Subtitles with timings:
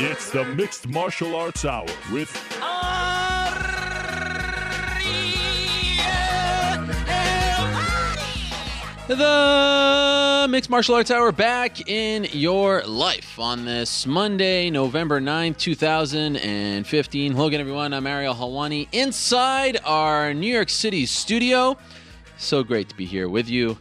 [0.00, 2.30] It's the Mixed Martial Arts Hour with
[9.08, 17.32] The Mixed Martial Arts Hour back in your life on this Monday, November 9th, 2015.
[17.32, 17.92] Hello again, everyone.
[17.92, 21.76] I'm Ariel Helwani inside our New York City studio.
[22.36, 23.76] So great to be here with you.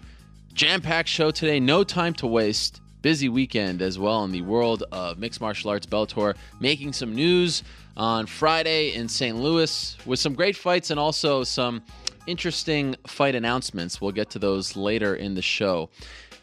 [0.55, 2.81] Jam packed show today, no time to waste.
[3.01, 7.63] Busy weekend as well in the world of mixed martial arts Bellator, making some news
[7.95, 9.37] on Friday in St.
[9.37, 11.83] Louis with some great fights and also some
[12.25, 14.01] interesting fight announcements.
[14.01, 15.89] We'll get to those later in the show.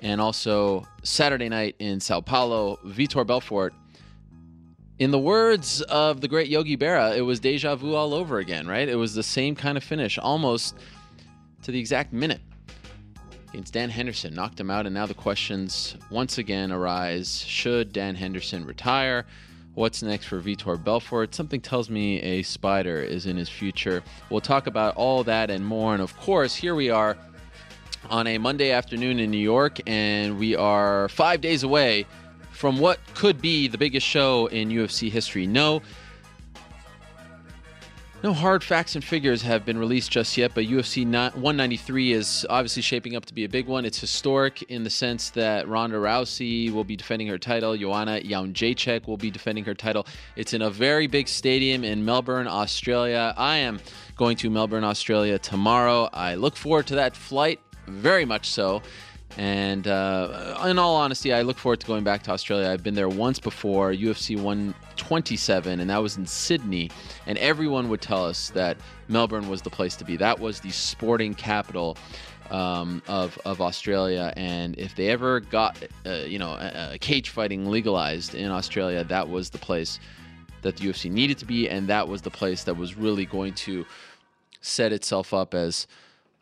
[0.01, 3.75] And also Saturday night in Sao Paulo, Vitor Belfort.
[4.99, 8.67] In the words of the great Yogi Berra, it was deja vu all over again,
[8.67, 8.89] right?
[8.89, 10.77] It was the same kind of finish, almost
[11.63, 12.41] to the exact minute.
[13.55, 18.17] Against Dan Henderson, knocked him out, and now the questions once again arise should Dan
[18.17, 19.27] Henderson retire?
[19.75, 21.37] What's next for Vitor Belfort?
[21.37, 24.03] Something tells me a spider is in his future.
[24.29, 25.93] We'll talk about all that and more.
[25.93, 27.17] And of course, here we are
[28.11, 32.07] on a Monday afternoon in New York, and we are five days away
[32.51, 35.47] from what could be the biggest show in UFC history.
[35.47, 35.81] No,
[38.25, 42.81] no hard facts and figures have been released just yet, but UFC 193 is obviously
[42.81, 43.85] shaping up to be a big one.
[43.85, 49.07] It's historic in the sense that Ronda Rousey will be defending her title, Joanna Jędrzejczyk
[49.07, 50.07] will be defending her title.
[50.37, 53.35] It's in a very big stadium in Melbourne, Australia.
[53.37, 53.79] I am
[54.17, 56.09] going to Melbourne, Australia tomorrow.
[56.15, 58.81] I look forward to that flight very much so.
[59.37, 62.69] And uh, in all honesty, I look forward to going back to Australia.
[62.69, 66.91] I've been there once before, UFC 127, and that was in Sydney.
[67.27, 68.77] And everyone would tell us that
[69.09, 70.17] Melbourne was the place to be.
[70.17, 71.97] That was the sporting capital
[72.51, 74.33] um, of, of Australia.
[74.37, 79.51] And if they ever got, uh, you know, cage fighting legalized in Australia, that was
[79.51, 79.99] the place
[80.63, 81.69] that the UFC needed to be.
[81.69, 83.85] And that was the place that was really going to
[84.61, 85.89] set itself up as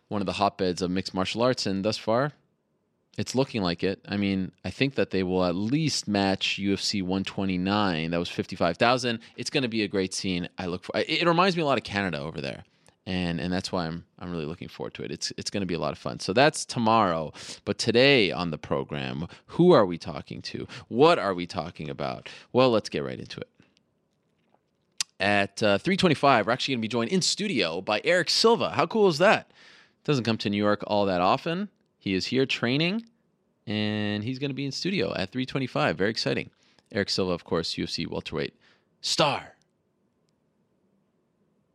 [0.09, 1.65] one of the hotbeds of mixed martial arts.
[1.67, 2.33] And thus far,
[3.19, 4.01] it's looking like it.
[4.09, 8.11] I mean, I think that they will at least match UFC 129.
[8.11, 9.19] That was 55,000.
[9.37, 10.49] It's going to be a great scene.
[10.59, 10.93] I look for.
[10.97, 12.65] It reminds me a lot of Canada over there,
[13.07, 15.11] and and that's why I'm I'm really looking forward to it.
[15.11, 16.21] It's it's going to be a lot of fun.
[16.21, 17.33] So that's tomorrow.
[17.67, 20.67] But today on the program, who are we talking to?
[20.89, 22.31] What are we talking about?
[22.53, 23.49] Well, let's get right into it.
[25.21, 28.71] At uh, 3:25, we're actually going to be joined in studio by Erick Silva.
[28.71, 29.51] How cool is that?
[30.05, 31.69] Doesn't come to New York all that often.
[32.03, 33.07] He is here training,
[33.65, 35.97] and he's going to be in studio at 325.
[35.97, 36.51] Very exciting.
[36.91, 38.57] Erick Silva, of course, UFC welterweight
[39.01, 39.55] star.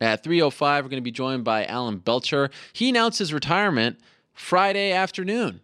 [0.01, 2.49] At 305, we're going to be joined by Alan Belcher.
[2.73, 4.01] He announced his retirement
[4.33, 5.61] Friday afternoon.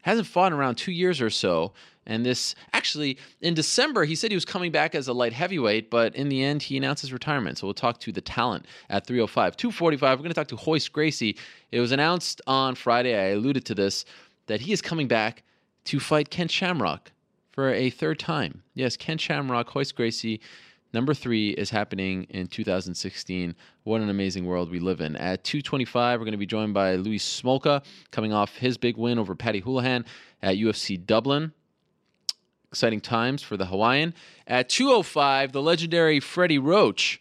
[0.00, 1.74] Hasn't fought in around two years or so.
[2.06, 5.90] And this actually in December, he said he was coming back as a light heavyweight,
[5.90, 7.58] but in the end, he announced his retirement.
[7.58, 9.56] So we'll talk to the talent at 305.
[9.56, 11.36] 245, we're going to talk to Royce Gracie.
[11.70, 14.04] It was announced on Friday, I alluded to this,
[14.46, 15.42] that he is coming back
[15.84, 17.12] to fight Ken Shamrock
[17.52, 18.62] for a third time.
[18.74, 20.40] Yes, Ken Shamrock, Royce Gracie.
[20.94, 23.54] Number three is happening in 2016.
[23.84, 25.16] What an amazing world we live in.
[25.16, 29.18] At 225, we're going to be joined by Louis Smolka, coming off his big win
[29.18, 30.04] over Paddy Holohan
[30.42, 31.52] at UFC Dublin.
[32.72, 34.14] Exciting times for the Hawaiian.
[34.46, 37.20] At 205, the legendary Freddie Roach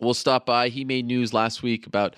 [0.00, 0.70] will stop by.
[0.70, 2.16] He made news last week about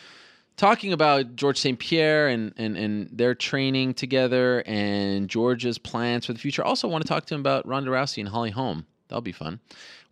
[0.57, 1.77] talking about George St.
[1.77, 6.63] Pierre and, and, and their training together and George's plans for the future.
[6.63, 8.87] Also, want to talk to him about Ronda Rousey and Holly Holm.
[9.09, 9.59] That'll be fun.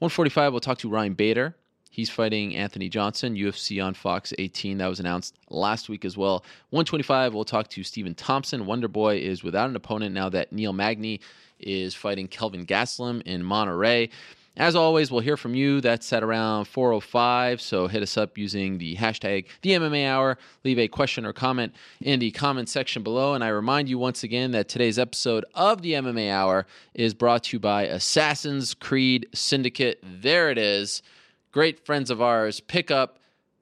[0.01, 1.55] 145, we'll talk to Ryan Bader.
[1.97, 4.77] He's fighting Anthony Johnson, UFC on Fox 18.
[4.77, 6.45] That was announced last week as well.
[6.69, 8.67] 125, we'll talk to Stephen Thompson.
[8.67, 11.23] Wonder Boy is without an opponent now that Neil Magny
[11.59, 14.11] is fighting Kelvin Gastelum in Monterrey.
[14.59, 15.81] As always, we'll hear from you.
[15.81, 17.63] That's at around 405.
[17.63, 20.37] So hit us up using the hashtag the MMA Hour.
[20.65, 23.33] Leave a question or comment in the comment section below.
[23.33, 27.45] And I remind you once again that today's episode of the MMA Hour is brought
[27.45, 29.99] to you by Assassin's Creed Syndicate.
[30.03, 31.03] There it is.
[31.57, 32.61] Great friends of ours.
[32.61, 33.19] Pick up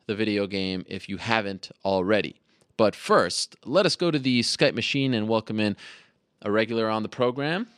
[0.09, 2.41] the video game if you haven't already.
[2.77, 5.77] But first, let us go to the Skype machine and welcome in
[6.43, 7.69] a regular on the program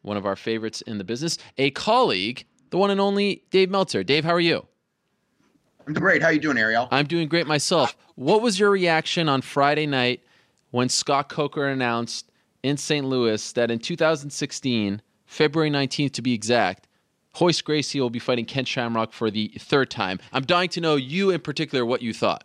[0.00, 4.02] one of our favorites in the business, a colleague, the one and only Dave Meltzer.
[4.02, 4.66] Dave, how are you?
[5.86, 6.22] I'm great.
[6.22, 6.88] How are you doing, Ariel?
[6.90, 7.94] I'm doing great myself.
[8.14, 10.22] What was your reaction on Friday night
[10.70, 12.30] when Scott Coker announced
[12.62, 13.04] in St.
[13.04, 16.87] Louis that in 2016, February 19th to be exact,
[17.40, 20.18] Royce Gracie will be fighting Ken Shamrock for the third time.
[20.32, 22.44] I'm dying to know you in particular what you thought.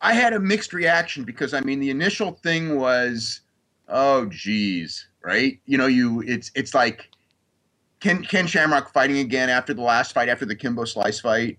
[0.00, 3.40] I had a mixed reaction because I mean the initial thing was,
[3.88, 5.58] oh geez, right?
[5.66, 7.10] You know, you it's it's like
[8.00, 11.58] Ken Ken Shamrock fighting again after the last fight, after the Kimbo Slice fight.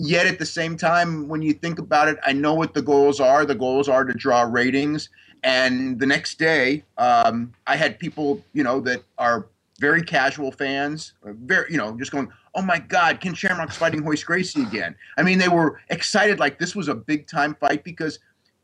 [0.00, 3.18] Yet at the same time, when you think about it, I know what the goals
[3.18, 3.44] are.
[3.44, 5.08] The goals are to draw ratings.
[5.42, 9.46] And the next day, um, I had people, you know, that are
[9.78, 14.04] very casual fans, uh, very, you know, just going, "Oh my God, Ken Shamrock's fighting
[14.04, 17.84] Royce Gracie again." I mean, they were excited, like this was a big time fight
[17.84, 18.18] because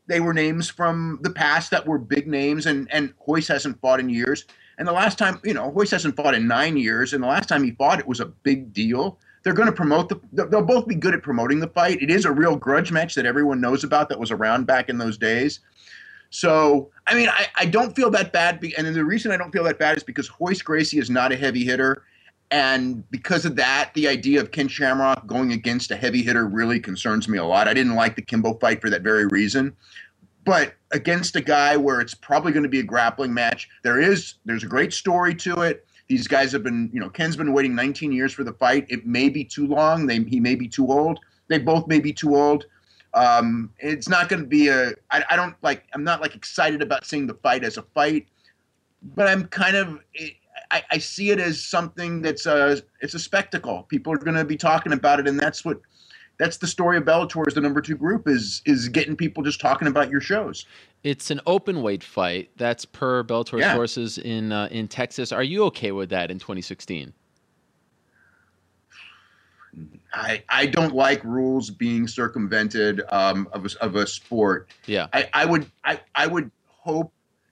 [0.07, 3.99] they were names from the past that were big names, and and Royce hasn't fought
[3.99, 4.45] in years.
[4.77, 7.47] And the last time, you know, Royce hasn't fought in nine years, and the last
[7.47, 9.17] time he fought, it was a big deal.
[9.43, 10.19] They're going to promote the.
[10.33, 12.01] They'll both be good at promoting the fight.
[12.01, 14.97] It is a real grudge match that everyone knows about that was around back in
[14.97, 15.61] those days.
[16.29, 18.59] So, I mean, I, I don't feel that bad.
[18.59, 21.31] Be, and the reason I don't feel that bad is because Royce Gracie is not
[21.31, 22.03] a heavy hitter.
[22.51, 26.79] And because of that, the idea of Ken Shamrock going against a heavy hitter really
[26.79, 27.67] concerns me a lot.
[27.67, 29.75] I didn't like the Kimbo fight for that very reason
[30.45, 34.35] but against a guy where it's probably going to be a grappling match, there is
[34.45, 35.85] there's a great story to it.
[36.07, 38.85] These guys have been, you know, Ken's been waiting 19 years for the fight.
[38.89, 40.05] It may be too long.
[40.05, 41.19] They, he may be too old.
[41.47, 42.65] They both may be too old.
[43.15, 44.91] Um, it's not going to be a.
[45.09, 45.85] I, I don't like.
[45.93, 48.27] I'm not like excited about seeing the fight as a fight,
[49.15, 49.99] but I'm kind of.
[50.71, 52.81] I, I see it as something that's a.
[53.01, 53.83] It's a spectacle.
[53.83, 55.79] People are going to be talking about it, and that's what
[56.37, 59.61] that's the story of Bellator as the number two group is is getting people just
[59.61, 60.65] talking about your shows.
[61.03, 62.49] It's an open weight fight.
[62.57, 63.73] That's per Bellator yeah.
[63.73, 65.31] sources in uh, in Texas.
[65.31, 67.13] Are you okay with that in 2016?
[70.15, 74.69] I, I don't like rules being circumvented um, of, a, of a sport.
[74.87, 75.07] Yeah.
[75.13, 77.11] I, I would I, I would hope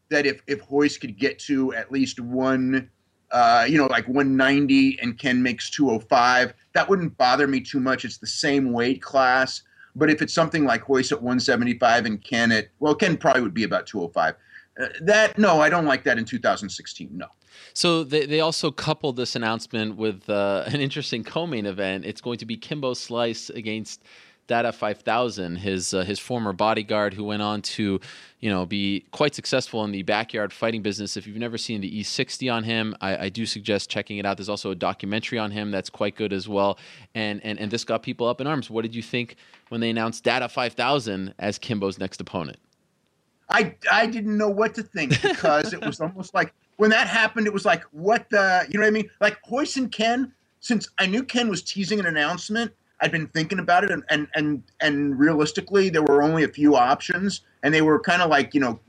[0.09, 2.89] that if if Royce could get to at least one
[3.33, 8.05] uh, you know, like 190 and Ken makes 205, that wouldn't bother me too much.
[8.05, 9.63] It's the same weight class.
[9.95, 13.53] But if it's something like Royce at 175 and Ken at, well, Ken probably would
[13.53, 14.35] be about 205.
[14.79, 17.09] Uh, that, no, I don't like that in 2016.
[17.11, 17.25] No.
[17.73, 22.05] So they, they also coupled this announcement with uh, an interesting co-main event.
[22.05, 24.03] It's going to be Kimbo Slice against
[24.45, 28.01] Dada 5000, his uh, his former bodyguard who went on to,
[28.41, 31.15] you know, be quite successful in the backyard fighting business.
[31.15, 34.35] If you've never seen the E60 on him, I, I, do suggest checking it out.
[34.35, 36.77] There's also a documentary on him that's quite good as well.
[37.15, 38.69] And and and this got people up in arms.
[38.69, 39.37] What did you think
[39.69, 42.57] when they announced Dada 5000 as Kimbo's next opponent?
[43.49, 47.47] I I didn't know what to think because it was almost like when that happened,
[47.47, 49.09] it was like what the you know what I mean?
[49.21, 50.33] Like Royce and Ken.
[50.59, 52.71] Since I knew Ken was teasing an announcement,
[53.01, 56.75] I'd been thinking about it, and and and and realistically, there were only a few
[56.75, 58.79] options, and they were kind of like you know,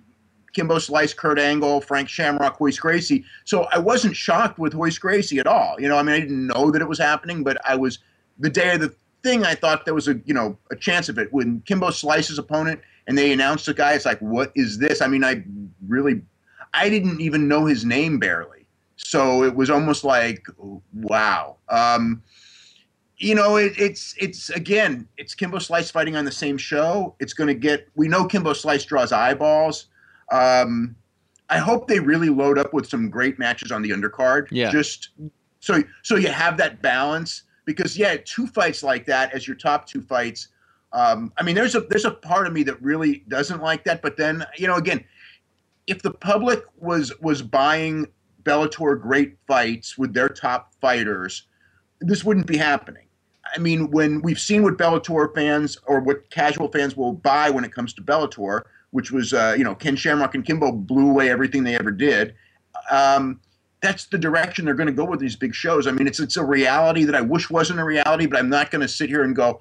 [0.53, 3.25] Kimbo Slice, Kurt Angle, Frank Shamrock, Royce Gracie.
[3.45, 5.77] So I wasn't shocked with Royce Gracie at all.
[5.81, 7.99] You know, I mean, I didn't know that it was happening, but I was
[8.39, 8.95] the day of the
[9.25, 9.45] thing.
[9.45, 12.81] I thought there was a you know a chance of it when Kimbo Slice's opponent,
[13.07, 13.95] and they announced the guy.
[13.95, 15.03] It's like, what is this?
[15.03, 15.43] I mean, I
[15.89, 16.23] really,
[16.75, 18.67] I didn't even know his name barely.
[18.97, 20.47] So it was almost like,
[20.93, 21.57] wow.
[21.69, 22.23] Um,
[23.19, 27.15] you know, it, it's it's again, it's Kimbo Slice fighting on the same show.
[27.21, 27.89] It's going to get.
[27.95, 29.87] We know Kimbo Slice draws eyeballs.
[30.33, 30.97] Um,
[31.49, 34.49] I hope they really load up with some great matches on the undercard.
[34.51, 34.71] Yeah.
[34.71, 35.11] Just
[35.61, 39.87] so so you have that balance because yeah, two fights like that as your top
[39.87, 40.49] two fights.
[40.93, 44.03] Um, I mean, there's a there's a part of me that really doesn't like that.
[44.03, 45.05] But then you know, again,
[45.87, 48.07] if the public was was buying
[48.43, 51.47] Bellator great fights with their top fighters,
[52.01, 53.07] this wouldn't be happening.
[53.55, 57.65] I mean, when we've seen what Bellator fans or what casual fans will buy when
[57.65, 61.31] it comes to Bellator, which was, uh, you know, Ken Shamrock and Kimbo blew away
[61.31, 62.35] everything they ever did.
[62.91, 63.41] Um,
[63.81, 65.87] that's the direction they're going to go with these big shows.
[65.87, 68.71] I mean, it's it's a reality that I wish wasn't a reality, but I'm not
[68.71, 69.61] going to sit here and go,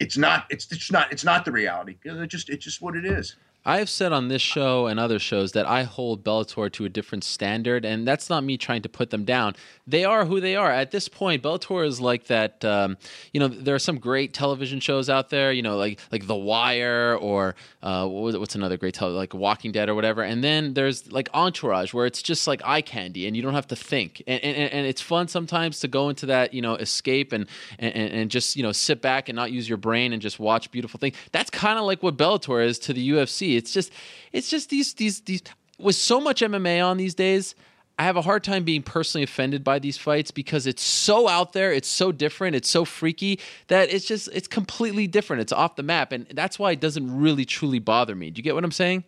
[0.00, 1.96] it's not, it's it's not, it's not the reality.
[2.04, 3.36] It's just it's just what it is.
[3.66, 6.88] I have said on this show and other shows that I hold Bellator to a
[6.88, 9.56] different standard, and that's not me trying to put them down.
[9.88, 10.70] They are who they are.
[10.70, 12.64] At this point, Bellator is like that.
[12.64, 12.96] Um,
[13.32, 15.50] you know, there are some great television shows out there.
[15.50, 19.88] You know, like like The Wire or uh, what what's another great like Walking Dead
[19.88, 20.22] or whatever.
[20.22, 23.66] And then there's like Entourage, where it's just like eye candy, and you don't have
[23.68, 24.22] to think.
[24.28, 27.46] And and, and it's fun sometimes to go into that you know escape and,
[27.80, 30.70] and and just you know sit back and not use your brain and just watch
[30.70, 31.16] beautiful things.
[31.32, 33.92] That's kind of like what Bellator is to the UFC it's just
[34.32, 35.42] it's just these these these
[35.78, 37.54] with so much MMA on these days.
[37.98, 41.54] I have a hard time being personally offended by these fights because it's so out
[41.54, 45.40] there, it's so different, it's so freaky that it's just it's completely different.
[45.40, 48.30] It's off the map, and that's why it doesn't really truly bother me.
[48.30, 49.04] Do you get what I'm saying?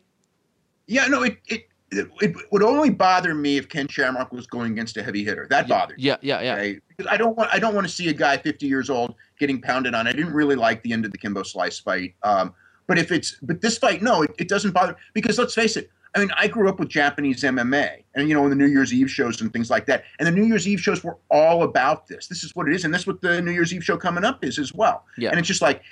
[0.87, 4.73] Yeah, no, it it it, it would only bother me if Ken Shamrock was going
[4.73, 5.47] against a heavy hitter.
[5.49, 6.01] That yeah, bothered.
[6.01, 6.55] Yeah, yeah, yeah.
[6.55, 6.81] Okay?
[6.89, 9.61] Because I don't want I don't want to see a guy 50 years old getting
[9.61, 10.07] pounded on.
[10.07, 12.15] I didn't really like the end of the Kimbo Slice fight.
[12.23, 12.55] Um,
[12.89, 15.91] but if it's but this fight, no, it, it doesn't bother because let's face it.
[16.17, 18.93] I mean, I grew up with Japanese MMA, and you know, in the New Year's
[18.93, 20.05] Eve shows and things like that.
[20.19, 22.27] And the New Year's Eve shows were all about this.
[22.27, 24.43] This is what it is, and that's what the New Year's Eve show coming up
[24.43, 25.05] is as well.
[25.19, 25.31] Yeah.
[25.31, 25.83] And it's just like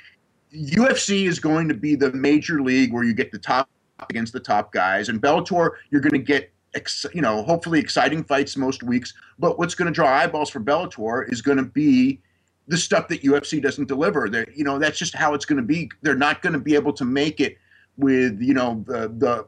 [0.55, 3.69] UFC is going to be the major league where you get the top
[4.09, 8.25] against the top guys, and Bellator you're going to get ex- you know hopefully exciting
[8.25, 9.13] fights most weeks.
[9.39, 12.23] But what's going to draw eyeballs for Bellator is going to be
[12.69, 14.29] the stuff that UFC doesn't deliver.
[14.29, 15.91] They're, you know that's just how it's going to be.
[16.03, 17.59] They're not going to be able to make it
[17.97, 19.47] with you know the the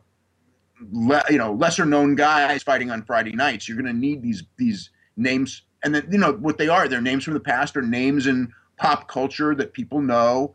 [0.93, 3.69] le, you know lesser known guys fighting on Friday nights.
[3.69, 6.89] You're going to need these these names, and then you know what they are.
[6.89, 10.55] They're names from the past or names in pop culture that people know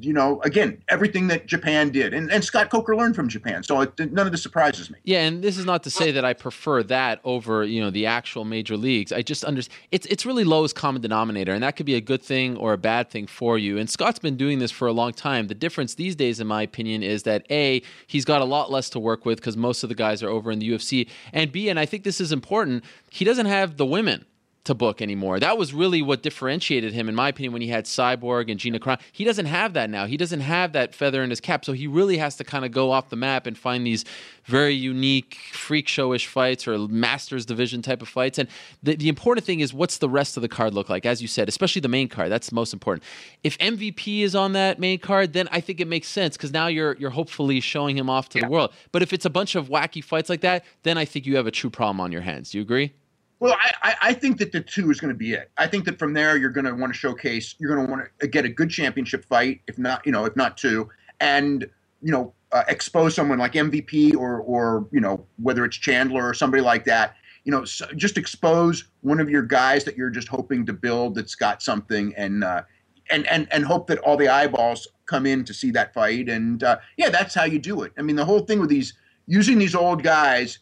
[0.00, 3.80] you know, again, everything that Japan did, and, and Scott Coker learned from Japan, so
[3.82, 4.98] it, none of this surprises me.
[5.04, 8.06] Yeah, and this is not to say that I prefer that over you know the
[8.06, 9.12] actual major leagues.
[9.12, 12.22] I just understand it's it's really lowest common denominator, and that could be a good
[12.22, 13.78] thing or a bad thing for you.
[13.78, 15.46] And Scott's been doing this for a long time.
[15.46, 18.90] The difference these days, in my opinion, is that a he's got a lot less
[18.90, 21.68] to work with because most of the guys are over in the UFC, and b
[21.68, 22.84] and I think this is important.
[23.10, 24.24] He doesn't have the women
[24.64, 25.40] to book anymore.
[25.40, 28.78] That was really what differentiated him, in my opinion, when he had Cyborg and Gina
[28.78, 29.00] Carano.
[29.12, 30.06] He doesn't have that now.
[30.06, 31.64] He doesn't have that feather in his cap.
[31.64, 34.04] So he really has to kind of go off the map and find these
[34.44, 38.38] very unique, freak showish fights or Masters Division type of fights.
[38.38, 38.48] And
[38.82, 41.28] the, the important thing is what's the rest of the card look like, as you
[41.28, 42.30] said, especially the main card.
[42.30, 43.04] That's most important.
[43.42, 46.66] If MVP is on that main card, then I think it makes sense because now
[46.66, 48.44] you're you're hopefully showing him off to yeah.
[48.44, 48.72] the world.
[48.92, 51.46] But if it's a bunch of wacky fights like that, then I think you have
[51.46, 52.50] a true problem on your hands.
[52.50, 52.92] Do you agree?
[53.40, 55.50] Well, I, I think that the two is going to be it.
[55.56, 57.54] I think that from there you're going to want to showcase.
[57.58, 60.34] You're going to want to get a good championship fight, if not, you know, if
[60.34, 60.88] not two,
[61.20, 61.62] and
[62.02, 66.34] you know, uh, expose someone like MVP or or you know whether it's Chandler or
[66.34, 67.14] somebody like that.
[67.44, 71.14] You know, so just expose one of your guys that you're just hoping to build
[71.14, 72.62] that's got something, and uh,
[73.10, 76.28] and and and hope that all the eyeballs come in to see that fight.
[76.28, 77.92] And uh, yeah, that's how you do it.
[77.98, 78.94] I mean, the whole thing with these
[79.26, 80.58] using these old guys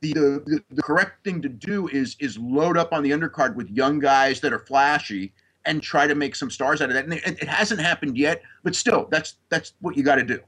[0.00, 3.68] the, the, the correct thing to do is is load up on the undercard with
[3.70, 5.32] young guys that are flashy
[5.64, 7.04] and try to make some stars out of that.
[7.04, 10.40] And it, it hasn't happened yet, but still, that's that's what you got to do.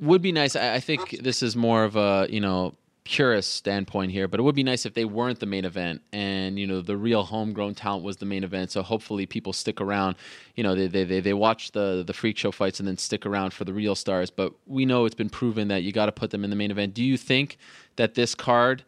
[0.00, 0.56] Would be nice.
[0.56, 2.74] I, I think this is more of a you know
[3.08, 6.58] purist standpoint here, but it would be nice if they weren't the main event and
[6.58, 8.70] you know the real homegrown talent was the main event.
[8.70, 10.16] So hopefully people stick around.
[10.56, 13.24] You know they they they, they watch the the freak show fights and then stick
[13.24, 14.30] around for the real stars.
[14.30, 16.70] But we know it's been proven that you got to put them in the main
[16.70, 16.92] event.
[16.92, 17.56] Do you think
[17.96, 18.84] that this card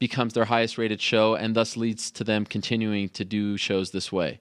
[0.00, 4.10] becomes their highest rated show and thus leads to them continuing to do shows this
[4.10, 4.40] way?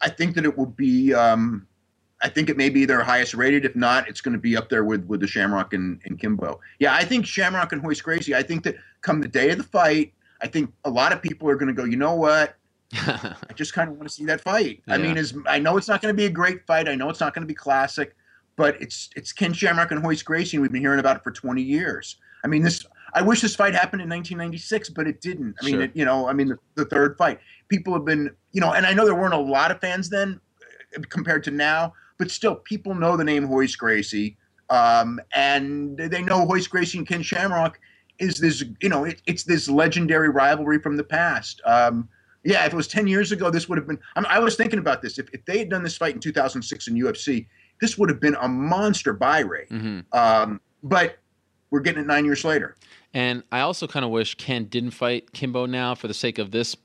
[0.00, 1.12] I think that it will be.
[1.12, 1.66] Um,
[2.22, 3.64] I think it may be their highest rated.
[3.64, 6.60] If not, it's going to be up there with with the Shamrock and, and Kimbo.
[6.78, 8.34] Yeah, I think Shamrock and Royce Gracie.
[8.34, 10.12] I think that come the day of the fight,
[10.42, 11.84] I think a lot of people are going to go.
[11.84, 12.54] You know what?
[12.92, 14.82] I just kind of want to see that fight.
[14.86, 14.94] Yeah.
[14.94, 16.88] I mean, is I know it's not going to be a great fight.
[16.88, 18.16] I know it's not going to be classic,
[18.56, 20.56] but it's it's Ken Shamrock and Royce Gracie.
[20.56, 22.16] And we've been hearing about it for 20 years.
[22.44, 22.84] I mean, this
[23.14, 25.56] I wish this fight happened in 1996, but it didn't.
[25.60, 25.82] I mean, sure.
[25.82, 27.40] it, you know, I mean, the, the, third fight.
[27.68, 30.40] People have been, you know, and I know there weren't a lot of fans then
[30.96, 34.36] uh, compared to now, but still, people know the name Royce Gracie,
[34.68, 37.80] um, and they know Royce Gracie and Ken Shamrock
[38.18, 41.62] is this, you know, it, it's this legendary rivalry from the past.
[41.64, 42.10] Um,
[42.44, 43.98] yeah, if it was 10 years ago, this would have been.
[44.16, 45.18] I, mean, I was thinking about this.
[45.18, 47.46] If, if they had done this fight in 2006 in UFC,
[47.80, 49.70] this would have been a monster buy rate.
[49.70, 50.00] Mm-hmm.
[50.12, 51.20] Um, but
[51.70, 52.76] we're getting it nine years later.
[53.14, 56.50] And I also kind of wish Ken didn't fight Kimbo now for the sake of
[56.50, 56.76] this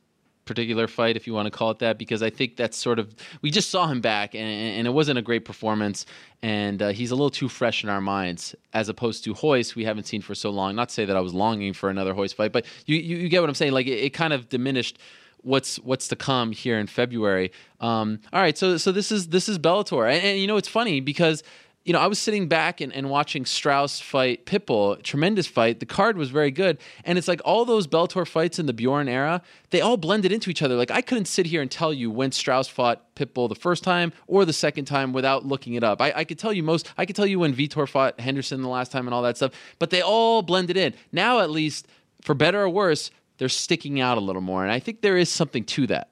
[0.45, 3.13] particular fight, if you want to call it that, because I think that's sort of
[3.41, 6.05] we just saw him back, and, and it wasn't a great performance,
[6.41, 9.85] and uh, he's a little too fresh in our minds as opposed to Royce, we
[9.85, 10.75] haven't seen for so long.
[10.75, 13.29] Not to say that I was longing for another Royce fight, but you you, you
[13.29, 13.71] get what I'm saying.
[13.71, 14.99] Like it, it, kind of diminished
[15.41, 17.51] what's what's to come here in February.
[17.79, 20.67] Um, all right, so so this is this is Bellator, and, and you know it's
[20.67, 21.41] funny because
[21.85, 25.79] you know, I was sitting back and, and watching Straus fight Pitbull, tremendous fight.
[25.79, 26.79] The card was very good.
[27.03, 30.49] And it's like all those Bellator fights in the Bjorn era, they all blended into
[30.49, 30.75] each other.
[30.75, 34.13] Like I couldn't sit here and tell you when Straus fought Pitbull the first time
[34.25, 36.01] or the second time without looking it up.
[36.01, 38.67] I, I could tell you most, I could tell you when Vitor fought Henderson the
[38.67, 40.95] last time and all that stuff, but they all blended in.
[41.11, 41.87] Now, at least,
[42.21, 44.63] for better or worse, they're sticking out a little more.
[44.63, 46.09] And I think there is something to that.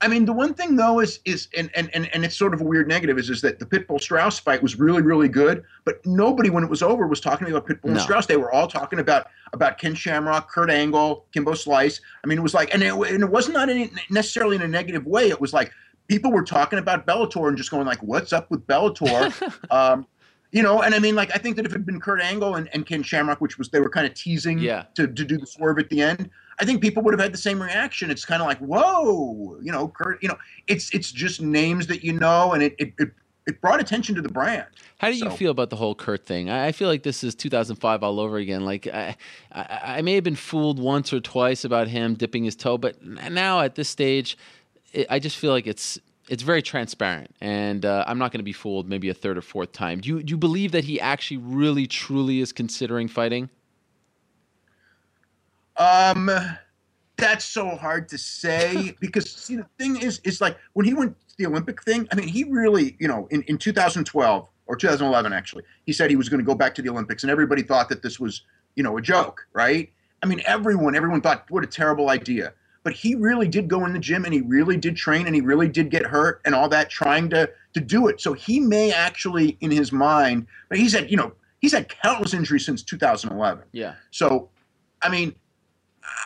[0.00, 2.60] I mean, the one thing though is is and and and, and it's sort of
[2.60, 6.04] a weird negative is is that the Pitbull Straus fight was really really good, but
[6.04, 7.92] nobody when it was over was talking about Pitbull no.
[7.92, 8.26] and Straus.
[8.26, 12.00] They were all talking about about Ken Shamrock, Kurt Angle, Kimbo Slice.
[12.22, 14.68] I mean, it was like, and it, and it wasn't not any, necessarily in a
[14.68, 15.28] negative way.
[15.28, 15.72] It was like
[16.08, 19.32] people were talking about Bellator and just going like, "What's up with Bellator?"
[19.70, 20.06] um,
[20.52, 22.54] you know, and I mean, like, I think that if it had been Kurt Angle
[22.54, 24.84] and, and Ken Shamrock, which was they were kind of teasing yeah.
[24.94, 27.38] to, to do the swerve at the end, I think people would have had the
[27.38, 28.10] same reaction.
[28.10, 32.02] It's kind of like, whoa, you know, Kurt, you know, it's it's just names that
[32.02, 33.10] you know, and it, it, it
[33.46, 34.66] it brought attention to the brand.
[34.98, 36.50] How do you feel about the whole Kurt thing?
[36.50, 38.64] I I feel like this is 2005 all over again.
[38.64, 39.16] Like I,
[39.52, 43.02] I, I may have been fooled once or twice about him dipping his toe, but
[43.04, 44.38] now at this stage,
[44.92, 45.98] it, I just feel like it's
[46.28, 49.42] it's very transparent, and uh, I'm not going to be fooled maybe a third or
[49.42, 50.00] fourth time.
[50.00, 53.50] Do you do you believe that he actually really truly is considering fighting?
[55.78, 56.30] Um,
[57.16, 61.18] that's so hard to say because see the thing is, is like when he went
[61.28, 62.08] to the Olympic thing.
[62.12, 66.16] I mean, he really, you know, in in 2012 or 2011 actually, he said he
[66.16, 68.42] was going to go back to the Olympics, and everybody thought that this was,
[68.74, 69.90] you know, a joke, right?
[70.22, 72.52] I mean, everyone, everyone thought what a terrible idea.
[72.82, 75.40] But he really did go in the gym and he really did train and he
[75.40, 78.20] really did get hurt and all that trying to to do it.
[78.20, 82.32] So he may actually, in his mind, but he's had, you know, he's had countless
[82.32, 83.64] injuries since 2011.
[83.72, 83.94] Yeah.
[84.12, 84.50] So,
[85.02, 85.34] I mean,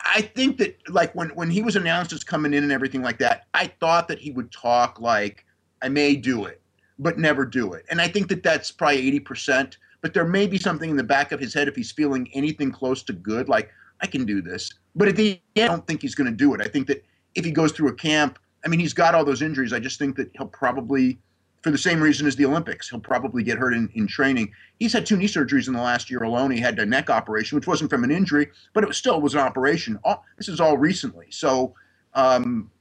[0.05, 3.17] I think that like when when he was announced as coming in and everything like
[3.19, 5.45] that, I thought that he would talk like
[5.81, 6.61] I may do it,
[6.99, 7.85] but never do it.
[7.89, 9.77] And I think that that's probably eighty percent.
[10.01, 12.71] But there may be something in the back of his head if he's feeling anything
[12.71, 13.69] close to good, like
[14.01, 14.73] I can do this.
[14.95, 16.61] But at the end, I don't think he's going to do it.
[16.61, 19.41] I think that if he goes through a camp, I mean, he's got all those
[19.41, 19.73] injuries.
[19.73, 21.19] I just think that he'll probably,
[21.61, 24.51] for the same reason as the Olympics, he'll probably get hurt in, in training.
[24.79, 26.51] He's had two knee surgeries in the last year alone.
[26.51, 29.35] He had a neck operation, which wasn't from an injury, but it was still was
[29.35, 29.99] an operation.
[30.03, 31.27] All, this is all recently.
[31.29, 31.75] So,
[32.13, 32.71] um,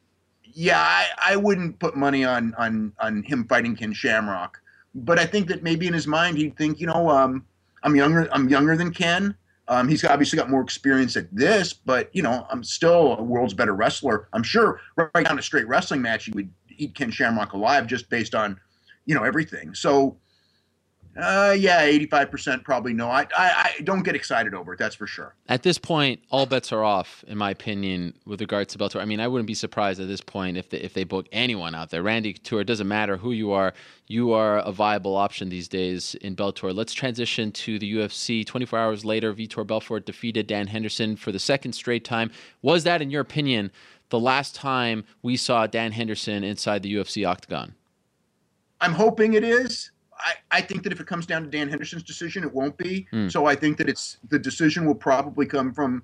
[0.42, 4.60] yeah, I, I wouldn't put money on on on him fighting Ken Shamrock.
[4.94, 7.44] But I think that maybe in his mind he'd think, you know, um,
[7.82, 8.28] I'm younger.
[8.32, 9.34] I'm younger than Ken.
[9.68, 13.54] Um, he's obviously got more experience at this, but you know, I'm still a world's
[13.54, 14.28] better wrestler.
[14.32, 18.10] I'm sure right down a straight wrestling match, he would eat Ken Shamrock alive just
[18.10, 18.58] based on,
[19.06, 19.74] you know, everything.
[19.74, 20.16] So,
[21.16, 23.08] uh, yeah, 85% probably no.
[23.08, 24.78] I, I, I don't get excited over it.
[24.78, 25.34] That's for sure.
[25.48, 29.00] At this point, all bets are off, in my opinion, with regards to Bellator.
[29.00, 31.74] I mean, I wouldn't be surprised at this point if they, if they book anyone
[31.74, 32.02] out there.
[32.02, 33.74] Randy Couture, doesn't matter who you are,
[34.06, 36.74] you are a viable option these days in Bellator.
[36.74, 38.46] Let's transition to the UFC.
[38.46, 42.30] 24 hours later, Vitor Belfort defeated Dan Henderson for the second straight time.
[42.62, 43.72] Was that, in your opinion,
[44.10, 47.74] the last time we saw Dan Henderson inside the UFC octagon?
[48.80, 49.90] I'm hoping it is.
[50.18, 53.06] I, I think that if it comes down to Dan Henderson's decision, it won't be.
[53.10, 53.28] Hmm.
[53.28, 56.02] So I think that it's the decision will probably come from,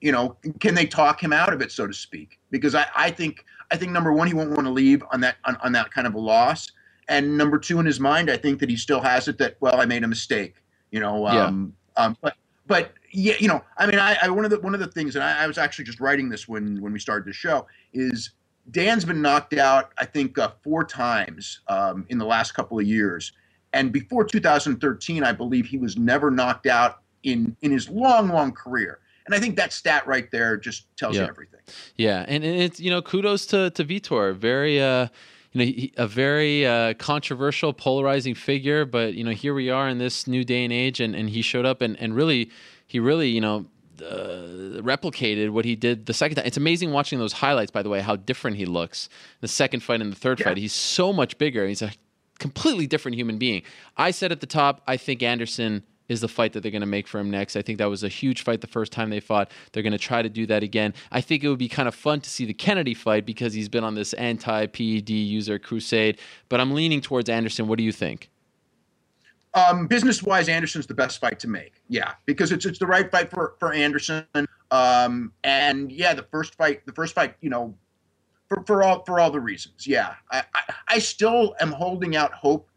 [0.00, 2.38] you know, can they talk him out of it, so to speak?
[2.50, 5.36] Because I, I think I think number one, he won't want to leave on that
[5.44, 6.70] on, on that kind of a loss.
[7.08, 9.80] And number two, in his mind, I think that he still has it that well,
[9.80, 10.56] I made a mistake.
[10.90, 12.34] You know, um, um, but
[12.66, 15.16] but yeah, you know, I mean, I, I one of the one of the things,
[15.16, 18.30] and I, I was actually just writing this when when we started the show is
[18.70, 22.86] Dan's been knocked out, I think, uh, four times um, in the last couple of
[22.86, 23.32] years.
[23.72, 28.52] And before 2013, I believe he was never knocked out in in his long, long
[28.52, 29.00] career.
[29.26, 31.24] And I think that stat right there just tells Yeah.
[31.24, 31.60] you everything.
[31.96, 35.08] Yeah, and, and it's you know kudos to to Vitor, very uh,
[35.52, 38.86] you know he, a very uh, controversial, polarizing figure.
[38.86, 41.42] But you know here we are in this new day and age, and, and he
[41.42, 42.50] showed up and, and really
[42.86, 43.66] he really you know
[44.02, 46.46] uh, replicated what he did the second time.
[46.46, 47.70] It's amazing watching those highlights.
[47.70, 49.08] By the way, how different he looks.
[49.40, 50.46] The second fight and the third Yeah.
[50.46, 51.66] fight, he's so much bigger.
[51.66, 51.92] He's a
[52.38, 53.62] completely different human being.
[53.96, 56.86] I said at the top, I think Anderson is the fight that they're going to
[56.86, 57.54] make for him next.
[57.54, 59.50] I think that was a huge fight the first time they fought.
[59.72, 60.94] They're going to try to do that again.
[61.12, 63.68] I think it would be kind of fun to see the Kennedy fight because he's
[63.68, 66.18] been on this anti PED user crusade.
[66.48, 67.66] But I'm leaning towards Anderson.
[67.68, 68.30] What do you think?
[69.58, 71.82] Um, business wise, Anderson's the best fight to make.
[71.88, 74.24] Yeah, because it's it's the right fight for for Anderson.
[74.70, 77.74] Um, and yeah, the first fight, the first fight, you know,
[78.48, 79.86] for, for all for all the reasons.
[79.86, 82.68] Yeah, I, I I still am holding out hope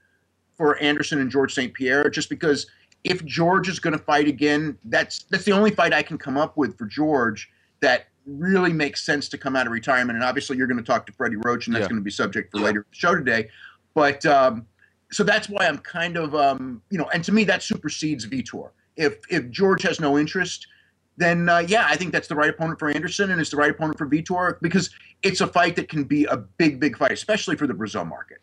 [0.58, 1.74] for Anderson and George St.
[1.74, 2.68] Pierre just because
[3.04, 6.38] if George is going to fight again, that's that's the only fight I can come
[6.38, 7.50] up with for George
[7.82, 10.16] that really makes sense to come out of retirement.
[10.16, 11.90] And obviously, you're going to talk to Freddie Roach, and that's Yeah.
[11.90, 13.50] going to be subject for later show today.
[13.94, 14.68] But um,
[15.12, 18.70] so that's why I'm kind of um, you know, and to me that supersedes Vitor.
[18.96, 20.68] If if George has no interest,
[21.18, 23.72] then uh, yeah, I think that's the right opponent for Anderson, and it's the right
[23.72, 24.90] opponent for Vitor because
[25.24, 28.40] it's a fight that can be a big, big fight, especially for the Brazil market.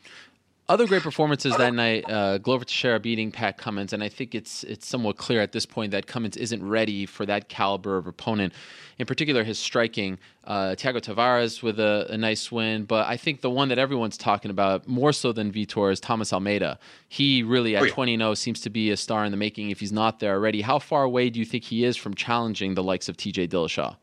[0.70, 2.04] Other great performances that night.
[2.10, 5.64] Uh, Glover Teixeira beating Pat Cummins, and I think it's it's somewhat clear at this
[5.64, 8.52] point that Cummins isn't ready for that caliber of opponent.
[8.98, 10.18] In particular, his striking.
[10.44, 14.18] Uh, Thiago Tavares with a, a nice win, but I think the one that everyone's
[14.18, 16.78] talking about more so than Vitor is Thomas Almeida.
[17.08, 17.92] He really at Oh, yeah.
[17.92, 19.70] 20 0 seems to be a star in the making.
[19.70, 22.74] If he's not there already, how far away do you think he is from challenging
[22.74, 23.48] the likes of T.J.
[23.48, 23.96] Dillashaw?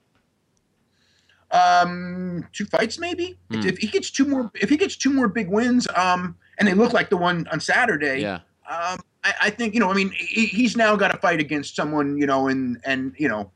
[1.52, 3.38] Um, two fights maybe.
[3.52, 3.68] If- Hmm.
[3.68, 6.74] If he gets two more, if he gets two more big wins, um, and they
[6.74, 8.36] look like the one on Saturday, Yeah,
[8.70, 9.90] um, I, I think you know.
[9.92, 13.28] I mean, he, he's now got to fight against someone you know, and and you
[13.28, 13.52] know,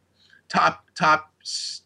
[0.49, 1.33] top top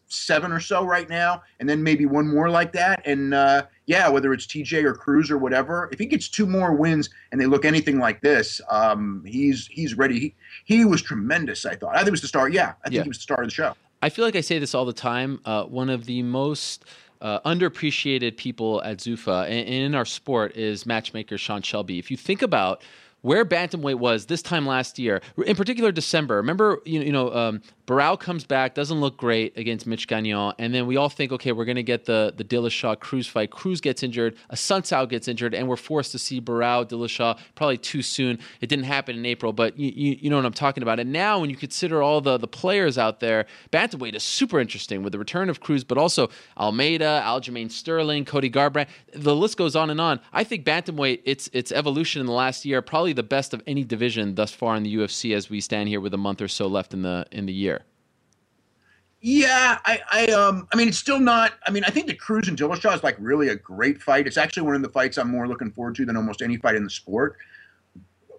[0.08, 3.02] seven or so right now, and then maybe one more like that.
[3.04, 6.72] And uh, yeah, whether it's TJ or Cruz or whatever, if he gets two more
[6.72, 10.18] wins and they look anything like this, um, he's he's ready.
[10.20, 11.66] He he was tremendous.
[11.66, 11.94] I thought.
[11.94, 12.48] I think he was the star.
[12.48, 13.02] Yeah, I think Yeah.
[13.02, 13.74] he was the star of the show.
[14.02, 15.40] I feel like I say this all the time.
[15.46, 16.84] Uh, one of the most
[17.24, 21.98] uh, underappreciated people at Zuffa and, and in our sport is matchmaker Sean Shelby.
[21.98, 22.82] If you think about
[23.24, 26.36] where bantamweight was this time last year, in particular December.
[26.36, 30.74] Remember, you, you know, um, Barao comes back, doesn't look great against Mitch Gagnon, and
[30.74, 33.50] then we all think, okay, we're going to get the the Dillashaw Cruz fight.
[33.50, 38.02] Cruz gets injured, Assunção gets injured, and we're forced to see Barao Dillashaw probably too
[38.02, 38.38] soon.
[38.60, 41.00] It didn't happen in April, but you, you, you know what I'm talking about.
[41.00, 45.02] And now, when you consider all the the players out there, bantamweight is super interesting
[45.02, 48.88] with the return of Cruz, but also Almeida, Aljamain Sterling, Cody Garbrandt.
[49.14, 50.20] The list goes on and on.
[50.30, 53.84] I think bantamweight, its its evolution in the last year, probably the best of any
[53.84, 56.66] division thus far in the UFC as we stand here with a month or so
[56.66, 57.82] left in the in the year.
[59.26, 61.52] Yeah, I, I, um, I mean, it's still not.
[61.66, 64.26] I mean, I think the Cruz and Dillashaw is like really a great fight.
[64.26, 66.74] It's actually one of the fights I'm more looking forward to than almost any fight
[66.74, 67.36] in the sport.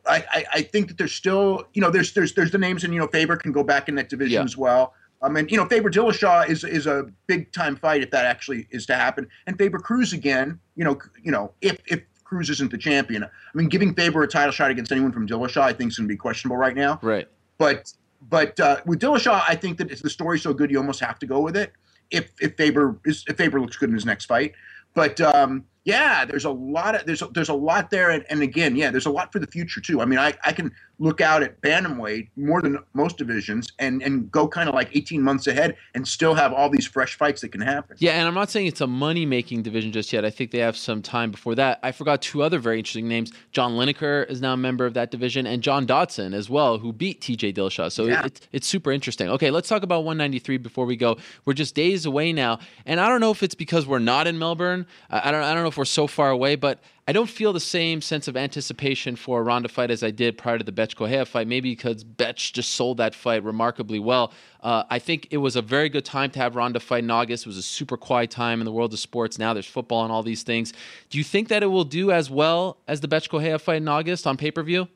[0.07, 2.93] I, I, I think that there's still, you know, there's there's there's the names, and
[2.93, 4.43] you know, Faber can go back in that division Yeah.
[4.43, 4.93] as well.
[5.23, 8.67] I mean, you know, Faber Dillashaw is is a big time fight if that actually
[8.69, 10.59] is to happen, and Faber Cruz again.
[10.75, 14.27] You know, you know, if if Cruz isn't the champion, I mean, giving Faber a
[14.27, 16.99] title shot against anyone from Dillashaw, I think is going to be questionable right now.
[17.01, 17.27] Right.
[17.57, 17.93] But
[18.29, 21.27] but uh, with Dillashaw, I think that the story's so good you almost have to
[21.27, 21.71] go with it.
[22.11, 24.53] If if Faber is if Faber looks good in his next fight,
[24.93, 28.41] but um, yeah, there's a lot of there's a, there's a lot there, and, and
[28.41, 30.01] again, yeah, there's a lot for the future too.
[30.01, 34.31] I mean, I, I can look out at bantamweight more than most divisions and and
[34.31, 37.49] go kind of like 18 months ahead and still have all these fresh fights that
[37.49, 37.97] can happen.
[37.99, 40.25] Yeah, and I'm not saying it's a money making division just yet.
[40.25, 41.79] I think they have some time before that.
[41.83, 43.31] I forgot two other very interesting names.
[43.51, 46.91] John Lineker is now a member of that division, and John Dodson as well, who
[46.93, 47.91] beat TJ Dillashaw.
[47.91, 48.25] So Yeah.
[48.25, 49.29] it's it's super interesting.
[49.29, 51.17] Okay, let's talk about 193 before we go.
[51.45, 54.39] We're just days away now, and I don't know if it's because we're not in
[54.39, 54.87] Melbourne.
[55.11, 57.51] I I don't I don't know if we're so far away, but I don't feel
[57.51, 60.71] the same sense of anticipation for a Ronda fight as I did prior to the
[60.71, 61.47] Bethe Correia fight.
[61.47, 64.31] Maybe because Bethe just sold that fight remarkably well.
[64.63, 67.45] Uh, I think it was a very good time to have Ronda fight in August.
[67.45, 69.37] It was a super quiet time in the world of sports.
[69.37, 70.71] Now there's football and all these things.
[71.09, 73.87] Do you think that it will do as well as the Bethe Correia fight in
[73.89, 74.87] August on pay per view?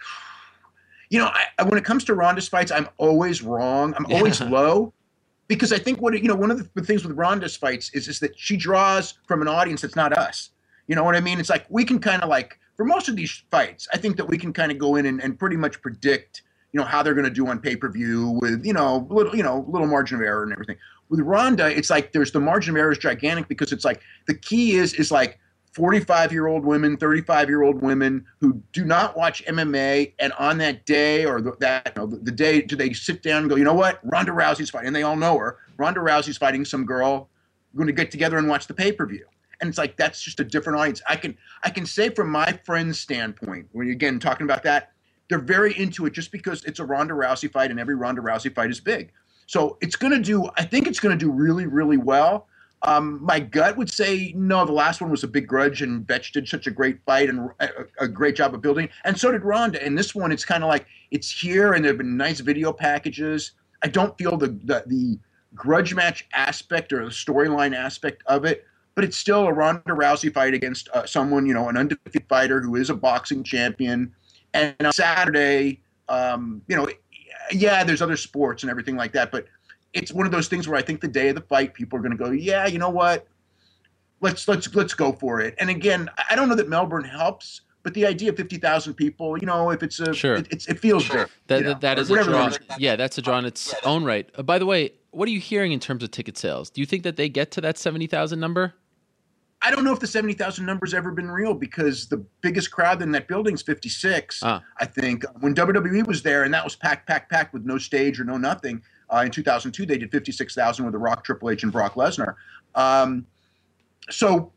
[1.10, 3.92] you know, I, I- when it comes to Ronda's fights, I'm always wrong.
[3.98, 4.48] I'm always Yeah.
[4.48, 4.93] low
[5.48, 8.20] because I think what you know, one of the, things with Ronda's fights is is
[8.20, 10.50] that she draws from an audience that's not us.
[10.86, 11.40] You know what I mean?
[11.40, 14.26] It's like we can kind of like for most of these fights, I think that
[14.26, 17.14] we can kind of go in and, and pretty much predict, you know, how they're
[17.14, 20.16] going to do on pay per view with you know little you know little margin
[20.16, 20.76] of error and everything.
[21.08, 24.34] With Ronda, it's like there's the margin of error is gigantic because it's like the
[24.34, 25.38] key is is like
[25.74, 30.56] 45 year old women, 35 year old women who do not watch MMA, and on
[30.58, 33.50] that day or the, that you know, the, the day, do they sit down and
[33.50, 35.58] go, you know what, Ronda Rousey's fighting, and they all know her.
[35.76, 37.28] Ronda Rousey's fighting some girl.
[37.72, 39.26] We're going to get together and watch the pay per view.
[39.60, 41.02] And it's like that's just a different audience.
[41.08, 44.92] I can I can say from my friend's standpoint, when again talking about that,
[45.28, 48.54] they're very into it just because it's a Ronda Rousey fight, and every Ronda Rousey
[48.54, 49.10] fight is big.
[49.46, 50.48] So it's going to do.
[50.56, 52.46] I think it's going to do really, really well.
[52.84, 54.64] Um, my gut would say no.
[54.66, 57.50] The last one was a big grudge, and Bethe did such a great fight and
[57.60, 57.68] a,
[58.00, 59.82] a great job of building, and so did Ronda.
[59.84, 63.52] And this one, it's kind of like it's here, and there've been nice video packages.
[63.82, 65.18] I don't feel the the, the
[65.54, 70.32] grudge match aspect or the storyline aspect of it, but it's still a Ronda Rousey
[70.32, 74.12] fight against uh, someone, you know, an undefeated fighter who is a boxing champion.
[74.52, 76.88] And on Saturday, um, you know,
[77.50, 79.46] yeah, there's other sports and everything like that, but
[79.94, 82.02] it's one of those things where I think the day of the fight, people are
[82.02, 83.26] going to go, yeah, you know what?
[84.20, 85.54] Let's let's let's go for it.
[85.58, 88.94] And again, I I don't know that Melbourne helps, but the idea of fifty thousand
[88.94, 90.34] people, you know, if it's a, Sure.
[90.36, 91.28] it, it's, it feels big.
[91.46, 92.46] That, you know, that, that or a draw.
[92.46, 92.58] it is.
[92.78, 94.28] Yeah, that's a draw in its own right.
[94.34, 96.70] Uh, by the way, what are you hearing in terms of ticket sales?
[96.70, 98.74] Do you think that they get to that 70,000 number?
[99.62, 103.00] I don't know if the seventy thousand number's ever been real because the biggest crowd
[103.00, 104.40] in that building's fifty six.
[104.42, 104.62] Ah.
[104.78, 108.20] I think when WWE was there and that was packed, packed, packed with no stage
[108.20, 108.82] or no nothing.
[109.10, 111.62] Uh, in two thousand two, they did fifty six thousand with The Rock, Triple H,
[111.62, 112.34] and Brock Lesnar.
[112.74, 113.26] Um,
[114.10, 114.52] so,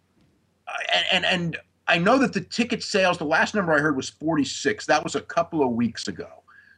[0.94, 1.58] and, and and
[1.88, 4.86] I know that the ticket sales, the last number I heard was forty six.
[4.86, 6.28] That was a couple of weeks ago.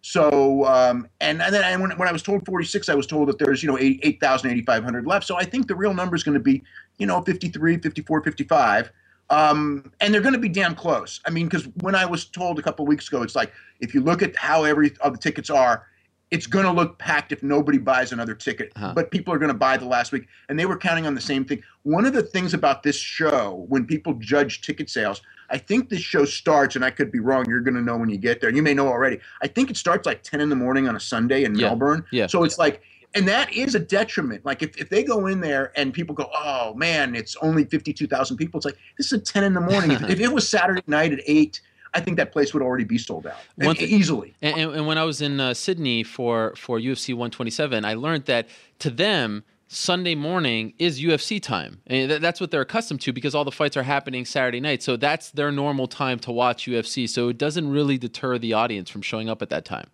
[0.02, 3.38] So, um, and, and then when, when I was told 46, I was told that
[3.38, 5.28] there's, you know, 8 8,000, 8,500 left.
[5.28, 6.64] So I think the real number is going to be,
[6.98, 8.92] you know, 53, 54, 55.
[9.30, 11.20] Um, and they're going to be damn close.
[11.26, 13.94] I mean, because when I was told a couple of weeks ago, it's like, if
[13.94, 15.86] you look at how every of the tickets are,
[16.32, 18.72] it's going to look packed if nobody buys another ticket.
[18.76, 18.94] Uh-huh.
[18.96, 20.28] But people are going to buy the last week.
[20.48, 21.64] And they were counting on the same thing.
[21.84, 26.02] One of the things about this show, when people judge ticket sales, I think this
[26.02, 27.46] show starts, and I could be wrong.
[27.50, 28.52] You're going to know when you get there.
[28.52, 29.20] You may know already.
[29.42, 31.68] I think it starts like 10 in the morning on a Sunday in Yeah.
[31.70, 32.06] Melbourne.
[32.12, 32.28] Yeah.
[32.28, 32.84] So it's like
[33.16, 34.46] and that is a detriment.
[34.46, 37.92] Like if, if they go in there and people go, oh man, it's only fifty
[37.94, 38.60] two thousand people.
[38.60, 39.92] It's like this is at ten in the morning.
[39.92, 41.62] if, if, it was Saturday night at eight,
[41.94, 44.36] I think that place would already be sold out One th- easily.
[44.42, 48.48] And, and, when I was in uh, Sydney for for UFC 127, I learned that
[48.80, 49.44] to them.
[49.72, 51.80] Sunday morning is UFC time.
[51.86, 54.82] And that's what they're accustomed to because all the fights are happening Saturday night.
[54.82, 57.08] So that's their normal time to watch UFC.
[57.08, 59.86] So it doesn't really deter the audience from showing up at that time.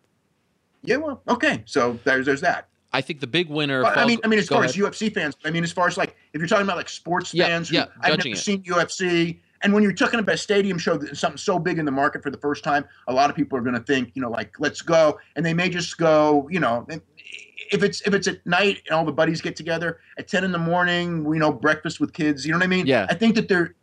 [0.85, 1.61] Yeah, well, okay.
[1.65, 2.69] So there's there's that.
[2.93, 3.83] I think the big winner.
[3.83, 4.69] But, I mean, I mean, as far ahead.
[4.69, 7.33] as UFC fans, I mean, as far as like if you're talking about like sports
[7.33, 8.37] yeah, fans who yeah, I've never it.
[8.37, 11.91] seen UFC, and when you're talking about a stadium show, something so big in the
[11.91, 14.29] market for the first time, a lot of people are going to think, you know,
[14.29, 16.85] like let's go, and they may just go, you know,
[17.71, 20.51] if it's if it's at night and all the buddies get together at ten in
[20.51, 22.45] the morning, we know breakfast with kids.
[22.45, 22.85] You know what I mean?
[22.85, 23.07] Yeah.
[23.09, 23.73] I think that they're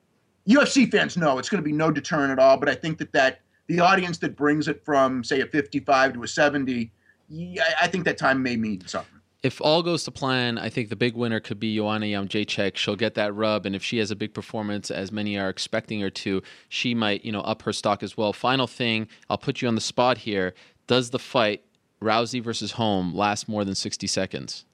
[0.48, 3.12] UFC fans know it's going to be no deterrent at all, but I think that
[3.14, 6.92] that the audience that brings it from say a 55 to a 70
[7.28, 9.21] yeah, I think that time may mean something.
[9.42, 12.76] If all goes to plan, I think the big winner could be Joanna Jędrzejczyk.
[12.76, 16.00] She'll get that rub, and if she has a big performance, as many are expecting
[16.00, 18.32] her to, she might, you know, up her stock as well.
[18.32, 20.54] Final thing, I'll put you on the spot here.
[20.86, 21.64] Does the fight
[22.00, 24.64] Rousey versus Holm last more than sixty seconds?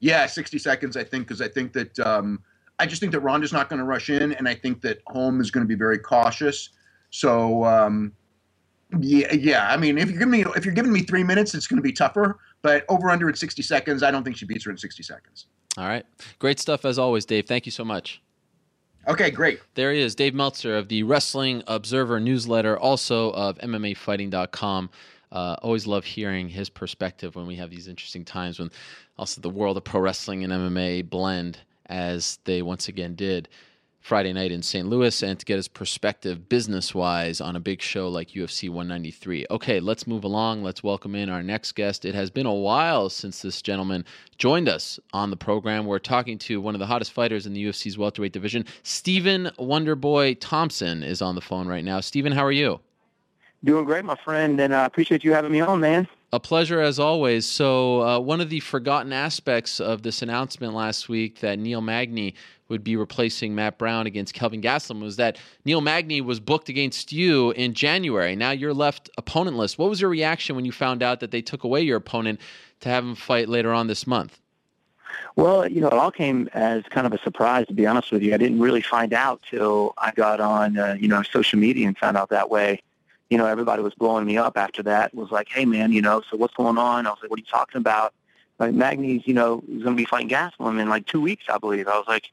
[0.00, 0.96] Yeah, sixty seconds.
[0.96, 2.42] I think because I think that um,
[2.80, 5.40] I just think that Ronda's not going to rush in, and I think that Holm
[5.40, 6.70] is going to be very cautious.
[7.10, 8.12] So um,
[9.00, 9.68] yeah, yeah.
[9.68, 11.82] I mean, if you're giving me if you're giving me three minutes, it's going to
[11.82, 12.38] be tougher.
[12.62, 15.46] But over under at 60 seconds, I don't think she beats her in 60 seconds.
[15.76, 16.04] All right,
[16.38, 17.46] great stuff as always, Dave.
[17.46, 18.20] Thank you so much.
[19.06, 19.60] Okay, great.
[19.74, 24.90] There he is, Dave Meltzer of the Wrestling Observer newsletter, also of MMAfighting.com.
[25.30, 28.70] Uh, always love hearing his perspective when we have these interesting times when
[29.18, 33.48] also the world of pro wrestling and MMA blend as they once again did.
[34.00, 34.88] Friday night in St.
[34.88, 39.46] Louis and to get his perspective business wise on a big show like UFC 193.
[39.50, 40.62] Okay, let's move along.
[40.62, 42.04] Let's welcome in our next guest.
[42.04, 44.04] It has been a while since this gentleman
[44.38, 45.84] joined us on the program.
[45.84, 48.64] We're talking to one of the hottest fighters in the UFC's welterweight division.
[48.82, 52.00] Stephen Wonderboy Thompson is on the phone right now.
[52.00, 52.80] Stephen, how are you?
[53.64, 56.08] Doing great, my friend, and I appreciate you having me on, man.
[56.30, 57.46] A pleasure as always.
[57.46, 62.34] So, uh, one of the forgotten aspects of this announcement last week that Neil Magny
[62.68, 67.12] would be replacing Matt Brown against Kelvin Gastelum was that Neil Magny was booked against
[67.12, 68.36] you in January.
[68.36, 69.78] Now you're left opponentless.
[69.78, 72.40] What was your reaction when you found out that they took away your opponent
[72.80, 74.38] to have him fight later on this month?
[75.36, 78.22] Well, you know, it all came as kind of a surprise, to be honest with
[78.22, 78.34] you.
[78.34, 81.96] I didn't really find out till I got on, uh, you know, social media and
[81.96, 82.82] found out that way.
[83.30, 85.14] You know, everybody was blowing me up after that.
[85.14, 87.06] Was like, hey, man, you know, so what's going on?
[87.06, 88.14] I was like, what are you talking about?
[88.58, 91.58] Like, Magny's, you know, is going to be fighting Gastelum in like two weeks, I
[91.58, 91.86] believe.
[91.88, 92.30] I was like,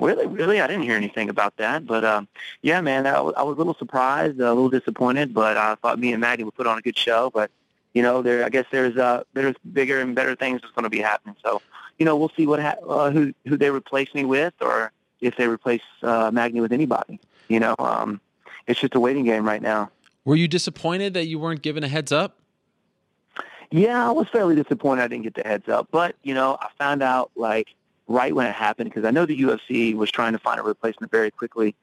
[0.00, 1.86] Really, really, I didn't hear anything about that.
[1.86, 2.26] But um,
[2.62, 5.32] yeah, man, I was, I was a little surprised, a little disappointed.
[5.32, 7.30] But I thought me and Maddie would put on a good show.
[7.32, 7.50] But
[7.94, 10.90] you know, there, I guess there's uh, there's bigger and better things that's going to
[10.90, 11.36] be happening.
[11.44, 11.62] So
[11.98, 15.36] you know, we'll see what ha- uh, who who they replace me with, or if
[15.36, 17.20] they replace uh, Magny with anybody.
[17.46, 18.20] You know, um,
[18.66, 19.90] it's just a waiting game right now.
[20.24, 22.38] Were you disappointed that you weren't given a heads up?
[23.70, 25.88] Yeah, I was fairly disappointed I didn't get the heads up.
[25.90, 27.74] But you know, I found out like
[28.06, 31.10] right when it happened because I know the UFC was trying to find a replacement
[31.10, 31.74] very quickly.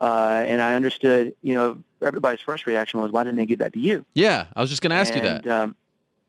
[0.00, 3.72] Uh, and I understood, you know, everybody's first reaction was, why didn't they give that
[3.74, 4.04] to you?
[4.14, 5.46] Yeah, I was just going to ask and, you that.
[5.46, 5.76] Um,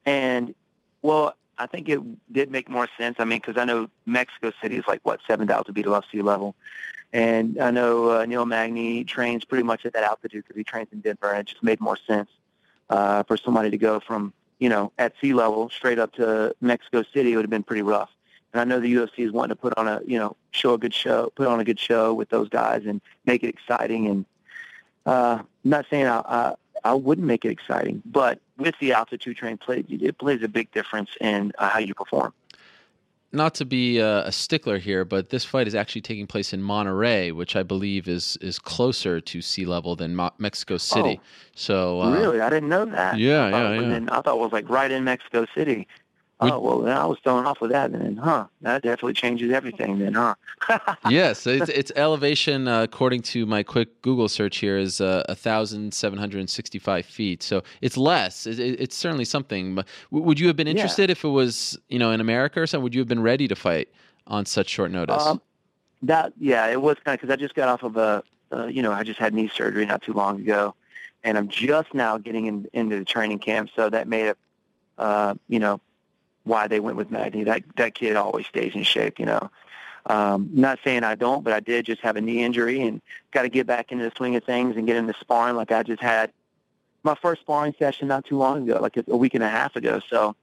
[0.05, 0.53] and,
[1.01, 1.99] well, I think it
[2.31, 3.17] did make more sense.
[3.19, 6.55] I mean, because I know Mexico City is like, what, 7,000 feet above sea level.
[7.11, 10.87] And I know uh, Neil Magny trains pretty much at that altitude because he trains
[10.91, 12.29] in Denver, and it just made more sense
[12.89, 17.03] uh, for somebody to go from, you know, at sea level straight up to Mexico
[17.13, 17.33] City.
[17.33, 18.09] It would have been pretty rough.
[18.51, 20.77] And I know the UFC is wanting to put on a, you know, show a
[20.77, 24.07] good show, put on a good show with those guys and make it exciting.
[24.07, 24.25] And
[25.05, 29.37] uh, I'm not saying I, I, I wouldn't make it exciting, but with the altitude
[29.37, 32.33] train play, it plays a big difference in uh, how you perform.
[33.35, 36.61] Not to be a, a, stickler here, but this fight is actually taking place in
[36.61, 41.19] Monterrey, which I believe is is closer to sea level than Mo- Mexico City.
[41.19, 43.17] Oh, so uh, really, I didn't know that.
[43.17, 43.95] Yeah, yeah, yeah.
[43.95, 45.87] In, I thought it was like right in Mexico City.
[46.39, 47.91] Oh well, then I was thrown off with that.
[47.91, 48.47] Then, huh?
[48.61, 49.99] That definitely changes everything.
[49.99, 50.35] Then, huh?
[51.09, 55.35] yes, it's, it's elevation uh, according to my quick Google search here is uh, a
[55.35, 57.43] thousand seven hundred and sixty-five feet.
[57.43, 58.45] So it's less.
[58.45, 59.75] It, it, it's certainly something.
[59.75, 61.13] But would you have been interested yeah.
[61.13, 62.83] if it was you know in America or something?
[62.83, 63.89] Would you have been ready to fight
[64.27, 65.25] on such short notice?
[65.25, 65.41] Um,
[66.01, 68.81] that yeah, it was kind of because I just got off of a uh, you
[68.81, 70.75] know I just had knee surgery not too long ago,
[71.23, 73.69] and I'm just now getting in, into the training camp.
[73.75, 74.37] So that made it
[74.97, 75.79] uh, you know
[76.43, 77.43] why they went with Magny.
[77.43, 79.49] That that kid always stays in shape, you know.
[80.05, 83.01] Um, not saying I don't, but I did just have a knee injury and
[83.31, 85.83] got to get back into the swing of things and get into sparring like I
[85.83, 86.33] just had
[87.03, 90.01] my first sparring session not too long ago, like a week and a half ago.
[90.09, 90.35] So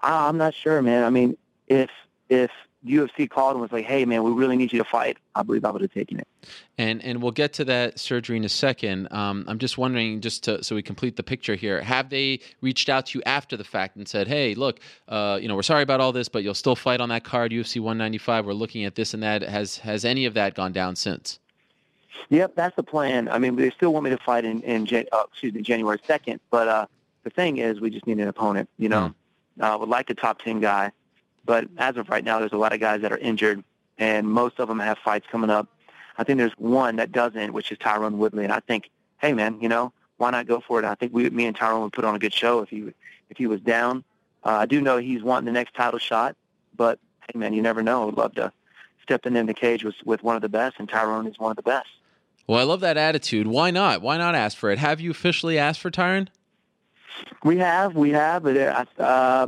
[0.00, 1.04] I'm not sure, man.
[1.04, 1.90] I mean, if
[2.28, 2.50] if
[2.86, 5.64] UFC called and was like, "Hey, man, we really need you to fight," I believe
[5.64, 6.26] I would have taken it.
[6.78, 9.08] And and we'll get to that surgery in a second.
[9.12, 12.88] Um, I'm just wondering, just to, so we complete the picture here, have they reached
[12.88, 15.82] out to you after the fact and said, "Hey, look, uh, you know, we're sorry
[15.82, 18.46] about all this, but you'll still fight on that card, UFC 195.
[18.46, 21.38] We're looking at this and that." Has has any of that gone down since?
[22.30, 23.28] Yep, that's the plan.
[23.28, 26.38] I mean, they still want me to fight in, in uh, excuse me, January 2nd.
[26.50, 26.86] But uh,
[27.24, 28.68] the thing is, we just need an opponent.
[28.78, 29.14] You know,
[29.58, 29.74] mm.
[29.74, 30.92] uh, would like a top 10 guy,
[31.44, 33.62] but as of right now, there's a lot of guys that are injured,
[33.98, 35.68] and most of them have fights coming up.
[36.18, 39.60] I think there's one that doesn't, which is Tyron Woodley, and I think, hey man,
[39.60, 40.84] you know, why not go for it?
[40.84, 42.92] I think we, me and Tyron would put on a good show if he
[43.30, 44.04] if he was down.
[44.44, 46.36] Uh, I do know he's wanting the next title shot,
[46.76, 46.98] but
[47.32, 48.08] hey man, you never know.
[48.08, 48.52] I'd love to
[49.02, 51.56] step in the cage with with one of the best, and Tyron is one of
[51.56, 51.88] the best.
[52.46, 53.46] Well, I love that attitude.
[53.46, 54.02] Why not?
[54.02, 54.78] Why not ask for it?
[54.78, 56.28] Have you officially asked for Tyron?
[57.44, 59.46] We have, we have, but uh, uh,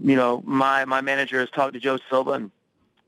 [0.00, 2.50] you know, my my manager has talked to Joe Silva and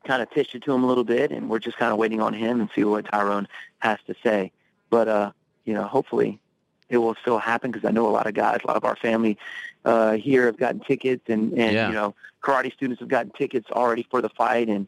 [0.05, 2.20] kind of pitched it to him a little bit, and we're just kind of waiting
[2.20, 3.47] on him and see what Tyron
[3.79, 4.53] has to say.
[4.90, 5.33] But uh,
[5.64, 6.38] you know, hopefully,
[6.88, 8.97] it will still happen because I know a lot of guys, a lot of our
[8.97, 9.38] family
[9.85, 11.88] uh, here have gotten tickets, and and yeah.
[11.88, 14.87] you know, karate students have gotten tickets already for the fight, and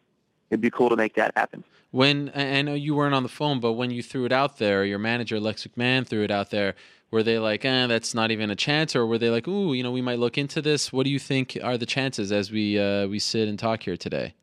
[0.51, 1.65] it'd be cool to make that happen.
[1.93, 4.85] When I know you weren't on the phone, but when you threw it out there,
[4.85, 6.75] your manager Lex McMahon threw it out there.
[7.11, 9.83] Were they like, eh, that's not even a chance, or were they like, ooh, you
[9.83, 10.93] know, we might look into this?
[10.93, 13.97] What do you think are the chances as we uh, we sit and talk here
[13.97, 14.35] today?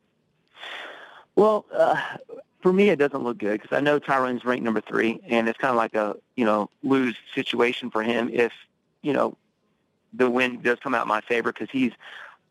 [1.36, 2.00] Well, uh,
[2.62, 5.58] for me, it doesn't look good because I know Tyron's ranked number three, and it's
[5.58, 8.52] kind of like a you know lose situation for him if
[9.02, 9.36] you know
[10.14, 11.92] the win does come out in my favor because he's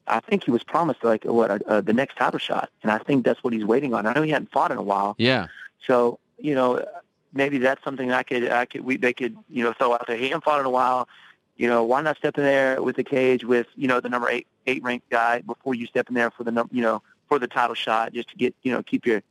[0.07, 2.97] I think he was promised like what uh, uh, the next title shot, and I
[2.99, 4.05] think that's what he's waiting on.
[4.05, 5.15] I know he hadn't fought in a while.
[5.17, 5.47] Yeah.
[5.87, 6.85] So you know,
[7.33, 10.17] maybe that's something I could I could we they could you know throw out there.
[10.17, 11.07] He hasn't fought in a while.
[11.55, 14.29] You know, why not step in there with the cage with you know the number
[14.29, 17.39] eight eight ranked guy before you step in there for the number you know for
[17.39, 19.21] the title shot just to get you know keep your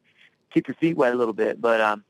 [0.52, 1.60] keep your feet wet a little bit.
[1.60, 2.04] But um,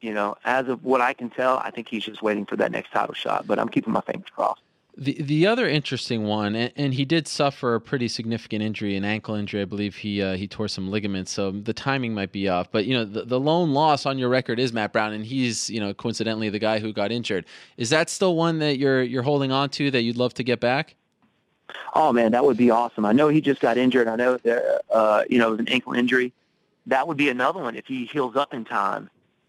[0.00, 2.72] you know, as of what I can tell, I think he's just waiting for that
[2.72, 3.46] next title shot.
[3.46, 4.62] But I'm keeping my fingers crossed.
[4.96, 9.04] The the other interesting one, and, and, he did suffer a pretty significant injury, an
[9.04, 9.62] ankle injury.
[9.62, 12.70] I believe he uh, he tore some ligaments, so the timing might be off.
[12.72, 15.70] But you know, the, the lone loss on your record is Matt Brown, and he's
[15.70, 17.46] you know coincidentally the guy who got injured.
[17.76, 20.58] Is that still one that you're you're holding on to that you'd love to get
[20.58, 20.96] back?
[21.94, 23.04] Oh man, that would be awesome.
[23.04, 24.08] I know he just got injured.
[24.08, 26.32] I know there, uh, you know, it was an ankle injury.
[26.86, 29.08] That would be another one if he heals up in time.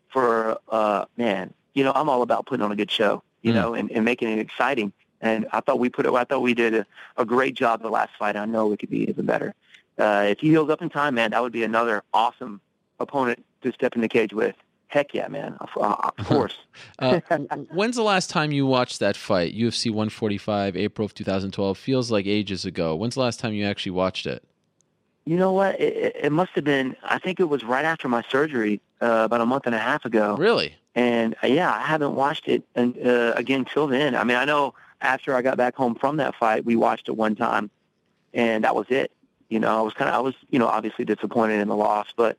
[0.09, 3.55] For uh, man, you know, I'm all about putting on a good show, you mm.
[3.55, 6.13] know, and, and making it exciting and I thought we put it.
[6.13, 6.85] I thought we did a,
[7.17, 8.35] a great job the last fight.
[8.35, 9.53] I know we could be even better.
[9.97, 12.59] Uh, if he heals up in time, man, that would be another awesome
[12.99, 14.55] opponent to step in the cage with.
[14.87, 15.55] Heck yeah, man!
[15.61, 16.57] Of, uh, of course.
[16.99, 17.21] uh,
[17.71, 19.55] when's the last time you watched that fight?
[19.55, 21.77] UFC 145, April of 2012.
[21.77, 22.95] Feels like ages ago.
[22.95, 24.43] When's the last time you actually watched it?
[25.25, 25.79] You know what?
[25.79, 26.97] It, it must have been.
[27.03, 30.03] I think it was right after my surgery, uh, about a month and a half
[30.03, 30.35] ago.
[30.35, 30.75] Really?
[30.93, 34.15] And uh, yeah, I haven't watched it and, uh, again till then.
[34.15, 37.13] I mean, I know after I got back home from that fight, we watched it
[37.13, 37.69] one time,
[38.33, 39.11] and that was it.
[39.49, 42.07] You know, I was kind of, I was, you know, obviously disappointed in the loss,
[42.15, 42.37] but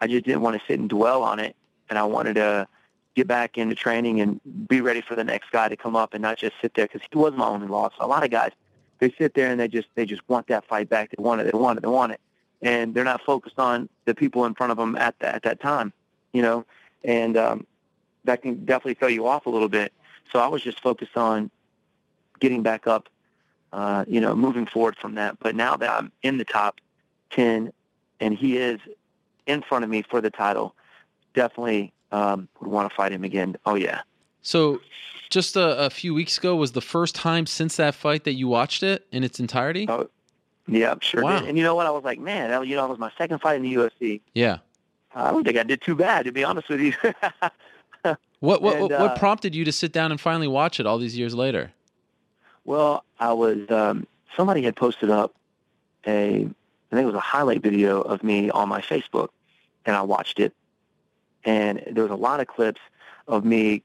[0.00, 1.56] I just didn't want to sit and dwell on it,
[1.88, 2.68] and I wanted to
[3.14, 6.22] get back into training and be ready for the next guy to come up and
[6.22, 7.92] not just sit there because he was my only loss.
[7.98, 8.52] A lot of guys,
[8.98, 11.10] they sit there and they just they just want that fight back.
[11.10, 11.44] They want it.
[11.44, 11.82] They want it.
[11.82, 12.20] They want it,
[12.62, 15.60] and they're not focused on the people in front of them at that at that
[15.60, 15.92] time.
[16.32, 16.66] You know,
[17.02, 17.66] and um,
[18.24, 19.92] that can definitely throw you off a little bit.
[20.32, 21.50] So I was just focused on
[22.40, 23.08] getting back up,
[23.72, 25.38] uh, you know, moving forward from that.
[25.38, 26.80] But now that I'm in the top
[27.30, 27.72] 10
[28.20, 28.80] and he is
[29.46, 30.74] in front of me for the title,
[31.34, 33.56] definitely um, would want to fight him again.
[33.66, 34.00] Oh, yeah.
[34.42, 34.80] So
[35.30, 38.48] just a, a, few weeks ago was the first time since that fight that you
[38.48, 39.86] watched it in its entirety?
[39.88, 40.08] Oh,
[40.66, 41.38] yeah, sure wow.
[41.38, 41.48] did.
[41.48, 41.86] And you know what?
[41.86, 44.20] I was like, man, that, you know, it was my second fight in the UFC.
[44.34, 44.58] Yeah.
[45.14, 46.94] I don't think I did too bad, to be honest with you.
[48.40, 50.86] what what, and, what, what uh, prompted you to sit down and finally watch it
[50.86, 51.72] all these years later?
[52.64, 55.34] Well, I was um, somebody had posted up
[56.06, 56.48] a
[56.92, 59.28] I think it was a highlight video of me on my Facebook,
[59.86, 60.52] and I watched it,
[61.44, 62.80] and there was a lot of clips
[63.28, 63.82] of me.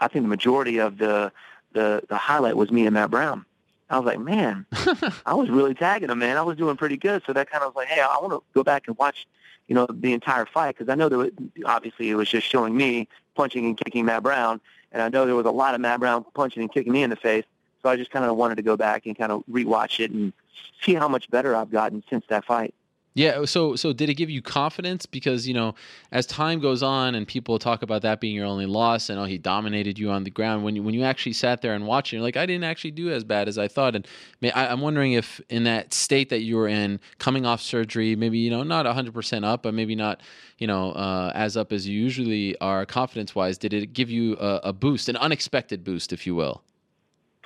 [0.00, 1.32] I think the majority of the
[1.72, 3.44] the the highlight was me and Matt Brown.
[3.88, 4.66] I was like, man,
[5.26, 6.36] I was really tagging him, man.
[6.36, 7.22] I was doing pretty good.
[7.26, 9.26] So that kind of was like, hey, I want to go back and watch,
[9.66, 11.32] you know, the entire fight because I know that
[11.66, 14.60] obviously it was just showing me punching and kicking Matt Brown,
[14.92, 17.10] and I know there was a lot of Matt Brown punching and kicking me in
[17.10, 17.44] the face.
[17.82, 20.32] So I just kind of wanted to go back and kind of rewatch it and
[20.82, 22.74] see how much better I've gotten since that fight.
[23.14, 23.44] Yeah.
[23.44, 25.04] So so did it give you confidence?
[25.04, 25.74] Because you know,
[26.12, 29.24] as time goes on and people talk about that being your only loss, and oh,
[29.24, 30.62] he dominated you on the ground.
[30.62, 33.10] When you when you actually sat there and watched, you're like, I didn't actually do
[33.10, 33.96] as bad as I thought.
[33.96, 34.06] And
[34.54, 38.38] I, I'm wondering if in that state that you were in, coming off surgery, maybe
[38.38, 40.20] you know not 100 percent up, but maybe not
[40.58, 43.58] you know uh, as up as you usually are confidence wise.
[43.58, 46.62] Did it give you a, a boost, an unexpected boost, if you will?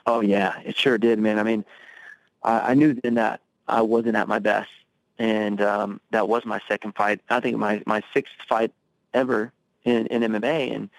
[0.07, 1.39] Oh yeah, it sure did, man.
[1.39, 1.65] I mean,
[2.43, 4.69] I, I knew then that I wasn't at my best
[5.19, 7.21] and um, that was my second fight.
[7.31, 8.73] I think my my sixth fight
[9.13, 9.53] ever
[9.85, 10.91] in, in MMA, and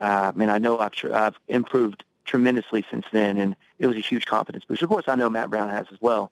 [0.00, 3.96] uh, I mean I know I've tr- I've improved tremendously since then, and it was
[3.96, 4.84] a huge confidence booster.
[4.84, 6.30] Of course, I know Matt Brown has as well,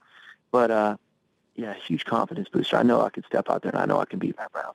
[0.53, 0.97] but uh,
[1.57, 2.77] yeah, huge confidence booster.
[2.77, 4.73] I know I can step out there, and I know I can beat Matt Brown.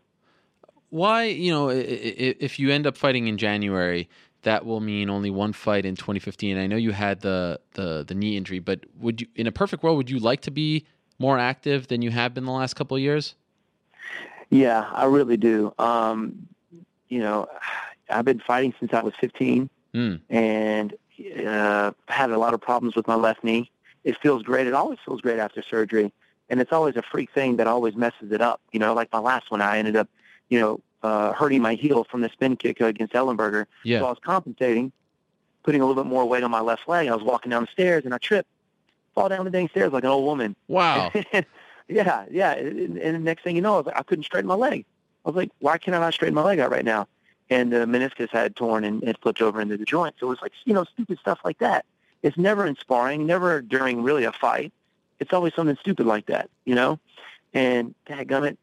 [0.92, 4.10] Why, you know, if you end up fighting in January,
[4.44, 6.58] that will mean only one fight in 2015.
[6.58, 9.84] I know you had the the the knee injury, but would you, in a perfect
[9.84, 10.86] world, would you like to be
[11.18, 13.36] more active than you have been the last couple of years?
[14.50, 15.74] Yeah, I really do.
[15.78, 16.48] Um,
[17.10, 17.48] you know,
[18.10, 20.22] I've been fighting since I was 15, mm.
[20.30, 20.94] and
[21.46, 23.70] uh, had a lot of problems with my left knee.
[24.04, 24.66] It feels great.
[24.68, 26.12] It always feels great after surgery,
[26.50, 28.62] and it's always a freak thing that always messes it up.
[28.72, 30.08] You know, like my last one, I ended up,
[30.50, 33.66] you know, uh, hurting my heel from the spin kick against Ellenberger.
[33.84, 34.00] Yeah.
[34.00, 34.92] So I was compensating,
[35.64, 37.08] putting a little bit more weight on my left leg.
[37.08, 38.50] I was walking down the stairs, and I tripped
[39.20, 40.56] fall down the dang stairs like an old woman.
[40.68, 41.12] Wow.
[41.88, 42.54] yeah, yeah.
[42.54, 44.86] And, and the next thing you know, I, was like, I couldn't straighten my leg.
[45.26, 47.08] I was like, why can't I not straighten my leg out right now?
[47.50, 50.16] And the meniscus had torn and it flipped over into the joint.
[50.20, 51.86] So it was like, you know, stupid stuff like that.
[52.22, 54.72] It's never in sparring, never during really a fight.
[55.20, 57.00] It's always something stupid like that, you know?
[57.54, 58.58] And dadgummit,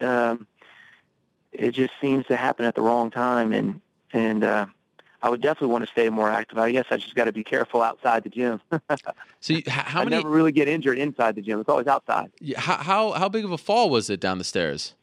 [0.00, 0.46] um,
[1.52, 3.52] it just seems to happen at the wrong time.
[3.52, 3.80] And,
[4.12, 4.66] and, uh,
[5.22, 6.58] I would definitely want to stay more active.
[6.58, 8.60] I guess I just got to be careful outside the gym.
[9.40, 11.60] so you, how I never really get injured inside the gym.
[11.60, 12.30] It's always outside.
[12.56, 14.94] How, how how big of a fall was it down the stairs?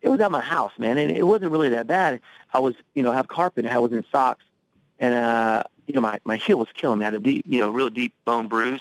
[0.00, 2.20] It was at my house, man, and it wasn't really that bad.
[2.52, 4.44] I was, you know, have carpet and I was in socks,
[4.98, 7.04] and uh, you know, my my heel was killing me.
[7.04, 8.80] I had a deep, you know, real deep bone bruise,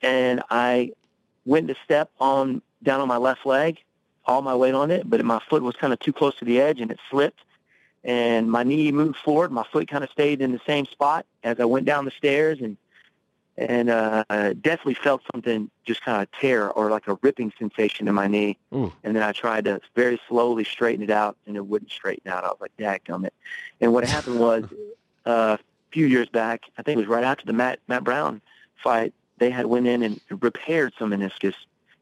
[0.00, 0.92] and I
[1.44, 3.78] went to step on down on my left leg,
[4.28, 6.60] all my weight on it, but my foot was kind of too close to the
[6.60, 7.40] edge, and it slipped
[8.04, 9.50] and my knee moved forward.
[9.52, 12.60] My foot kind of stayed in the same spot as I went down the stairs,
[12.60, 12.76] and
[13.56, 14.22] and uh,
[14.60, 18.56] definitely felt something just kind of tear or like a ripping sensation in my knee.
[18.72, 18.92] Ooh.
[19.02, 22.44] And then I tried to very slowly straighten it out, and it wouldn't straighten out.
[22.44, 23.30] I was like, "Dadgummit!"
[23.80, 24.64] And what happened was,
[25.26, 28.40] uh, a few years back, I think it was right after the Matt Matt Brown
[28.76, 31.54] fight, they had went in and repaired some meniscus,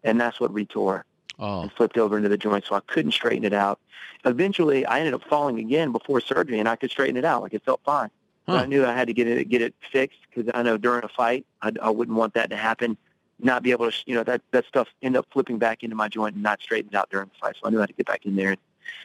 [0.04, 1.04] and that's what retore
[1.38, 1.62] oh.
[1.62, 3.78] and flipped over into the joint, so I couldn't straighten it out.
[4.24, 7.42] Eventually, I ended up falling again before surgery, and I could straighten it out.
[7.42, 8.10] Like it felt fine.
[8.46, 8.54] Huh.
[8.54, 11.04] But I knew I had to get it get it fixed because I know during
[11.04, 12.96] a fight, I, I wouldn't want that to happen.
[13.38, 16.08] Not be able to, you know, that that stuff end up flipping back into my
[16.08, 17.56] joint and not straightened out during the fight.
[17.60, 18.58] So I knew I had to get back in there and,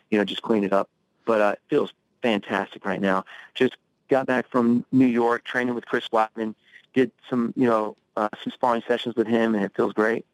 [0.09, 0.89] you know, just clean it up.
[1.25, 3.25] But uh, it feels fantastic right now.
[3.55, 3.75] Just
[4.09, 6.55] got back from New York, training with Chris Weidman,
[6.93, 10.25] did some, you know, uh, some sparring sessions with him, and it feels great.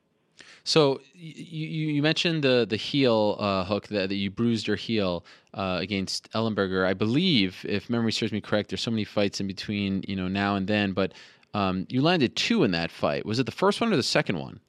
[0.64, 5.26] So you, you mentioned the the heel uh, hook that, that you bruised your heel
[5.54, 6.86] uh, against Ellenberger.
[6.86, 10.28] I believe, if memory serves me correct, there's so many fights in between, you know,
[10.28, 10.92] now and then.
[10.94, 11.14] But
[11.54, 13.26] um, you landed two in that fight.
[13.26, 14.60] Was it the first one or the second one?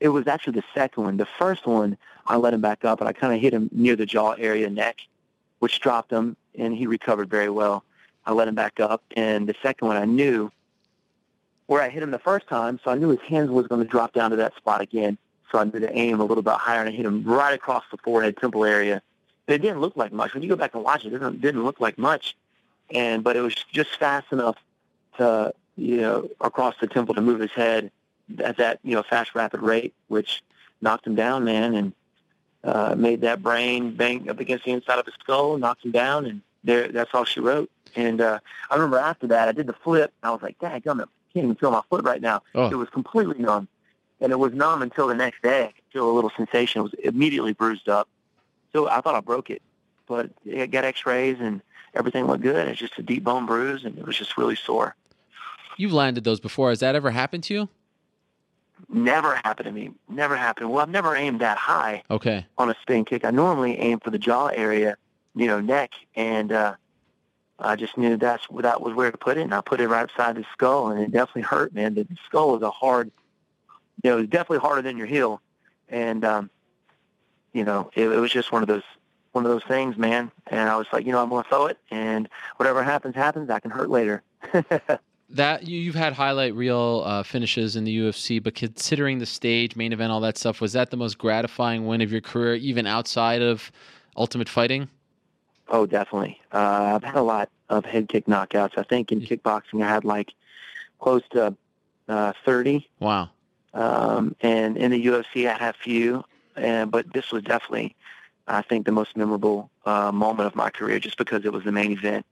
[0.00, 1.16] It was actually the second one.
[1.18, 1.96] The first one,
[2.26, 4.68] I let him back up, and I kind of hit him near the jaw area,
[4.68, 4.98] neck,
[5.60, 7.84] which dropped him, and he recovered very well.
[8.26, 10.50] I let him back up, and the second one, I knew
[11.66, 13.88] where I hit him the first time, so I knew his hands was going to
[13.88, 15.18] drop down to that spot again.
[15.50, 17.84] So I knew to aim a little bit higher, and I hit him right across
[17.90, 19.02] the forehead temple area.
[19.46, 20.34] And It didn't look like much.
[20.34, 22.36] When you go back and watch it, it didn't, look like much,
[22.90, 24.56] and but it was just fast enough
[25.18, 27.90] to you know across the temple to move his head
[28.42, 30.42] at that you know fast rapid rate, which
[30.80, 31.92] knocked him down, man, and
[32.64, 36.26] uh, made that brain bang up against the inside of his skull, knocked him down,
[36.26, 37.70] and there that's all she wrote.
[37.96, 38.40] And uh,
[38.70, 40.12] I remember after that, I did the flip.
[40.22, 41.04] And I was like, "Dang, I'm
[41.34, 42.42] can't even feel my foot right now.
[42.54, 42.70] Oh.
[42.70, 43.68] It was completely numb.
[44.20, 45.64] And it was numb until the next day.
[45.64, 46.80] I could feel a little sensation.
[46.80, 48.08] It was immediately bruised up.
[48.72, 49.60] So I thought I broke it.
[50.06, 51.60] But I got x-rays and
[51.94, 52.68] everything looked good.
[52.68, 54.94] It's just a deep bone bruise and it was just really sore.
[55.76, 56.70] You've landed those before.
[56.70, 57.68] Has that ever happened to you?
[58.88, 59.90] Never happened to me.
[60.08, 60.70] Never happened.
[60.70, 62.46] Well, I've never aimed that high okay.
[62.58, 63.24] on a spin kick.
[63.24, 64.96] I normally aim for the jaw area,
[65.34, 65.92] you know, neck.
[66.14, 66.74] And uh,
[67.58, 70.06] I just knew that's that was where to put it, and I put it right
[70.06, 71.94] beside the skull, and it definitely hurt, man.
[71.94, 73.10] The skull is a hard,
[74.02, 75.40] you know, it's definitely harder than your heel,
[75.88, 76.50] and um,
[77.52, 78.82] you know, it, it was just one of those
[79.32, 80.30] one of those things, man.
[80.48, 83.50] And I was like, you know, I'm gonna throw it, and whatever happens, happens.
[83.50, 84.22] I can hurt later.
[85.30, 89.76] that you, you've had highlight reel uh, finishes in the UFC, but considering the stage,
[89.76, 92.86] main event, all that stuff, was that the most gratifying win of your career, even
[92.86, 93.70] outside of
[94.16, 94.88] Ultimate Fighting?
[95.68, 96.40] Oh, definitely.
[96.52, 98.76] Uh, I've had a lot of head kick knockouts.
[98.76, 100.32] I think in kickboxing, I had like
[101.00, 101.56] close to
[102.08, 102.88] uh, 30.
[103.00, 103.30] Wow.
[103.72, 107.96] Um, and in the UFC, I had a few, and, but this was definitely,
[108.46, 111.72] I think, the most memorable uh, moment of my career just because it was the
[111.72, 112.24] main event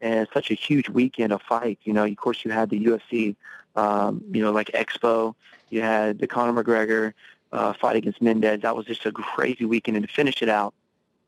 [0.00, 1.78] and such a huge weekend of fight.
[1.84, 3.36] You know, of course, you had the UFC,
[3.76, 5.34] um, you know, like Expo.
[5.70, 7.14] You had the Conor McGregor
[7.52, 8.60] uh, fight against Mendes.
[8.60, 10.74] That was just a crazy weekend, and to finish it out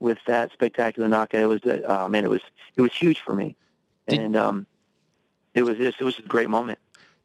[0.01, 2.43] with that spectacular knockout, it was, uh, man, it was
[2.77, 3.57] it was huge for me,
[4.09, 4.67] Did- and um,
[5.55, 6.79] it was just, it was a great moment.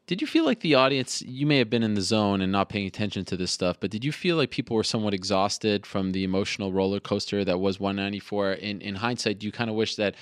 [0.08, 2.68] Did you feel like the audience, you may have been in the zone and not
[2.68, 6.10] paying attention to this stuff, but did you feel like people were somewhat exhausted from
[6.10, 8.54] the emotional roller coaster that was 194?
[8.54, 10.16] In, in hindsight, do you kind of wish that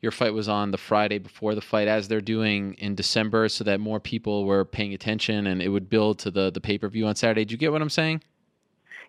[0.00, 3.64] your fight was on the Friday before the fight, as they're doing in December, so
[3.64, 6.88] that more people were paying attention and it would build to the, the pay per
[6.88, 7.44] view on Saturday?
[7.44, 8.22] Do you get what I'm saying?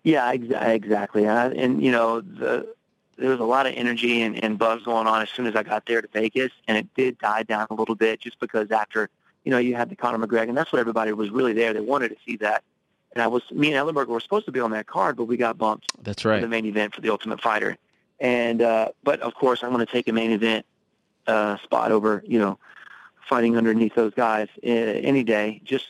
[0.02, 1.24] Yeah, ex- exactly.
[1.26, 2.74] And, and you know, the,
[3.16, 5.62] there was a lot of energy and, and buzz going on as soon as I
[5.62, 9.08] got there to Vegas, and it did die down a little bit just because after,
[9.44, 11.72] you know, you had the Conor McGregor, and that's what everybody was really there.
[11.72, 12.62] They wanted to see that.
[13.12, 15.36] And I was, me and Ellenberger were supposed to be on that card, but we
[15.36, 16.40] got bumped That's right.
[16.42, 17.78] the main event for the Ultimate Fighter.
[18.20, 20.64] And uh, but of course, I'm going to take a main event
[21.26, 22.58] uh, spot over, you know,
[23.28, 25.60] fighting underneath those guys uh, any day.
[25.64, 25.88] Just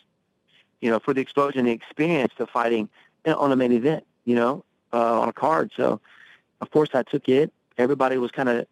[0.81, 2.89] you know, for the exposure and the experience of fighting
[3.27, 5.73] on a main event, you know, uh, on a card.
[5.77, 6.01] So,
[6.61, 7.53] of course, I took it.
[7.79, 8.67] Everybody was kind of,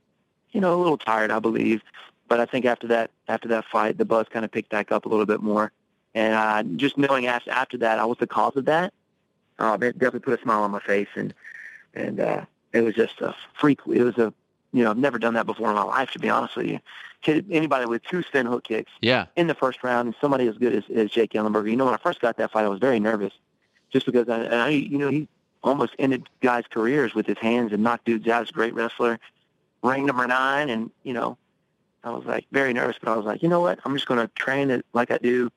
[0.53, 1.83] you know, a little tired, I believe.
[2.29, 5.05] But I think after that, after that fight, the buzz kind of picked back up
[5.05, 5.73] a little bit more.
[6.15, 8.93] And uh, just knowing after, after that, I was the cause of that.
[9.59, 11.35] Uh, it definitely put a smile on my face, and
[11.95, 13.81] and uh, it was just a freak.
[13.87, 14.33] It was a,
[14.73, 16.81] you know, I've never done that before in my life, to be honest with you.
[17.21, 19.27] Hit anybody with two spin hook kicks Yeah.
[19.37, 21.71] in the first round, and somebody as good as, as Jake Ellenberger.
[21.71, 23.33] You know, when I first got that fight, I was very nervous,
[23.93, 25.29] just because I, and I you know, he
[25.65, 28.43] almost ended guys' careers with his hands and knocked dudes out.
[28.43, 29.19] He's a great wrestler,
[29.83, 31.37] ring number nine, and you know,
[32.05, 33.81] I was like very nervous, but I was like, you know what?
[33.85, 35.51] I'm just going to train it like I do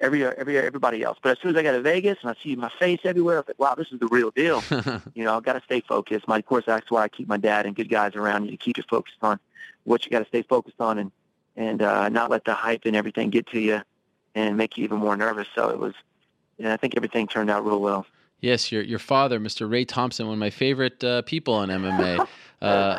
[0.00, 1.18] every every everybody else.
[1.22, 3.40] But as soon as I got to Vegas and I see my face everywhere, I
[3.40, 4.62] was like, wow, this is the real deal.
[5.14, 6.28] you know, I've got to stay focused.
[6.28, 8.56] My, of course, that's why I keep my dad and good guys around you to
[8.56, 9.40] keep you focused on
[9.84, 11.10] what you got to stay focused on and
[11.56, 13.82] and uh, not let the hype and everything get to you
[14.34, 15.48] and make you even more nervous.
[15.54, 15.94] So it was,
[16.58, 18.06] and I think everything turned out real well.
[18.40, 19.70] Yes, your your father, Mr.
[19.70, 22.26] Ray Thompson, one of my favorite uh, people in MMA.
[22.62, 22.98] Uh,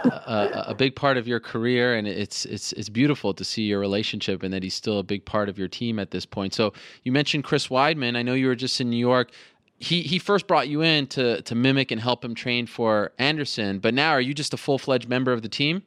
[0.66, 3.80] a, a big part of your career, and it's it's it's beautiful to see your
[3.80, 6.52] relationship, and that he's still a big part of your team at this point.
[6.56, 6.74] So
[7.04, 8.18] you mentioned Chris Weidman.
[8.18, 9.30] I know you were just in New York.
[9.78, 13.78] He he first brought you in to to mimic and help him train for Anderson,
[13.78, 15.84] but now are you just a full fledged member of the team?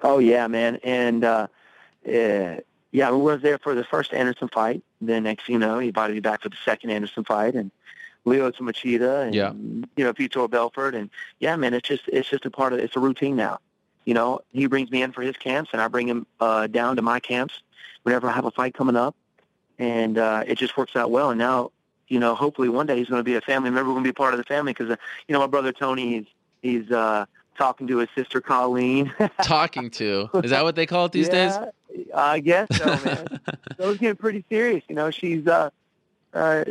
[0.00, 1.46] Oh yeah, man, and uh,
[2.06, 2.56] uh,
[2.90, 4.82] yeah, I was there for the first Anderson fight.
[5.02, 7.70] Then next, you know, he invited me back for the second Anderson fight, and
[8.28, 9.52] Leo Machida, and Yeah.
[9.96, 11.10] you know, Vitor Belfort, and
[11.40, 13.58] yeah, man, it's just it's just a part of it's a routine now.
[14.04, 16.96] You know, he brings me in for his camps, and I bring him uh, down
[16.96, 17.60] to my camps
[18.04, 19.14] whenever I have a fight coming up,
[19.78, 21.30] and uh, it just works out well.
[21.30, 21.72] And now,
[22.08, 24.10] you know, hopefully one day he's going to be a family member, going to be
[24.10, 26.26] a part of the family because uh, you know my brother Tony, he's
[26.62, 27.26] he's uh,
[27.58, 29.12] talking to his sister Colleen.
[29.42, 31.52] Talking to is that what they call it these days?
[32.14, 33.26] I guess so, man.
[33.78, 34.84] so it's getting pretty serious.
[34.88, 35.70] You know, she's, uh,
[36.34, 36.64] uh,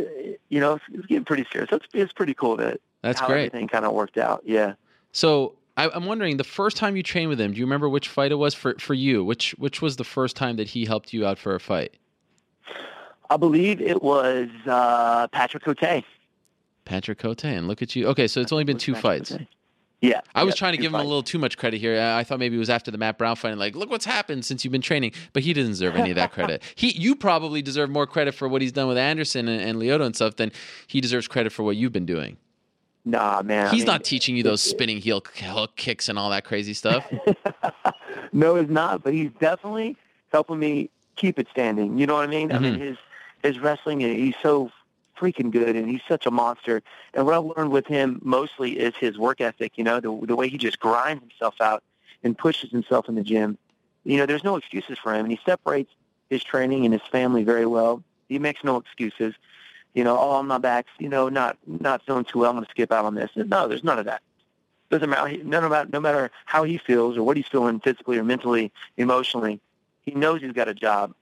[0.49, 1.70] you know, it's getting pretty serious.
[1.72, 3.47] It's, it's pretty cool that That's how great.
[3.47, 4.43] everything kind of worked out.
[4.45, 4.74] Yeah.
[5.12, 8.10] So I, I'm wondering, the first time you trained with him, do you remember which
[8.10, 9.24] fight it was for for you?
[9.24, 11.95] Which which was the first time that he helped you out for a fight?
[13.30, 16.03] I believe it was uh, Patrick Cote.
[16.86, 18.08] Patrick Cote, and look at you.
[18.08, 19.36] Okay, so it's only been two fights.
[20.02, 20.22] Yeah.
[20.36, 22.00] I was yeah, trying to give him a little too much credit here.
[22.00, 24.06] I I thought maybe it was after the Matt Brown fight, and like, look what's
[24.06, 25.12] happened since you've been training.
[25.34, 26.62] But he didn't deserve any of that credit.
[26.76, 30.06] He, you probably deserve more credit for what he's done with Anderson and, and Lyoto
[30.06, 30.52] and stuff than
[30.86, 32.38] he deserves credit for what you've been doing.
[33.08, 33.68] Nah, man.
[33.68, 36.74] I He's mean, not teaching you those spinning heel hook kicks and all that crazy
[36.74, 37.10] stuff.
[38.34, 39.02] no, he's not.
[39.04, 39.95] But he's definitely
[40.32, 41.98] helping me keep it standing.
[41.98, 42.52] You know what I mean?
[42.52, 42.84] I mean, mm-hmm.
[42.84, 42.98] his
[43.43, 44.02] his wrestling.
[44.02, 44.70] He's so
[45.20, 46.82] freaking good, and he's such a monster.
[47.13, 49.74] And what I learned with him mostly is his work ethic.
[49.78, 51.84] You know, the the way he just grinds himself out
[52.24, 53.57] and pushes himself in the gym.
[54.03, 55.91] You know, there's no excuses for him, and he separates
[56.30, 58.03] his training and his family very well.
[58.30, 59.34] He makes no excuses.
[59.93, 62.51] You know, oh, my back's, you know, not not feeling too well.
[62.51, 63.32] I'm going to skip out on this.
[63.36, 64.22] No, there's none of that.
[64.89, 65.43] Doesn't matter.
[65.43, 69.59] None about no matter how he feels or what he's feeling physically or mentally, emotionally.
[70.05, 71.13] He knows he's got a job,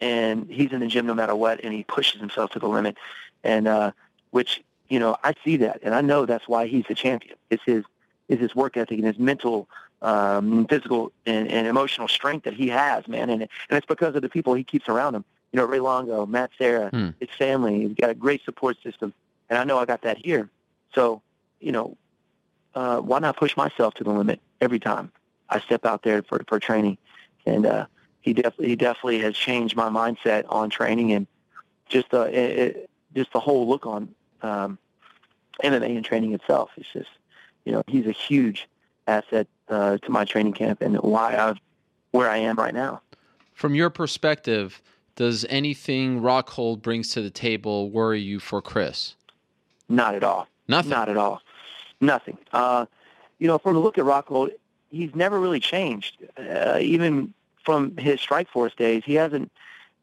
[0.00, 2.96] and he's in the gym no matter what, and he pushes himself to the limit.
[3.44, 3.92] And uh,
[4.30, 7.36] which you know, I see that, and I know that's why he's the champion.
[7.50, 7.84] It's his
[8.28, 9.68] is his work ethic and his mental,
[10.02, 13.30] um, physical, and, and emotional strength that he has, man.
[13.30, 15.24] And and it's because of the people he keeps around him.
[15.52, 17.10] You know, Ray Longo, Matt Serra, Hmm.
[17.20, 17.86] his family.
[17.86, 19.12] He's got a great support system,
[19.48, 20.50] and I know I got that here.
[20.94, 21.22] So,
[21.60, 21.96] you know,
[22.74, 25.10] uh, why not push myself to the limit every time
[25.50, 26.98] I step out there for for training?
[27.46, 27.86] And uh,
[28.20, 31.26] he definitely he definitely has changed my mindset on training and
[31.88, 34.78] just uh, it, just the whole look on um,
[35.62, 36.70] MMA and training itself.
[36.76, 37.10] It's just
[37.64, 38.68] you know he's a huge
[39.06, 41.54] asset uh, to my training camp and why I
[42.10, 43.02] where I am right now.
[43.54, 44.80] From your perspective,
[45.16, 49.16] does anything Rockhold brings to the table worry you for Chris?
[49.88, 50.46] Not at all.
[50.68, 50.90] Nothing.
[50.90, 51.42] Not at all.
[52.00, 52.38] Nothing.
[52.52, 52.86] Uh,
[53.38, 54.50] you know, from the look at Rockhold,
[54.90, 56.18] he's never really changed.
[56.36, 57.32] Uh, even
[57.64, 59.50] from his Strikeforce days, he hasn't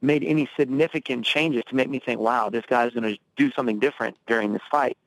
[0.02, 3.80] made any significant changes to make me think, wow, this guy's going to do something
[3.80, 4.98] different during this fight.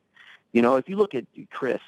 [0.53, 1.81] You know, if you look at Chris,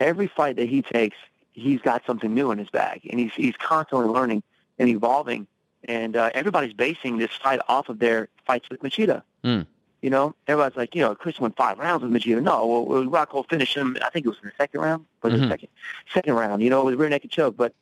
[0.00, 1.16] every fight that he takes,
[1.52, 4.42] he's got something new in his bag, and he's he's constantly learning
[4.78, 5.46] and evolving.
[5.86, 9.22] And uh, everybody's basing this fight off of their fights with Machida.
[9.44, 9.66] Mm.
[10.00, 12.42] You know, everybody's like, you know, Chris won five rounds with Machida.
[12.42, 13.96] No, well, well Rockhold finished him.
[14.04, 15.04] I think it was in the second round.
[15.22, 15.44] Was Mhm.
[15.44, 15.68] it second?
[16.12, 16.62] Second round.
[16.62, 17.56] You know, with a rear naked choke.
[17.56, 17.74] But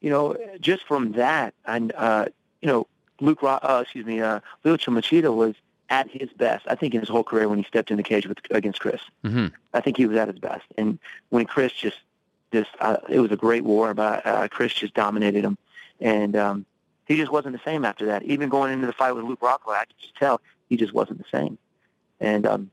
[0.00, 2.26] you know, just from that, and uh,
[2.60, 2.86] you know,
[3.20, 5.54] Luke, uh, excuse me, uh, Lyoto Machida was
[5.90, 6.66] at his best.
[6.68, 9.00] I think in his whole career when he stepped in the cage with against Chris.
[9.22, 10.64] hmm I think he was at his best.
[10.78, 10.98] And
[11.30, 11.98] when Chris just,
[12.52, 15.58] just uh, it was a great war, but uh, Chris just dominated him,
[16.00, 16.66] and um,
[17.06, 18.22] he just wasn't the same after that.
[18.22, 21.18] Even going into the fight with Luke Rockhold, I could just tell he just wasn't
[21.18, 21.58] the same.
[22.20, 22.70] And um,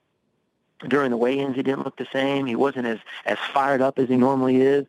[0.88, 2.46] during the weigh-ins, he didn't look the same.
[2.46, 4.86] He wasn't as as fired up as he normally is.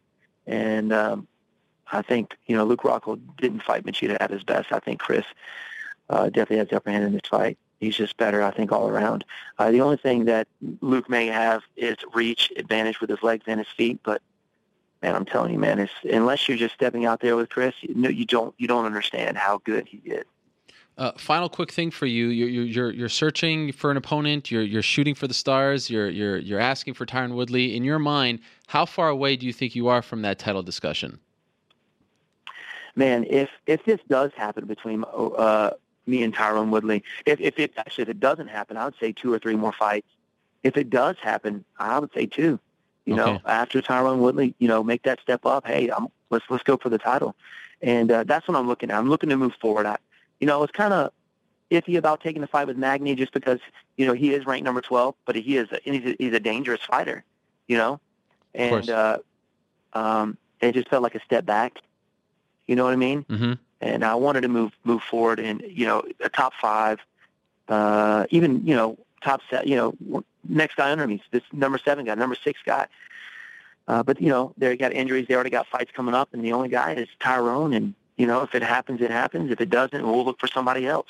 [0.47, 1.27] And um,
[1.93, 4.73] I think you know Luke Rockhold didn't fight Machida at his best.
[4.73, 5.25] I think Chris
[6.11, 7.59] uh, definitely has the upper hand in this fight.
[7.81, 9.25] He's just better, I think, all around.
[9.59, 10.47] Uh, the only thing that
[10.81, 14.23] Luke may have is reach advantage with his legs and his feet, but
[15.03, 17.95] man, I'm telling you, man, it's, unless you're just stepping out there with Chris, you,
[17.95, 20.25] know, you don't you don't understand how good he is.
[20.99, 24.51] Uh, final quick thing for you: you're you're you're searching for an opponent.
[24.51, 25.91] You're you're shooting for the stars.
[25.91, 27.75] You're you're you're asking for Tyron Woodley.
[27.75, 31.19] In your mind, how far away do you think you are from that title discussion?
[32.95, 35.71] Man, if if this does happen between uh,
[36.07, 39.13] me and Tyron Woodley, if if it actually if it doesn't happen, I would say
[39.13, 40.09] two or three more fights.
[40.63, 42.59] If it does happen, I would say two.
[43.07, 43.43] You know, Okay.
[43.47, 45.67] after Tyron Woodley, you know, make that step up.
[45.67, 47.35] Hey, I'm, let's let's go for the title,
[47.81, 48.99] and uh, that's what I'm looking at.
[48.99, 49.87] I'm looking to move forward.
[49.87, 49.97] I,
[50.39, 51.13] you know, it's kind of
[51.71, 53.59] iffy about taking the fight with Magny just because
[53.97, 56.41] you know he is ranked number 12, but he is a, he's a, he's a
[56.41, 57.25] dangerous fighter.
[57.67, 58.01] You know,
[58.55, 59.19] and uh,
[59.95, 61.79] um, it just felt like a step back.
[62.67, 63.25] You know what I mean?
[63.25, 63.53] Mm-hmm.
[63.81, 67.01] and I wanted to move move forward and you know a top five,
[67.69, 72.05] uh, even you know top set, you know next guy under me, this number seven
[72.05, 72.87] guy, number six guy.
[73.89, 76.53] Uh, but you know they got injuries, they already got fights coming up, and the
[76.53, 77.75] only guy is Tyron.
[77.77, 79.51] And you know if it happens, it happens.
[79.51, 81.09] If it doesn't, we'll look for somebody else.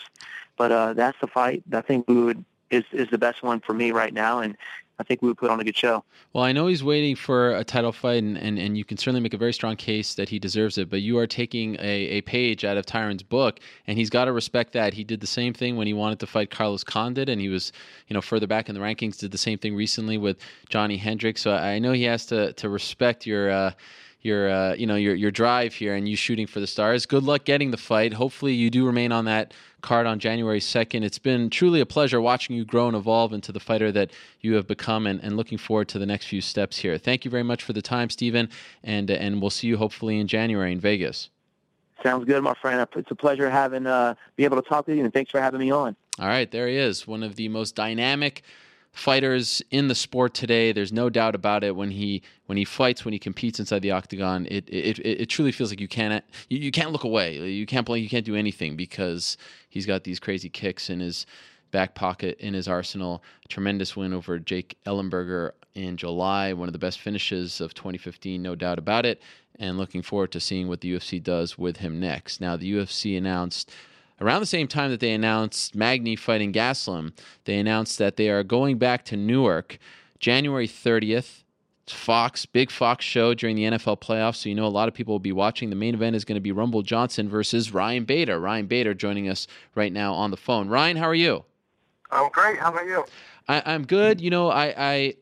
[0.56, 1.62] But uh, that's the fight.
[1.72, 4.56] I think we would is is the best one for me right now, and
[5.02, 6.04] I think we would put on a good show.
[6.32, 9.20] Well, I know he's waiting for a title fight, and, and, and you can certainly
[9.20, 10.88] make a very strong case that he deserves it.
[10.88, 14.32] But you are taking a, a page out of Tyron's book, and he's got to
[14.32, 14.94] respect that.
[14.94, 17.72] He did the same thing when he wanted to fight Carlos Condit, and he was,
[18.06, 19.18] you know, further back in the rankings.
[19.18, 20.38] Did the same thing recently with
[20.68, 21.42] Johnny Hendricks.
[21.42, 23.50] So I know he has to to respect your.
[23.50, 23.72] Uh,
[24.22, 27.06] your uh, you know your your drive here and you shooting for the stars.
[27.06, 28.14] Good luck getting the fight.
[28.14, 31.02] Hopefully you do remain on that card on January 2nd.
[31.02, 34.54] It's been truly a pleasure watching you grow and evolve into the fighter that you
[34.54, 36.96] have become and, and looking forward to the next few steps here.
[36.98, 38.48] Thank you very much for the time, Stephen,
[38.84, 41.30] and and we'll see you hopefully in January in Vegas.
[42.02, 42.86] Sounds good, my friend.
[42.96, 45.60] It's a pleasure having uh, be able to talk with you, and thanks for having
[45.60, 45.94] me on.
[46.18, 48.42] All right, there he is, one of the most dynamic
[48.92, 50.72] fighters in the sport today.
[50.72, 51.74] There's no doubt about it.
[51.74, 55.26] When he when he fights, when he competes inside the octagon, it it, it, it
[55.26, 57.36] truly feels like you can't you, you can't look away.
[57.38, 57.98] You can't play.
[57.98, 59.36] You can't do anything because
[59.68, 61.26] he's got these crazy kicks in his
[61.70, 63.22] back pocket in his arsenal.
[63.48, 68.54] Tremendous win over Jake Ellenberger in July, one of the best finishes of 2015, no
[68.54, 69.22] doubt about it.
[69.58, 72.40] And looking forward to seeing what the UFC does with him next.
[72.40, 73.70] Now, the UFC announced
[74.20, 77.12] around the same time that they announced Magny fighting Gastelum,
[77.44, 79.78] they announced that they are going back to Newark
[80.18, 81.38] January 30th.
[81.88, 84.36] Fox, big Fox show during the NFL playoffs.
[84.36, 85.68] So you know a lot of people will be watching.
[85.68, 88.38] The main event is going to be Rumble Johnson versus Ryan Bader.
[88.38, 90.68] Ryan Bader joining us right now on the phone.
[90.68, 91.44] Ryan, how are you?
[92.10, 92.58] I'm great.
[92.58, 93.04] How about you?
[93.48, 94.20] I, I'm good.
[94.20, 95.14] You know, I, I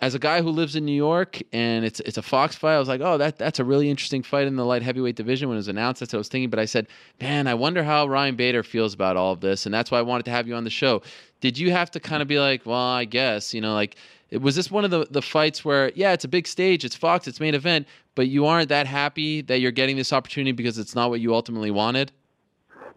[0.00, 2.78] as a guy who lives in New York and it's it's a Fox fight, I
[2.78, 5.56] was like, oh, that that's a really interesting fight in the light heavyweight division when
[5.56, 6.00] it was announced.
[6.00, 6.50] That's what I was thinking.
[6.50, 6.86] But I said,
[7.20, 10.02] man, I wonder how Ryan Bader feels about all of this, and that's why I
[10.02, 11.02] wanted to have you on the show.
[11.40, 13.96] Did you have to kind of be like, well, I guess, you know, like
[14.32, 17.26] Was this one of the, the fights where, yeah, it's a big stage, it's Fox,
[17.26, 20.94] it's main event, but you aren't that happy that you're getting this opportunity because it's
[20.94, 22.12] not what you ultimately wanted?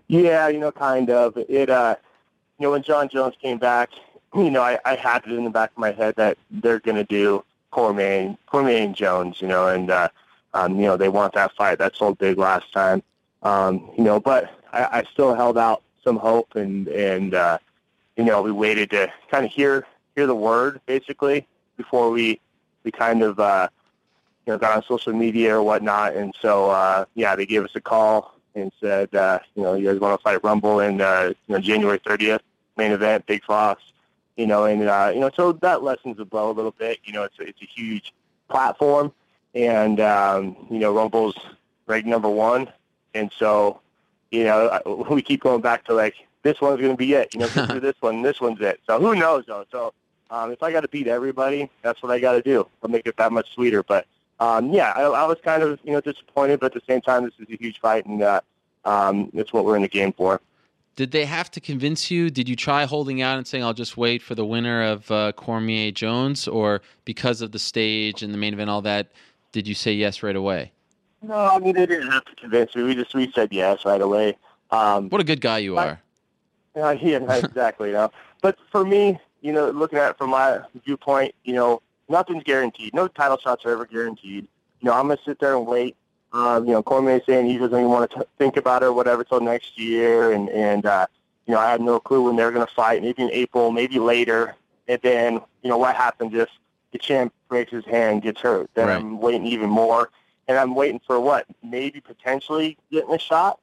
[0.08, 1.38] Yeah, you know, kind of.
[1.38, 1.96] It, uh,
[2.60, 3.92] you know, when John Jones came back,
[4.36, 6.96] you know, I, I had it in the back of my head that they're going
[6.96, 10.10] to do Cormier, Cormier and Jones, you know, and, uh,
[10.54, 11.78] um, you know, they want that fight.
[11.80, 13.02] That sold big last time.
[13.44, 17.58] Um, you know, but I, I still held out some hope and, and, uh,
[18.18, 22.40] you know, we waited to kind of hear, hear the word basically before we,
[22.84, 23.70] we kind of, uh,
[24.46, 26.16] you know, got on social media or whatnot.
[26.16, 29.88] And so, uh, yeah, they gave us a call and said, uh, you know, you
[29.92, 32.42] guys want to fight Rumble in, uh, you know, January 30th,
[32.78, 33.82] main event, Big Fox,
[34.42, 36.98] you know, and, uh, you know, so that lessens the blow a little bit.
[37.04, 38.12] You know, it's a, it's a huge
[38.50, 39.14] platform
[39.54, 41.38] and, um, you know, Rumble's
[41.86, 42.68] ranked number one.
[43.14, 43.82] And so,
[44.32, 44.82] you know,
[45.12, 47.80] we keep going back to like, this one's going to be it, you know, do
[47.80, 48.82] this one, this one's it.
[48.88, 49.64] So who knows though?
[49.72, 49.94] So,
[50.32, 52.66] um, if I got to beat everybody, that's what I got to do.
[52.82, 53.84] I'll make it that much sweeter.
[53.84, 54.08] But,
[54.40, 57.26] um, yeah, I, I was kind of, you know, disappointed, but at the same time,
[57.26, 58.42] this is a huge fight and, uh,
[58.86, 60.42] um, it's what we're in the game for.
[60.96, 62.30] Did they have to convince you?
[62.30, 65.32] Did you try holding out and saying, I'll just wait for the winner of uh,
[65.32, 66.48] Cormier Jones?
[66.48, 69.12] Or because of the stage and the main event, all that,
[69.52, 70.72] did you say yes right away?
[71.22, 72.84] No, I mean, they didn't have to convince me.
[72.84, 74.38] We just, we said yes right away.
[74.72, 76.02] Um, What a good guy you are.
[76.74, 77.90] Uh, yeah, exactly.
[77.90, 78.12] You know,
[78.42, 82.94] but for me, you know, looking at it from my viewpoint, you know, nothing's guaranteed.
[82.94, 84.48] No title shots are ever guaranteed.
[84.80, 85.98] You know, I'm gonna sit there and wait.
[86.34, 88.94] Um, you know, Cormier saying he doesn't even want to t- think about it or
[88.94, 91.08] whatever till next year, and and uh,
[91.46, 93.02] you know, I have no clue when they're gonna fight.
[93.02, 94.56] Maybe in April, maybe later.
[94.88, 96.50] And then, you know, what happens if
[96.92, 98.70] the champ breaks his hand, gets hurt?
[98.74, 98.96] Then Right.
[98.98, 100.10] I'm waiting even more,
[100.48, 101.46] and I'm waiting for what?
[101.64, 103.60] Maybe potentially getting a shot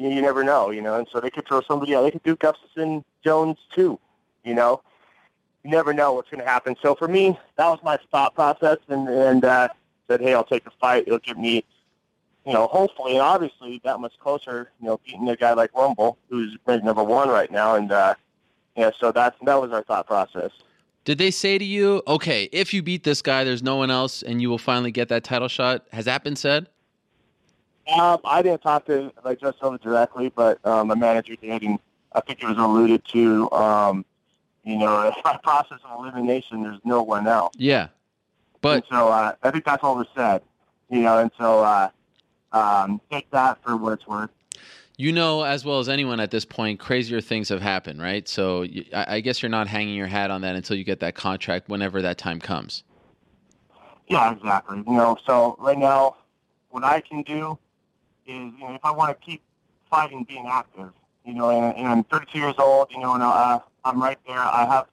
[0.00, 0.94] you, you never know, you know.
[0.94, 2.02] And so they could throw somebody out.
[2.02, 3.98] They could do Gustafsson Jones too,
[4.44, 4.82] you know.
[5.62, 6.74] You never know what's going to happen.
[6.80, 9.68] So for me, that was my thought process, and and uh,
[10.08, 11.04] said, hey, I'll take the fight.
[11.06, 11.64] It'll give me,
[12.46, 16.18] you know, hopefully and obviously that much closer, you know, beating a guy like Rumble,
[16.28, 18.14] who's ranked number one right now, and uh,
[18.76, 20.50] yeah, so that's that was our thought process.
[21.04, 24.22] Did they say to you, okay, if you beat this guy, there's no one else,
[24.22, 25.86] and you will finally get that title shot?
[25.92, 26.68] Has that been said?
[27.92, 31.78] Um, I didn't talk to like Joe Silva directly, but um, my manager did, and
[32.12, 33.50] I think it was alluded to.
[33.52, 34.04] Um,
[34.64, 37.54] you know, by process of elimination, there's no one else.
[37.56, 37.88] Yeah.
[38.60, 40.42] But and so uh, I think that's all was said.
[40.90, 41.90] You know, and so uh,
[42.52, 44.30] um, take that for what it's worth.
[44.96, 48.28] you know as well as anyone at this point, crazier things have happened, right?
[48.28, 51.00] So you, I, I guess you're not hanging your hat on that until you get
[51.00, 52.84] that contract whenever that time comes.
[54.08, 54.78] Yeah, exactly.
[54.86, 56.16] You know, so right now,
[56.70, 57.58] what I can do
[58.26, 59.42] is, you know, if I want to keep
[59.88, 60.90] fighting, being active,
[61.24, 64.38] you know, and, and I'm 32 years old, you know, and uh, I'm right there.
[64.38, 64.86] I have,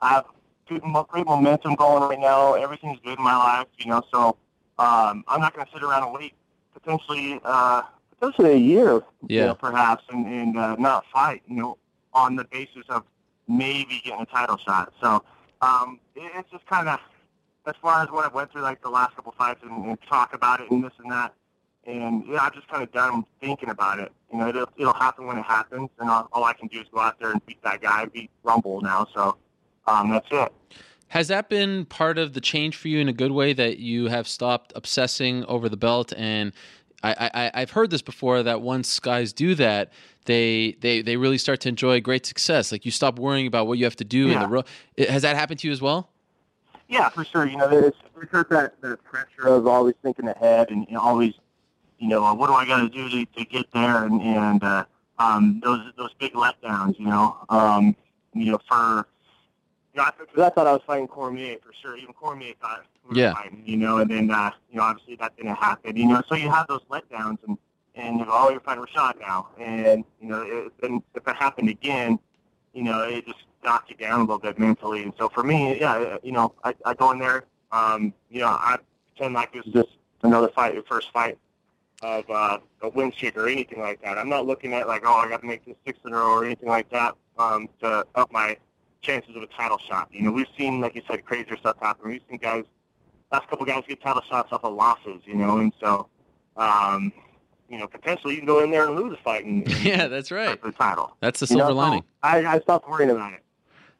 [0.00, 0.24] I have
[0.68, 2.54] good, great momentum going right now.
[2.54, 4.36] Everything's good in my life, you know, so
[4.78, 6.34] um, I'm not going to sit around and wait
[6.84, 7.82] potentially, uh,
[8.18, 9.46] potentially a year, you Yeah.
[9.46, 11.78] know, perhaps, and, and uh, not fight, you know,
[12.12, 13.04] on the basis of
[13.48, 14.92] maybe getting a title shot.
[15.00, 15.22] So
[15.60, 17.00] um, it, it's just kind of
[17.66, 20.34] as far as what I went through, like the last couple fights, and, and talk
[20.34, 21.34] about it and this and that.
[21.86, 24.12] And yeah, I've just kind of done thinking about it.
[24.32, 26.86] You know, it'll, it'll happen when it happens, and all, all I can do is
[26.92, 29.06] go out there and beat that guy, beat Rumble now.
[29.14, 29.36] So
[29.86, 30.52] um, that's it.
[31.14, 34.08] Has that been part of the change for you in a good way that you
[34.08, 36.12] have stopped obsessing over the belt?
[36.16, 36.52] And
[37.04, 39.92] I, I, I've heard this before that once guys do that,
[40.24, 42.72] they, they, they really start to enjoy great success.
[42.72, 44.64] Like you stop worrying about what you have to do in the road.
[44.98, 46.10] Has that happened to you as well?
[46.88, 47.46] Yeah, for sure.
[47.46, 51.34] You know, there's there's hurt that that pressure of always thinking ahead and always,
[52.00, 54.02] you know, uh, what do I got to do to to get there?
[54.04, 54.84] And and uh,
[55.20, 56.98] um, those those big letdowns.
[56.98, 57.94] You know, um,
[58.34, 59.06] you know, for
[59.94, 61.96] you know, I, I thought I was fighting Cormier for sure.
[61.96, 63.34] Even Cormier thought we were Yeah.
[63.34, 63.62] fighting.
[63.64, 65.96] You know, and then uh, you know, obviously that didn't happen.
[65.96, 67.58] You know, so you have those letdowns and.
[67.96, 71.36] And you go, oh, you're fighting Rashad now, and you know, it, then if it
[71.36, 72.18] happened again,
[72.72, 75.04] you know, it just knocked you down a little bit mentally.
[75.04, 78.48] And so for me, yeah, you know, I, I go in there, um, you know,
[78.48, 78.78] I
[79.14, 79.90] pretend like it's just
[80.24, 81.38] another fight, your first fight
[82.02, 84.18] of uh, a win streak or anything like that.
[84.18, 86.32] I'm not looking at like, oh, I got to make this six in a row
[86.38, 88.56] or anything like that um, to up my
[89.04, 90.08] chances of a title shot.
[90.10, 92.10] You know, we've seen, like you said, crazier stuff happen.
[92.10, 92.64] We've seen guys,
[93.30, 96.08] last couple guys get title shots off of losses, you know, and so,
[96.56, 97.12] um,
[97.68, 100.08] you know, potentially you can go in there and lose a fight and, and Yeah,
[100.08, 100.60] that's right.
[100.60, 101.16] the title.
[101.20, 102.04] That's the You know, silver lining.
[102.22, 103.40] I, I stopped worrying about it.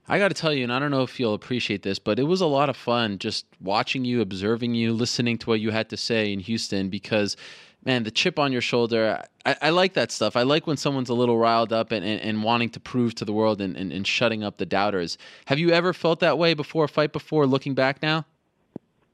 [0.07, 2.25] I got to tell you, and I don't know if you'll appreciate this, but it
[2.25, 5.89] was a lot of fun just watching you, observing you, listening to what you had
[5.91, 7.39] to say in Houston because,
[7.85, 10.37] man, the chip on your shoulder, I, I like that stuff.
[10.37, 13.25] I like when someone's a little riled up and, and, and wanting to prove to
[13.25, 15.19] the world and, and, and shutting up the doubters.
[15.47, 18.25] Have you ever felt that way before a fight before, looking back now?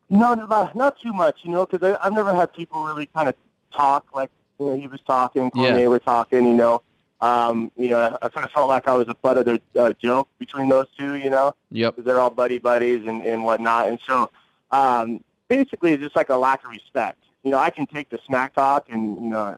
[0.08, 3.34] No, not, not too much, you know, because I've never had people really kind of
[3.72, 5.86] talk like, you know, he was talking, Cormier Yeah.
[5.88, 6.82] were talking, you know.
[7.20, 9.92] Um, you know, I kind of felt like I was a butt of the uh,
[10.02, 11.54] joke between those two, you know.
[11.70, 11.96] Yep.
[11.96, 13.88] because they're all buddy buddies and, and whatnot.
[13.88, 14.30] And so
[14.70, 17.19] um, basically, it's just like a lack of respect.
[17.42, 19.56] You know, I can take the smack talk, and you know,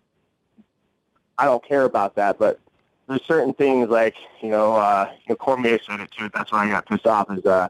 [1.39, 2.39] I don't care about that.
[2.39, 2.61] But
[3.09, 6.30] there's certain things like you know, uh, you know, Cormier said it too.
[6.33, 7.30] That's why I got pissed off.
[7.30, 7.68] Is uh,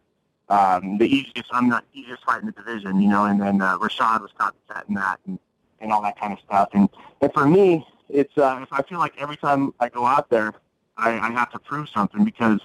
[0.49, 1.49] um, the easiest?
[1.51, 3.01] I'm not easiest fight in the division.
[3.01, 5.39] You know, and then uh, Rashad was copycatting that and,
[5.81, 6.69] and all that kind of stuff.
[6.75, 6.89] And
[7.21, 10.53] and for me, it's uh, if I feel like every time I go out there,
[10.97, 12.61] I, I have to prove something because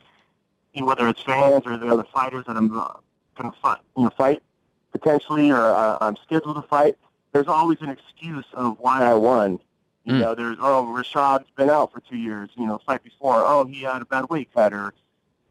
[0.73, 2.93] you know, whether it's fans or the other fighters that I'm uh,
[3.35, 4.43] going to fight, you know, fight
[4.91, 6.97] potentially, or uh, I'm scheduled to fight.
[7.37, 9.59] There's always an excuse of why I won.
[10.05, 10.19] You Mm.
[10.21, 12.49] know, there's oh Rashad's been out for two years.
[12.57, 13.43] You know, fight before.
[13.45, 14.91] Oh, he had a bad weight cut, or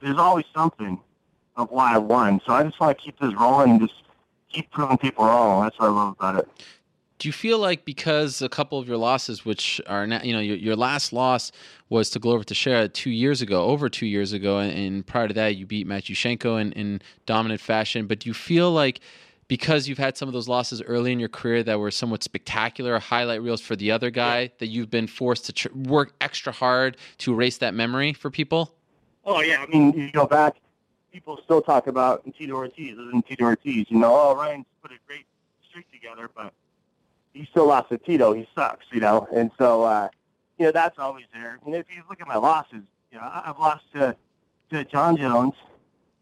[0.01, 0.99] there's always something
[1.57, 2.41] of why I won.
[2.45, 3.95] So I just want to keep this rolling and just
[4.53, 5.63] keep proving people wrong.
[5.63, 6.49] That's what I love about it.
[7.21, 10.41] Do you feel like because a couple of your losses, which are now, you know,
[10.41, 11.53] your, your last loss
[11.89, 15.35] was to Glover Teixeira two years ago, over two years ago, and, and prior to
[15.35, 18.07] that, you beat Matyushenko in, in dominant fashion.
[18.07, 19.01] But do you feel like
[19.49, 22.99] because you've had some of those losses early in your career that were somewhat spectacular,
[22.99, 26.97] highlight reels for the other guy, that you've been forced to tr- work extra hard
[27.19, 28.75] to erase that memory for people?
[29.25, 30.57] Oh yeah, I mean, you go back,
[31.13, 33.87] people still talk about Tito Ortiz and Tito Ortiz.
[33.89, 35.27] You know, oh Ryan's put a great
[35.69, 36.53] streak together, but
[37.33, 38.33] he still lost to Tito.
[38.33, 39.29] He sucks, you know.
[39.35, 40.09] And so, uh,
[40.59, 41.59] you know, that's always there.
[41.67, 42.83] You know, if you look at my losses,
[43.13, 44.17] you know, I've lost to
[44.71, 45.55] to John Jones,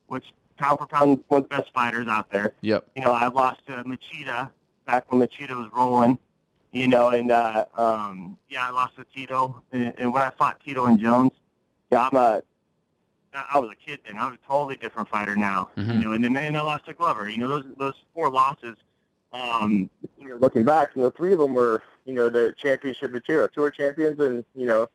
[0.07, 0.25] which
[0.57, 2.55] pound for pound one of the best fighters out there.
[2.61, 2.86] Yep.
[2.96, 4.50] You know, I lost to Machida
[4.86, 6.18] back when Machida was rolling.
[6.72, 9.62] You know, and uh, um, yeah, I lost to Tito.
[9.70, 11.30] And, and when I fought Tito and Jones,
[11.92, 12.42] yeah, I'm a
[13.52, 14.16] I was a kid then.
[14.16, 15.70] I was a totally different fighter now.
[15.76, 15.94] Mhm.
[15.94, 17.28] You know, and then and I lost to Glover.
[17.28, 18.76] You know, those those four losses.
[19.32, 23.12] Um, you know, looking back, you know, three of them were you know the championship
[23.12, 24.88] material, tour champions, and you know,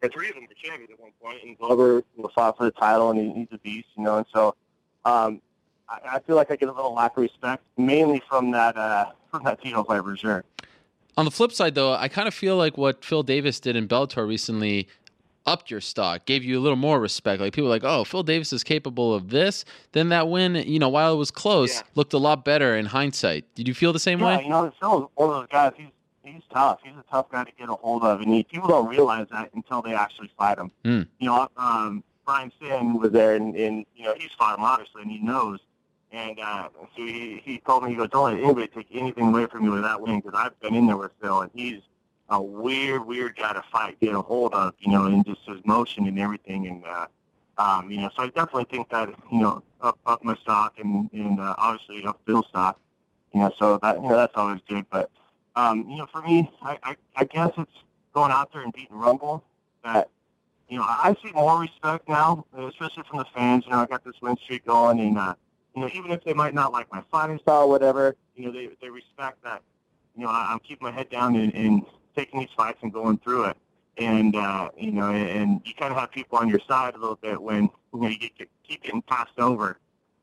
[0.00, 1.42] the three of them were champions at one point.
[1.42, 2.02] And Glover
[2.34, 3.88] fought for the title, and he, he's a beast.
[3.96, 4.54] You know, and so
[5.08, 5.40] um,
[5.88, 9.06] I, I feel like I get a little lack of respect, mainly from that uh,
[9.30, 10.44] from that Tito fight for sure.
[11.16, 13.88] On the flip side, though, I kind of feel like what Phil Davis did in
[13.88, 14.86] Bellator recently
[15.46, 17.40] upped your stock, gave you a little more respect.
[17.40, 19.64] Like people were like, oh, Phil Davis is capable of this.
[19.92, 21.82] Then that win, you know, while it was close, Yeah.
[21.94, 23.46] looked a lot better in hindsight.
[23.54, 24.44] Did you feel the same yeah, way?
[24.44, 25.72] you know, Phil's one of those guys.
[25.76, 25.88] He's
[26.22, 26.80] he's tough.
[26.84, 29.50] He's a tough guy to get a hold of, and he, people don't realize that
[29.54, 30.70] until they actually fight him.
[30.84, 31.02] Hmm.
[31.18, 35.00] You know, um, Brian Stann was there, and, and you know he's fought him obviously,
[35.02, 35.58] and he knows.
[36.12, 39.46] And uh, so he he told me he goes, don't let anybody take anything away
[39.46, 41.80] from you with that win, because I've been in there with Phil, and he's
[42.28, 45.60] a weird, weird guy to fight, get a hold of, you know, and just his
[45.64, 46.84] motion and everything, and.
[46.84, 47.06] uh
[47.58, 51.10] um, you know, so I definitely think that, you know, up, up my stock and,
[51.12, 52.78] and uh, obviously up Phil's stock.
[53.34, 54.86] You know, so that, you know, that's always good.
[54.90, 55.10] But,
[55.56, 57.82] um, you know, for me, I, I, I guess it's
[58.14, 59.42] going out there and beating Rumble
[59.84, 60.08] that,
[60.68, 63.64] you know, I see more respect now, especially from the fans.
[63.64, 65.34] You know, I got this win streak going and, uh,
[65.74, 68.68] you know, even if they might not like my fighting style whatever, you know, they,
[68.80, 69.62] they respect that,
[70.16, 71.82] you know, I, I'm keeping my head down and, and
[72.16, 73.56] taking these fights and going through it.
[73.96, 77.16] And, uh, you know, and you kind of have people on your side a little
[77.16, 79.78] bit when, you know, you get, get, keep getting passed over,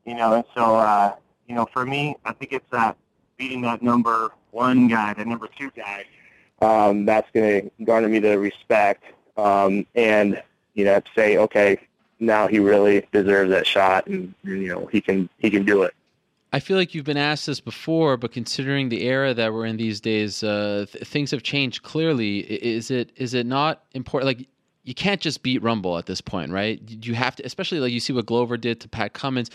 [0.05, 1.15] you know, and so, uh,
[1.47, 2.95] you know, for me, I think it's that
[3.37, 6.05] beating that number one guy, that number two guy,
[6.61, 9.03] um, that's going to garner me the respect
[9.37, 10.41] um, and,
[10.73, 11.79] you know, say, okay,
[12.19, 15.83] now he really deserves that shot and, and, you know, he can, he can do
[15.83, 15.93] it.
[16.53, 19.75] I feel like you've been asked this before, but considering the era that we're in
[19.75, 22.39] these days, uh, th- things have changed clearly.
[22.39, 24.27] Is it is it not important?
[24.27, 24.47] Like
[24.85, 26.79] you can't just beat Rumble at this point, right?
[26.87, 29.51] You have to, especially like you see what Glover did to Pat Cummins.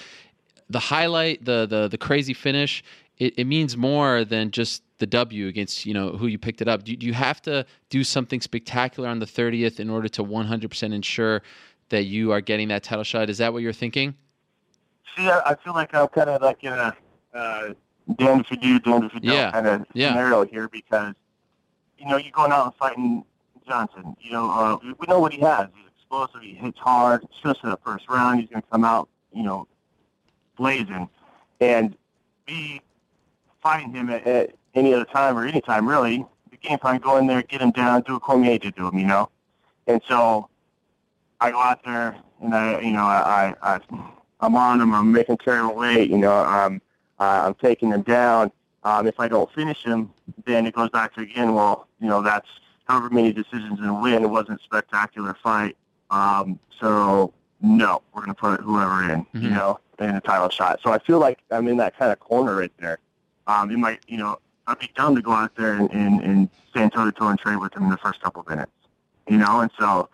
[0.69, 2.85] The highlight, the the the crazy finish,
[3.17, 6.69] it, it means more than just the W against you know who you picked it
[6.69, 6.85] up.
[6.85, 10.93] Do, do you have to do something spectacular on the 30th in order to 100%
[10.95, 11.43] ensure
[11.89, 13.29] that you are getting that title shot?
[13.29, 14.15] Is that what you're thinking?
[15.17, 16.97] See, I, I feel like I'm kind of like in a
[17.35, 17.71] uh,
[18.17, 20.11] damned if you do, damned if you don't Yeah, kind of yeah.
[20.11, 21.15] scenario here because,
[21.99, 23.25] you know, you're going out and fighting
[23.67, 24.15] Johnson.
[24.21, 25.69] You know, uh, we know what he has.
[25.75, 26.43] He's explosive.
[26.43, 27.27] He hits hard.
[27.35, 29.67] Especially the first round, he's going to come out, you know,
[30.57, 31.09] blazing.
[31.61, 31.97] And
[32.47, 32.81] be
[33.63, 37.17] fighting him at, at any other time or any time, really, the game plan, go
[37.17, 39.29] in there, get him down, do what Cormier did to him, you know?
[39.87, 40.49] And so
[41.41, 43.81] I go out there and I, you know, I, I, I
[44.41, 44.95] I'm on him.
[44.95, 46.09] I'm making terrible weight.
[46.11, 46.81] You know, I'm,
[47.19, 48.51] uh, I'm taking him down.
[48.85, 50.11] Um, if I don't finish him,
[50.47, 51.53] then it goes back to again.
[51.55, 52.49] Well, you know, that's
[52.85, 54.23] however many decisions in a win.
[54.23, 55.77] It wasn't a spectacular fight.
[56.11, 59.43] Um, so no, we're going to put whoever in, Mhm.
[59.43, 60.81] you know, in a title shot.
[60.83, 62.99] So I feel like I'm in that kind of corner right there.
[63.47, 64.39] Um, it might, you know,
[64.71, 67.39] I'd be dumb to go out there and, and, and stand toe to toe and
[67.39, 68.71] trade with him in the first couple of minutes,
[69.29, 69.61] you know.
[69.61, 70.09] And so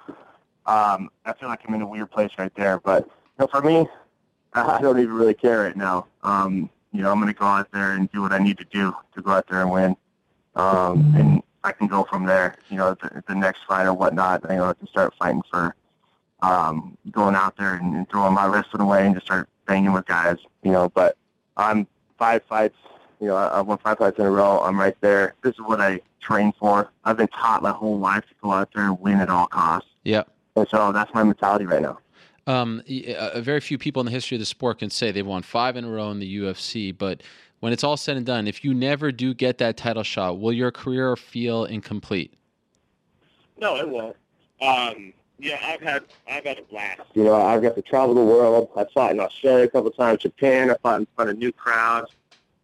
[0.64, 2.80] um, I feel like I'm in a weird place right there.
[2.80, 3.86] But you know, for me,
[4.54, 6.06] I don't even really care right now.
[6.22, 8.64] Um, you know, I'm going to go out there and do what I need to
[8.64, 9.96] do to go out there and win.
[10.54, 12.56] Um, and I can go from there.
[12.70, 14.42] You know, the, the next fight or whatnot.
[14.48, 15.76] You know, I can start fighting for
[16.40, 20.06] um, going out there and, and throwing my wrestling away and just start banging with
[20.06, 20.38] guys.
[20.62, 21.18] You know, but
[21.58, 21.86] I'm
[22.18, 22.78] five fights.
[23.20, 24.60] You know, I- I've won five fights in a row.
[24.60, 25.34] I'm right there.
[25.42, 26.90] This is what I train for.
[27.04, 29.88] I've been taught my whole life to go out there and win at all costs.
[30.04, 30.22] Yeah.
[30.56, 31.98] And so that's my mentality right now.
[32.46, 35.26] Um, y- uh, very few people in the history of the sport can say they've
[35.26, 37.22] won five in a row in the UFC, but
[37.60, 40.52] when it's all said and done, if you never do get that title shot, will
[40.52, 42.34] your career feel incomplete?
[43.58, 44.16] No, it won't.
[44.60, 47.00] Um, yeah, I've had I've had a blast.
[47.14, 48.68] You know, I've got to travel the world.
[48.76, 50.70] I fought in Australia a couple times, Japan.
[50.70, 52.10] I fought in front of new crowds.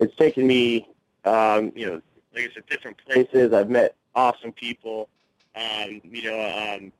[0.02, 0.88] It's taken me,
[1.24, 2.00] um, you know,
[2.34, 3.52] like I said, different places.
[3.52, 5.08] I've met awesome people.
[5.54, 6.92] Um, you know, um,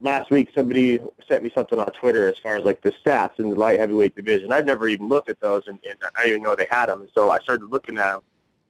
[0.00, 3.50] last week somebody sent me something on Twitter as far as like the stats in
[3.50, 4.52] the light heavyweight division.
[4.52, 7.08] I've never even looked at those, and, and I didn't even know they had them.
[7.14, 8.22] So I started looking at them.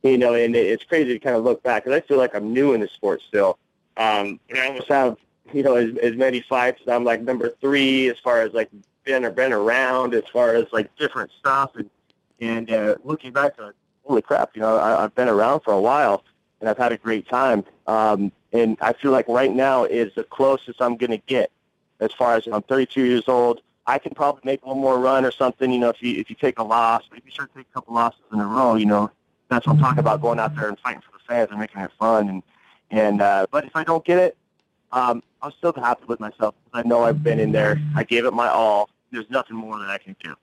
[0.02, 2.34] You know, and it- it's crazy to kind of look back because I feel like
[2.34, 3.58] I'm new in the sport still.
[3.96, 5.16] Um, and I almost have,
[5.52, 6.82] you know, as, as many fights.
[6.88, 8.68] I'm like number three as far as like
[9.04, 11.70] been or been around as far as like different stuff.
[11.76, 11.88] And
[12.42, 13.70] and uh, looking back, uh,
[14.04, 16.24] holy crap, you know, I, I've been around for a while
[16.60, 17.64] and I've had a great time.
[17.86, 21.52] Um, and I feel like right now is the closest I'm going to get
[22.00, 23.62] as far as I'm 32 years old.
[23.86, 26.36] I can probably make one more run or something, you know, if you if you
[26.36, 28.86] take a loss, if you start to take a couple losses in a row, you
[28.86, 29.10] know,
[29.48, 31.80] that's what I'm talking about, going out there and fighting for the fans and making
[31.80, 32.28] it fun.
[32.28, 32.42] And
[32.90, 34.36] and uh, but if I don't get it,
[34.92, 37.80] um, I'm still happy with myself I know I've been in there.
[37.96, 38.88] I gave it my all.
[39.10, 40.34] There's nothing more that I can do.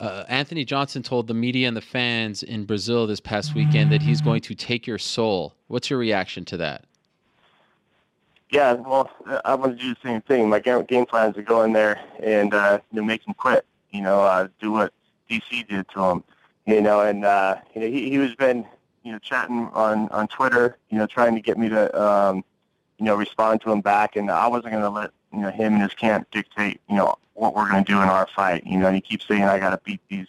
[0.00, 4.02] Uh, Anthony Johnson told the media and the fans in Brazil this past weekend that
[4.02, 5.54] he's going to take your soul.
[5.68, 6.84] What's your reaction to that?
[8.50, 9.10] Yeah, well,
[9.46, 10.50] I want to do the same thing.
[10.50, 13.32] My game game plan is to go in there and uh, you know make him
[13.32, 13.64] quit.
[13.90, 14.92] You know, uh, do what
[15.30, 16.24] DC did to him.
[16.66, 18.66] You know, and uh, you know he he was been
[19.04, 20.76] you know chatting on on Twitter.
[20.90, 22.44] You know, trying to get me to um,
[22.98, 25.74] you know respond to him back, and I wasn't going to let you know him
[25.74, 28.66] and his camp dictate you know what we're going to do in our fight.
[28.66, 30.26] You know, and he keeps saying I got to beat these.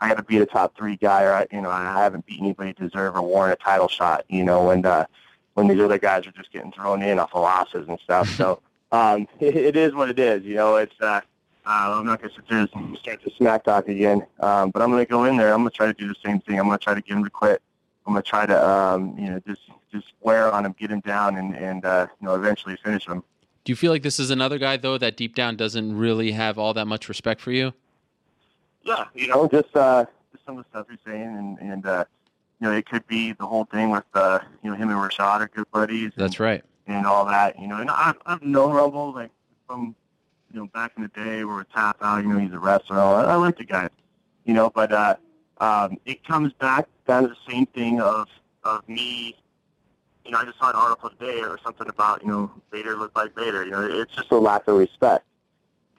[0.00, 2.40] I got to beat a top three guy, or I, you know, I haven't beat
[2.40, 4.24] anybody to deserve or warrant a title shot.
[4.28, 5.06] You know, and uh,
[5.54, 8.28] when these other guys are just getting thrown in off of losses and stuff.
[8.36, 8.60] So
[8.92, 10.44] um, it, it is what it is.
[10.44, 11.20] You know, it's uh,
[11.66, 14.82] uh, I'm not going to sit there and start to smack talk again, um, but
[14.82, 15.52] I'm going to go in there.
[15.52, 16.58] I'm going to try to do the same thing.
[16.58, 17.62] I'm going to try to get him to quit.
[18.06, 21.00] I'm going to try to um, you know just just wear on him, get him
[21.00, 23.22] down, and and uh, you know eventually finish him.
[23.64, 26.58] Do you feel like this is another guy though that deep down doesn't really have
[26.58, 27.72] all that much respect for you?
[28.82, 32.04] Yeah, you know, just uh, just some of the stuff you're saying, and and uh,
[32.60, 35.40] you know, it could be the whole thing with uh, you know him and Rashad
[35.40, 36.12] are good buddies.
[36.16, 36.64] and- That's right.
[36.86, 37.76] and all that, you know.
[37.76, 39.30] And I've, I've known Rumble like
[39.66, 39.94] from
[40.52, 42.96] you know back in the day where we tap out, you know, he's a wrestler.
[42.98, 43.28] and that.
[43.28, 43.88] I like the guy,
[44.44, 44.70] you know.
[44.70, 45.16] But uh,
[45.58, 48.26] um, it comes back down to the same thing of
[48.64, 49.36] of me.
[50.30, 53.16] You know, I just saw an article today or something about you know Vader looked
[53.16, 53.64] like Vader.
[53.64, 55.24] You know, it's just a lack of respect.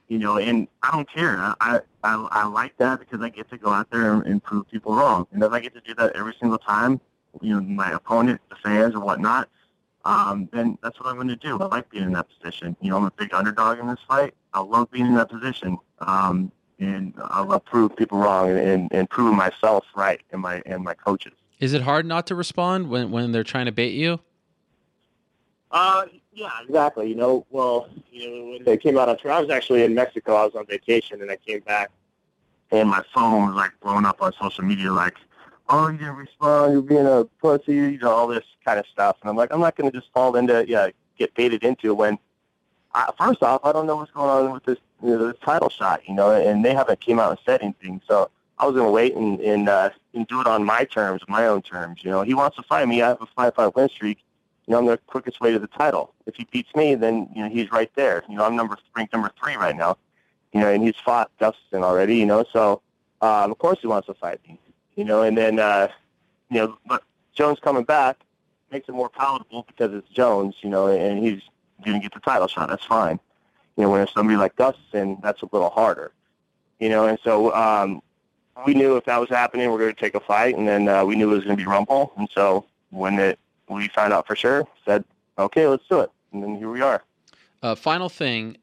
[0.08, 1.36] You know, and I don't care.
[1.38, 4.70] I I, I, like that because I get to go out there and, and prove
[4.70, 5.26] people wrong.
[5.32, 6.98] And if I get to do that every single time,
[7.42, 9.50] you know, my opponent, the fans, or whatnot,
[10.06, 11.60] um, then that's what I'm going to do.
[11.60, 12.74] I like being in that position.
[12.80, 14.32] You know, I'm a big underdog in this fight.
[14.54, 18.92] I love being in that position, um, and I love prove people wrong and, and,
[18.94, 21.34] and proving myself right and my and my coaches.
[21.62, 24.18] Is it hard not to respond when when they're trying to bait you?
[25.70, 27.08] Uh, yeah, exactly.
[27.08, 30.34] You know, well, you know, when they came out tour, I was actually in Mexico.
[30.34, 31.92] I was on vacation, and I came back,
[32.72, 35.14] and my phone was like blowing up on social media, like,
[35.68, 36.72] "Oh, you didn't respond.
[36.72, 39.18] You're being a pussy." You know, all this kind of stuff.
[39.22, 42.18] And I'm like, I'm not going to just fall into, yeah, get baited into when.
[42.92, 45.70] I, first off, I don't know what's going on with this, you know, this title
[45.70, 48.02] shot, you know, and they haven't came out and said anything.
[48.06, 48.30] So
[48.62, 51.46] I was going to wait and and, uh, and do it on my terms, my
[51.46, 52.00] own terms.
[52.02, 53.02] You know, he wants to fight me.
[53.02, 54.18] I have a five-fight win streak
[54.66, 56.14] you know, I'm the quickest way to the title.
[56.26, 58.22] If he beats me, then you know he's right there.
[58.28, 59.98] You know, I'm number ranked number three right now.
[60.52, 62.16] You know, and he's fought Dustin already.
[62.16, 62.80] You know, so
[63.20, 64.60] um, of course he wants to fight me.
[64.94, 65.88] You know, and then uh,
[66.50, 67.02] you know, but
[67.34, 68.18] Jones coming back
[68.70, 70.54] makes it more palatable because it's Jones.
[70.62, 71.40] You know, and he's
[71.84, 72.68] going to get the title shot.
[72.68, 73.18] That's fine.
[73.76, 76.12] You know, when it's somebody like Gustafsson, that's a little harder.
[76.78, 78.00] You know, and so um,
[78.66, 80.88] we knew if that was happening, we are going to take a fight, and then
[80.88, 82.12] uh, we knew it was going to be Rumble.
[82.16, 83.38] And so when it
[83.68, 85.04] we found out for sure, said,
[85.38, 87.02] okay, let's do it, and then here we are.
[87.62, 88.56] Uh, final thing,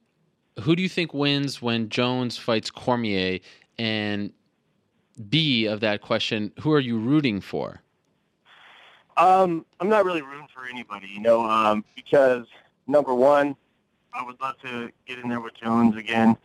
[0.62, 3.40] who do you think wins when Jones fights Cormier?
[3.78, 4.34] And
[5.30, 7.82] B of that question, who are you rooting for?
[9.18, 12.46] Um, I'm not really rooting for anybody, you know, um, because
[12.88, 13.56] number one,
[14.14, 16.38] I would love to get in there with Jones again.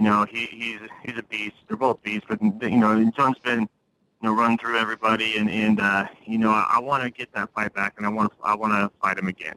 [0.00, 1.56] You know, he, he's he's a beast.
[1.68, 3.68] They're both beasts, but you know, Jones been you
[4.22, 7.52] know run through everybody, and and uh, you know, I, I want to get that
[7.52, 9.56] fight back, and I want to I want to fight him again.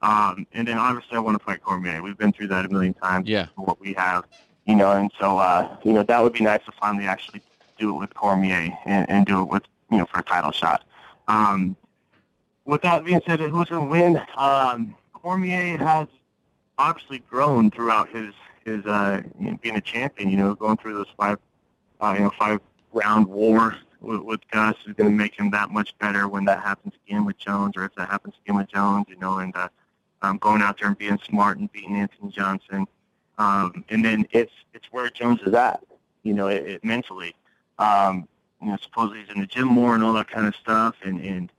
[0.00, 2.00] Um, and then obviously I want to fight Cormier.
[2.00, 3.28] We've been through that a million times.
[3.28, 3.46] Yeah.
[3.56, 4.24] What we have,
[4.66, 7.42] you know, and so uh, you know that would be nice to finally actually
[7.76, 10.84] do it with Cormier and, and do it with you know for a title shot.
[11.26, 11.74] Um,
[12.66, 14.22] with that being said, who's going to win?
[14.36, 16.06] Um, Cormier has
[16.78, 18.32] obviously grown throughout his
[18.64, 19.22] his uh,
[19.60, 20.30] being a champion.
[20.30, 21.38] You know, going through those five
[22.00, 22.60] uh, you know five
[22.92, 26.62] round war with, with Gus is going to make him that much better when that
[26.62, 29.06] happens again with Jones, or if that happens again with Jones.
[29.08, 29.68] You know, and uh,
[30.22, 32.86] um, going out there and being smart and beating Anthony Johnson.
[33.38, 35.82] Um, and then it's it's where Jones is at.
[36.22, 37.34] You know, it, it mentally.
[37.78, 38.28] Um,
[38.60, 41.20] you know, supposedly he's in the gym more and all that kind of stuff, and
[41.20, 41.50] and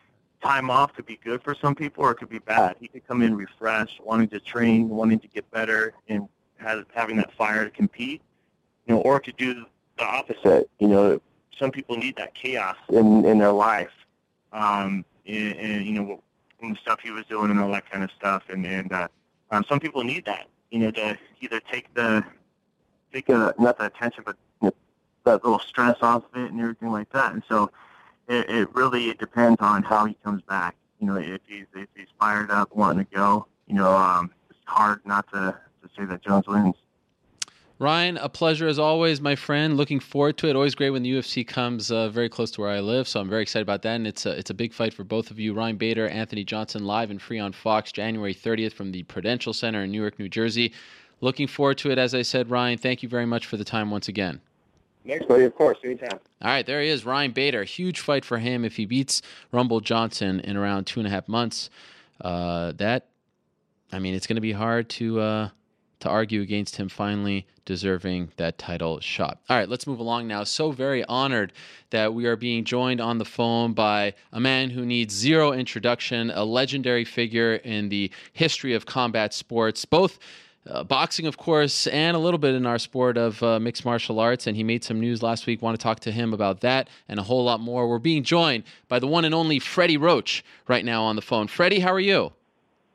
[0.44, 2.76] time off could be good for some people or it could be bad.
[2.80, 6.28] He could come in refreshed, wanting to train, wanting to get better, and
[6.64, 8.22] has, having that fire to compete.
[8.86, 9.66] You know, or could do
[9.98, 10.70] the opposite.
[10.80, 11.22] You know,
[11.58, 13.92] some people need that chaos in in their life,
[14.52, 16.22] um, and, and you know,
[16.62, 19.08] and the stuff he was doing and all that kind of stuff, and and uh,
[19.52, 20.48] um, some people need that.
[20.72, 22.26] You know, to either take the
[23.14, 24.74] take a, not the attention, but you know,
[25.24, 27.34] that little stress off of it and everything like that.
[27.34, 27.72] And so
[28.28, 30.76] it, it really it depends on how he comes back.
[31.00, 34.60] You know, if he's if he's fired up, wanting to go, you know, um, it's
[34.66, 35.56] hard not to to
[35.96, 36.76] say that Jones wins.
[37.80, 39.76] Ryan, a pleasure as always, my friend.
[39.76, 40.56] Looking forward to it.
[40.56, 43.30] Always great when the UFC comes uh, very close to where I live, so I'm
[43.30, 43.96] very excited about that.
[43.96, 45.54] And it's a it's a big fight for both of you.
[45.54, 49.84] Ryan Bader, Anthony Johnson, live and free on Fox, January 30th from the Prudential Center
[49.84, 50.72] in Newark, New Jersey.
[51.20, 51.98] Looking forward to it.
[51.98, 54.40] As I said, Ryan, thank you very much for the time once again.
[55.06, 56.20] Next, buddy, of course, anytime.
[56.42, 57.64] All right, there he is, Ryan Bader.
[57.64, 59.22] Huge fight for him if he beats
[59.52, 61.70] Rumble Johnson in around two and a half months.
[62.22, 63.08] Uh, that,
[63.92, 65.50] I mean, it's going to be hard to uh,
[66.04, 69.40] to argue against him finally deserving that title shot.
[69.50, 70.44] All right, let's move along now.
[70.44, 71.54] So very honored
[71.92, 76.30] that we are being joined on the phone by a man who needs zero introduction,
[76.32, 80.20] a legendary figure in the history of combat sports, both
[80.70, 84.20] uh, boxing, of course, and a little bit in our sport of uh, mixed martial
[84.20, 84.46] arts.
[84.46, 85.62] And he made some news last week.
[85.62, 87.88] Want to talk to him about that and a whole lot more.
[87.88, 91.48] We're being joined by the one and only Freddie Roach right now on the phone.
[91.48, 92.34] Freddie, how are you?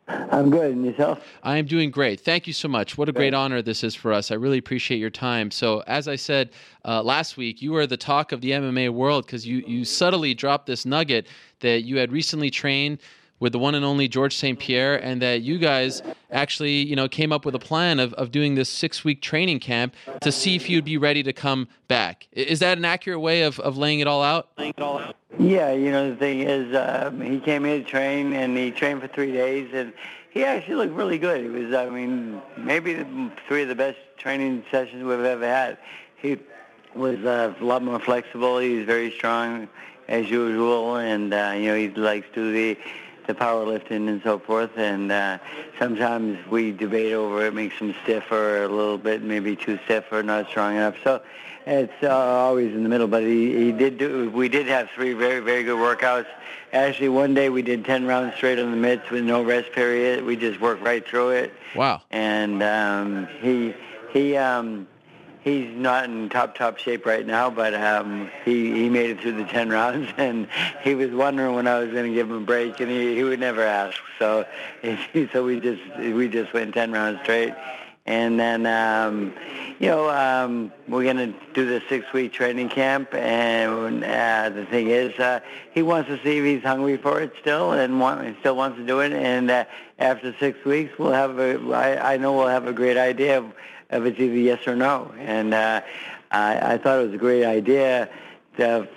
[0.08, 0.72] I'm good.
[0.72, 1.22] And yourself?
[1.42, 2.20] I am doing great.
[2.20, 2.96] Thank you so much.
[2.96, 4.30] What a great honor this is for us.
[4.30, 5.50] I really appreciate your time.
[5.50, 6.50] So, as I said
[6.84, 10.34] uh, last week, you were the talk of the MMA world because you, you subtly
[10.34, 11.26] dropped this nugget
[11.60, 12.98] that you had recently trained
[13.40, 14.58] with the one and only George St.
[14.58, 18.30] Pierre, and that you guys actually, you know, came up with a plan of, of
[18.30, 22.26] doing this six week training camp to see if you'd be ready to come back.
[22.32, 24.48] Is that an accurate way of, of laying it all out?
[25.38, 29.00] Yeah, you know, the thing is, uh, he came in to train, and he trained
[29.00, 29.92] for three days, and
[30.30, 31.42] he actually looked really good.
[31.42, 33.04] He was, I mean, maybe
[33.46, 35.78] three of the best training sessions we've ever had.
[36.16, 36.38] He
[36.94, 38.58] was uh, a lot more flexible.
[38.58, 39.68] He was very strong
[40.08, 42.80] as usual, and uh, you know, he likes to do the
[43.28, 44.76] the powerlifting and so forth.
[44.76, 45.38] And uh,
[45.78, 50.24] sometimes we debate over it, makes him stiffer a little bit, maybe too stiff or
[50.24, 50.96] not strong enough.
[51.04, 51.22] So
[51.66, 53.06] it's uh, always in the middle.
[53.06, 54.30] But he, he did do.
[54.30, 56.26] We did have three very very good workouts.
[56.72, 60.24] Actually, one day we did 10 rounds straight on the mitts with no rest period.
[60.24, 61.52] We just worked right through it.
[61.76, 62.02] Wow.
[62.10, 63.74] And um, he
[64.12, 64.36] he.
[64.36, 64.88] Um,
[65.42, 69.32] he's not in top top shape right now, but um, he he made it through
[69.32, 70.48] the ten rounds, and
[70.82, 73.24] he was wondering when I was going to give him a break, and he he
[73.24, 73.98] would never ask.
[74.18, 74.46] So
[75.32, 77.54] so we just we just went ten rounds straight,
[78.06, 79.34] and then um,
[79.78, 84.66] you know um, we're going to do the six week training camp, and uh, the
[84.66, 85.40] thing is uh,
[85.72, 88.86] he wants to see if he's hungry for it still, and want, still wants to
[88.86, 89.64] do it, and uh,
[89.98, 93.52] after six weeks we'll have a I, I know we'll have a great idea of
[93.90, 95.12] if it's either yes or no.
[95.18, 95.80] And uh,
[96.30, 98.08] I, I thought it was a great idea
[98.56, 98.88] to,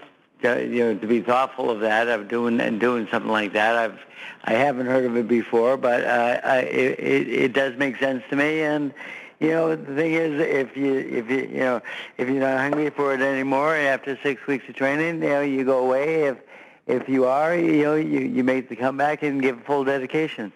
[0.41, 3.75] to, you know, to be thoughtful of that, of doing and doing something like that.
[3.75, 3.99] I've
[4.43, 8.35] I haven't heard of it before, but uh, I, it, it, does make sense to
[8.35, 8.61] me.
[8.61, 8.91] And
[9.39, 11.81] you know, the thing is, if you if you you know
[12.17, 15.63] if you're not hungry for it anymore after six weeks of training, you know, you
[15.63, 16.23] go away.
[16.23, 16.37] If
[16.87, 20.51] if you are, you know, you you make the comeback and give full dedication.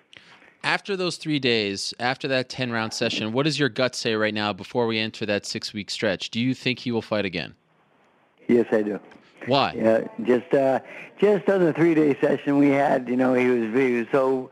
[0.66, 4.34] After those three days, after that 10 round session, what does your gut say right
[4.34, 6.32] now before we enter that six week stretch?
[6.32, 7.54] Do you think he will fight again?
[8.48, 9.00] Yes, I do.
[9.46, 9.74] Why?
[9.78, 10.80] Yeah, just uh,
[11.20, 14.50] just on the three day session we had, you know, he was he was so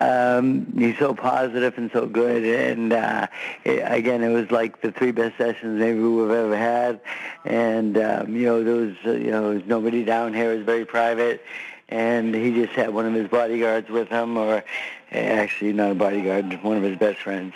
[0.00, 3.28] um, he's so positive and so good, and uh,
[3.62, 7.00] it, again, it was like the three best sessions maybe we've ever had,
[7.44, 10.54] and um, you know, there was uh, you know, there was nobody down here.
[10.54, 11.40] It was very private,
[11.88, 14.64] and he just had one of his bodyguards with him, or
[15.12, 17.54] actually not a bodyguard, one of his best friends.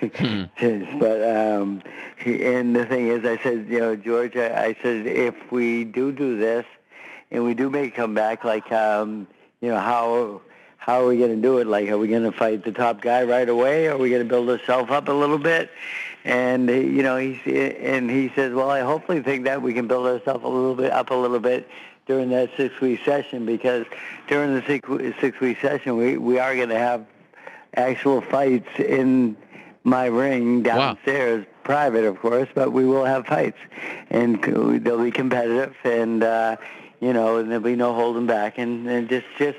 [0.00, 0.44] Hmm.
[0.98, 1.82] but um,
[2.16, 5.84] he, and the thing is, I said, you know, George, I, I said, if we
[5.84, 6.66] do do this,
[7.30, 9.26] and we do make a comeback, like, um,
[9.60, 10.40] you know, how
[10.78, 11.66] how are we going to do it?
[11.66, 13.88] Like, are we going to fight the top guy right away?
[13.88, 15.70] Are we going to build ourselves up a little bit?
[16.24, 17.40] And you know, he
[17.80, 20.90] and he says, well, I hopefully think that we can build ourselves a little bit
[20.90, 21.68] up a little bit
[22.08, 23.86] during that six-week session because
[24.26, 24.88] during the six,
[25.20, 27.06] six-week session, we, we are going to have
[27.74, 29.36] actual fights in
[29.84, 31.52] my ring downstairs, wow.
[31.62, 33.58] private, of course, but we will have fights,
[34.10, 36.56] and they'll be competitive, and uh,
[37.00, 39.58] you know, and there'll be no holding back, and, and just just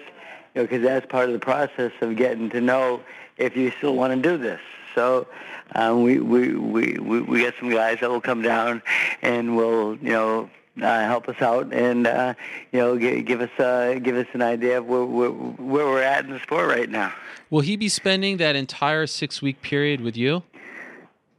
[0.54, 3.02] you know, because that's part of the process of getting to know
[3.38, 4.60] if you still want to do this.
[4.96, 5.28] So
[5.76, 8.82] um, we, we we we we get some guys that will come down
[9.22, 10.50] and we'll you know
[10.84, 12.34] uh, help us out and uh,
[12.72, 16.02] you know give, give us uh, give us an idea of where, where, where we're
[16.02, 17.14] at in the sport right now.
[17.50, 20.44] Will he be spending that entire six week period with you?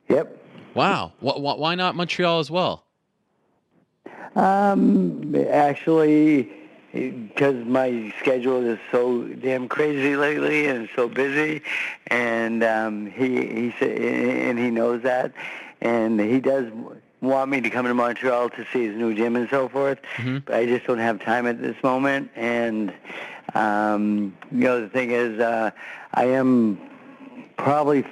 [0.08, 0.36] Yep.
[0.74, 1.12] Wow.
[1.20, 2.84] Why not Montreal as well?
[4.36, 6.50] Um, actually,
[6.92, 11.62] because my schedule is so damn crazy lately and so busy,
[12.08, 15.32] and um, he he and he knows that,
[15.80, 16.70] and he does
[17.20, 20.38] want me to come to Montreal to see his new gym and so forth, mm-hmm.
[20.44, 22.30] but I just don't have time at this moment.
[22.34, 22.92] And
[23.55, 25.70] um, you know, the thing is, uh,
[26.14, 26.80] I am
[27.56, 28.05] probably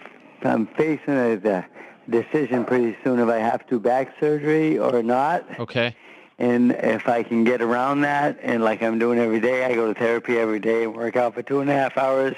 [0.43, 1.67] I'm facing a, a
[2.09, 5.45] decision pretty soon if I have to back surgery or not.
[5.59, 5.97] Okay.
[6.41, 9.93] And if I can get around that, and like I'm doing every day, I go
[9.93, 12.37] to therapy every day and work out for two and a half hours.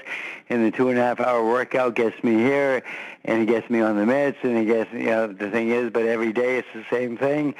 [0.48, 2.82] And the two and a half hour workout gets me here,
[3.24, 5.90] and he gets me on the meds, and he gets, you know, the thing is,
[5.90, 7.54] but every day it's the same thing.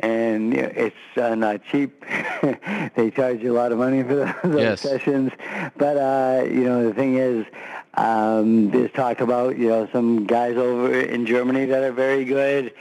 [0.00, 2.04] And you know, it's uh, not cheap.
[2.96, 4.80] they charge you a lot of money for those yes.
[4.80, 5.32] sessions.
[5.76, 7.46] But, uh, you know, the thing is,
[7.94, 12.74] um, there's talk about, you know, some guys over in Germany that are very good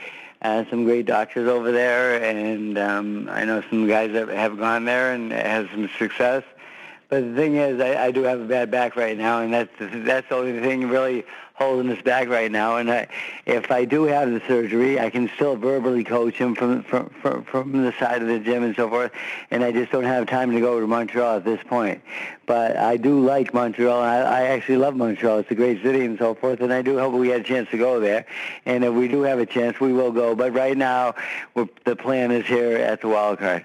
[0.44, 4.86] uh, some great doctors over there, and um, I know some guys that have gone
[4.86, 6.44] there and had some success.
[7.08, 9.72] But the thing is, I, I do have a bad back right now, and that's
[9.80, 11.24] that's the only thing really
[11.64, 12.78] holding us back right now.
[12.78, 13.08] And I,
[13.46, 17.44] if I do have the surgery, I can still verbally coach him from, from from
[17.46, 19.12] from the side of the gym and so forth.
[19.52, 22.02] And I just don't have time to go to Montreal at this point.
[22.46, 24.00] But I do like Montreal.
[24.00, 25.40] I, I actually love Montreal.
[25.40, 26.62] It's a great city and so forth.
[26.62, 28.26] And I do hope we get a chance to go there.
[28.66, 30.36] And if we do have a chance, we will go.
[30.36, 31.16] But right now,
[31.56, 33.64] the plan is here at the wild card.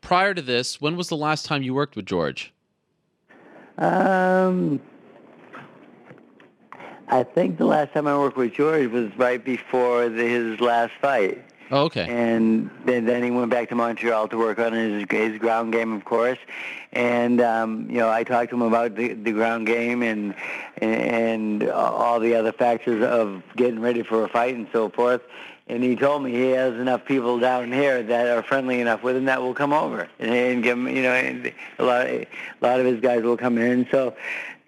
[0.00, 2.52] Prior to this, when was the last time you worked with George?
[3.78, 4.80] Um,
[7.10, 10.92] I think the last time I worked with George was right before the, his last
[11.00, 11.44] fight.
[11.72, 12.06] Oh, okay.
[12.08, 15.92] And then, then he went back to Montreal to work on his his ground game,
[15.92, 16.38] of course.
[16.92, 20.34] And um, you know, I talked to him about the, the ground game and
[20.78, 25.22] and all the other factors of getting ready for a fight and so forth.
[25.68, 29.16] And he told me he has enough people down here that are friendly enough with
[29.16, 31.14] him that will come over and, and give him, you know,
[31.78, 32.26] a lot, a
[32.60, 33.86] lot of his guys will come in.
[33.92, 34.16] So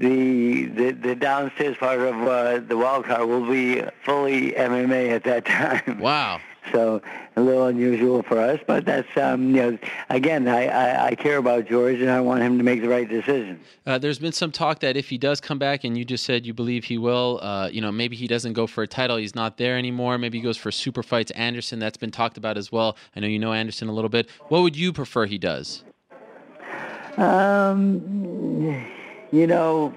[0.02, 5.24] the the, the downstairs part of uh, the wild card will be fully MMA at
[5.24, 6.00] that time.
[6.00, 6.40] Wow.
[6.72, 7.02] So
[7.36, 9.78] a little unusual for us, but that's um, you know
[10.10, 13.08] again I, I, I, care about George and I want him to make the right
[13.08, 13.60] decision.
[13.84, 16.46] Uh, there's been some talk that if he does come back, and you just said
[16.46, 19.34] you believe he will, uh, you know maybe he doesn't go for a title, he's
[19.34, 20.18] not there anymore.
[20.18, 21.30] Maybe he goes for super fights.
[21.32, 22.96] Anderson, that's been talked about as well.
[23.16, 24.28] I know you know Anderson a little bit.
[24.48, 25.84] What would you prefer he does?
[27.18, 28.86] Um,
[29.32, 29.92] you know,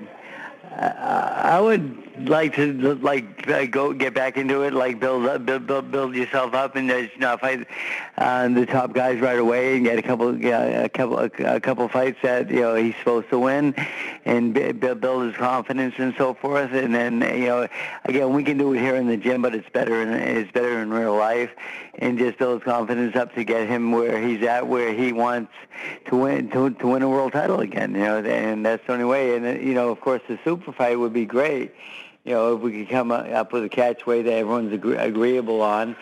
[0.71, 5.67] I I would like to like go get back into it, like build up, build
[5.67, 7.67] build, build yourself up, and you know fight
[8.17, 11.87] uh, the top guys right away, and get a couple yeah, a couple a, couple
[11.87, 13.75] fights that you know he's supposed to win,
[14.25, 16.71] and build, build his confidence and so forth.
[16.71, 17.67] And then you know
[18.05, 20.81] again we can do it here in the gym, but it's better in it's better
[20.81, 21.51] in real life,
[21.95, 25.51] and just build his confidence up to get him where he's at, where he wants
[26.07, 27.93] to win to to win a world title again.
[27.93, 29.35] You know, and that's the only way.
[29.35, 31.73] And you know, of course, the super fight would be great.
[32.25, 35.95] You know, if we could come up with a catchweight that everyone's agree- agreeable on,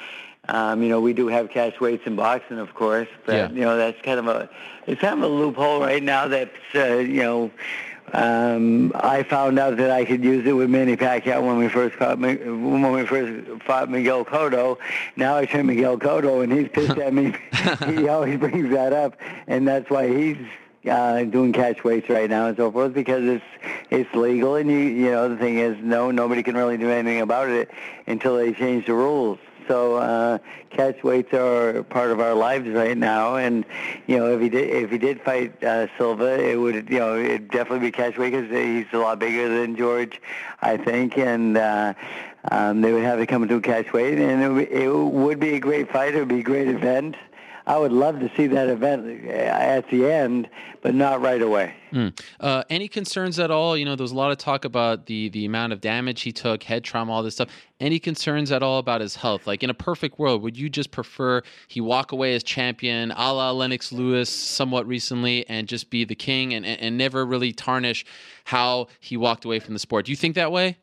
[0.50, 3.50] Um, you know, we do have catch weights in boxing, of course, but Yeah.
[3.50, 4.50] you know that's kind of a
[4.88, 6.28] it's kind of a loophole right now.
[6.28, 7.52] That's uh, you know.
[8.12, 11.95] Um, I found out that I could use it with Manny Pacquiao when we first
[11.95, 14.78] fought, when we first fought Miguel Cotto.
[15.16, 17.34] Now I turn Miguel Cotto, and he's pissed at me.
[17.88, 19.16] he always brings that up,
[19.48, 20.38] and that's why he's
[20.89, 23.45] uh, doing catch weights right now and so forth because it's
[23.89, 24.55] it's legal.
[24.55, 27.69] And you you know the thing is, no, nobody can really do anything about it
[28.07, 29.39] until they change the rules.
[29.68, 30.39] So uh,
[30.72, 33.65] catch weights are part of our lives right now, and
[34.07, 37.18] you know if he did if he did fight uh, Silva, it would you know
[37.18, 40.22] it'd definitely be catch weight because he's a lot bigger than George,
[40.61, 41.93] I think, and uh,
[42.51, 45.55] um, they would have to come into a catch weight, and it, it would be
[45.55, 46.15] a great fight.
[46.15, 47.15] It would be a great event.
[47.65, 50.49] I would love to see that event uh, at the end,
[50.81, 51.73] but not right away.
[51.94, 52.19] Mm.
[52.40, 53.77] Uh, any concerns at all?
[53.77, 56.31] You know, there was a lot of talk about the the amount of damage he
[56.31, 57.49] took, head trauma, all this stuff.
[57.80, 59.48] Any concerns at all about his health?
[59.48, 63.34] Like in a perfect world, would you just prefer he walk away as champion, a
[63.34, 67.53] la Lennox Lewis, somewhat recently, and just be the king and, and, and never really
[67.53, 68.06] tarnish
[68.45, 70.06] how he walked away from the sport?
[70.06, 70.77] Do you think that way?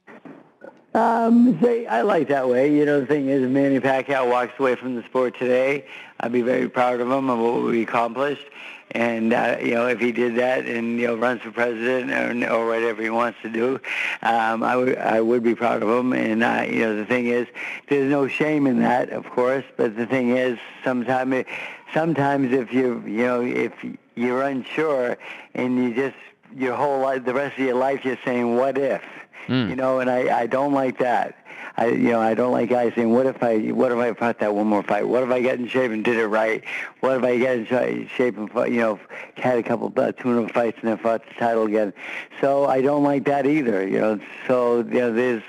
[0.93, 2.75] Um, say, I like that way.
[2.75, 5.87] You know, the thing is, Manny Pacquiao walks away from the sport today.
[6.19, 8.45] I'd be very proud of him and what we accomplished.
[8.93, 12.53] And uh, you know, if he did that and you know runs for president or,
[12.53, 13.81] or whatever he wants to do,
[14.23, 16.13] um, I would I would be proud of him.
[16.13, 17.47] And uh, you know, the thing is,
[17.89, 19.65] there's no shame in that, of course.
[19.77, 21.47] But the thing is, sometimes
[21.95, 23.73] sometimes if you you know if
[24.17, 25.17] you're unsure
[25.55, 26.17] and you just
[26.57, 29.03] your whole life, the rest of your life, you're saying, "What if?"
[29.47, 29.71] Mm.
[29.71, 31.37] You know, and I, I don't like that.
[31.77, 34.39] I you know I don't like guys saying, "What if I what if I fought
[34.41, 35.07] that one more fight?
[35.07, 36.63] What if I got in shape and did it right?
[37.01, 39.01] What if I got in shape and fought, you know
[39.37, 41.93] had a couple uh, tune up fights and then fought the title again?"
[42.41, 43.87] So I don't like that either.
[43.87, 45.43] You know, so you know there's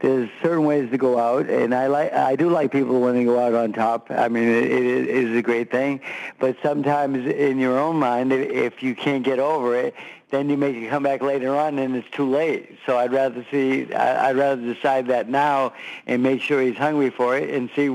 [0.00, 3.24] there's certain ways to go out, and I like I do like people when they
[3.24, 4.10] go out on top.
[4.10, 6.00] I mean, it, it is a great thing,
[6.38, 9.94] but sometimes in your own mind, if you can't get over it,
[10.30, 12.78] then you make it come back later on, and it's too late.
[12.84, 15.72] So I'd rather see I- I'd rather decide that now
[16.06, 17.88] and make sure he's hungry for it, and see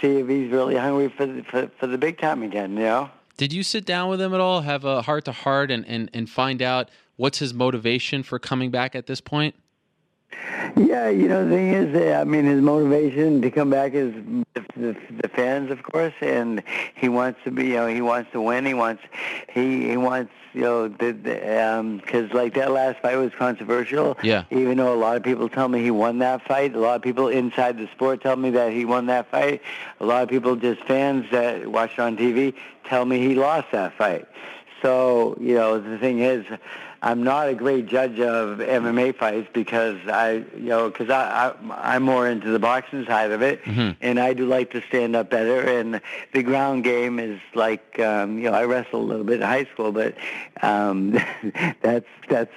[0.00, 2.72] see if he's really hungry for the, for, for the big time again.
[2.72, 3.10] You know.
[3.36, 6.10] Did you sit down with him at all, have a heart to heart, and and
[6.12, 9.54] and find out what's his motivation for coming back at this point?
[10.76, 14.12] Yeah, you know, the thing is, uh, I mean, his motivation to come back is
[14.54, 16.62] the, the, the fans, of course, and
[16.94, 18.64] he wants to be, you know, he wants to win.
[18.64, 19.02] He wants,
[19.52, 24.16] he he wants, you know, the, the um, because like that last fight was controversial.
[24.22, 24.44] Yeah.
[24.50, 27.02] Even though a lot of people tell me he won that fight, a lot of
[27.02, 29.62] people inside the sport tell me that he won that fight.
[30.00, 33.68] A lot of people, just fans that watch it on TV, tell me he lost
[33.72, 34.28] that fight.
[34.82, 36.46] So, you know, the thing is,
[37.00, 41.94] I'm not a great judge of MMA fights because I, you know, because I, I
[41.94, 43.96] I'm more into the boxing side of it, Mhm.
[44.00, 45.60] and I do like to stand up better.
[45.60, 46.00] And
[46.32, 49.64] the ground game is like, um, you know, I wrestled a little bit in high
[49.72, 50.16] school, but
[50.62, 51.12] um,
[51.82, 52.52] that's that's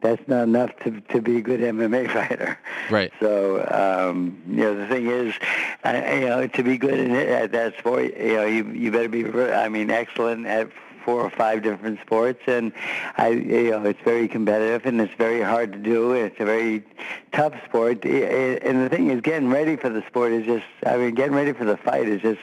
[0.00, 2.58] that's not enough to to be a good MMA fighter.
[2.90, 3.12] Right.
[3.20, 5.34] So um, you know, the thing is,
[5.82, 8.90] I, you know, to be good in it, at that sport, you know, you you
[8.92, 10.70] better be, I mean, excellent at
[11.04, 12.72] four or five different sports, and
[13.16, 16.12] I, you know, it's very competitive and it's very hard to do.
[16.12, 16.84] It's a very
[17.32, 21.14] tough sport, and the thing is, getting ready for the sport is just, I mean,
[21.14, 22.40] getting ready for the fight is just,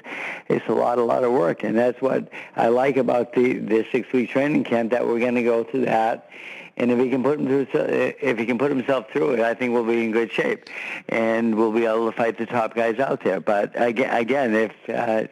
[0.48, 3.86] it's a lot, a lot of work, and that's what I like about the the
[3.92, 6.30] six week training camp that we're going to go through that.
[6.78, 9.54] And if he can put him through, if he can put himself through it, I
[9.54, 10.70] think we'll be in good shape,
[11.10, 13.42] and we'll be able to fight the top guys out there.
[13.42, 15.28] But again, again, if uh,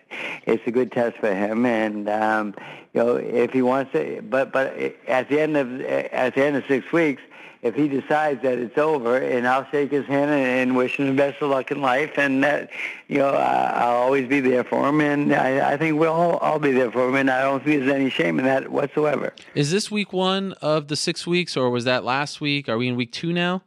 [0.45, 2.54] it's a good test for him, and um,
[2.98, 4.76] you know, if he wants to, but but
[5.07, 7.22] at the end of at the end of six weeks,
[7.61, 11.06] if he decides that it's over, and I'll shake his hand and, and wish him
[11.06, 12.72] the best of luck in life, and that
[13.07, 16.38] you know I, I'll always be there for him, and I, I think we'll all,
[16.38, 19.32] all be there for him, and I don't think there's any shame in that whatsoever.
[19.53, 22.68] Is this week one of the six weeks, or was that last week?
[22.68, 23.61] Are we in week two now?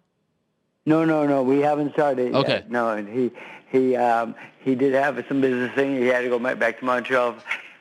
[0.87, 1.45] No, no, no.
[1.45, 2.35] We haven't started.
[2.35, 2.55] Okay.
[2.55, 2.71] Yet.
[2.71, 3.31] No, and he
[3.71, 5.97] he um, he did have some business thing.
[5.97, 7.37] He had to go back back to Montreal,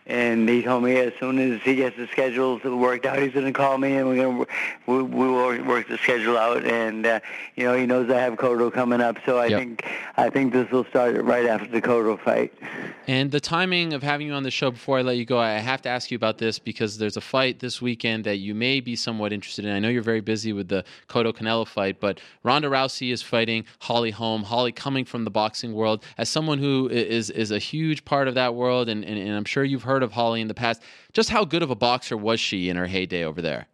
[0.10, 3.46] and he told me as soon as he gets the schedule worked out, he's going
[3.46, 4.48] to call me, and we're going to
[4.88, 6.66] we, we will work the schedule out.
[6.66, 7.20] And uh,
[7.56, 9.60] you know, he knows I have Cotto coming up, so I Yep.
[9.60, 9.86] think
[10.18, 12.54] I think this will start right after the Cotto fight.
[13.08, 15.54] And the timing of having you on the show before I let you go, I
[15.54, 18.82] have to ask you about this because there's a fight this weekend that you may
[18.82, 19.72] be somewhat interested in.
[19.72, 23.66] I know you're very busy with the Cotto Canelo fight, but Ronda Rousey is fighting
[23.80, 24.44] Holly Holm.
[24.44, 26.04] Holly coming from the boxing world.
[26.18, 29.32] As someone who is is is a huge part of that world, and, and, and
[29.32, 30.82] I'm sure you've heard of Holly in the past,
[31.14, 33.68] just how good of a boxer was she in her heyday over there?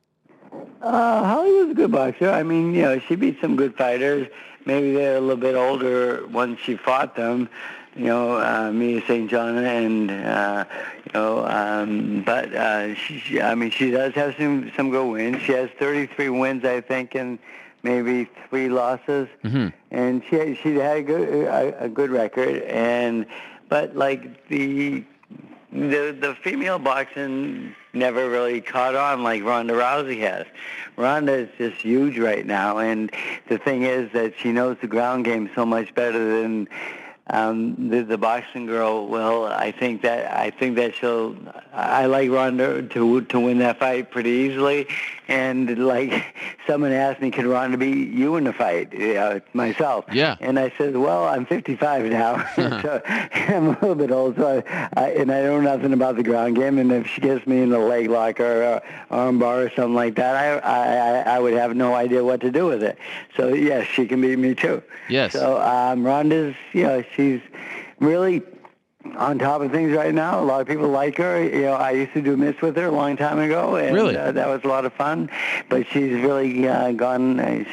[0.81, 2.29] Uh, Holly was a good boxer.
[2.29, 4.27] I mean, you know, she beat some good fighters.
[4.65, 7.49] Maybe they're a little bit older once she fought them.
[7.95, 9.29] you know, uh, Mia St.
[9.29, 10.65] John, and uh,
[11.05, 15.41] you know, um, but uh, she, I mean, she does have some some good wins.
[15.43, 17.39] She has 33 wins, I think, and
[17.83, 23.25] maybe three losses, hmm and she she had a good a, a good record, and
[23.69, 25.03] but like the
[25.75, 30.45] the the female boxing never really caught on like Ronda Rousey has.
[30.95, 33.11] Ronda is just huge right now, and
[33.47, 36.69] the thing is that she knows the ground game so much better than
[37.27, 41.35] um, the, the boxing girl Well, I think that I think that she'll.
[41.73, 44.87] I like Ronda to to win that fight pretty easily,
[45.27, 46.35] and like
[46.67, 48.93] someone asked me, could Ronda beat you in the fight?
[48.93, 50.05] Uh, myself.
[50.11, 50.37] Yeah.
[50.39, 54.89] And I said, well, I'm 55 now, so I'm a little bit old, so I,
[54.95, 56.77] I and I know nothing about the ground game.
[56.77, 59.95] And if she gets me in a leg lock or a arm bar or something
[59.95, 62.97] like that, I I I would have no idea what to do with it.
[63.35, 64.81] So yes, she can beat me too.
[65.09, 65.33] Yes.
[65.33, 67.41] So um, Ronda's, you know, she's
[67.99, 68.41] really
[69.17, 70.39] on top of things right now.
[70.39, 71.43] A lot of people like her.
[71.43, 74.17] You know, I used to do mitts with her a long time ago, and Really?
[74.17, 75.29] uh, that was a lot of fun.
[75.69, 77.39] But she's really uh, gone.
[77.39, 77.63] Uh,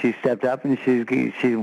[0.00, 1.04] she stepped up, and she's
[1.40, 1.58] she's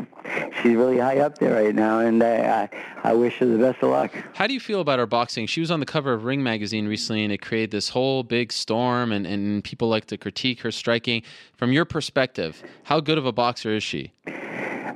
[0.61, 1.99] she's really high up there right now.
[1.99, 2.69] And I
[3.03, 4.11] I, I wish her the best of luck.
[4.33, 5.47] How do you feel about her boxing?
[5.47, 8.51] She was on the cover of Ring magazine recently, and it created this whole big
[8.51, 11.23] storm, and, and people like to critique her striking.
[11.55, 14.13] From your perspective, how good of a boxer is she?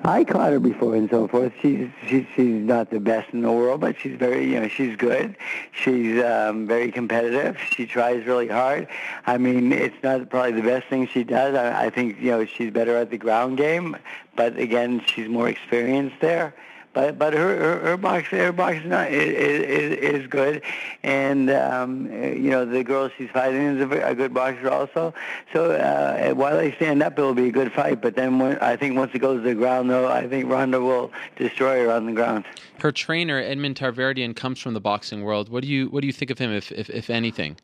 [0.05, 1.53] I caught her before and so forth.
[1.61, 4.97] She's she's she's not the best in the world, but she's very you know she's
[4.97, 5.37] good.
[5.71, 7.57] She's um, very competitive.
[7.71, 8.87] She tries really hard.
[9.25, 11.55] I mean, it's not probably the best thing she does.
[11.55, 13.95] I, I think you know she's better at the ground game,
[14.35, 16.53] but again, she's more experienced there.
[16.93, 20.61] But but her her, her box her box is, not, is, is is good,
[21.01, 25.13] and um, you know the girl she's fighting is a, a good boxer also.
[25.51, 27.99] So uh, while they stand up, it'll be a good fight.
[27.99, 30.79] But then when, I think once it goes to the ground, though, I think Ronda
[30.79, 32.45] will destroy her on the ground.
[32.79, 35.49] Her trainer, Edmond Tarverdyan, comes from the boxing world.
[35.49, 37.57] What do you what do you think of him, if if, if anything?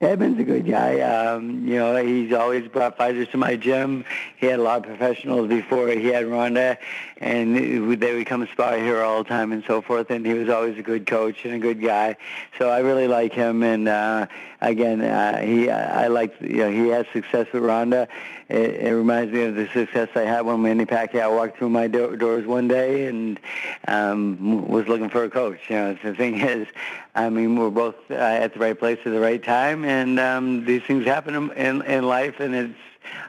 [0.00, 1.00] Edmond's a good guy.
[1.00, 4.04] Um, you know, he's always brought fighters to my gym.
[4.36, 6.78] He had a lot of professionals before he had Ronda,
[7.16, 7.56] and
[8.00, 10.08] they would come spar here all the time and so forth.
[10.10, 12.16] And he was always a good coach and a good guy.
[12.58, 13.64] So I really like him.
[13.64, 14.28] And uh,
[14.60, 18.06] again, uh, he I like you know he has success with Ronda.
[18.48, 21.86] It, it reminds me of the success I had when Manny Pacquiao walked through my
[21.86, 23.38] do- doors one day and
[23.86, 25.60] um, was looking for a coach.
[25.68, 26.66] You know, the thing is,
[27.14, 30.64] I mean, we're both uh, at the right place at the right time, and um,
[30.64, 32.74] these things happen in, in, life, and it's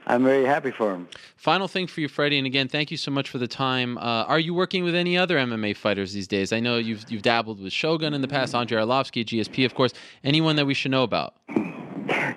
[0.07, 1.07] I'm very happy for him.
[1.37, 3.97] Final thing for you, Freddie, and again, thank you so much for the time.
[3.97, 6.51] Uh, are you working with any other MMA fighters these days?
[6.51, 9.93] I know you've you've dabbled with Shogun in the past, Andrei Arlovsky, GSP, of course.
[10.23, 11.35] Anyone that we should know about?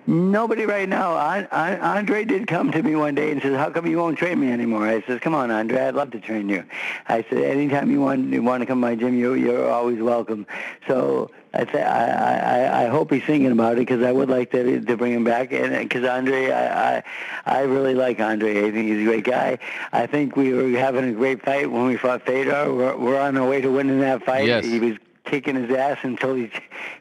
[0.06, 1.12] Nobody right now.
[1.14, 4.18] I, I, Andre did come to me one day and says, "How come you won't
[4.18, 6.64] train me anymore?" I says, "Come on, Andre, I'd love to train you."
[7.08, 10.00] I said, "Anytime you want you want to come to my gym, you're you're always
[10.00, 10.46] welcome."
[10.88, 12.08] So I th- I,
[12.38, 15.24] I I hope he's thinking about it because I would like to to bring him
[15.24, 15.52] back.
[15.52, 17.02] And uh, because Andre, I, I
[17.46, 18.66] I really like Andre.
[18.66, 19.58] I think he's a great guy.
[19.92, 22.74] I think we were having a great fight when we fought Fedor.
[22.74, 24.46] We're, we're on our way to winning that fight.
[24.46, 24.64] Yes.
[24.64, 26.50] He was kicking his ass until he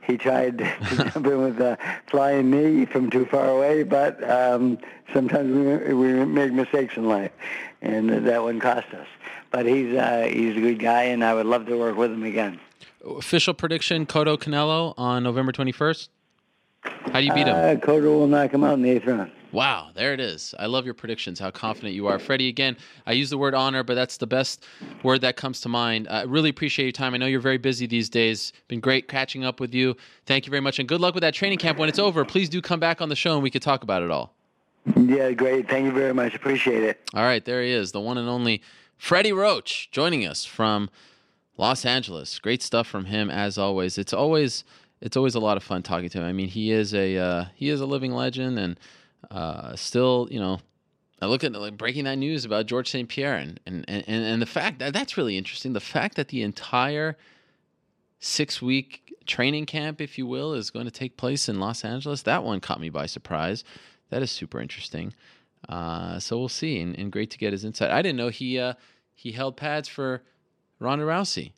[0.06, 0.76] he tried to
[1.12, 1.78] jump in with a
[2.08, 3.84] flying knee from too far away.
[3.84, 4.78] But um,
[5.14, 7.32] sometimes we we make mistakes in life,
[7.82, 9.08] and that one cost us.
[9.52, 12.24] But he's uh, he's a good guy, and I would love to work with him
[12.24, 12.60] again.
[13.06, 16.10] Official prediction: Cotto Canelo on November twenty first.
[16.84, 17.56] How do you beat him?
[17.56, 19.32] Uh, Cotto will knock him out in the eighth round.
[19.52, 20.56] Wow, there it is.
[20.58, 22.20] I love your predictions, how confident you are.
[22.20, 24.66] Freddie, again, I use the word honor, but that's the best
[25.04, 26.08] word that comes to mind.
[26.10, 27.14] I really appreciate your time.
[27.14, 28.54] I know you're very busy these days.
[28.70, 29.98] Been great catching up with you.
[30.26, 31.78] Thank you very much, and good luck with that training camp.
[31.78, 34.04] When it's over, please do come back on the show and we could talk about
[34.04, 34.34] it all.
[34.96, 35.70] Yeah, great.
[35.70, 36.34] Thank you very much.
[36.34, 37.10] Appreciate it.
[37.14, 38.62] All right, there he is, the one and only
[38.98, 40.90] Freddie Roach, joining us from
[41.58, 42.40] Los Angeles.
[42.40, 43.98] Great stuff from him as always.
[43.98, 44.64] It's always
[45.02, 46.24] it's always a lot of fun talking to him.
[46.24, 48.80] I mean, he is a uh, he is a living legend, and
[49.30, 50.60] uh, still, you know,
[51.22, 53.08] I look at like breaking that news about George St.
[53.08, 55.74] Pierre, and and and and the fact that that's really interesting.
[55.74, 57.16] The fact that the entire
[58.20, 62.24] six week training camp, if you will, is going to take place in Los Angeles.
[62.24, 63.64] That one caught me by surprise.
[64.10, 65.14] That is super interesting.
[65.70, 67.92] Uh, so we'll see, and, and great to get his insight.
[67.92, 68.74] I didn't know he uh,
[69.14, 70.24] he held pads for
[70.80, 71.52] Ronda Rousey.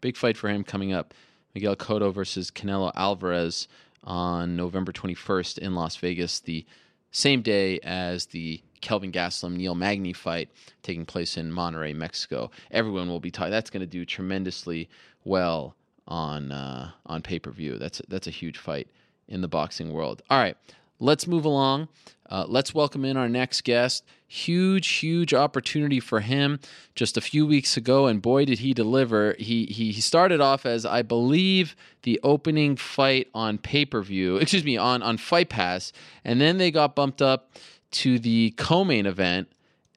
[0.00, 1.12] Big fight for him coming up.
[1.54, 3.68] Miguel Cotto versus Canelo Alvarez
[4.04, 6.64] on November 21st in Las Vegas, the
[7.10, 10.48] same day as the Kelvin Gastelum Neil Magny fight
[10.82, 12.50] taking place in Monterrey, Mexico.
[12.70, 13.50] Everyone will be talking.
[13.50, 14.88] That's going to do tremendously
[15.24, 15.74] well
[16.06, 17.78] on uh, on pay per view.
[17.78, 18.88] That's that's a huge fight
[19.28, 20.22] in the boxing world.
[20.30, 20.56] All right,
[20.98, 21.88] let's move along.
[22.30, 24.04] Uh, let's welcome in our next guest.
[24.26, 26.60] Huge, huge opportunity for him
[26.94, 29.34] just a few weeks ago, and boy, did he deliver.
[29.38, 34.36] He, he, he started off as, I believe, the opening fight on pay per view,
[34.40, 35.92] excuse me, on, on Fight Pass,
[36.24, 37.56] and then they got bumped up
[37.92, 39.48] to the co main event.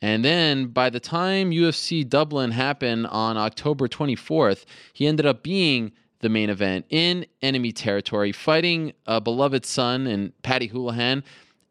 [0.02, 5.92] And then by the time UFC Dublin happened on October 24th, he ended up being
[6.22, 11.24] the main event in enemy territory, fighting a beloved son and Paddy Holohan.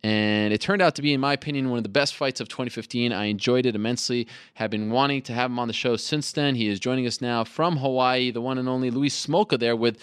[0.03, 2.49] And it turned out to be, in my opinion, one of the best fights of
[2.49, 3.13] 2015.
[3.13, 4.27] I enjoyed it immensely.
[4.55, 6.55] Have been wanting to have him on the show since then.
[6.55, 9.99] He is joining us now from Hawaii, the one and only Louis Smolka there with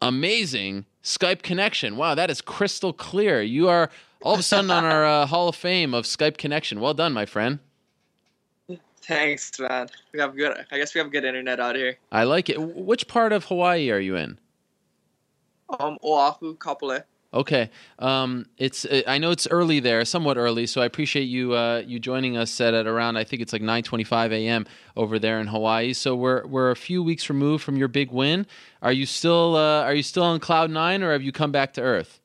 [0.00, 1.96] amazing Skype connection.
[1.96, 3.42] Wow, that is crystal clear.
[3.42, 3.90] You are
[4.22, 6.80] all of a sudden on our uh, Hall of Fame of Skype connection.
[6.80, 7.58] Well done, my friend.
[9.02, 9.88] Thanks, man.
[10.12, 10.64] We have good.
[10.70, 11.98] I guess we have good internet out here.
[12.10, 12.60] I like it.
[12.60, 14.38] Which part of Hawaii are you in?
[15.80, 17.04] Um, Oahu, Kapolei.
[17.34, 17.70] Okay.
[17.98, 21.98] Um, it's I know it's early there, somewhat early, so I appreciate you uh, you
[21.98, 24.66] joining us at, at around I think it's like 9:25 a.m.
[24.96, 25.94] over there in Hawaii.
[25.94, 28.46] So we're we're a few weeks removed from your big win.
[28.82, 31.72] Are you still uh, are you still on cloud nine, or have you come back
[31.74, 32.20] to earth?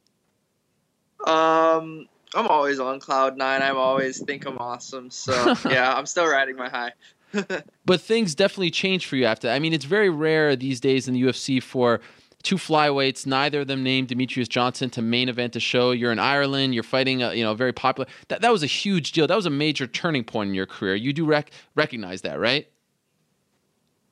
[1.25, 3.61] Um, I'm always on cloud nine.
[3.61, 5.09] I'm always think I'm awesome.
[5.09, 6.93] So yeah, I'm still riding my high.
[7.85, 9.49] but things definitely change for you after.
[9.49, 11.99] I mean, it's very rare these days in the UFC for
[12.43, 15.91] two flyweights, neither of them named Demetrious Johnson to main event a show.
[15.91, 16.73] You're in Ireland.
[16.73, 18.07] You're fighting, a, you know, very popular.
[18.29, 19.27] That that was a huge deal.
[19.27, 20.95] That was a major turning point in your career.
[20.95, 22.67] You do rec- recognize that, right?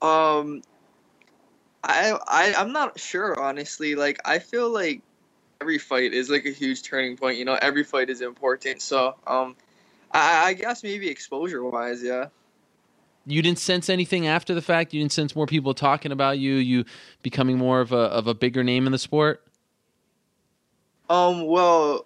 [0.01, 0.61] Um,
[1.83, 3.95] I I I'm not sure honestly.
[3.95, 5.01] Like I feel like
[5.61, 7.37] every fight is like a huge turning point.
[7.37, 8.81] You know, every fight is important.
[8.81, 9.55] So um,
[10.11, 12.27] I I guess maybe exposure wise, yeah
[13.25, 14.93] you didn't sense anything after the fact.
[14.93, 16.55] You didn't sense more people talking about you.
[16.55, 16.85] You
[17.23, 19.43] becoming more of a of a bigger name in the sport.
[21.09, 21.45] Um.
[21.45, 22.05] Well,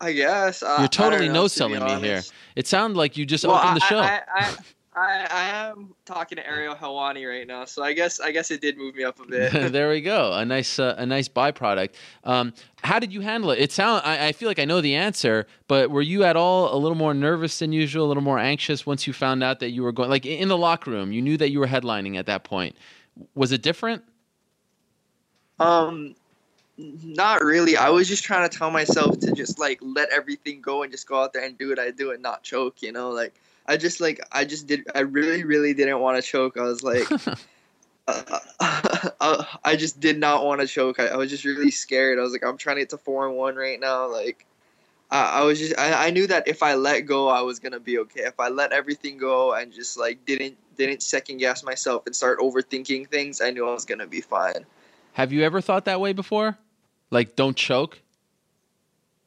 [0.00, 2.22] I guess you're totally no selling me here.
[2.56, 3.98] It sounded like you just well, opened the show.
[3.98, 4.54] I, I,
[4.98, 8.60] I, I am talking to Ariel Helwani right now, so I guess I guess it
[8.60, 9.72] did move me up a bit.
[9.72, 11.90] there we go, a nice uh, a nice byproduct.
[12.24, 12.52] Um,
[12.82, 13.60] how did you handle it?
[13.60, 16.74] It sound I, I, feel like I know the answer, but were you at all
[16.74, 19.70] a little more nervous than usual, a little more anxious once you found out that
[19.70, 20.10] you were going?
[20.10, 22.76] Like in the locker room, you knew that you were headlining at that point.
[23.34, 24.02] Was it different?
[25.60, 26.16] Um,
[26.76, 27.76] not really.
[27.76, 31.06] I was just trying to tell myself to just like let everything go and just
[31.06, 32.82] go out there and do what I do and not choke.
[32.82, 33.34] You know, like
[33.68, 36.56] I just like I just did I really really didn't want to choke.
[36.56, 37.06] I was like
[38.08, 38.38] uh,
[39.20, 40.98] uh, I just did not want to choke.
[40.98, 42.18] I, I, was just really scared.
[42.18, 44.46] I was like I'm trying to get to 4 and 1 right now like
[45.10, 47.72] I, I was just I, I knew that if I let go I was going
[47.72, 48.22] to be okay.
[48.22, 52.38] If I let everything go and just like didn't didn't second guess myself and start
[52.38, 54.64] overthinking things, I knew I was going to be fine.
[55.12, 56.56] Have you ever thought that way before?
[57.10, 58.00] Like don't choke?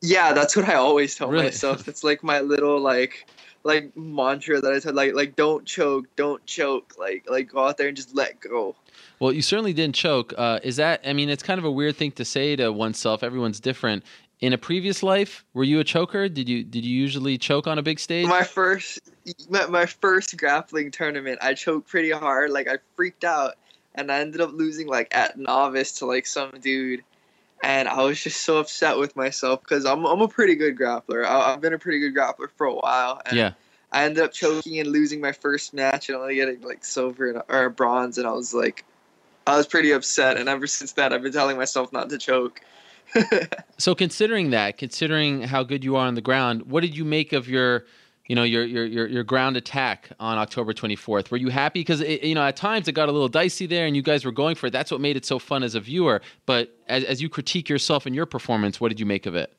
[0.01, 1.45] Yeah, that's what I always tell really?
[1.45, 1.88] myself.
[1.88, 3.27] It's like my little like
[3.64, 7.78] like mantra that I said like like don't choke, don't choke, like like go out
[7.78, 8.76] there and just let go.
[9.20, 10.34] Well, you certainly didn't choke.
[10.38, 11.02] Uh, is that?
[11.06, 13.24] I mean, it's kind of a weird thing to say to oneself.
[13.24, 14.04] Everyone's different.
[14.40, 16.28] In a previous life, were you a choker?
[16.28, 18.28] Did you did you usually choke on a big stage?
[18.28, 19.00] My first
[19.50, 22.50] my, my first grappling tournament, I choked pretty hard.
[22.50, 23.56] Like I freaked out,
[23.94, 27.04] and I ended up losing like at novice to like some dude
[27.64, 31.26] and I was just so upset with myself because I'm I'm a pretty good grappler.
[31.26, 33.22] I, have been a pretty good grappler for a while.
[33.26, 33.54] And yeah.
[33.92, 37.42] I ended up choking and losing my first match and only getting like silver and,
[37.50, 38.86] or bronze, and I was like,
[39.46, 40.38] I was pretty upset.
[40.38, 42.62] And ever since that, I've been telling myself not to choke.
[43.78, 47.34] so considering that, considering how good you are on the ground, what did you make
[47.34, 47.86] of your
[48.32, 51.32] you know your your your, your ground attack on October 24th.
[51.32, 53.94] Were you happy because you know at times it got a little dicey there, and
[53.94, 54.70] you guys were going for it.
[54.70, 56.22] That's what made it so fun as a viewer.
[56.45, 59.53] But as as you critique yourself and your performance, what did you make of it?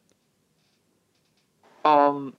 [1.85, 2.33] Um,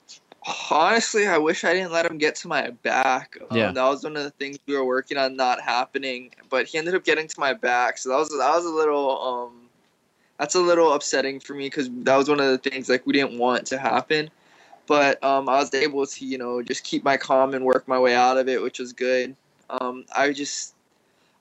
[0.72, 3.38] honestly, I wish I didn't let him get to my back.
[3.52, 3.72] Um, yeah.
[3.72, 6.32] that was one of the things we were working on not happening.
[6.50, 9.22] But he ended up getting to my back, so that was that was a little
[9.22, 9.70] um,
[10.40, 13.14] that's a little upsetting for me because that was one of the things like we
[13.14, 14.32] didn't want to happen
[14.88, 18.00] but um, I was able to, you know, just keep my calm and work my
[18.00, 19.36] way out of it, which was good.
[19.70, 20.76] Um, I just,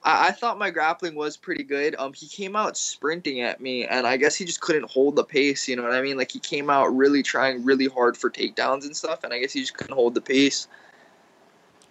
[0.02, 1.96] I, I, thought my grappling was pretty good.
[1.98, 5.24] Um, he came out sprinting at me, and I guess he just couldn't hold the
[5.24, 5.68] pace.
[5.68, 6.16] You know what I mean?
[6.16, 9.52] Like he came out really trying really hard for takedowns and stuff, and I guess
[9.52, 10.68] he just couldn't hold the pace.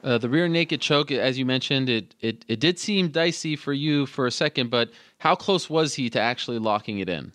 [0.03, 3.71] Uh, the rear naked choke, as you mentioned, it, it it did seem dicey for
[3.71, 7.31] you for a second, but how close was he to actually locking it in?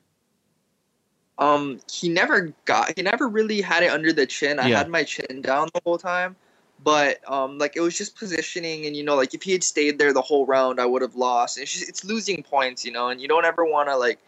[1.38, 2.94] Um, he never got.
[2.96, 4.58] He never really had it under the chin.
[4.58, 4.78] I yeah.
[4.78, 6.34] had my chin down the whole time,
[6.82, 9.98] but um, like it was just positioning, and you know, like if he had stayed
[9.98, 11.58] there the whole round, I would have lost.
[11.58, 14.18] It's just it's losing points, you know, and you don't ever want to like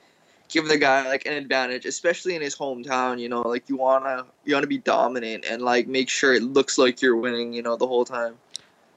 [0.49, 3.19] give the guy like an advantage, especially in his hometown.
[3.19, 6.77] You know, like you wanna you wanna be dominant and like make sure it looks
[6.77, 7.55] like you're winning.
[7.55, 8.35] You know, the whole time.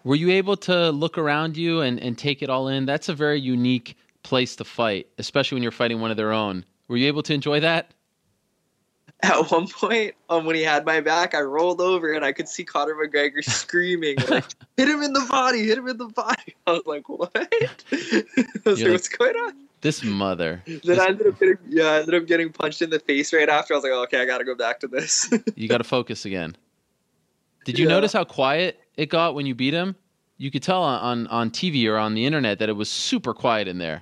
[0.03, 2.85] Were you able to look around you and, and take it all in?
[2.85, 6.65] That's a very unique place to fight, especially when you're fighting one of their own.
[6.87, 7.91] Were you able to enjoy that?
[9.23, 12.49] At one point, um, when he had my back, I rolled over and I could
[12.49, 14.45] see Conor McGregor screaming, like,
[14.77, 15.65] "Hit him in the body!
[15.67, 17.31] Hit him in the body!" I was like, "What?
[17.35, 17.47] I
[17.91, 18.31] was
[18.65, 20.61] like, like- What's going on?" This mother.
[20.83, 23.49] Then I ended up getting, yeah, I ended up getting punched in the face right
[23.49, 23.73] after.
[23.73, 26.25] I was like, oh, "Okay, I gotta go back to this." You got to focus
[26.25, 26.55] again.
[27.65, 27.93] Did you Yeah.
[27.95, 29.95] notice how quiet it got when you beat him?
[30.37, 33.33] You could tell on, on, on TV or on the internet that it was super
[33.35, 34.01] quiet in there.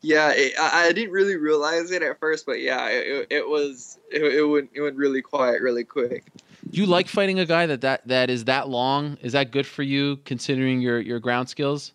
[0.00, 3.98] Yeah, it, I, I didn't really realize it at first, but yeah, it, it was
[4.10, 6.24] it, it went it went really quiet really quick.
[6.70, 9.16] Do you like fighting a guy that, that that is that long?
[9.22, 11.92] Is that good for you considering your, your ground skills?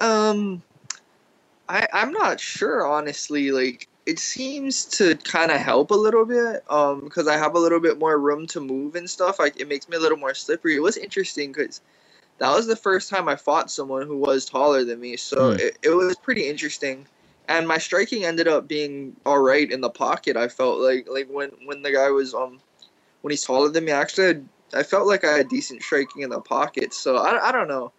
[0.00, 0.62] Um,
[1.68, 3.50] I I'm not sure honestly.
[3.50, 6.62] Like it seems to kind of help a little bit.
[6.70, 9.38] Um, because I have a little bit more room to move and stuff.
[9.38, 10.76] Like it makes me a little more slippery.
[10.76, 11.80] It was interesting because
[12.38, 15.16] that was the first time I fought someone who was taller than me.
[15.16, 15.58] So Hmm.
[15.58, 17.06] it, it was pretty interesting.
[17.48, 20.36] And my striking ended up being all right in the pocket.
[20.36, 22.60] I felt like like when when the guy was um
[23.22, 26.22] when he's taller than me, I actually had, I felt like I had decent striking
[26.22, 26.94] in the pocket.
[26.94, 27.92] So I, I don't know.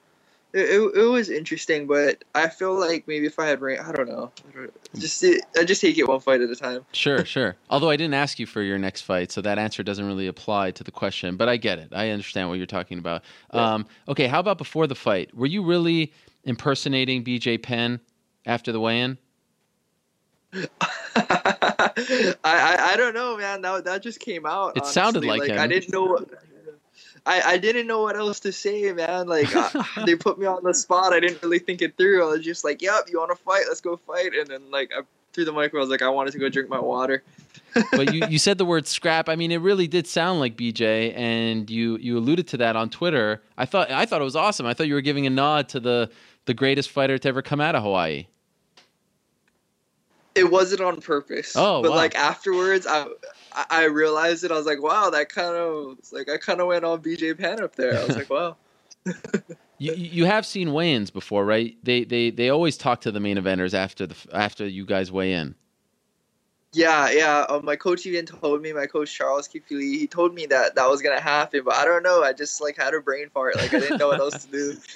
[0.57, 4.09] It, it, was interesting, but I feel like maybe if I had rank, I don't
[4.09, 4.31] know.
[4.49, 5.23] I don't, just
[5.55, 6.83] I just take it one fight at a time.
[6.93, 7.55] Sure, sure.
[7.69, 10.71] Although I didn't ask you for your next fight, so that answer doesn't really apply
[10.71, 11.37] to the question.
[11.37, 11.89] But I get it.
[11.91, 13.23] I understand what you're talking about.
[13.53, 13.73] Yeah.
[13.73, 15.31] Um, okay, how about before the fight?
[15.35, 16.11] Were you really
[16.43, 17.99] impersonating BJ Penn
[18.45, 19.19] after the weigh-in?
[20.53, 23.61] I, I I don't know, man.
[23.61, 24.75] That that just came out.
[24.77, 25.49] It sounded honestly.
[25.49, 26.25] like I didn't know.
[27.27, 29.27] I I didn't know what else to say, man.
[29.27, 31.13] Like I, they put me on the spot.
[31.13, 32.23] I didn't really think it through.
[32.23, 33.65] I was just like, "Yep, you want to fight?
[33.67, 35.01] Let's go fight." And then like I
[35.33, 35.73] threw the mic.
[35.75, 37.23] I was like, "I wanted to go drink my water."
[37.91, 39.29] but you, you said the word scrap.
[39.29, 42.89] I mean, it really did sound like BJ, and you you alluded to that on
[42.89, 43.41] Twitter.
[43.57, 44.65] I thought I thought it was awesome.
[44.65, 46.09] I thought you were giving a nod to the
[46.45, 48.27] the greatest fighter to ever come out of Hawaii.
[50.33, 51.53] It wasn't on purpose.
[51.55, 51.97] Oh, but wow.
[51.97, 53.07] like afterwards, I
[53.53, 54.51] I- I realized it.
[54.51, 57.61] I was like, "Wow, that kind of like I kind of went on BJ Penn
[57.61, 58.57] up there." I was like, "Wow."
[59.79, 61.77] You you have seen weigh-ins before, right?
[61.83, 65.33] They they they always talk to the main eventers after the after you guys weigh
[65.33, 65.53] in.
[66.73, 67.45] Yeah, yeah.
[67.47, 70.89] Um, my coach even told me, my coach Charles Kifili, he told me that that
[70.89, 72.23] was gonna happen, but I don't know.
[72.23, 73.55] I just like had a brain fart.
[73.55, 74.77] Like I didn't know what else to do.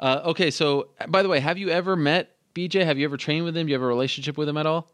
[0.00, 2.84] Uh, okay, so by the way, have you ever met BJ?
[2.84, 3.66] Have you ever trained with him?
[3.66, 4.90] Do you have a relationship with him at all?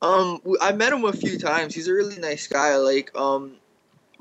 [0.00, 1.74] Um, I met him a few times.
[1.74, 2.76] He's a really nice guy.
[2.76, 3.56] Like, um,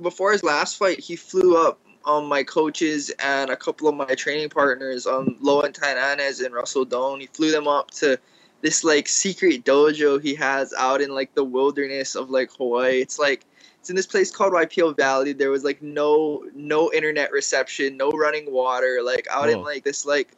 [0.01, 4.15] before his last fight, he flew up um my coaches and a couple of my
[4.15, 7.21] training partners, um, Lowen Tynanes and Russell Doane.
[7.21, 8.17] He flew them up to
[8.61, 13.01] this like secret dojo he has out in like the wilderness of like Hawaii.
[13.01, 13.45] It's like
[13.79, 15.33] it's in this place called Waipio Valley.
[15.33, 19.01] There was like no no internet reception, no running water.
[19.03, 20.31] Like out in like this like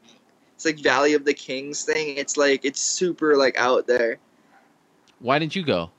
[0.56, 2.18] it's like Valley of the Kings thing.
[2.18, 4.18] It's like it's super like out there.
[5.20, 5.92] Why didn't you go?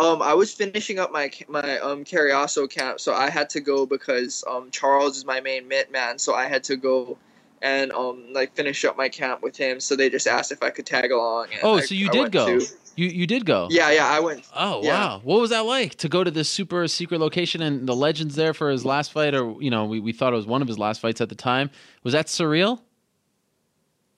[0.00, 3.86] Um, I was finishing up my my um Cariaso camp, so I had to go
[3.86, 7.16] because um Charles is my main mitt man, so I had to go
[7.62, 9.78] and um like finish up my camp with him.
[9.80, 11.48] So they just asked if I could tag along.
[11.62, 12.46] Oh, I- so you I did go.
[12.46, 12.66] too.
[12.96, 13.68] You you did go.
[13.70, 14.44] Yeah, yeah, I went.
[14.54, 14.88] Oh Yeah.
[14.90, 15.20] wow!
[15.22, 18.52] What was that like to go to this super secret location and the legends there
[18.52, 20.78] for his last fight, or you know, we, we thought it was one of his
[20.78, 21.70] last fights at the time.
[22.02, 22.80] Was that surreal?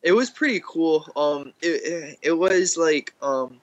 [0.05, 1.09] It was pretty cool.
[1.17, 3.61] Um, it it, was like um.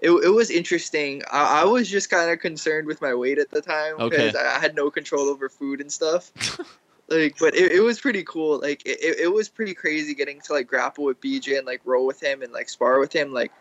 [0.00, 1.22] It, it was interesting.
[1.32, 4.10] I, I was just kind of concerned with my weight at the time Okay.
[4.10, 6.30] because I had no control over food and stuff.
[7.08, 10.40] like but it, it was pretty cool like it, it, it was pretty crazy getting
[10.40, 13.30] to like grapple with bj and like roll with him and like spar with him
[13.32, 13.52] like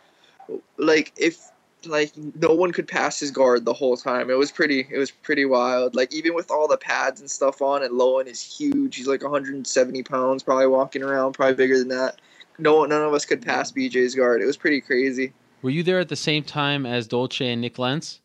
[0.77, 1.51] like if
[1.85, 4.29] like no one could pass his guard the whole time.
[4.29, 5.95] It was pretty it was pretty wild.
[5.95, 8.95] Like even with all the pads and stuff on and lowen is huge.
[8.95, 12.19] He's like 170 pounds probably walking around probably bigger than that.
[12.57, 14.41] No one none of us could pass bj's guard.
[14.41, 15.33] It was pretty crazy.
[15.61, 18.19] Were you there at the same time as Dolce and Nik Lentz?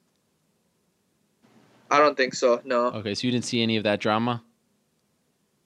[1.91, 2.87] i don't think so no.
[2.89, 4.43] Okay, so you didn't see any of that drama.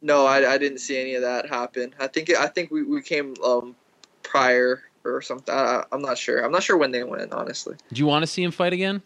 [0.01, 1.95] no i, I didn't see any of that happen.
[1.99, 3.75] I think i think we, we came um
[4.23, 7.99] prior or something I, i'm not sure i'm not sure when they went honestly Do
[7.99, 9.03] you want to see him fight again?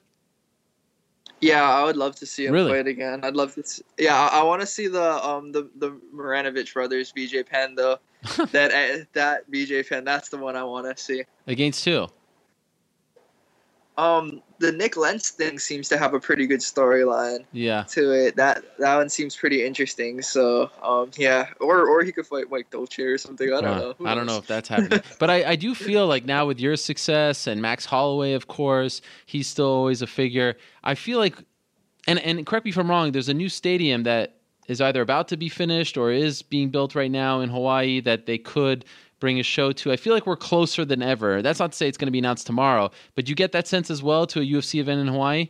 [1.40, 2.70] Yeah, I would love to see him Really?
[2.72, 3.20] fight again.
[3.22, 3.62] I'd love to.
[3.62, 7.74] See, yeah, I, I want to see the um the the Maranovich brothers, BJ Penn
[7.74, 7.98] though.
[8.52, 11.24] that uh, that BJ Penn, that's the one I want to see.
[11.46, 12.06] Against who?
[13.98, 17.84] Um, the Nik Lentz thing seems to have a pretty good storyline Yeah.
[17.90, 18.36] to it.
[18.36, 20.20] That that one seems pretty interesting.
[20.22, 23.48] So, um, yeah, or or he could fight Mike Dolce or something.
[23.52, 23.94] I don't Uh, know.
[23.98, 25.00] Who I don't know if that's happening.
[25.18, 29.00] but I, I do feel like now with your success and Max Holloway, of course,
[29.26, 30.56] he's still always a figure.
[30.84, 31.36] I feel like,
[32.06, 34.34] and, and correct me if I'm wrong, there's a new stadium that
[34.68, 38.26] is either about to be finished or is being built right now in Hawaii that
[38.26, 38.84] they could
[39.20, 39.92] bring a show to.
[39.92, 41.42] I feel like we're closer than ever.
[41.42, 43.90] That's not to say it's going to be announced tomorrow, but you get that sense
[43.90, 45.48] as well to a UFC event in Hawaii?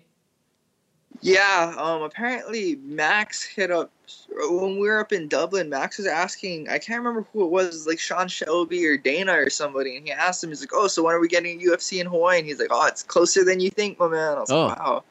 [1.23, 3.91] Yeah, um, apparently Max hit up
[4.39, 5.71] when we were up in Dublin.
[5.71, 9.49] Max was asking, I can't remember who it was, like Sean Shelby or Dana or
[9.49, 12.01] somebody, and he asked him, he's like, "Oh, so when are we getting a UFC
[12.01, 14.51] in Hawaii?" And he's like, "Oh, it's closer than you think, my man." I was
[14.51, 14.67] Oh.
[14.67, 15.05] like, "Wow."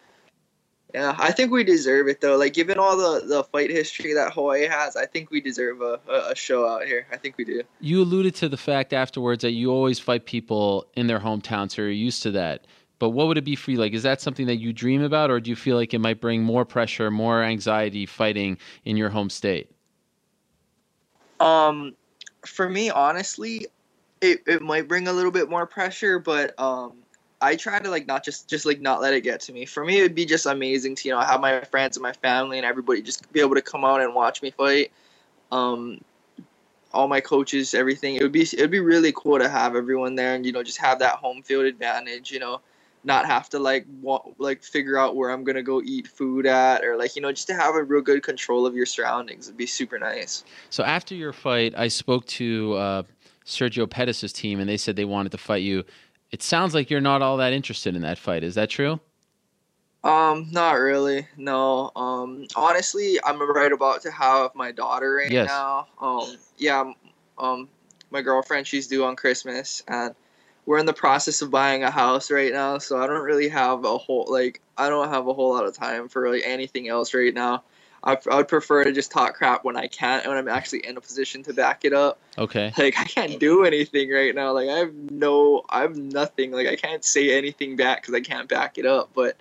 [0.93, 2.37] Yeah, I think we deserve it though.
[2.37, 5.99] Like, given all the, the fight history that Hawaii has, I think we deserve a,
[6.09, 7.05] a, show out here.
[7.11, 7.63] I think we do.
[7.81, 11.81] You alluded to the fact afterwards that you always fight people in their hometown, so
[11.81, 12.65] you're used to that.
[12.97, 13.77] But what would it be for you?
[13.77, 16.21] Like, is that something that you dream about, or do you feel like it might
[16.21, 19.69] bring more pressure, more anxiety fighting in your home state?
[21.39, 21.93] Um,
[22.45, 23.67] for me, honestly,
[24.21, 26.93] it, it might bring a little bit more pressure, but um,
[27.41, 29.65] I try to like not just just like not let it get to me.
[29.65, 32.57] For me, it'd be just amazing to you know have my friends and my family
[32.57, 34.91] and everybody just be able to come out and watch me fight.
[35.51, 36.01] Um,
[36.93, 38.15] all my coaches, everything.
[38.15, 40.77] It would be it'd be really cool to have everyone there and you know just
[40.79, 42.31] have that home field advantage.
[42.31, 42.61] You know,
[43.03, 46.83] not have to like want, like figure out where I'm gonna go eat food at
[46.85, 49.47] or like you know just to have a real good control of your surroundings.
[49.47, 50.45] It'd be super nice.
[50.69, 53.03] So after your fight, I spoke to uh,
[53.45, 55.83] Sergio Pettis' team, and they said they wanted to fight you.
[56.31, 58.43] It sounds like you're not all that interested in that fight.
[58.43, 58.99] Is that true?
[60.03, 61.27] Um, not really.
[61.35, 61.91] No.
[61.95, 65.47] Um, honestly, I'm right about to have my daughter right Yes.
[65.47, 65.87] now.
[65.99, 66.93] Um, yeah.
[67.37, 67.69] Um,
[68.11, 70.13] my girlfriend, she's due on Christmas, and
[70.65, 72.77] we're in the process of buying a house right now.
[72.77, 75.75] So I don't really have a whole like I don't have a whole lot of
[75.75, 77.63] time for like anything else right now.
[78.05, 80.95] I, I would prefer to just talk crap when I can't, when I'm actually in
[80.95, 82.19] a position to back it up.
[82.37, 82.71] Okay.
[82.77, 84.51] Like I can't do anything right now.
[84.51, 86.51] Like I have no, I have nothing.
[86.51, 89.09] Like I can't say anything back because I can't back it up.
[89.15, 89.37] But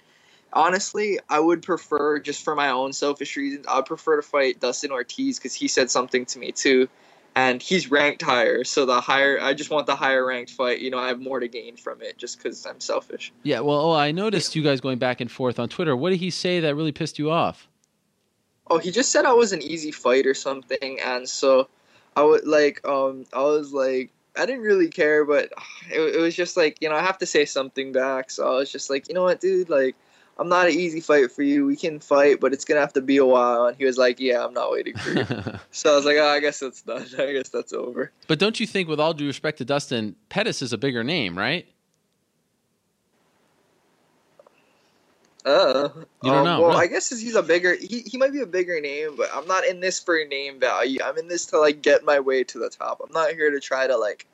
[0.55, 4.61] honestly, I would prefer, just for my own selfish reasons, I would prefer to fight
[4.61, 6.89] Dustin Ortiz because he said something to me too,
[7.35, 8.65] and he's ranked higher.
[8.65, 10.81] So the higher, I just want the higher ranked fight.
[10.81, 13.31] You know, I have more to gain from it just because I'm selfish.
[13.43, 13.61] Yeah.
[13.61, 15.95] Well, oh, I noticed you guys going back and forth on Twitter.
[15.95, 17.69] What did he say that really pissed you off?
[18.71, 21.69] Oh, he just said I was an easy fight or something, and so
[22.17, 25.53] I would like, um, I was like, I didn't really care, but
[25.91, 28.31] it, it was just like, you know, I have to say something back.
[28.31, 29.95] So I was just like, you know what, dude, like,
[30.39, 31.65] I'm not an easy fight for you.
[31.65, 33.67] We can fight, but it's gonna have to be a while.
[33.67, 35.25] And he was like, yeah, I'm not waiting for you.
[35.71, 37.07] so I was like, oh, I guess that's done.
[37.19, 38.11] I guess that's over.
[38.27, 41.39] but don't you think, with all due respect to Dustin, Pettis is a bigger name,
[41.39, 41.69] right?
[45.45, 45.91] Uh,
[46.23, 46.85] You don't um, know, Well, really?
[46.85, 49.67] I guess he's a bigger, he, he might be a bigger name, but I'm not
[49.67, 51.01] in this for name value.
[51.05, 53.03] I'm in this to like get my way to the top.
[53.05, 54.27] I'm not here to try to like,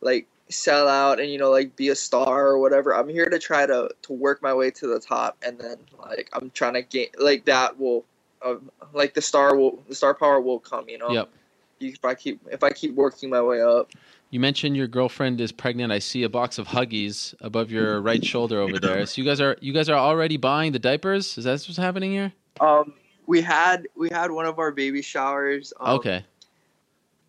[0.00, 2.94] like sell out and you know like be a star or whatever.
[2.94, 6.28] I'm here to try to to work my way to the top, and then like
[6.32, 8.04] I'm trying to gain like that will,
[8.42, 8.56] uh,
[8.92, 10.88] like the star will the star power will come.
[10.88, 11.10] You know.
[11.10, 11.28] Yep.
[11.78, 13.90] If I keep if I keep working my way up.
[14.30, 15.92] You mentioned your girlfriend is pregnant.
[15.92, 19.06] I see a box of Huggies above your right shoulder over there.
[19.06, 21.38] So you guys are you guys are already buying the diapers?
[21.38, 22.32] Is that what's happening here?
[22.60, 22.92] Um,
[23.26, 25.72] we had we had one of our baby showers.
[25.80, 26.24] Um, Okay.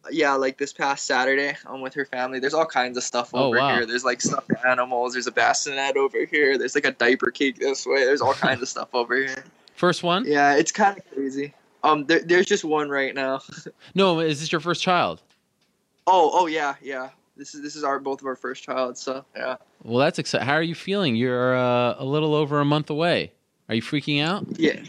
[0.10, 2.40] yeah, like this past Saturday, I'm with her family.
[2.40, 3.76] There's all kinds of stuff Oh, over wow.
[3.76, 3.86] here.
[3.86, 5.14] There's like stuffed animals.
[5.14, 6.58] There's a bassinet over here.
[6.58, 8.06] There's like a diaper cake this way.
[8.06, 9.44] There's all kinds of stuff over here.
[9.76, 10.26] First one?
[10.26, 11.54] Yeah, it's kind of crazy.
[11.84, 13.42] Um, there, there's just one right now.
[13.96, 15.22] No, is this your first child?
[16.08, 17.10] Oh, oh yeah, yeah.
[17.36, 18.98] This is this is our both of our first child.
[18.98, 20.48] So yeah, Well, that's exciting.
[20.48, 21.16] How are you feeling?
[21.16, 23.34] You're uh, a little over a month away.
[23.70, 24.48] Are you freaking out?
[24.58, 24.80] yeah.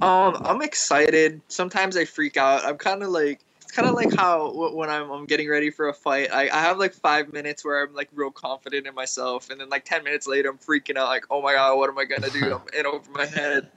[0.00, 1.40] Um, I'm excited.
[1.48, 2.64] Sometimes I freak out.
[2.64, 5.70] I'm kind of like it's kind of like how wh- when I'm, I'm getting ready
[5.70, 8.94] for a fight, I, I have like five minutes where I'm like real confident in
[8.94, 11.08] myself, and then like ten minutes later, I'm freaking out.
[11.08, 12.54] Like, oh my god, what am I gonna do?
[12.54, 13.68] I'm in over my head.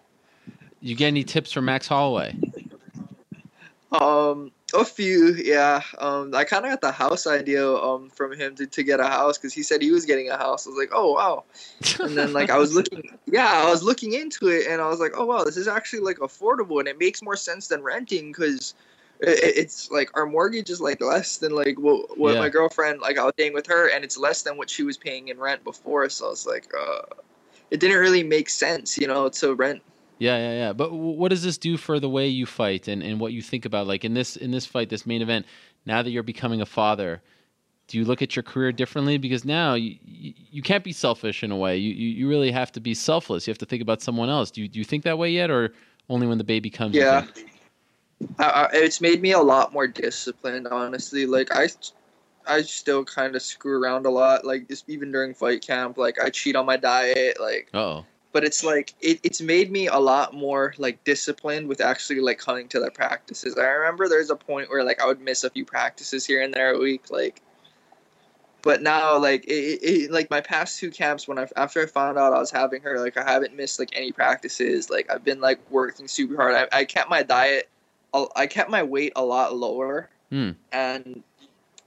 [0.80, 2.36] You get any tips from Max Holloway?
[3.92, 5.82] Um, a few, yeah.
[6.00, 9.08] Um, I kind of got the house idea um from him to, to get a
[9.08, 10.66] house because he said he was getting a house.
[10.68, 11.44] I was like, oh wow.
[12.04, 15.00] And then like I was looking, yeah, I was looking into it, and I was
[15.00, 18.32] like, oh wow, this is actually like affordable, and it makes more sense than renting
[18.32, 18.74] because.
[19.24, 22.40] It, it's like our mortgage is like less than like what, what Yeah.
[22.40, 24.98] my girlfriend like I was staying with her and it's less than what she was
[24.98, 27.02] paying in rent before so I was like uh
[27.70, 29.84] it didn't really make sense you know to rent
[30.22, 30.74] Yeah, yeah, yeah.
[30.74, 33.66] But what does this do for the way you fight and, and what you think
[33.66, 33.88] about?
[33.88, 35.48] Like in this in this fight, this main event,
[35.88, 37.24] now that you're becoming a father,
[37.88, 39.18] do you look at your career differently?
[39.18, 41.76] Because now you, you, you can't be selfish in a way.
[41.78, 43.48] You, you you really have to be selfless.
[43.48, 44.52] You have to think about someone else.
[44.52, 45.74] Do you do you think that way yet, or
[46.08, 46.96] only when the baby comes?
[46.96, 47.26] Yeah.
[48.38, 51.26] I, I, it's made me a lot more disciplined, honestly.
[51.26, 51.68] Like I,
[52.46, 54.46] I still kind of screw around a lot.
[54.46, 57.40] Like just even during fight camp, like I cheat on my diet.
[57.42, 58.06] Like, Oh.
[58.32, 62.40] But it's like it, it's made me a lot more like disciplined with actually like
[62.40, 63.58] coming to the practices.
[63.58, 66.54] I remember there's a point where like I would miss a few practices here and
[66.54, 67.42] there a week, like.
[68.64, 72.20] But now, like it, it, like my past two camps, when I after I found
[72.20, 74.88] out I was having her, like I haven't missed like any practices.
[74.88, 76.54] Like I've been like working super hard.
[76.54, 77.70] I, I kept my diet,
[78.36, 80.52] i kept my weight a lot lower, Hmm.
[80.72, 81.24] and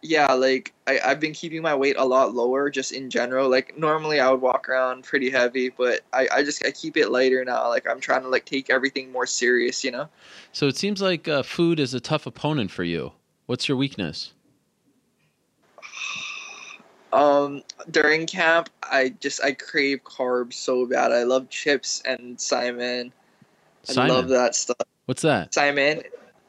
[0.04, 3.48] yeah, like I, I've been keeping my weight a lot lower just in general.
[3.48, 7.08] Like normally I would walk around pretty heavy, but I, I just I keep it
[7.10, 7.68] lighter now.
[7.70, 10.08] Like I'm trying to like take everything more serious, you know.
[10.52, 13.12] So it seems like uh, food is a tough opponent for you.
[13.46, 14.32] What's your weakness?
[17.12, 17.62] Um,
[17.92, 21.12] during camp, I just I crave carbs so bad.
[21.12, 23.12] I love chips and Simon.
[23.88, 24.16] I Simon.
[24.16, 24.78] love that stuff.
[25.04, 25.54] What's that?
[25.54, 26.02] Simon,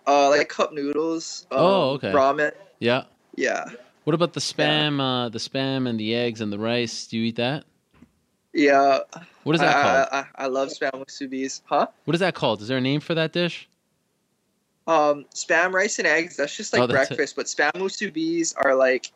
[0.07, 1.45] uh, like cup noodles.
[1.51, 2.11] Um, Oh, okay.
[2.11, 2.51] Ramen.
[2.79, 3.03] Yeah.
[3.35, 3.65] Yeah,
[4.05, 4.99] What about the spam?
[5.01, 7.07] Uh, the spam and the eggs and the rice.
[7.07, 7.65] Do you eat that?
[8.53, 8.99] yeah.
[9.43, 10.07] What is that I, called?
[10.11, 11.61] I, I, I love spam with musubis.
[11.65, 11.87] Huh?
[12.05, 12.61] What is that called?
[12.61, 13.67] Is there a name for that dish?
[14.87, 16.37] Um, spam rice and eggs.
[16.37, 17.17] That's just like Oh, that's it.
[17.17, 17.35] breakfast.
[17.35, 19.11] But spam musubis are like,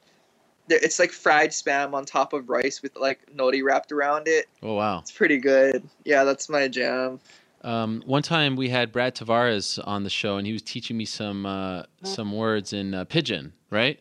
[0.68, 4.46] it's like fried spam on top of rice with like nori wrapped around it.
[4.62, 5.00] Oh wow.
[5.00, 5.88] It's pretty good.
[6.04, 7.20] Yeah, that's my jam.
[7.62, 11.06] Um, one time we had Brad Tavares on the show, and he was teaching me
[11.06, 13.54] some uh, some words in uh, pidgin.
[13.70, 14.00] Right?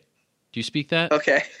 [0.51, 1.11] Do you speak that?
[1.11, 1.43] Okay.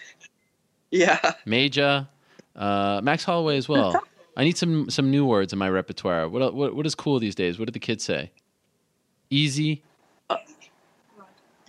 [0.91, 1.33] Yeah.
[1.45, 2.07] Major,
[2.55, 4.01] uh, Max Holloway as well.
[4.35, 6.27] I need some some new words in my repertoire.
[6.27, 7.59] What what what is cool these days?
[7.59, 8.31] What do the kids say?
[9.29, 9.83] Easy,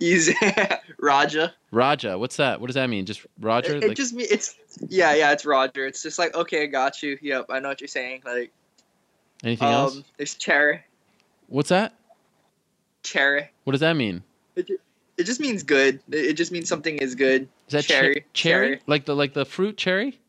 [0.01, 0.35] Easy.
[0.99, 1.53] Raja.
[1.69, 2.17] Raja.
[2.17, 2.59] What's that?
[2.59, 3.05] What does that mean?
[3.05, 3.75] Just Roger?
[3.75, 4.23] It, it Like- just me.
[4.23, 4.55] It's
[4.89, 5.31] yeah, yeah.
[5.31, 5.85] It's Roger.
[5.85, 7.17] It's just like okay, I got you.
[7.21, 8.23] Yep, I know what you're saying.
[8.25, 8.51] Like
[9.43, 10.01] anything um, else?
[10.17, 10.81] there's cherry,
[11.47, 11.93] What's that?
[13.03, 13.51] cherry.
[13.63, 14.23] What does that mean?
[14.55, 14.71] It,
[15.21, 15.99] it just means good.
[16.11, 17.47] It, just means something is good.
[17.67, 18.25] Is that che- cherry?
[18.33, 18.81] cherry?
[18.87, 20.19] Like the like the fruit cherry?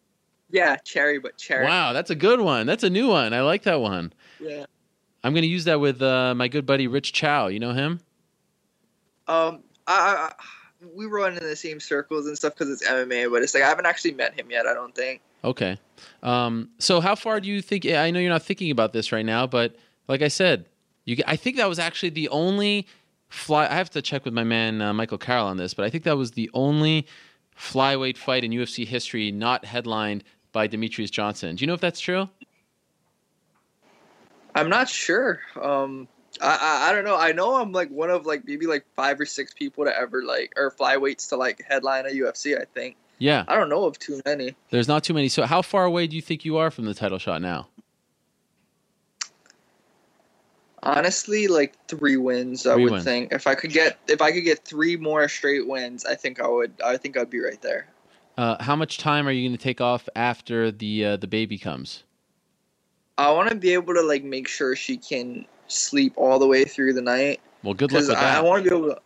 [0.50, 1.64] Yeah, cherry, but cherry.
[1.64, 2.66] Wow, that's a good one.
[2.66, 3.32] That's a new one.
[3.32, 4.12] I like that one.
[4.38, 4.66] Yeah.
[5.24, 7.46] I'm gonna use that with uh, my good buddy Rich Chow.
[7.46, 8.00] You know him?
[9.28, 10.32] Um, I, I, I
[10.94, 13.68] we run in the same circles and stuff because it's MMA, but it's like I
[13.68, 14.66] haven't actually met him yet.
[14.66, 15.22] I don't think.
[15.42, 15.78] Okay.
[16.22, 17.86] Um, so how far do you think?
[17.86, 19.74] I know you're not thinking about this right now, but
[20.06, 20.66] like I said,
[21.06, 21.16] you.
[21.26, 22.86] I think that was actually the only
[23.32, 23.66] fly.
[23.66, 26.04] I have to check with my man uh, Michael Carroll on this, but I think
[26.04, 27.06] that was the only
[27.58, 31.56] flyweight fight in UFC history not headlined by Demetrious Johnson.
[31.56, 32.28] Do you know if that's true?
[34.54, 35.40] I'm not sure.
[35.60, 36.08] Um,
[36.40, 37.16] I, I I don't know.
[37.16, 40.22] I know I'm like one of like maybe like five or six people to ever
[40.22, 42.60] like or flyweights to like headline a UFC.
[42.60, 42.96] I think.
[43.18, 43.44] Yeah.
[43.46, 44.56] I don't know of too many.
[44.70, 45.28] There's not too many.
[45.28, 47.68] So how far away do you think you are from the title shot now?
[50.84, 52.66] Honestly, like three wins.
[52.66, 53.04] I Three would wins.
[53.04, 56.40] think if I could get if I could get three more straight wins, I think
[56.40, 56.72] I would.
[56.84, 57.86] I think I'd be right there.
[58.36, 61.58] Uh, how much time are you going to take off after the uh, the baby
[61.58, 62.02] comes?
[63.18, 66.64] I want to be able to like make sure she can sleep all the way
[66.64, 67.40] through the night.
[67.62, 69.00] Well, good luck with I, I want to be able to.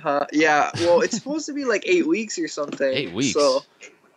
[0.00, 0.26] Huh?
[0.32, 0.70] Yeah.
[0.80, 2.92] Well, it's supposed to be like eight weeks or something.
[2.92, 3.34] Eight weeks.
[3.34, 3.60] So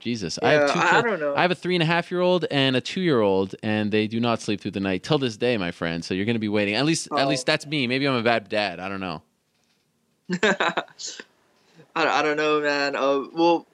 [0.06, 0.80] Jesus, I have two.
[0.80, 1.36] I, I don't know.
[1.36, 3.92] I have a three and a half year old and a two year old, and
[3.92, 6.06] they do not sleep through the night till this day, my friend.
[6.06, 6.76] So you're going to be waiting.
[6.76, 7.28] At least, at Oh.
[7.28, 7.88] least that's me.
[7.88, 8.80] Maybe I'm a bad dad.
[8.80, 9.24] I don't know.
[10.44, 10.84] I,
[11.96, 12.96] I don't know, man.
[12.96, 13.66] Uh, well,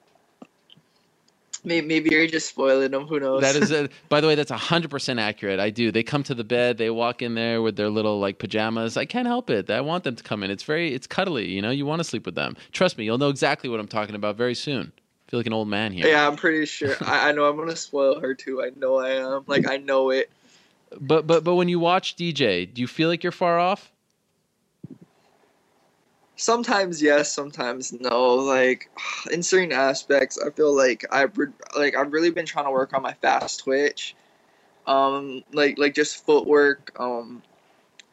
[1.64, 3.06] maybe, maybe you're just spoiling them.
[3.06, 3.42] Who knows?
[3.42, 5.60] That is, a, by the way, that's hundred percent accurate.
[5.60, 5.92] I do.
[5.92, 6.78] They come to the bed.
[6.78, 8.96] They walk in there with their little like pajamas.
[8.96, 9.68] I can't help it.
[9.70, 10.50] I want them to come in.
[10.50, 11.50] It's very, it's cuddly.
[11.50, 12.56] You know, you want to sleep with them.
[12.72, 14.92] Trust me, you'll know exactly what I'm talking about very soon.
[15.32, 16.08] I feel like an old man here.
[16.08, 16.94] yeah, I'm pretty sure.
[17.00, 18.62] I, I know I'm gonna spoil her too.
[18.62, 19.44] I know I am.
[19.46, 20.30] Like I know it.
[21.00, 23.90] But but but when you watch DJ, do you feel like you're far off?
[26.36, 28.34] Sometimes yes, sometimes no.
[28.34, 28.90] Like
[29.32, 32.92] in certain aspects, I feel like I've re- like I've really been trying to work
[32.92, 34.14] on my fast twitch,
[34.86, 37.42] um, like like just footwork, um,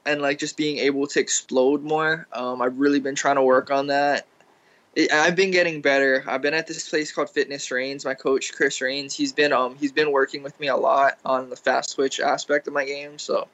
[0.05, 2.27] and like just being able to explode more.
[2.31, 4.25] Um, I've really been trying to work on that.
[4.95, 6.23] It, I've been getting better.
[6.27, 8.05] I've been at this place called Fitness Reigns.
[8.05, 11.49] My coach Chris Reigns, he's been um he's been working with me a lot on
[11.49, 13.19] the fast twitch aspect of my game.
[13.19, 13.47] So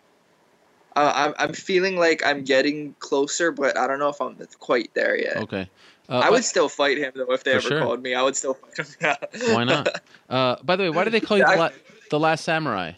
[0.95, 4.93] uh, I'm I'm feeling like I'm getting closer, but I don't know if I'm quite
[4.93, 5.37] there yet.
[5.37, 5.69] Okay.
[6.07, 7.81] Uh, I would still fight him though if they ever sure.
[7.81, 8.13] called me.
[8.13, 8.85] I would still fight him.
[9.01, 9.53] Yeah.
[9.53, 9.87] Why not?
[10.27, 11.69] Uh, by the way, why do they call you the, la-
[12.09, 12.93] the Last Samurai?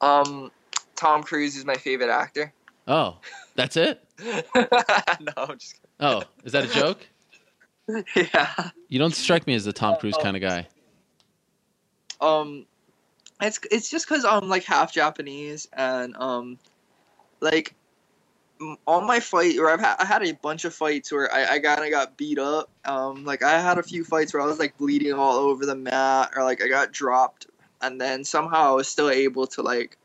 [0.00, 0.50] um,
[0.96, 2.52] Tom Cruise is my favorite actor.
[2.86, 3.18] Oh,
[3.54, 4.02] that's it.
[4.24, 5.87] no, I'm just kidding.
[6.00, 7.06] Oh, is that a joke?
[8.16, 8.70] yeah.
[8.88, 10.68] You don't strike me as the Tom Cruise kind of guy.
[12.20, 12.66] Um,
[13.40, 16.58] it's it's just because I'm like half Japanese and um,
[17.40, 17.74] like
[18.86, 21.58] all my fight or I've had I had a bunch of fights where I, I
[21.60, 22.68] kind of got beat up.
[22.84, 25.76] Um, like I had a few fights where I was like bleeding all over the
[25.76, 27.46] mat or like I got dropped
[27.80, 29.96] and then somehow I was still able to like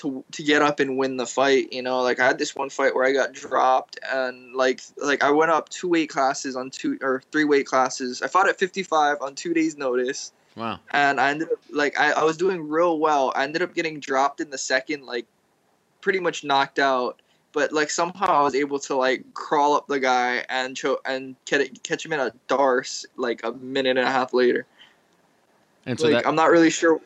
[0.00, 1.72] to to get up and win the fight.
[1.72, 5.22] You know, like I had this one fight where I got dropped and like like
[5.22, 8.22] I went up two weight classes on two or three weight classes.
[8.22, 10.80] I fought at 55 on two days' notice Wow.
[10.90, 13.32] and I ended up like I, I was doing real well.
[13.36, 15.26] I ended up getting dropped in the second, like
[16.00, 17.20] pretty much knocked out.
[17.52, 21.36] But like somehow I was able to like crawl up the guy and cho- and
[21.44, 24.66] catch catch him in a darce like a minute and a half later.
[25.84, 27.00] And so like that I'm not really sure.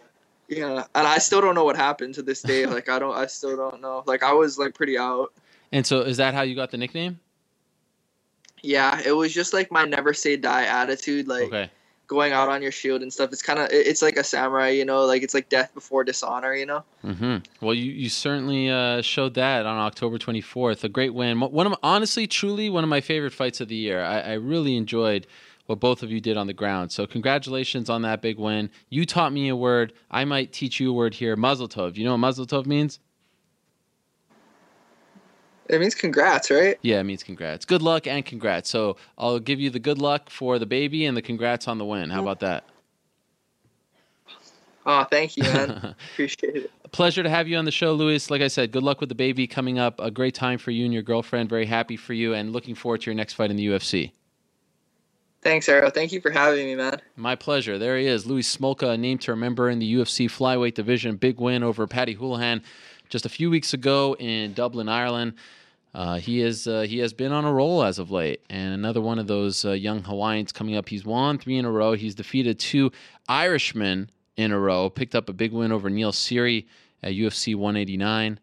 [0.48, 2.66] Yeah, and I still don't know what happened to this day.
[2.66, 4.02] Like I don't, I still don't know.
[4.06, 5.32] Like I was like pretty out.
[5.72, 7.18] and so is that how you got the nickname?
[8.62, 11.28] Yeah, it was just like my never say die attitude.
[11.28, 11.70] Like Okay.
[12.06, 13.32] going out on your shield and stuff.
[13.32, 16.54] It's kind of it's like a samurai, you know, like it's like death before dishonor,
[16.54, 16.84] you know.
[17.02, 20.84] hmm Well, you, you certainly uh, showed that on October 24th.
[20.84, 21.40] A great win.
[21.40, 24.02] One of honestly, truly one of my favorite fights of the year.
[24.02, 25.26] I, I really enjoyed
[25.66, 26.92] what both of you did on the ground.
[26.92, 28.70] So congratulations on that big win.
[28.90, 29.92] You taught me a word.
[30.10, 31.36] I might teach you a word here.
[31.36, 31.96] Mazel tov.
[31.96, 33.00] You know what mazel tov means?
[35.68, 36.78] It means congrats, right?
[36.82, 37.64] Yeah, it means congrats.
[37.64, 38.68] Good luck and congrats.
[38.68, 41.86] So I'll give you the good luck for the baby and the congrats on the
[41.86, 42.10] win.
[42.10, 42.64] How about that?
[44.86, 45.94] Oh, thank you, man.
[46.12, 46.70] Appreciate it.
[46.84, 48.28] A pleasure to have you on the show, Louis.
[48.28, 49.98] Like I said, good luck with the baby coming up.
[49.98, 51.48] A great time for you and your girlfriend.
[51.48, 54.12] Very happy for you and looking forward to your next fight in the UFC.
[55.44, 55.90] Thanks, Arrow.
[55.90, 57.02] Thank you for having me, man.
[57.16, 57.76] My pleasure.
[57.76, 61.16] There he is, Louis Smolka, a name to remember in the UFC flyweight division.
[61.16, 62.62] Big win over Paddy Holohan
[63.10, 65.34] just a few weeks ago in Dublin, Ireland.
[65.94, 69.02] Uh, he is uh, he has been on a roll as of late, and another
[69.02, 70.88] one of those uh, young Hawaiians coming up.
[70.88, 71.92] He's won three in a row.
[71.92, 72.90] He's defeated two
[73.28, 74.88] Irishmen in a row.
[74.88, 76.64] Picked up a big win over Neil Seery
[77.02, 78.40] at UFC 189.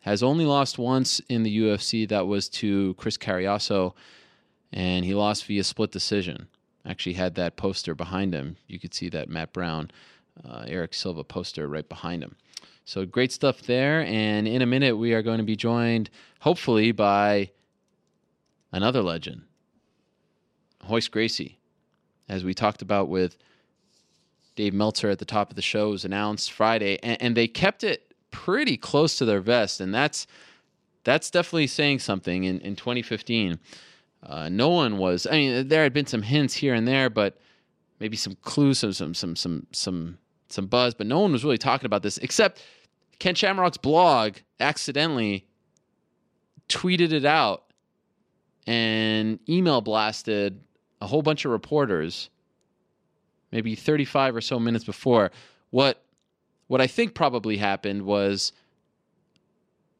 [0.00, 2.08] Has only lost once in the UFC.
[2.08, 3.92] That was to Chris Cariaso
[4.72, 6.48] and he lost via split decision.
[6.84, 8.56] Actually, had that poster behind him.
[8.66, 9.90] You could see that Matt Brown,
[10.44, 12.36] uh, Erick Silva poster right behind him.
[12.84, 14.04] So great stuff there.
[14.04, 17.50] And in a minute, we are going to be joined, hopefully, by
[18.72, 19.42] another legend,
[20.88, 21.58] Royce Gracie,
[22.28, 23.36] as we talked about with
[24.56, 25.90] Dave Meltzer at the top of the show.
[25.90, 30.26] Was announced Friday, and, and they kept it pretty close to their vest, and that's
[31.04, 32.42] that's definitely saying something.
[32.42, 33.60] In in 2015.
[34.22, 35.26] Uh, no one was.
[35.26, 37.38] I mean, there had been some hints here and there, but
[37.98, 40.18] maybe some clues, some some some some some
[40.48, 42.62] some buzz, but no one was really talking about this except
[43.18, 45.46] Ken Shamrock's blog accidentally
[46.68, 47.64] tweeted it out
[48.66, 50.60] and email blasted
[51.00, 52.30] a whole bunch of reporters
[53.50, 55.30] maybe 35 or so minutes before
[55.70, 56.02] what
[56.68, 58.52] what I think probably happened was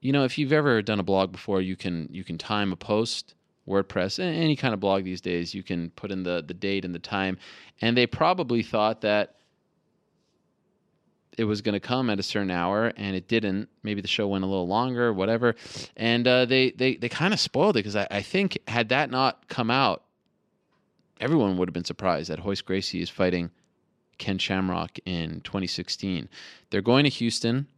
[0.00, 2.76] you know if you've ever done a blog before you can you can time a
[2.76, 3.34] post
[3.68, 6.94] WordPress, any kind of blog these days, you can put in the the date and
[6.94, 7.38] the time,
[7.80, 9.36] and they probably thought that
[11.38, 13.68] it was going to come at a certain hour, and it didn't.
[13.82, 15.54] Maybe the show went a little longer, whatever,
[15.96, 19.10] and uh, they they they kind of spoiled it because I, I think had that
[19.10, 20.02] not come out,
[21.20, 23.50] everyone would have been surprised that Royce Gracie is fighting
[24.18, 26.28] Ken Shamrock in 2016.
[26.70, 27.68] They're going to Houston.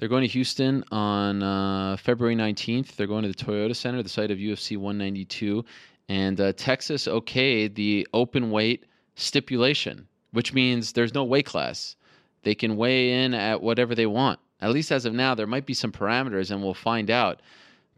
[0.00, 2.96] They're going to Houston on uh, February 19th.
[2.96, 5.62] They're going to the Toyota Center, the site of UFC 192.
[6.08, 8.86] And uh, Texas okayed the open weight
[9.16, 11.96] stipulation, which means there's no weight class.
[12.44, 14.40] They can weigh in at whatever they want.
[14.62, 17.42] At least as of now, there might be some parameters, and we'll find out.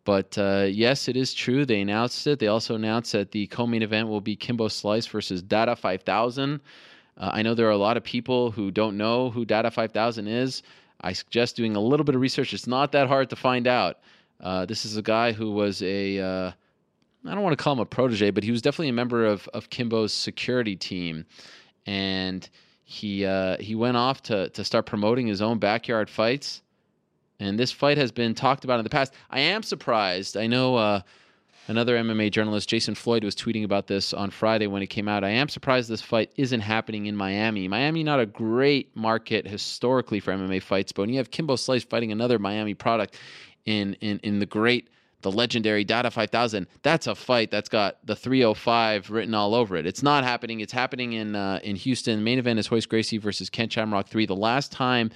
[0.02, 1.64] But uh, yes, it is true.
[1.64, 2.40] They announced it.
[2.40, 6.60] They also announced that the co-main event will be Kimbo Slice versus Dada 5000.
[7.16, 10.26] Uh, I know there are a lot of people who don't know who Dada 5000
[10.26, 10.64] is.
[11.02, 12.54] I suggest doing a little bit of research.
[12.54, 13.98] It's not that hard to find out.
[14.40, 16.52] Uh, this is a guy who was a, uh,
[17.26, 19.48] I don't want to call him a protege, but he was definitely a member of,
[19.54, 21.24] of Kimbo's security team.
[21.86, 22.48] And
[22.84, 26.62] he, uh, he went off to, to start promoting his own backyard fights.
[27.40, 29.14] And this fight has been talked about in the past.
[29.30, 30.36] I am surprised.
[30.36, 31.00] I know uh,
[31.68, 35.24] another MMA journalist, Jason Floyd, was tweeting about this on Friday when it came out.
[35.24, 37.68] I am surprised this fight isn't happening in Miami.
[37.68, 41.84] Miami, not a great market historically for MMA fights, but when you have Kimbo Slice
[41.84, 43.16] fighting another Miami product
[43.64, 44.88] in in in the great,
[45.22, 49.86] the legendary Dada 5000, that's a fight that's got the 305 written all over it.
[49.86, 50.60] It's not happening.
[50.60, 52.24] It's happening in uh, in Houston.
[52.24, 54.26] Main event is Royce Gracie versus Ken Shamrock three.
[54.26, 55.10] The last time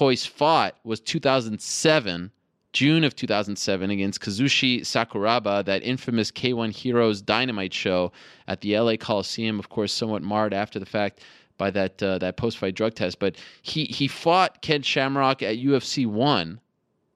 [0.00, 2.30] Royce fought was 2007,
[2.76, 8.12] June of 2007, against Kazushi Sakuraba, that infamous K1 Heroes Dynamite show
[8.48, 9.58] at the LA Coliseum.
[9.58, 11.22] Of course, somewhat marred after the fact
[11.56, 13.18] by that uh, that post fight drug test.
[13.18, 16.60] But he he fought Ken Shamrock at UFC one.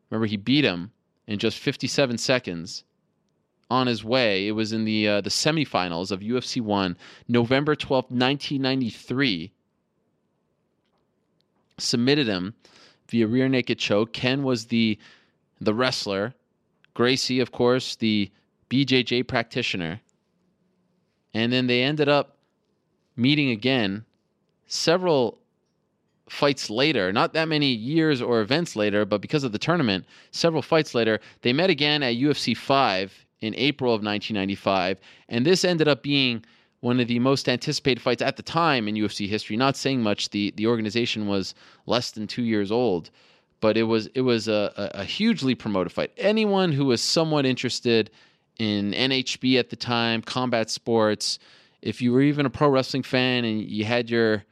[0.08, 0.92] Remember, he beat him
[1.26, 2.84] in just 57 seconds
[3.68, 4.48] on his way.
[4.48, 6.96] It was in the uh, the semifinals of UFC one,
[7.28, 9.52] November 12th, 1993
[11.76, 12.54] submitted him
[13.08, 14.14] via rear naked choke.
[14.14, 14.98] Ken was the
[15.60, 16.34] the wrestler.
[16.94, 18.30] Gracie, of course, the
[18.68, 20.00] BJJ practitioner.
[21.34, 22.36] And then they ended up
[23.16, 24.04] meeting again
[24.66, 25.38] several
[26.28, 30.62] fights later, not that many years or events later, but because of the tournament, several
[30.62, 35.00] fights later, they met again at UFC 5 in April of 1995.
[35.28, 36.44] And this ended up being
[36.80, 39.56] one of the most anticipated fights at the time in UFC history.
[39.56, 40.30] Not saying much.
[40.30, 41.54] The the organization was
[41.86, 43.10] less than two years old,
[43.60, 46.12] but it was it was a, a, hugely promoted fight.
[46.16, 48.10] Anyone who was somewhat interested
[48.58, 51.38] in NHB at the time, combat sports,
[51.82, 54.44] if you were even a pro wrestling fan and you had your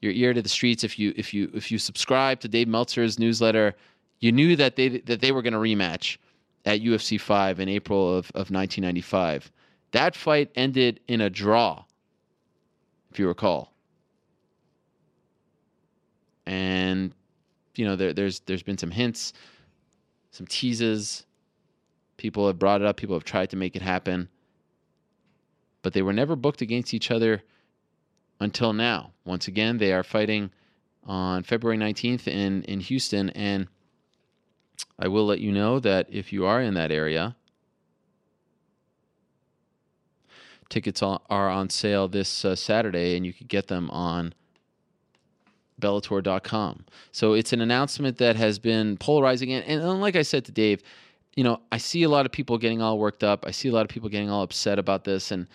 [0.00, 3.18] your ear to the streets, if you if you if you subscribed to Dave Meltzer's
[3.18, 3.74] newsletter,
[4.20, 6.16] you knew that they that they were going to rematch
[6.64, 9.50] at UFC five in April of, of 1995.
[9.92, 11.84] That fight ended in a draw,
[13.10, 13.72] if you recall.
[16.44, 17.12] And
[17.78, 19.32] you know, there, there's there's been some hints,
[20.30, 21.24] some teases.
[22.16, 22.96] People have brought it up.
[22.96, 24.28] People have tried to make it happen,
[25.82, 27.42] but they were never booked against each other
[28.40, 29.12] until now.
[29.24, 30.50] Once again, they are fighting
[31.04, 33.68] on February 19th in in Houston, and
[34.98, 37.36] I will let you know that if you are in that area,
[40.68, 41.20] tickets are
[41.50, 44.34] on sale this uh, Saturday, and you could get them on
[45.80, 46.84] Bellator.com.
[47.12, 50.82] So it's an announcement that has been polarizing, and, and like I said to Dave,
[51.34, 53.44] you know, I see a lot of people getting all worked up.
[53.46, 55.46] I see a lot of people getting all upset about this, and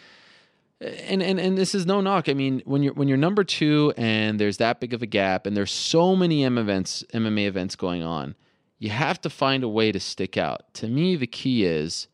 [0.80, 2.30] and and and this is no knock.
[2.30, 5.46] I mean, when you're when you're number two and there's that big of a gap,
[5.46, 8.36] and there's so many M events, MMA events going on,
[8.78, 10.74] you have to find a way to stick out.
[10.76, 12.08] To me, the key is,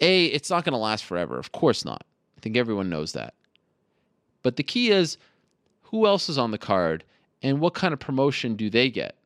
[0.00, 1.38] a, it's not going to last forever.
[1.38, 2.04] Of course not.
[2.36, 3.34] I think everyone knows that.
[4.42, 5.18] But the key is,
[5.82, 7.02] who else is on the card,
[7.42, 9.16] and what kind of promotion do they get?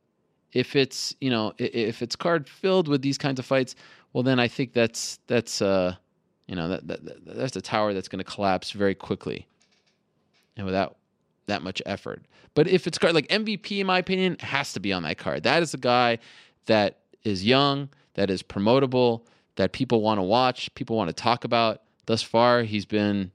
[0.53, 3.77] If it's you know if it's card filled with these kinds of fights,
[4.13, 5.95] well then I think that's that's uh
[6.47, 9.47] you know that, that that's a tower that's going to collapse very quickly,
[10.57, 10.97] and without
[11.47, 12.25] that much effort.
[12.55, 15.45] But if it's card like MVP, in my opinion, has to be on that card.
[15.45, 16.19] That is a guy
[16.67, 19.23] that is young, that is promotable,
[19.57, 21.83] that people want to watch, people want to talk about.
[22.07, 23.31] Thus far, he's been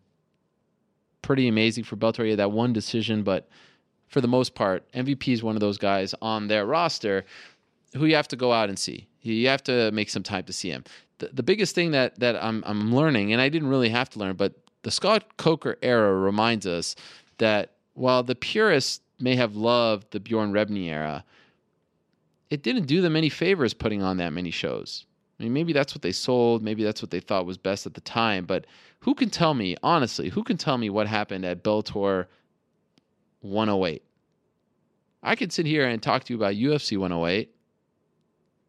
[1.22, 3.47] pretty amazing for had that one decision, but
[4.16, 7.26] for the most part, MVP is one of those guys on their roster
[7.98, 9.10] who you have to go out and see.
[9.24, 10.86] You have to make some time to see him.
[11.18, 14.20] The, the biggest thing that that I'm I'm learning, and I didn't really have to
[14.20, 16.96] learn, but the Scott Coker era reminds us
[17.40, 21.26] that while the purists may have loved the Bjorn Rebney era,
[22.50, 25.06] it didn't do them any favors putting on that many shows.
[25.38, 26.64] I mean, maybe that's what they sold.
[26.64, 28.46] Maybe that's what they thought was best at the time.
[28.46, 28.66] But
[29.02, 32.28] who can tell me, honestly, who can tell me what happened at Bellator
[33.45, 34.03] 108?
[35.23, 37.49] I could sit here and talk to you about UFC 108.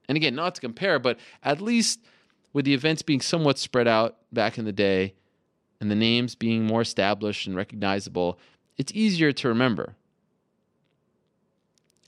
[0.09, 2.01] And again, not to compare, but at least
[2.53, 5.15] with the events being somewhat spread out back in the day
[5.81, 8.39] and the names being more established and recognizable,
[8.79, 9.95] it's easier to remember.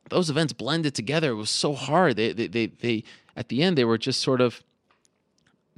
[0.09, 1.33] Those events blended together.
[1.33, 2.17] It was so hard.
[2.17, 3.05] They, they, they, they
[3.37, 4.63] at the end, they were just sort of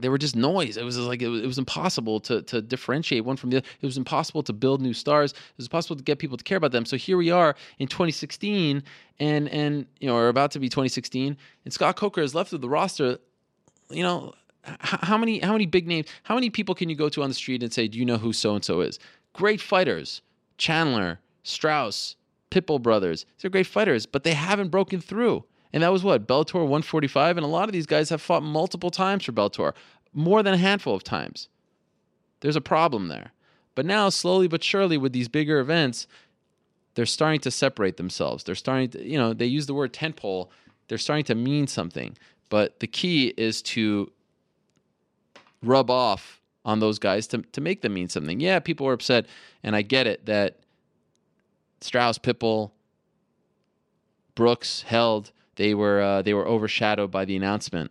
[0.00, 0.76] they were just noise.
[0.76, 3.66] It was like it was, it was, impossible to to differentiate one from the other.
[3.80, 5.32] It was impossible to build new stars.
[5.32, 6.84] It was impossible to get people to care about them.
[6.84, 8.82] So here we are in 2016,
[9.18, 12.60] and and you know, we're about to be 2016, and Scott Coker is left with
[12.60, 13.18] the roster.
[13.90, 16.06] You know, how many how many big names?
[16.22, 18.18] How many people can you go to on the street and say, "Do you know
[18.18, 18.98] who so and so is?"
[19.32, 20.22] Great fighters,
[20.58, 22.16] Chandler, Straus,
[22.50, 23.26] Pitbull brothers.
[23.40, 25.44] They're great fighters, but they haven't broken through.
[25.72, 26.26] And that was what?
[26.26, 27.36] Bellator 145.
[27.36, 29.72] And a lot of these guys have fought multiple times for Bellator,
[30.12, 31.48] more than a handful of times.
[32.40, 33.32] There's a problem there.
[33.74, 36.06] But now, slowly but surely, with these bigger events,
[36.94, 38.44] they're starting to separate themselves.
[38.44, 40.48] They're starting to, you know, they use the word tentpole.
[40.88, 42.16] They're starting to mean something.
[42.48, 44.10] But the key is to
[45.62, 48.40] rub off on those guys to, to make them mean something.
[48.40, 49.26] Yeah, people were upset,
[49.62, 50.58] and I get it that
[51.80, 52.72] Straus, Pitbull,
[54.34, 57.90] Brooks, Held, they were uh, they were overshadowed by the announcement.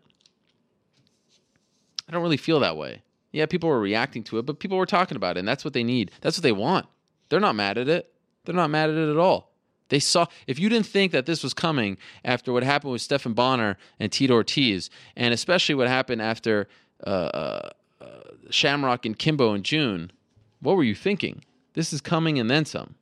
[2.07, 3.03] I don't really feel that way.
[3.31, 5.73] Yeah, people were reacting to it, but people were talking about it, and that's what
[5.73, 6.09] they need.
[6.21, 6.87] That's what they want.
[7.29, 8.11] They're not mad at it.
[8.43, 9.51] They're not mad at it at all.
[9.89, 13.33] They saw if you didn't think that this was coming after what happened with Stephan
[13.33, 16.67] Bonnar and Tito Ortiz, and especially what happened after
[17.05, 17.69] uh, uh,
[18.01, 18.05] uh,
[18.49, 20.11] Shamrock and Kimbo in June,
[20.59, 21.43] what were you thinking?
[21.73, 22.95] This is coming and then some.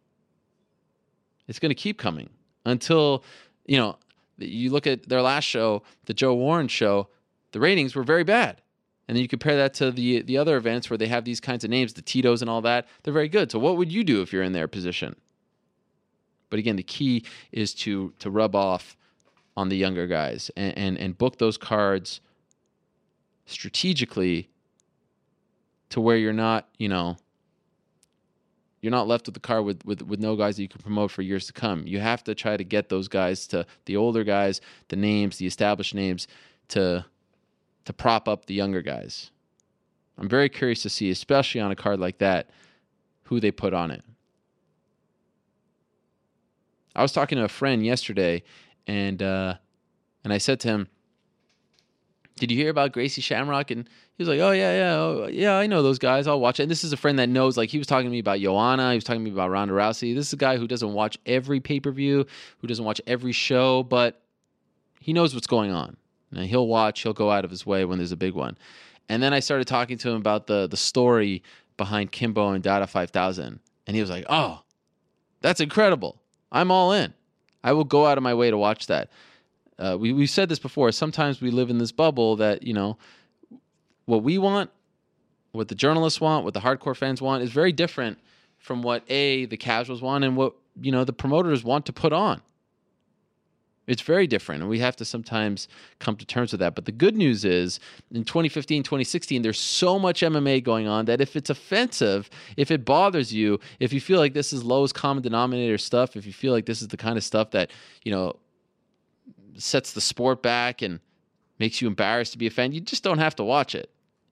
[1.47, 2.31] It's going to keep coming
[2.65, 3.23] until
[3.65, 3.97] you know.
[4.37, 7.09] You look at their last show, the Joe Warren show.
[7.51, 8.61] The ratings were very bad,
[9.07, 11.63] and then you compare that to the the other events where they have these kinds
[11.63, 12.87] of names, the Tito's and all that.
[13.03, 13.51] They're very good.
[13.51, 15.15] So, what would you do if you're in their position?
[16.49, 18.95] But again, the key is to to rub off
[19.55, 22.21] on the younger guys and, and, and book those cards
[23.47, 24.49] strategically
[25.89, 27.17] to where you're not, you know,
[28.81, 31.11] you're not left with the car with, with, with no guys that you can promote
[31.11, 31.87] for years to come.
[31.87, 35.47] You have to try to get those guys to the older guys, the names, the
[35.47, 36.27] established names
[36.69, 37.05] to
[37.85, 39.31] to prop up the younger guys.
[40.17, 42.49] I'm very curious to see, especially on a card like that,
[43.23, 44.03] who they put on it.
[46.93, 48.43] I was talking to a friend yesterday,
[48.87, 49.55] and uh,
[50.23, 50.87] and I said to him,
[52.37, 53.87] "Did you hear about Gracie Shamrock?" And
[54.17, 56.27] he was like, "Oh yeah, yeah, oh, yeah, I know those guys.
[56.27, 57.57] I'll watch it." And this is a friend that knows.
[57.57, 58.91] Like he was talking to me about Joanna.
[58.91, 60.15] He was talking to me about Ronda Rousey.
[60.15, 62.25] This is a guy who doesn't watch every pay per view,
[62.59, 64.21] who doesn't watch every show, but
[64.99, 65.97] he knows what's going on.
[66.35, 67.01] And he'll watch.
[67.01, 68.57] He'll go out of his way when there's a big one.
[69.09, 71.43] And then I started talking to him about the the story
[71.77, 74.63] behind Kimbo and Dada 5000, and he was like, "Oh,
[75.41, 77.13] that's incredible." I'm all in.
[77.63, 79.09] I will go out of my way to watch that.
[79.79, 80.91] Uh, we we've said this before.
[80.91, 82.97] Sometimes we live in this bubble that you know
[84.05, 84.69] what we want,
[85.51, 88.17] what the journalists want, what the hardcore fans want is very different
[88.57, 92.13] from what a the casuals want and what you know the promoters want to put
[92.13, 92.41] on.
[93.85, 96.75] It's very different, and we have to sometimes come to terms with that.
[96.75, 97.79] But the good news is,
[98.11, 102.83] in 2015, 2016, there's so much MMA going on that if it's offensive, if it
[102.83, 106.51] bothers you, if you feel like this is lowest common denominator stuff, if you feel
[106.51, 107.71] like this is the kind of stuff that,
[108.03, 108.35] you know,
[109.57, 110.99] sets the sport back and
[111.59, 113.89] makes you embarrassed to be a fan, you just don't have to watch it.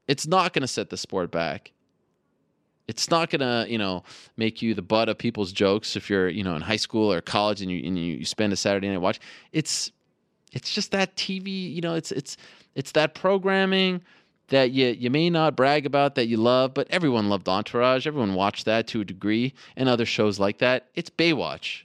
[0.08, 1.72] It's not going to set the sport back
[2.88, 4.04] it's not gonna you know
[4.38, 7.22] make you the butt of people's jokes if you're you know in high school or
[7.22, 9.20] college and you and you spend a Saturday night watch.
[9.52, 9.92] It's
[10.52, 11.74] it's just that TV.
[11.74, 12.38] You know, it's it's
[12.76, 14.02] it's that programming
[14.48, 18.08] that you you may not brag about that you love, but everyone loved Entourage.
[18.08, 20.88] Everyone watched that to a degree, and other shows like that.
[20.96, 21.84] It's Baywatch.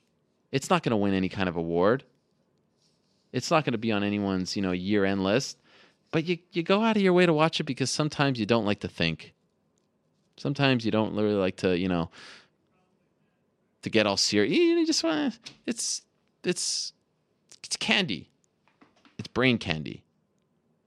[0.53, 2.05] It's not going to win any kind of award.
[3.32, 5.59] It's not going to be on anyone's you know year end list,
[6.11, 8.65] but you you go out of your way to watch it because sometimes you don't
[8.65, 9.35] like to think
[10.40, 12.09] Sometimes you don't really like to, you know,
[13.82, 14.57] to get all serious.
[14.57, 16.01] You just want it's,
[16.43, 16.94] it's,
[17.62, 18.31] it's candy.
[19.19, 20.02] It's brain candy.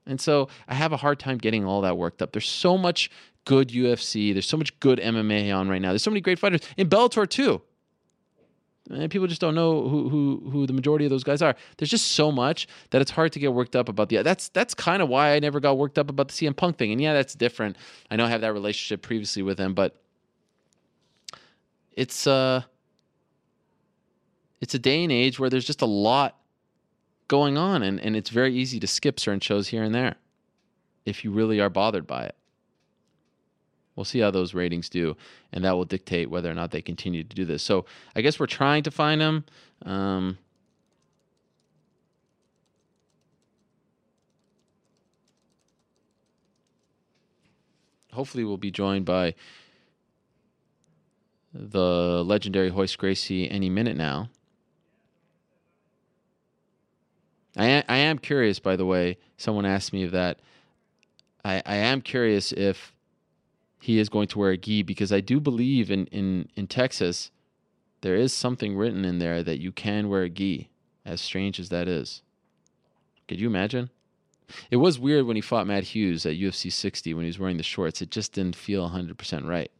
[0.06, 2.32] And so I have a hard time getting all that worked up.
[2.32, 3.12] There's so much
[3.44, 4.32] good UFC.
[4.32, 5.90] There's so much good MMA on right now.
[5.90, 7.62] There's so many great fighters in Bellator too.
[8.90, 11.56] And people just don't know who, who who the majority of those guys are.
[11.78, 14.22] There's just so much that it's hard to get worked up about the.
[14.22, 16.92] That's that's kind of why I never got worked up about the CM Punk thing.
[16.92, 17.76] And yeah, that's different.
[18.10, 19.98] I know I have that relationship previously with him, but
[21.92, 22.62] it's uh
[24.60, 26.36] it's a day and age where there's just a lot
[27.28, 30.16] going on, and and it's very easy to skip certain shows here and there
[31.06, 32.36] if you really are bothered by it.
[33.96, 35.16] We'll see how those ratings do,
[35.52, 37.62] and that will dictate whether or not they continue to do this.
[37.62, 37.84] So
[38.16, 39.44] I guess we're trying to find them.
[39.84, 40.38] Um,
[48.12, 49.34] hopefully, we'll be joined by
[51.52, 54.28] the legendary Royce Gracie any minute now.
[57.56, 59.18] I am, I am curious, by the way.
[59.36, 60.40] Someone asked me that.
[61.44, 62.93] I, I am curious if
[63.84, 67.30] he is going to wear a gi because I do believe in, in, in Texas
[68.00, 70.70] there is something written in there that you can wear a gi,
[71.04, 72.22] as strange as that is.
[73.28, 73.90] Could you imagine?
[74.70, 77.58] It was weird when he fought Matt Hughes at UFC 60 when he was wearing
[77.58, 78.00] the shorts.
[78.00, 79.70] It just didn't feel 100% right.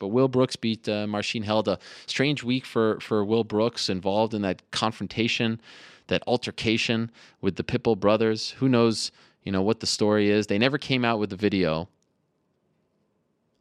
[0.00, 1.68] But Will Brooks beat uh, Marcin Held.
[2.06, 5.60] Strange week for, for Will Brooks involved in that confrontation,
[6.08, 8.50] that altercation with the Pitbull brothers.
[8.58, 9.12] Who knows,
[9.44, 10.48] you know, what the story is.
[10.48, 11.88] They never came out with the video.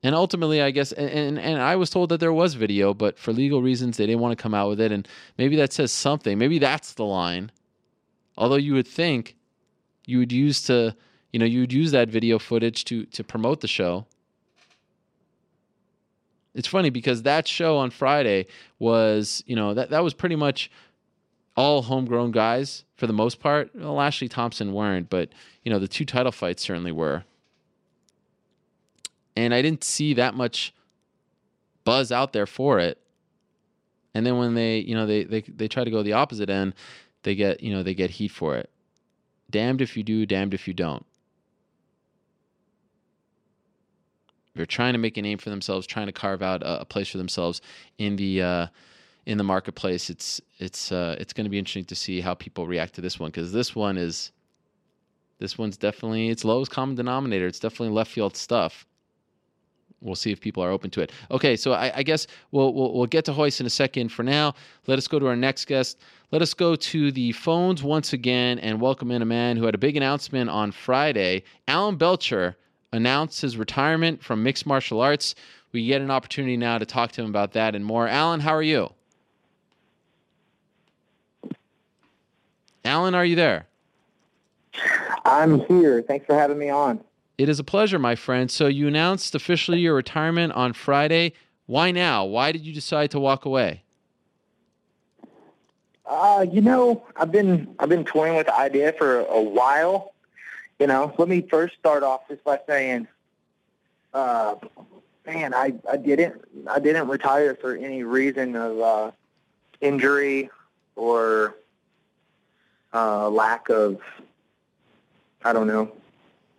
[0.06, 3.34] And ultimately, I guess, and, and I was told that there was video, but for
[3.34, 4.92] legal reasons, they didn't want to come out with it.
[4.92, 5.08] And
[5.40, 6.38] maybe that says something.
[6.38, 7.52] Maybe that's the line.
[8.38, 9.36] Although you would think
[10.06, 10.96] you would use to,
[11.34, 14.06] you know, you would use that video footage to to promote the show.
[16.54, 18.46] It's funny because that show on Friday
[18.78, 20.70] was, you know, that that was pretty much
[21.58, 23.72] all homegrown guys for the most part.
[23.74, 25.30] Well, Ashley Thompson weren't, but
[25.64, 27.24] you know, the two title fights certainly were
[29.36, 30.74] and I didn't see that much
[31.84, 33.00] buzz out there for it.
[34.14, 36.74] and then when they you know they they they try to go the opposite end,
[37.24, 38.70] they get you know they get heat for it.
[39.50, 41.06] Damned if you do, damned if you don't.
[44.56, 47.10] They're trying to make a name for themselves, trying to carve out a, a place
[47.10, 47.62] for themselves
[47.98, 48.68] in the uh,
[49.26, 50.10] in the marketplace.
[50.10, 53.20] It's it's uh, it's going to be interesting to see how people react to this
[53.20, 54.32] one because this one is
[55.40, 57.48] this one's definitely it's lowest common denominator.
[57.48, 58.86] It's definitely left field stuff.
[60.02, 61.12] We'll see if people are open to it.
[61.32, 64.10] Okay, so I, I guess we'll, we'll we'll get to Royce in a second.
[64.10, 64.54] For now,
[64.88, 66.00] let us go to our next guest.
[66.32, 69.74] Let us go to the phones once again and welcome in a man who had
[69.74, 71.44] a big announcement on Friday.
[71.68, 72.56] Alan Belcher
[72.92, 75.36] announced his retirement from mixed martial arts.
[75.72, 78.08] We get an opportunity now to talk to him about that and more.
[78.08, 78.92] Alan, how are you?
[82.84, 83.66] Alan, are you there?
[85.26, 86.02] I'm here.
[86.02, 87.04] Thanks for having me on.
[87.38, 88.50] It is a pleasure, my friend.
[88.50, 91.34] So you announced officially your retirement on Friday.
[91.66, 92.24] Why now?
[92.26, 93.84] Why did you decide to walk away?
[96.06, 100.14] Uh, you know, I've been I've been toying with the idea for a while.
[100.80, 103.08] You know, let me first start off just by saying,
[104.14, 104.56] uh,
[105.26, 109.12] man, I, I didn't I didn't retire for any reason of uh,
[109.82, 110.50] injury
[110.96, 111.56] or
[112.94, 114.00] uh, lack of
[115.44, 115.92] I don't know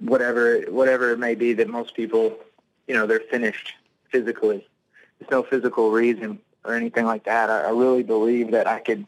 [0.01, 2.37] whatever whatever it may be that most people
[2.87, 3.75] you know they're finished
[4.11, 4.67] physically.
[5.19, 7.49] There's no physical reason or anything like that.
[7.51, 9.07] I, I really believe that I could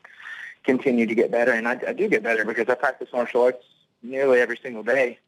[0.65, 3.65] continue to get better, and I, I do get better because I practice martial arts
[4.03, 5.19] nearly every single day,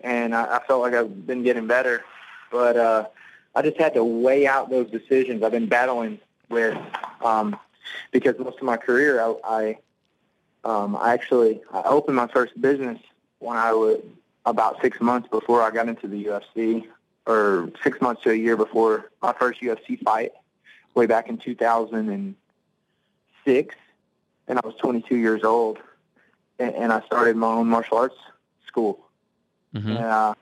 [0.00, 2.04] and I, I felt like I've been getting better.
[2.50, 3.06] But uh,
[3.54, 5.42] I just had to weigh out those decisions.
[5.42, 6.78] I've been battling with
[7.22, 7.56] um,
[8.10, 9.78] because most of my career I, I
[10.64, 12.98] um, I actually I opened my first business
[13.38, 14.00] when I was
[14.50, 16.86] about six months before I got into the UFC,
[17.26, 20.32] or six months to a year before my first UFC fight,
[20.94, 23.74] way back in 2006,
[24.48, 25.78] and I was 22 years old,
[26.58, 28.16] and, and I started my own martial arts
[28.66, 29.04] school.
[29.74, 29.90] Mm-hmm.
[29.90, 30.34] And, uh,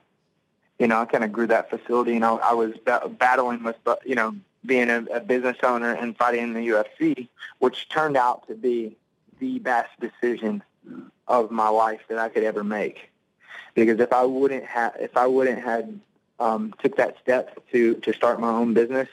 [0.79, 3.75] you know, I kind of grew that facility, and I, I was ba- battling with,
[3.85, 4.35] uh, you know,
[4.65, 7.27] being a, a business owner and fighting in the UFC,
[7.59, 8.95] which turned out to be
[9.39, 10.63] the best decision
[11.27, 13.11] of my life that I could ever make.
[13.77, 15.99] Because if I wouldn't have, if I wouldn't had
[16.39, 19.07] um, took that step to to start my own business,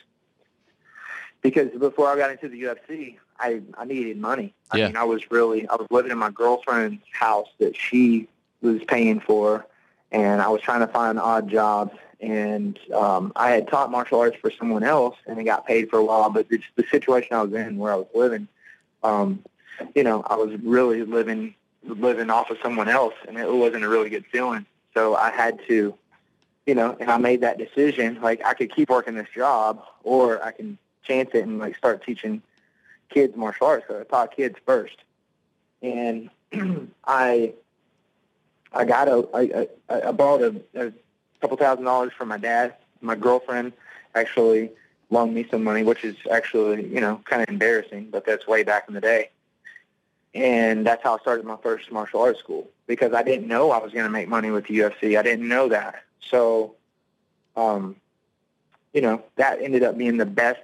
[1.42, 4.54] because before I got into the UFC, I I needed money.
[4.70, 4.86] I Yeah.
[4.86, 8.26] mean, I was really I was living in my girlfriend's house that she
[8.62, 9.66] was paying for,
[10.10, 11.92] and I was trying to find odd jobs.
[12.22, 15.98] And um, I had taught martial arts for someone else, and I got paid for
[15.98, 16.30] a while.
[16.30, 18.48] But it's the situation I was in, where I was living,
[19.02, 19.44] um,
[19.94, 21.54] you know, I was really living
[21.86, 24.66] living off of someone else, and it wasn't a really good feeling.
[24.94, 25.94] So I had to,
[26.66, 28.20] you know, and I made that decision.
[28.20, 32.04] Like I could keep working this job, or I can chance it and like start
[32.04, 32.42] teaching
[33.10, 33.86] kids martial arts.
[33.88, 34.96] So I taught kids first,
[35.82, 36.30] and
[37.04, 37.54] I
[38.72, 40.92] I got a I, I, I borrowed a, a
[41.40, 42.74] couple thousand dollars from my dad.
[43.00, 43.72] My girlfriend
[44.14, 44.70] actually
[45.10, 48.62] loaned me some money, which is actually you know kind of embarrassing, but that's way
[48.62, 49.30] back in the day.
[50.34, 53.78] And that's how I started my first martial arts school because I didn't know I
[53.78, 55.18] was going to make money with the UFC.
[55.18, 56.02] I didn't know that.
[56.28, 56.74] So,
[57.56, 57.96] um,
[58.92, 60.62] you know, that ended up being the best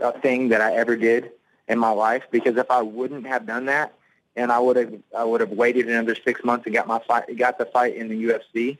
[0.00, 1.30] uh, thing that I ever did
[1.68, 3.94] in my life because if I wouldn't have done that
[4.36, 7.36] and I would have I would have waited another six months and got my fight
[7.36, 8.78] got the fight in the UFC,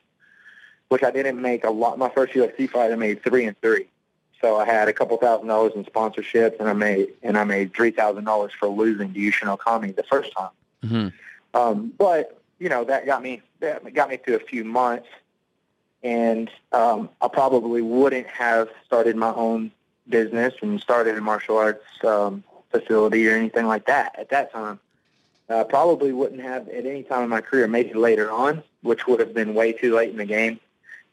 [0.89, 1.99] which I didn't make a lot.
[1.99, 3.89] My first UFC fight I made three and three.
[4.45, 7.73] So I had a couple thousand dollars in sponsorships, and I made and I made
[7.73, 10.51] three thousand dollars for losing to Yushin Okami the first time.
[10.85, 11.59] Mm-hmm.
[11.59, 15.09] Um, but you know that got me that got me through a few months,
[16.03, 19.73] and um, I probably wouldn't have started my own
[20.11, 24.79] business and started a martial arts um, facility or anything like that at that time.
[25.49, 27.67] Uh, probably wouldn't have at any time in my career.
[27.67, 30.61] Maybe later on, which would have been way too late in the game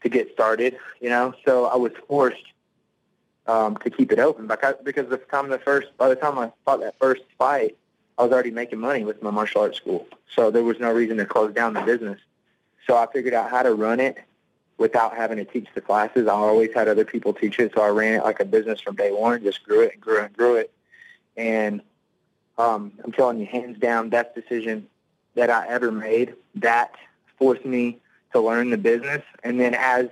[0.04, 0.76] to get started.
[1.00, 2.44] You know, so I was forced
[3.48, 6.52] um, to keep it open because because the time the first by the time I
[6.66, 7.78] fought that first fight,
[8.18, 11.18] I was already making money with my martial arts school, so there was no reason
[11.18, 12.20] to close down the business.
[12.88, 14.18] So I figured out how to run it
[14.78, 16.28] without having to teach the classes.
[16.28, 18.96] I always had other people teach it, so I ran it like a business from
[18.96, 19.44] day one.
[19.44, 20.72] Just grew it and grew it and grew it,
[21.36, 21.82] and
[22.58, 24.88] um, I'm telling you, hands down, best decision
[25.36, 26.36] that I ever made.
[26.56, 26.94] That
[27.38, 27.98] forced me
[28.34, 30.10] to learn the business, and then as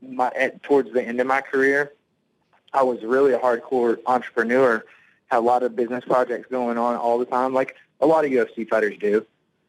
[0.00, 1.92] my at, towards the end of my career,
[2.74, 4.84] I was really a hardcore entrepreneur.
[5.30, 8.30] Had a lot of business projects going on all the time, like a lot of
[8.30, 9.26] UFC fighters do.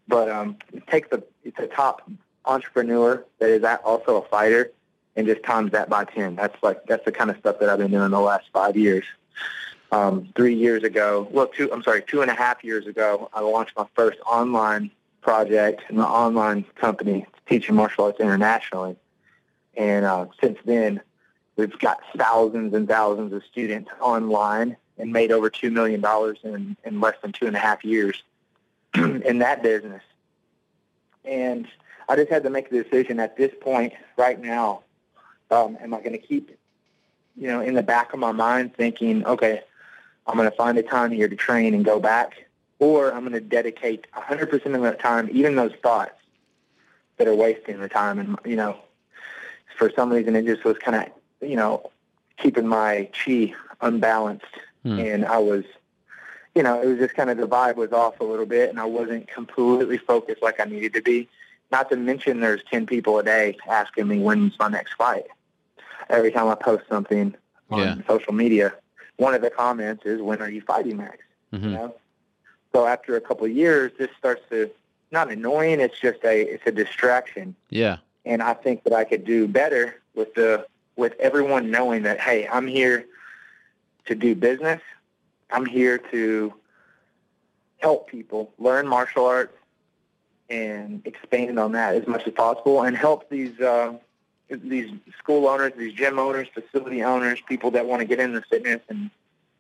[0.07, 0.57] But um,
[0.88, 1.23] take the
[1.57, 2.09] a top
[2.45, 4.71] entrepreneur that is also a fighter,
[5.15, 6.35] and just times that by ten.
[6.35, 9.05] That's like that's the kind of stuff that I've been doing the last five years.
[9.93, 11.27] um, three years ago.
[11.31, 11.71] Well, two.
[11.71, 15.97] I'm sorry, two and a half years ago, I launched my first online project and
[15.97, 18.95] my online company teaching martial arts internationally.
[19.77, 21.01] And uh, since then,
[21.55, 26.77] we've got thousands and thousands of students online and made over two million dollars in
[26.84, 28.23] in less than two and a half years
[28.95, 30.03] in that business.
[31.25, 31.67] And
[32.09, 34.84] I just had to make the decision at this point, right now,
[35.51, 36.57] um, am I going to keep,
[37.35, 39.61] you know, in the back of my mind thinking, okay,
[40.27, 42.45] I'm going to find a time here to train and go back,
[42.80, 46.13] or I'm going to dedicate 100% of that time, even those thoughts
[47.17, 48.19] that are wasting the time.
[48.19, 48.77] And, you know,
[49.77, 51.11] for some reason, it just was kind of,
[51.48, 51.91] you know,
[52.38, 54.45] keeping my chi unbalanced.
[54.84, 54.99] Hmm.
[54.99, 55.64] And I was,
[56.56, 58.80] you know, it was just kind of the vibe was off a little bit, and
[58.80, 61.28] I wasn't completely focused like I needed to be.
[61.72, 65.26] Not to mention, there's 10 people a day asking me when's my next fight.
[66.10, 67.34] Every time I post something
[67.72, 67.95] on Yeah.
[68.07, 68.74] social media,
[69.18, 71.18] one of the comments is, "When are you fighting Max?"
[71.53, 71.64] Mhm.
[71.64, 71.95] You know.
[72.74, 74.70] So after a couple of years, this starts to
[75.11, 75.80] not annoying.
[75.80, 77.98] It's just a it's a distraction, Yeah.
[78.26, 80.65] and I think that I could do better with the
[80.95, 83.06] with everyone knowing that hey, I'm here
[84.06, 84.82] to do business.
[85.52, 86.53] I'm here to
[87.78, 89.53] help people learn martial arts
[90.49, 93.94] and expand on that as much as possible, and help these uh,
[94.49, 98.45] these school owners, these gym owners, facility owners, people that want to get into the
[98.45, 99.10] fitness and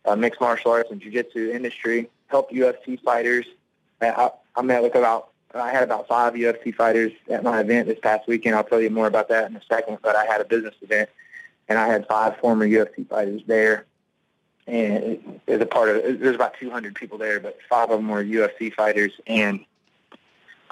[0.05, 3.45] uh, mixed martial arts and jiu-jitsu industry, help UFC fighters.
[4.01, 7.99] I, I, met with about, I had about five UFC fighters at my event this
[7.99, 8.55] past weekend.
[8.55, 11.09] I'll tell you more about that in a second, but I had a business event
[11.67, 13.85] and I had five former UFC fighters there.
[14.65, 18.23] And as a part of, there's about 200 people there, but five of them were
[18.23, 19.11] UFC fighters.
[19.27, 19.65] And,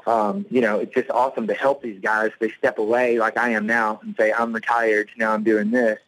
[0.06, 2.32] um, you know, it's just awesome to help these guys.
[2.40, 5.10] They step away like I am now and say, I'm retired.
[5.18, 6.00] Now I'm doing this.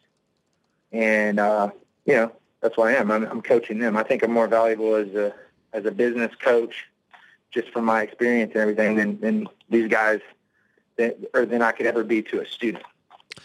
[0.92, 1.70] And, uh,
[2.06, 2.32] you know,
[2.62, 3.10] that's what I am.
[3.10, 3.96] I'm, I'm coaching them.
[3.96, 5.34] I think I'm more valuable as a
[5.74, 6.86] as a business coach,
[7.50, 10.20] just from my experience and everything, than, than these guys,
[10.96, 12.84] that, or than I could ever be to a student.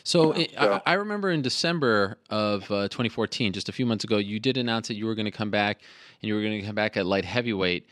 [0.04, 3.86] So, Yeah, it, so- I, I remember in December of uh, 2014, just a few
[3.86, 5.82] months ago, you did announce that you were going to come back
[6.22, 7.88] and you were going to come back at light heavyweight.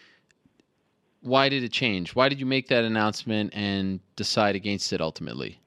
[1.22, 2.16] Why did it change?
[2.16, 5.60] Why did you make that announcement and decide against it ultimately?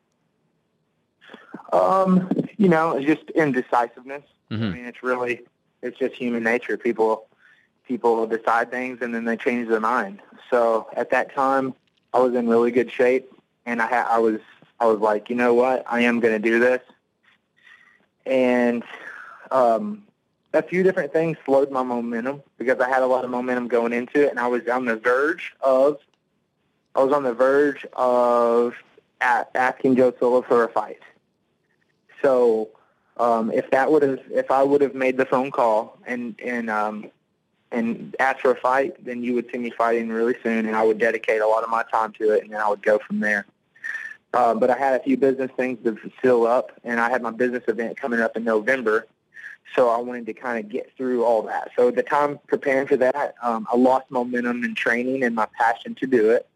[1.73, 4.23] Um, you know, just indecisiveness.
[4.51, 4.73] I Mhm.
[4.75, 5.43] mean, it's really,
[5.83, 6.77] it's just human nature.
[6.77, 7.29] People,
[7.87, 10.21] people decide things and then they change their mind.
[10.51, 11.75] So at that time,
[12.13, 13.31] I was in really good shape,
[13.67, 14.41] and I had, I was,
[14.81, 16.81] I was like, you know what, I am going to do this.
[18.27, 18.83] And
[19.51, 20.05] um,
[20.53, 23.93] a few different things slowed my momentum because I had a lot of momentum going
[23.93, 25.99] into it, and I was on the verge of,
[26.95, 28.75] I was on the verge of
[29.21, 31.01] a asking Joe Silva for a fight.
[32.23, 32.71] So
[33.17, 36.71] um, if that would have, if I would have made the phone call and and
[36.71, 37.11] um,
[37.71, 40.83] and asked for a fight, then you would see me fighting really soon, and I
[40.83, 43.21] would dedicate a lot of my time to it, and then I would go from
[43.21, 43.47] there.
[44.33, 47.31] Uh, but I had a few business things to fill up, and I had my
[47.33, 49.07] business event coming up in November,
[49.75, 51.71] so I wanted to kind of get through all that.
[51.77, 55.95] So the time preparing for that, um, I lost momentum in training and my passion
[55.97, 56.47] to do it.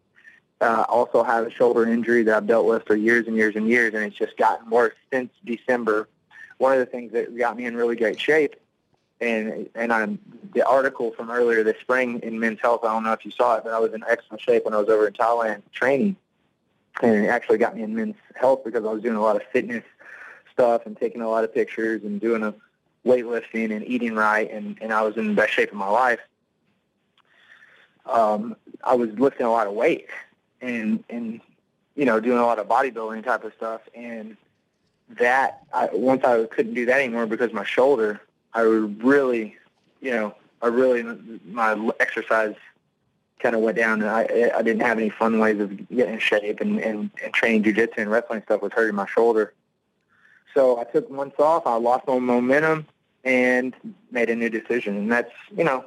[0.61, 3.69] Uh, also have a shoulder injury that I've dealt with for years and years and
[3.69, 6.09] years, and it's just gotten worse since December.
[6.59, 8.55] One of the things that got me in really great shape,
[9.21, 10.19] and and I'm
[10.55, 12.81] the article from earlier this spring in Men's Health.
[12.85, 14.79] I don't know if you saw it, but I was in excellent shape when I
[14.79, 16.17] was over in Thailand training,
[17.03, 19.43] and it actually got me in Men's Health because I was doing a lot of
[19.53, 19.85] fitness
[20.53, 22.55] stuff and taking a lot of pictures and doing a
[23.07, 26.21] weightlifting and eating right, and and I was in the best shape of my life.
[28.07, 30.09] Um, I was lifting a lot of weight
[30.61, 31.41] and and
[31.95, 34.37] you know doing a lot of bodybuilding type of stuff and
[35.11, 38.21] that I, once I couldn't do that anymore because my shoulder
[38.53, 39.57] I really
[40.01, 41.03] you know I really
[41.47, 42.57] my exercise
[43.41, 46.21] kind of went down and I I didn't have any fun ways of getting in
[46.21, 49.53] shape and and, and training jujitsu and wrestling stuff was hurting my shoulder
[50.55, 52.87] so I took months off I lost my momentum
[53.25, 53.75] and
[54.11, 55.85] made a new decision and that's you know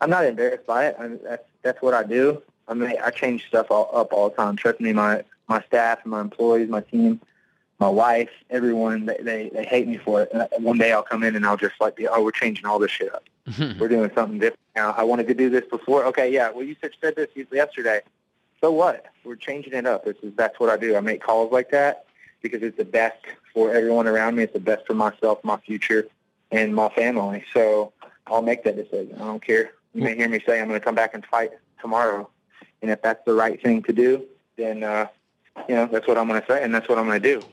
[0.00, 3.46] I'm not embarrassed by it I, that's that's what I do I mean, I change
[3.46, 4.56] stuff all, up all the time.
[4.56, 7.20] Trust me, my my staff, and my employees, my team,
[7.78, 10.30] my wife, everyone, they they, they hate me for it.
[10.32, 12.78] And one day I'll come in and I'll just like be, oh, we're changing all
[12.78, 13.24] this shit up.
[13.48, 13.80] Mm-hmm.
[13.80, 14.94] We're doing something different now.
[14.96, 16.04] I wanted to do this before.
[16.06, 16.50] Okay, yeah.
[16.50, 18.00] Well, you said said this yesterday.
[18.60, 19.06] So what?
[19.24, 20.04] We're changing it up.
[20.04, 20.96] This is that's what I do.
[20.96, 22.06] I make calls like that
[22.42, 23.20] because it's the best
[23.54, 24.44] for everyone around me.
[24.44, 26.06] It's the best for myself, my future,
[26.50, 27.44] and my family.
[27.52, 27.92] So
[28.26, 29.14] I'll make that decision.
[29.16, 29.72] I don't care.
[29.94, 31.50] You may hear me say I'm going to come back and fight
[31.80, 32.28] tomorrow.
[32.82, 34.24] And if that's the right thing to do,
[34.56, 35.06] then uh,
[35.68, 37.46] you know that's what I'm going to say, and that's what I'm going to do.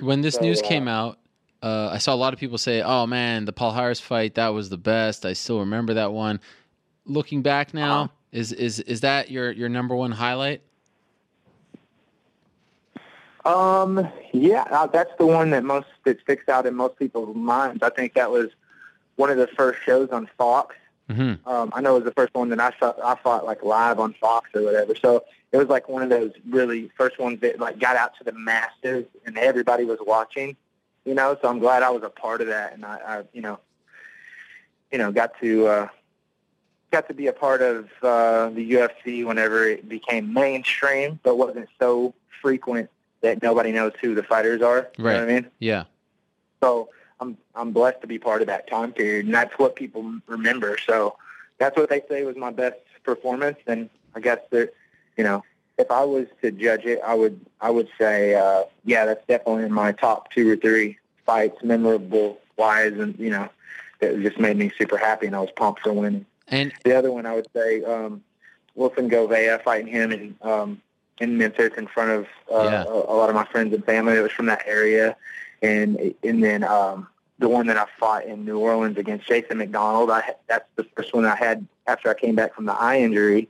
[0.00, 1.18] When this So, news uh, came out,
[1.64, 4.68] uh, I saw a lot of people say, "Oh man, the Palhares fight that was
[4.68, 6.40] the best." I still remember that one.
[7.06, 8.08] Looking back now, Uh-huh.
[8.32, 10.62] is is is that your your number one highlight?
[13.44, 17.82] Um, yeah, uh, that's the one that most that sticks out in most people's minds.
[17.82, 18.48] I think that was
[19.16, 20.76] one of the first shows on Fox.
[21.10, 21.46] Mm-hmm.
[21.46, 22.94] Um, I know it was the first one that I saw.
[23.04, 24.94] I fought like live on Fox or whatever.
[24.94, 28.24] So it was like one of those really first ones that like got out to
[28.24, 30.56] the masses and everybody was watching.
[31.04, 33.42] You know, so I'm glad I was a part of that, and I, I you
[33.42, 33.58] know,
[34.90, 35.88] you know, got to uh,
[36.90, 41.68] got to be a part of uh, the UFC whenever it became mainstream, but wasn't
[41.78, 42.88] so frequent
[43.20, 44.88] that nobody knows who the fighters are.
[44.96, 45.46] You know what I mean?
[45.58, 45.84] Yeah.
[46.62, 46.88] So
[47.20, 50.78] I'm I'm blessed to be part of that time period, and that's what people remember.
[50.86, 51.16] So
[51.58, 54.72] that's what they say was my best performance, and I guess that
[55.16, 55.42] you know
[55.78, 59.64] if I was to judge it, I would I would say uh, yeah, that's definitely
[59.64, 63.48] in my top two or three fights, memorable wise, and you know
[64.00, 66.26] it just made me super happy, and I was pumped for winning.
[66.48, 68.22] And The other one I would say um,
[68.74, 70.80] Wilson Gouveia fighting him in um,
[71.20, 72.84] in Memphis in front of uh, Yeah.
[72.84, 75.16] a, a lot of my friends and family that was from that area,
[75.62, 80.10] and and then um, the one that I fought in New Orleans against Jason MacDonald.
[80.10, 83.48] I that's the first one I had after I came back from the eye injury,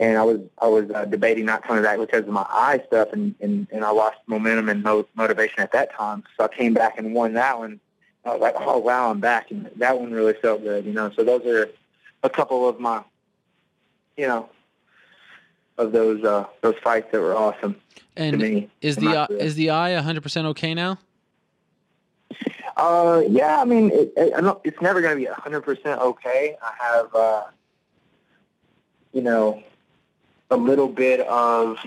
[0.00, 3.08] and I was I was uh, debating not coming back because of my eye stuff,
[3.12, 6.24] and and, and I lost momentum and mo- motivation at that time.
[6.36, 7.80] So I came back and won that one.
[8.24, 11.10] I was like, oh wow, I'm back, and that one really felt good, you know.
[11.16, 11.68] So those are
[12.22, 13.02] a couple of my,
[14.16, 14.48] you know,
[15.78, 18.68] of those uh, those fights that were awesome to and me.
[18.80, 20.98] is the is the eye 100% okay now?
[22.76, 26.56] Uh, yeah, I mean, it, it, it's never going to be 100% okay.
[26.62, 27.44] I have, uh,
[29.12, 29.64] you know,
[30.50, 31.78] a little bit of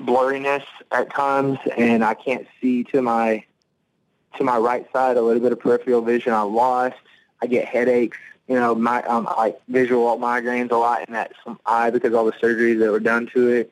[0.00, 3.44] blurriness at times, and I can't see to my
[4.36, 5.16] to my right side.
[5.16, 6.96] A little bit of peripheral vision I lost.
[7.42, 8.18] I get headaches.
[8.48, 11.32] You know, my um, I visual migraines a lot in that
[11.64, 13.70] eye because all the surgeries that were done to it,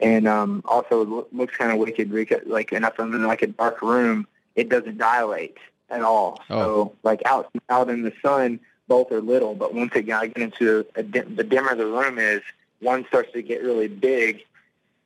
[0.00, 2.10] and um, also it looks kind of wicked.
[2.12, 5.56] because, Like, and if I'm in like a dark room, it doesn't dilate
[5.90, 6.40] at all.
[6.50, 6.60] Oh.
[6.60, 8.60] So, like out out in the sun,
[8.92, 12.42] both are little, but once it got get into dim, the dimmer the room is,
[12.80, 14.44] one starts to get really big,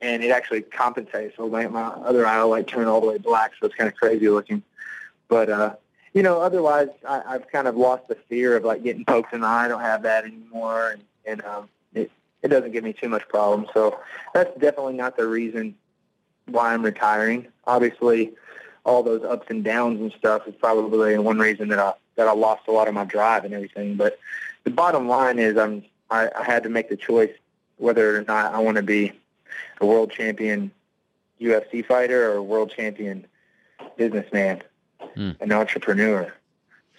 [0.00, 1.36] and it actually compensates.
[1.36, 3.86] So my, my other eye will like turn all the way black, so it's kind
[3.86, 4.60] of crazy looking.
[5.28, 5.76] But uh,
[6.14, 9.42] you know, otherwise, I, I've kind of lost the fear of like getting poked in
[9.42, 9.66] the eye.
[9.66, 12.10] I don't have that anymore, and, and um, it
[12.42, 13.68] it doesn't give me too much problem.
[13.72, 14.00] So
[14.34, 15.76] that's definitely not the reason
[16.46, 17.46] why I'm retiring.
[17.68, 18.32] Obviously,
[18.84, 22.32] all those ups and downs and stuff is probably one reason that I that I
[22.32, 23.96] lost a lot of my drive and everything.
[23.96, 24.18] But
[24.64, 27.32] the bottom line is, I'm I, I had to make the choice
[27.78, 29.12] whether or not I want to be
[29.80, 30.70] a world champion
[31.40, 33.26] UFC fighter or a world champion
[33.96, 34.62] businessman,
[35.14, 35.32] Hmm.
[35.40, 36.32] an entrepreneur.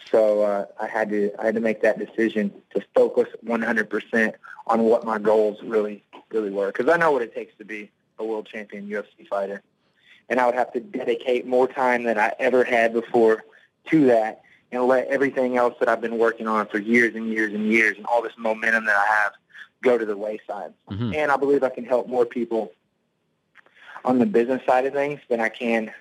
[0.09, 4.33] So uh, I had to I had to make that decision to focus 100%
[4.67, 7.89] on what my goals really really were because I know what it takes to be
[8.19, 9.61] a world champion UFC fighter,
[10.29, 13.43] and I would have to dedicate more time than I ever had before
[13.89, 14.41] to that,
[14.71, 17.97] and let everything else that I've been working on for years and years and years,
[17.97, 19.33] and all this momentum that I have,
[19.81, 20.73] go to the wayside.
[20.91, 21.15] Mhm.
[21.15, 22.73] And I believe I can help more people
[24.03, 25.91] on the business side of things than I can,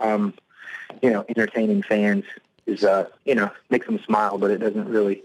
[0.00, 0.34] um,
[1.02, 2.24] you know, entertaining fans
[2.66, 5.22] is, uh, you know, makes them smile, but it doesn't really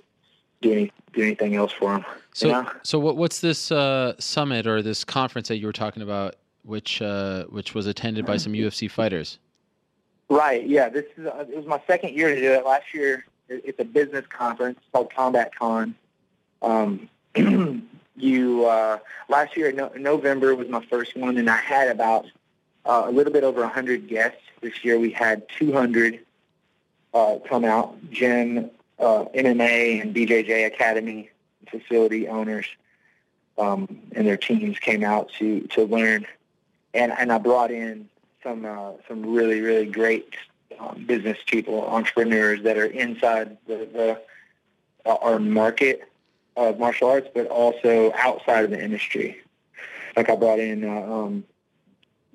[0.62, 2.06] do any do anything else for them.
[2.34, 2.72] So, you know?
[2.82, 7.02] so what, what's this uh, summit or this conference that you were talking about, which
[7.02, 9.38] uh, which was attended by some UFC fighters?
[10.30, 10.66] Right.
[10.66, 10.90] Yeah.
[10.90, 12.66] This is uh, it was my second year to do it.
[12.66, 15.96] Last year, it's a business conference called Combat Con.
[16.62, 17.10] Um,
[18.16, 22.26] you uh, last year in no- November was my first one, and I had about
[22.86, 24.42] uh, a little bit over hundred guests.
[24.62, 26.20] This year we had two hundred
[27.14, 27.96] uh, come out.
[28.10, 31.30] Gym, uh, MMA, and BJJ Academy
[31.70, 32.68] facility owners
[33.58, 36.26] um, and their teams came out to to learn,
[36.94, 38.10] and and I brought in
[38.44, 40.36] some uh, some really really great
[40.80, 44.22] um, business people, entrepreneurs that are inside the, the
[45.10, 46.04] uh, our market
[46.56, 49.38] of martial arts, but also outside of the industry.
[50.16, 51.44] Like I brought in uh, um,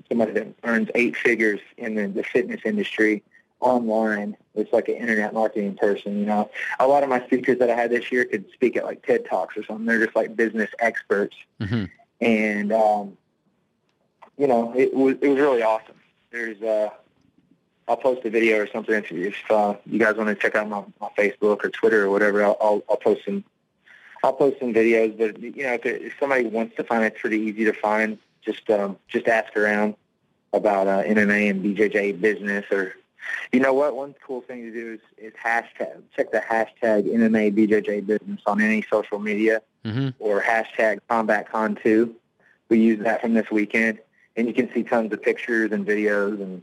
[0.09, 3.23] somebody that earns eight figures in the, the fitness industry
[3.61, 4.37] online.
[4.55, 6.19] It's like an internet marketing person.
[6.19, 8.85] You know, a lot of my speakers that I had this year could speak at
[8.85, 9.87] like TED talks or something.
[9.87, 11.85] They're just like business experts hmm
[12.21, 13.17] and um,
[14.37, 15.95] you know it was it was really awesome.
[16.31, 16.91] There's uh,
[17.87, 20.69] I'll post a video or something if, if uh, you guys want to check out
[20.69, 22.45] my, my Facebook or Twitter or whatever.
[22.45, 23.45] I'll, I'll I'll post some
[24.23, 25.17] I'll post some videos.
[25.17, 27.73] But you know if, it, if somebody wants to find it, it's pretty easy to
[27.73, 28.19] find.
[28.43, 29.95] Just um, just ask around
[30.53, 32.95] about uh, MMA and BJJ business or
[33.53, 33.97] You know what?
[33.97, 36.03] One cool thing to do is, is hashtag.
[36.17, 42.13] Check the hashtag MMA BJJ business on any social media hmm or hashtag CombatCon2.
[42.69, 44.01] We use that from this weekend,
[44.39, 46.63] and you can see tons of pictures and videos, and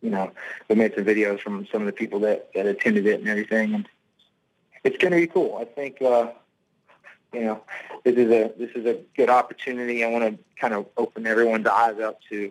[0.00, 0.32] you know,
[0.68, 3.74] we made some videos from some of the people that, that attended it and everything,
[3.74, 3.88] and
[4.82, 5.58] it's going to be cool.
[5.60, 6.32] I think, uh,
[7.32, 7.62] you know,
[8.02, 10.02] this is a this is a good opportunity.
[10.02, 12.50] I want to kind of open everyone's eyes up to,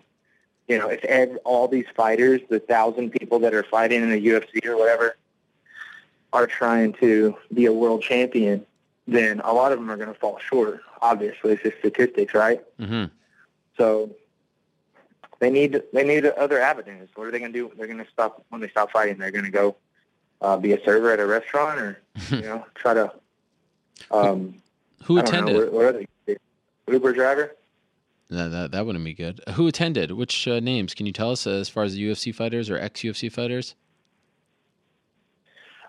[0.68, 4.26] you know, if ev- all these fighters, the thousand people that are fighting in the
[4.26, 5.16] UFC or whatever,
[6.32, 8.64] are trying to be a world champion,
[9.08, 10.80] then a lot of them are going to fall short.
[11.02, 12.62] Obviously, it's just statistics, right?
[12.78, 13.06] hmm
[13.76, 14.10] So
[15.42, 17.08] they need they need other avenues.
[17.16, 17.72] What are they going to do?
[17.76, 19.18] They're going to stop when they stop fighting.
[19.18, 19.74] They're going to go
[20.40, 22.00] uh, be a server at a restaurant, or
[22.30, 23.12] you know, try to.
[24.12, 24.62] Um,
[25.02, 25.56] Who don't attended?
[25.56, 26.36] Know, what, what are they?
[26.86, 27.56] Uber driver.
[28.30, 29.40] That, that, that wouldn't be good.
[29.54, 30.12] Who attended?
[30.12, 32.78] Which uh, names can you tell us uh, as far as the UFC fighters or
[32.78, 33.74] ex UFC fighters?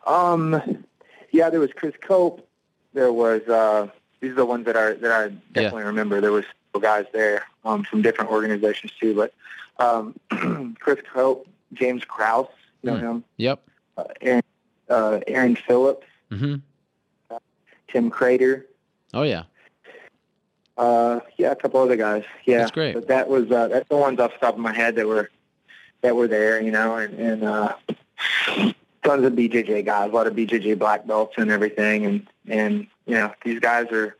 [0.08, 0.84] Um,
[1.32, 2.48] yeah, there was Chris Cope.
[2.94, 3.88] There was uh,
[4.20, 6.22] these are the ones that are that I definitely remember.
[6.22, 6.46] There was
[6.82, 9.34] guys there um, from different organizations too, but
[9.80, 12.48] um, Chris Cope, James Krause,
[12.82, 13.06] you know Hmm.
[13.06, 13.64] him, Yep.
[13.98, 14.44] uh, Aaron,
[14.90, 16.56] uh, Aaron Phillips, hmm
[17.88, 18.64] Tim Credeur.
[19.14, 19.44] Oh yeah.
[20.78, 22.24] Uh, yeah, a couple other guys.
[22.46, 22.94] Yeah, That's great.
[22.96, 25.30] But that was uh, that's the ones off the top of my head that were
[26.02, 27.76] that were there, you know, and, and uh,
[29.04, 33.14] tons of BJJ guys, a lot of BJJ black belts and everything, and and you
[33.14, 34.16] know these guys are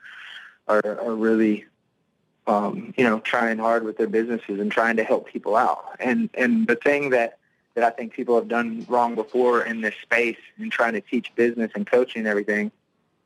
[0.68, 1.66] are are really
[2.48, 5.96] um, you know trying hard with their businesses and trying to help people out.
[6.00, 7.38] And and the thing that
[7.76, 11.34] that I think people have done wrong before in this space in trying to teach
[11.36, 12.72] business and coaching and everything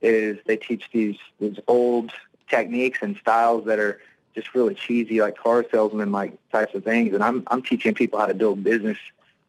[0.01, 2.11] is they teach these these old
[2.49, 3.99] techniques and styles that are
[4.35, 7.13] just really cheesy, like car salesman like types of things.
[7.13, 8.97] And I'm I'm teaching people how to build business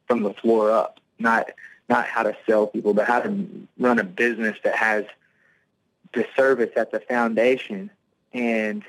[0.06, 1.50] from the floor up, not
[1.88, 3.46] not how to sell people, but how to
[3.78, 5.04] run a business that has
[6.14, 7.90] the service at the foundation
[8.32, 8.82] and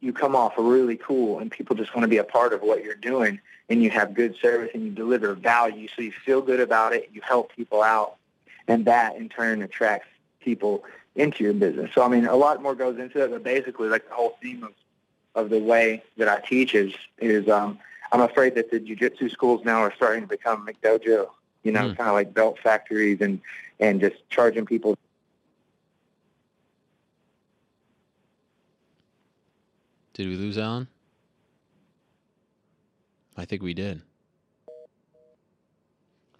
[0.00, 2.84] you come off really cool and people just want to be a part of what
[2.84, 6.60] you're doing and you have good service and you deliver value so you feel good
[6.60, 8.16] about it, you help people out
[8.68, 10.08] and that in turn attracts
[10.40, 10.84] people
[11.16, 11.90] into your business.
[11.94, 14.62] So I mean a lot more goes into it, but basically like the whole theme
[14.62, 14.72] of,
[15.34, 17.78] of the way that I teach is is um
[18.12, 21.28] I'm afraid that the jujitsu schools now are starting to become McDojo,
[21.62, 21.94] you know, Hmm.
[21.94, 23.40] kind of like belt factories and
[23.80, 24.96] and just charging people
[30.18, 30.88] Did we lose Alan?
[33.36, 34.02] I think we did.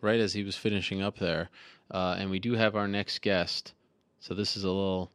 [0.01, 1.49] Right as he was finishing up there.
[1.89, 3.75] Uh, and we do have our next guest.
[4.19, 5.13] So this is a little.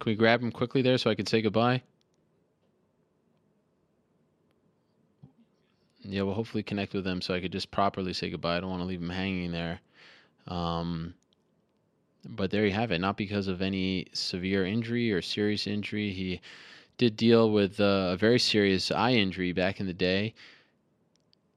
[0.00, 1.82] Can we grab him quickly there so I can say goodbye?
[6.00, 8.56] Yeah, we'll hopefully connect with him so I could just properly say goodbye.
[8.56, 9.78] I don't want to leave him hanging there.
[10.48, 11.12] Um,
[12.26, 12.98] but there you have it.
[12.98, 16.10] Not because of any severe injury or serious injury.
[16.10, 16.40] He
[16.96, 20.34] did deal with uh, a very serious eye injury back in the day.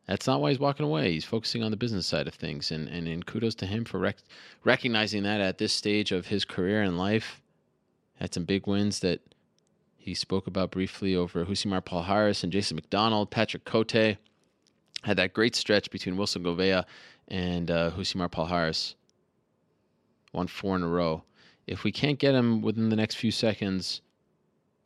[0.07, 1.11] That's not why he's walking away.
[1.11, 3.99] He's focusing on the business side of things, and and, and kudos to him for
[3.99, 4.23] rec-
[4.63, 7.41] recognizing that at this stage of his career and life.
[8.15, 9.19] Had some big wins that
[9.97, 14.17] he spoke about briefly over Rousimar Palhares and Jason MacDonald, Patrick Cote.
[15.03, 16.85] Had that great stretch between Wilson Gouveia
[17.27, 18.95] and uh, Rousimar Palhares.
[20.31, 21.23] Won four in a row.
[21.67, 24.01] If we can't get him within the next few seconds,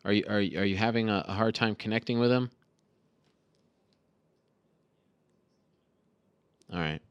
[0.04, 2.50] are you are are you having a, a hard time connecting with him?
[6.74, 7.02] All right.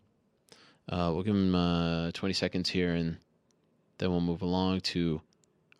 [0.89, 3.17] Uh, we'll give him uh, 20 seconds here, and
[3.99, 5.21] then we'll move along to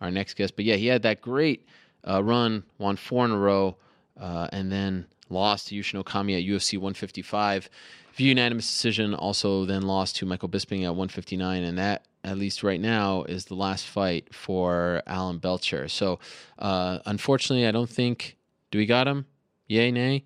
[0.01, 0.55] our next guest.
[0.55, 1.67] But yeah, he had that great
[2.07, 3.77] uh, run, won four in a row,
[4.21, 7.69] uh, and then lost to Yushin Okami at UFC 155
[8.15, 9.15] via unanimous decision.
[9.15, 13.47] Also, then lost to Michael Bisping at 159, and that, at least right now, is
[13.47, 15.89] the last fight for Alan Belcher.
[15.89, 16.19] So,
[16.59, 18.37] uh, unfortunately, I don't think.
[18.71, 19.27] Do we got him?
[19.67, 20.25] Yay, nay?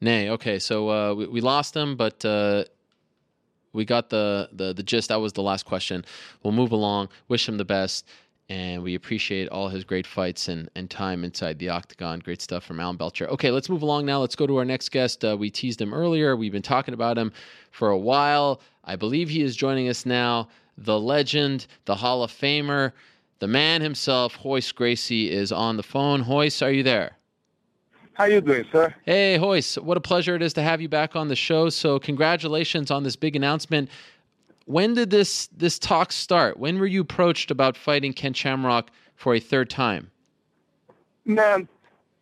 [0.00, 0.30] Nay.
[0.30, 2.64] Okay, so uh, we, we lost him, but uh,
[3.72, 5.08] we got the, the the gist.
[5.08, 6.04] That was the last question.
[6.42, 7.08] We'll move along.
[7.28, 8.06] Wish him the best,
[8.48, 12.20] and we appreciate all his great fights and, and time inside the octagon.
[12.20, 13.26] Great stuff from Alan Belcher.
[13.28, 14.20] Okay, let's move along now.
[14.20, 15.24] Let's go to our next guest.
[15.24, 16.36] Uh, we teased him earlier.
[16.36, 17.32] We've been talking about him
[17.70, 18.60] for a while.
[18.86, 20.48] I believe he is joining us now.
[20.78, 22.92] The legend, the Hall of Famer,
[23.40, 26.22] the man himself, Royce Gracie, is on the phone.
[26.22, 27.16] Royce, are you there?
[28.14, 28.94] How you doing, sir?
[29.04, 31.68] Hey, Royce, what a pleasure it is to have you back on the show.
[31.68, 33.90] So, congratulations on this big announcement.
[34.64, 36.58] When did this this talk start?
[36.58, 40.10] When were you approached about fighting Ken Shamrock for a third time?
[41.24, 41.68] Man,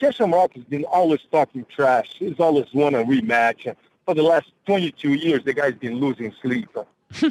[0.00, 2.14] Jason Rock has been always talking trash.
[2.18, 3.74] He's always want a rematch.
[4.04, 6.68] For the last 22 years, the guy's been losing sleep.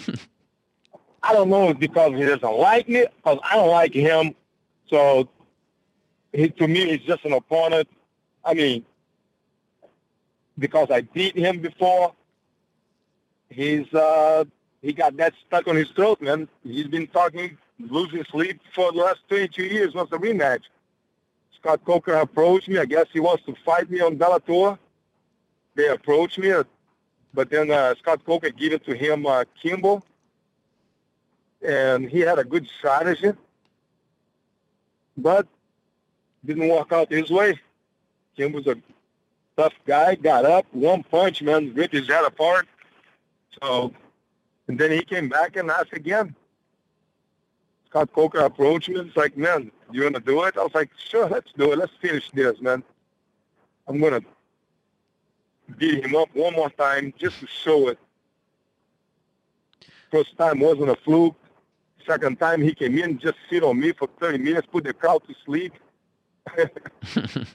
[1.23, 4.35] I don't know if because he doesn't like me, because I don't like him.
[4.89, 5.29] So
[6.33, 7.87] he, to me, he's just an opponent.
[8.43, 8.85] I mean,
[10.57, 12.13] because I beat him before,
[13.49, 14.43] he's uh,
[14.81, 16.47] he got that stuck on his throat, man.
[16.63, 19.93] He's been talking losing sleep for the last 22 years.
[19.93, 20.63] Wants a rematch.
[21.59, 22.77] Scott Coker approached me.
[22.79, 24.77] I guess he wants to fight me on Bellator.
[25.75, 26.53] They approached me,
[27.33, 30.03] but then uh, Scott Coker gave it to him, uh, Kimbo,
[31.65, 33.31] and he had a good strategy,
[35.17, 35.47] but
[36.45, 37.59] didn't work out his way.
[38.35, 38.75] Kimbo's a
[39.57, 40.15] tough guy.
[40.15, 42.67] Got up, one punch, man, ripped his head apart.
[43.61, 43.93] So,
[44.67, 46.35] and then he came back and asked again.
[47.89, 48.99] Scott Coker approached me.
[48.99, 50.57] It's like, man, you want to do it?
[50.57, 51.77] I was like, sure, let's do it.
[51.77, 52.83] Let's finish this, man.
[53.87, 54.27] I'm going to
[55.77, 57.99] beat him up one more time just to show it.
[60.11, 61.35] First time wasn't a fluke.
[62.05, 65.21] Second time he came in, just sit on me for 30 minutes, put the crowd
[65.27, 65.73] to sleep.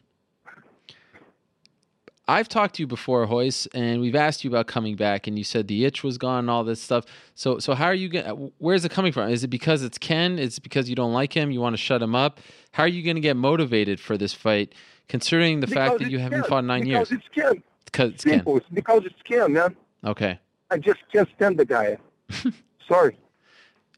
[2.31, 5.45] I've talked to you before, Royce, and we've asked you about coming back, and you
[5.45, 7.07] said the itch was gone, and all this stuff.
[7.35, 8.53] So, so how are you going?
[8.59, 9.31] Where's it coming from?
[9.31, 10.39] Is it because it's Ken?
[10.39, 11.51] Is it because you don't like him?
[11.51, 12.41] You want to shut him up?
[12.73, 14.75] How are you going to get motivated for this fight,
[15.09, 16.51] considering the because fact that you haven't Ken.
[16.51, 17.23] fought in nine because years?
[17.23, 17.63] It's Ken.
[17.91, 18.35] Because it's Ken.
[18.35, 18.57] Simple.
[18.59, 19.77] It's because it's Ken, man.
[20.05, 20.39] Okay.
[20.71, 21.97] I just can't stand the guy.
[22.89, 23.17] Sorry.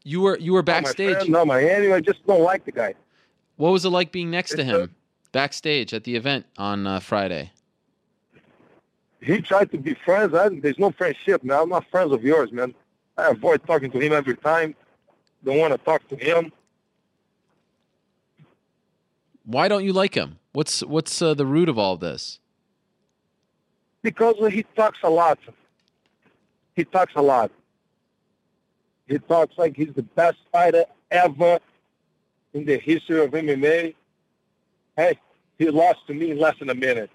[0.03, 1.15] You were you were Not my backstage.
[1.15, 1.93] friend, not my enemy.
[1.93, 2.95] I just don't like the guy.
[3.57, 4.95] What was it like being next to him
[5.31, 7.51] backstage at the event on uh, Friday?
[9.21, 10.33] He tried to be friends.
[10.33, 11.59] I, there's no friendship, man.
[11.59, 12.73] I'm not friends of yours, man.
[13.17, 14.73] I avoid talking to him every time.
[15.43, 16.51] Don't want to talk to him.
[19.45, 20.39] Why don't you like him?
[20.53, 22.39] What's what's uh, the root of all this?
[24.01, 25.39] Because he talks a lot.
[26.75, 27.51] He talks a lot.
[29.07, 31.59] He talks like he's the best fighter ever
[32.53, 33.93] in the history of MMA.
[34.95, 35.19] Hey,
[35.57, 37.09] he lost to me in less than a minute.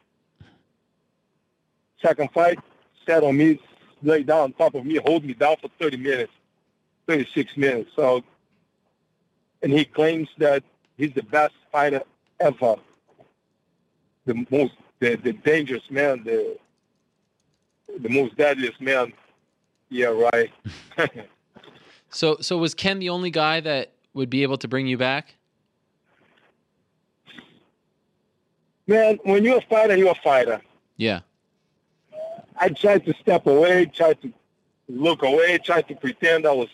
[2.01, 2.59] Second fight,
[3.07, 3.59] sat on me,
[4.03, 6.33] lay down on top of me, hold me down for 30 minutes,
[7.09, 7.91] 36 minutes.
[7.97, 8.23] So,
[9.63, 10.63] and he claims that
[10.97, 12.03] he's the best fighter
[12.39, 12.77] ever.
[14.27, 16.59] The most, the, the dangerous man, the
[17.99, 19.13] the most deadliest man.
[19.89, 20.51] Yeah, right.
[22.09, 25.35] So so was Ken the only guy that would be able to bring you back?
[28.87, 30.61] man, when you're a fighter, you're a fighter.
[30.97, 31.21] Yeah.
[32.59, 34.33] I tried to step away, tried to
[34.89, 36.69] look away, tried to pretend I was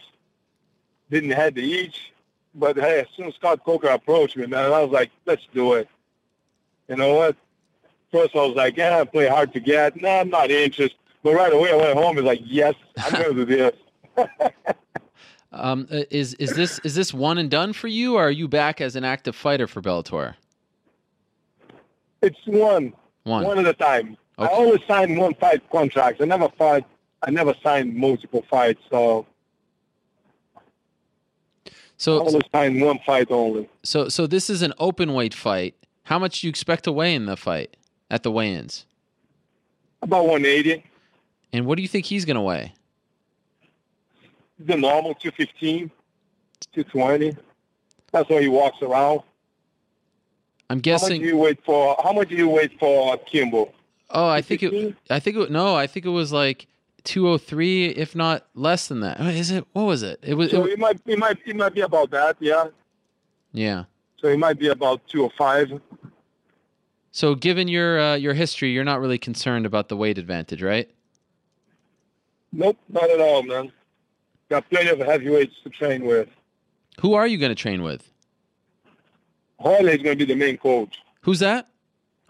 [1.10, 2.12] didn't have the itch.
[2.54, 5.74] But hey, as soon as Scott Coker approached me, man, I was like, let's do
[5.74, 5.88] it.
[6.88, 7.36] You know what?
[8.10, 10.00] First, I was like, yeah, I play hard to get.
[10.00, 10.98] No, I'm not interested.
[11.22, 13.72] But right away, I went home and was like, yes, I'm going to do
[14.16, 14.28] this.
[15.54, 18.48] Um, uh, is is this is this one and done for you, or are you
[18.48, 20.34] back as an active fighter for Bellator?
[22.22, 22.94] It's one,
[23.24, 23.44] One.
[23.44, 24.16] one at a time.
[24.38, 26.22] I always sign one fight contracts.
[26.22, 26.86] I never fight.
[27.22, 28.80] I never signed multiple fights.
[28.90, 29.26] So
[32.06, 33.68] I always sign one fight only.
[33.82, 35.74] so so this is an open weight fight.
[36.04, 37.76] How much do you expect to weigh in the fight
[38.10, 38.86] at the weigh-ins?
[40.00, 40.82] About 180.
[41.52, 42.72] And what do you think he's going to weigh?
[44.58, 45.90] The normal 215,
[46.72, 47.36] 220.
[48.12, 49.20] That's where he walks around.
[50.70, 51.06] I'm guessing.
[51.06, 51.96] How much do you wait for?
[52.02, 53.72] How much do you wait for Kimbo?
[54.10, 54.96] oh, I think it.
[55.10, 55.50] I think it.
[55.50, 56.66] No, I think it was like
[57.04, 59.16] 203, if not less than that.
[59.20, 59.66] Oh, it?
[59.72, 60.20] What was it?
[60.22, 60.50] It was.
[60.50, 62.36] So It, it might, it might, it might be about that.
[62.40, 62.68] Yeah.
[63.52, 63.84] yeah.
[64.18, 65.80] So it might be about 205.
[67.10, 70.90] So given your uh, your history, you're not really concerned about the weight advantage, right?
[72.52, 73.72] Nope, not at all, man.
[74.50, 76.28] Got plenty of heavyweights to train with.
[77.00, 78.10] Who are you going to train with?
[79.58, 80.98] Hoyle is going to be the main coach.
[81.22, 81.68] Who's that?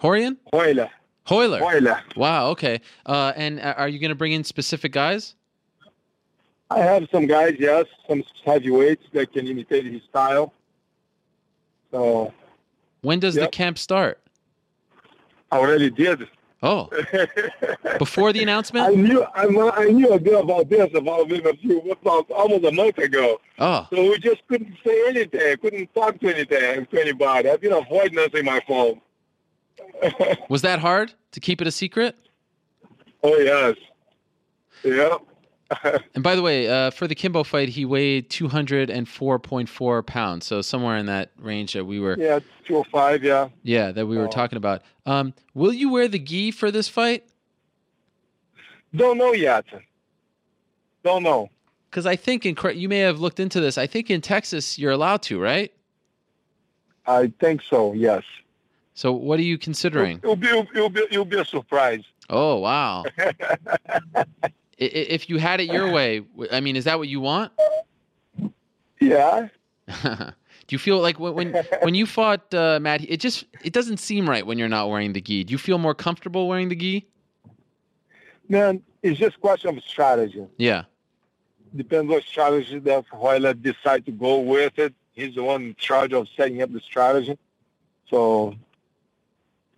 [0.00, 0.36] Rorion?
[0.52, 0.88] Hoyle.
[1.26, 1.60] Hoyler.
[1.60, 1.96] Hoyle.
[2.16, 2.48] Wow.
[2.48, 2.80] Okay.
[3.06, 5.34] Uh, and uh, are you going to bring in specific guys?
[6.70, 10.52] I have some guys, yes, some heavyweights that can imitate his style.
[11.90, 12.32] So
[13.02, 14.20] When does the camp start?
[15.50, 16.28] I already did.
[16.64, 16.88] Oh,
[17.98, 18.86] before the announcement?
[18.90, 22.64] I knew I, I knew a bit about this about maybe a few about almost
[22.64, 23.40] a month ago.
[23.58, 27.50] Oh, So we just couldn't say anything, couldn't talk to anything to anybody.
[27.50, 29.00] I've been avoiding answering my phone.
[30.48, 32.16] was that hard to keep it a secret?
[33.24, 33.76] oh yes,
[34.84, 35.16] yeah.
[36.14, 40.96] And by the way, uh, for the Kimbo fight, he weighed 204.4 pounds, so somewhere
[40.96, 43.48] in that range that we were, yeah, 205, yeah.
[43.62, 44.30] yeah, that we were Oh.
[44.30, 44.82] talking about.
[45.06, 47.24] Um, will you wear the gi for this fight?
[48.94, 49.64] Don't know yet.
[51.02, 51.48] Don't know.
[51.90, 53.76] Because I think in you may have looked into this.
[53.78, 55.72] I think in Texas you're allowed to, right?
[57.06, 57.92] I think so.
[57.92, 58.22] Yes.
[58.94, 60.18] So what are you considering?
[60.18, 62.02] It'll be it'll be it'll be a surprise.
[62.30, 63.04] Oh wow!
[64.86, 67.52] If you had it your way, I mean, is that what you want?
[69.00, 69.48] Yeah.
[70.66, 73.98] Do you feel like when when, when you fought uh, Matt, it just it doesn't
[73.98, 75.44] seem right when you're not wearing the gi.
[75.44, 77.06] Do you feel more comfortable wearing the gi?
[78.48, 80.46] Man, it's just question of strategy.
[80.58, 80.84] Yeah.
[81.74, 84.94] Depends what strategy that Hoyle decide to go with it.
[85.14, 87.38] He's the one in charge of setting up the strategy.
[88.08, 88.54] So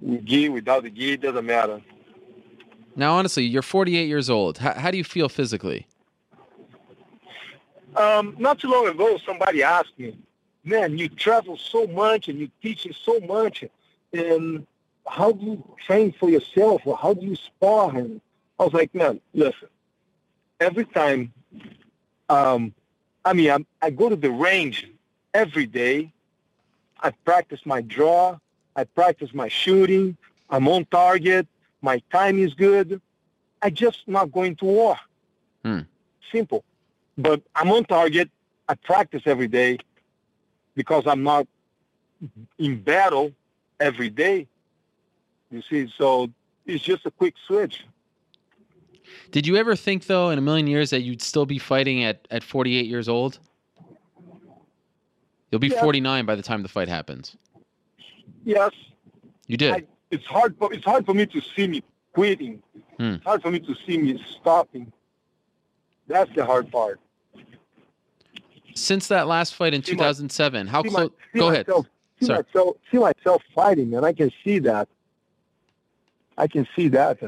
[0.00, 1.80] with gi, without the gi, it doesn't matter.
[2.96, 4.58] Now, honestly, you're 48 years old.
[4.58, 5.86] How, how do you feel physically?
[7.96, 10.16] Um, not too long ago, somebody asked me,
[10.64, 13.64] "Man, you travel so much and you teach so much,
[14.12, 14.66] and
[15.06, 18.20] how do you train for yourself, or how do you spar?" And
[18.58, 19.68] I was like, "Man, listen.
[20.60, 21.32] Every time,
[22.28, 22.74] um,
[23.24, 24.90] I mean, I'm, I go to the range
[25.32, 26.12] every day.
[27.00, 28.38] I practice my draw.
[28.76, 30.16] I practice my shooting.
[30.50, 31.46] I'm on target.
[31.84, 33.00] My time is good.
[33.60, 34.96] I just not going to war.
[35.64, 35.80] Hmm.
[36.32, 36.64] Simple
[37.16, 38.30] but I'm on target.
[38.68, 39.78] I practice every day
[40.74, 41.46] because I'm not
[42.58, 43.32] in battle
[43.80, 44.46] every day.
[45.50, 46.30] You see, so
[46.66, 47.84] it's just a quick switch.
[49.30, 52.26] Did you ever think, though, in a million years, that you'd still be fighting at,
[52.30, 53.38] at 48 years old?
[55.50, 55.80] You'll be Yeah.
[55.82, 57.36] 49 by the time the fight happens.
[58.44, 58.72] Yes,
[59.46, 59.72] You did.
[59.74, 60.56] I, it's hard.
[60.58, 62.62] For, it's hard for me to see me quitting.
[62.98, 63.14] Hmm.
[63.14, 64.92] It's hard for me to see me stopping.
[66.06, 67.00] That's the hard part.
[68.74, 71.10] Since that last fight in See my- 2007, how close?
[71.34, 71.66] Go ahead.
[71.68, 71.86] myself,
[72.20, 72.42] See Sorry.
[72.54, 74.88] myself, see myself fighting, and I can see that.
[76.36, 77.18] I can see that.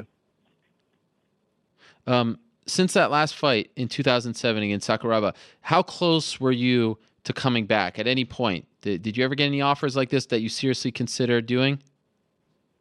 [2.06, 7.66] Um, since that last fight in 2007 against Sakuraba, how close were you to coming
[7.66, 8.66] back at any point?
[8.82, 11.80] Did, did you ever get any offers like this that you seriously considered doing?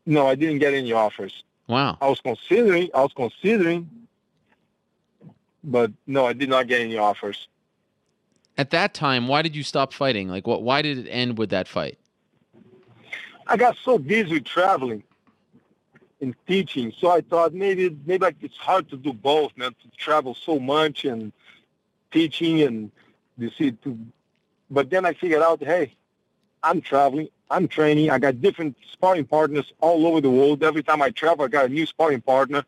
[0.05, 1.43] No, I didn't get any offers.
[1.67, 1.97] Wow.
[1.99, 2.89] I was considering.
[2.93, 3.89] I was considering,
[5.63, 7.47] but no, I did not get any offers.
[8.57, 10.29] At that time, why did you stop fighting?
[10.29, 10.61] Like, what?
[10.61, 11.97] Why did it end with that fight?
[13.47, 15.03] I got so busy with traveling
[16.21, 19.71] and teaching, so I thought maybe maybe like it's hard to do both, man.
[19.71, 21.33] To travel so much and
[22.11, 22.91] teaching and
[23.37, 23.97] you see to.
[24.69, 25.93] But then I figured out, hey,
[26.65, 30.63] I'm traveling, I'm training, I got different sparring partners all over the world.
[30.63, 32.65] Every time I travel, I got a new sparring partner.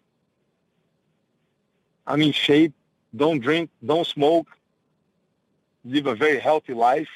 [2.05, 2.73] I'm in shape,
[3.15, 4.47] don't drink, don't smoke,
[5.83, 7.09] live a very healthy life,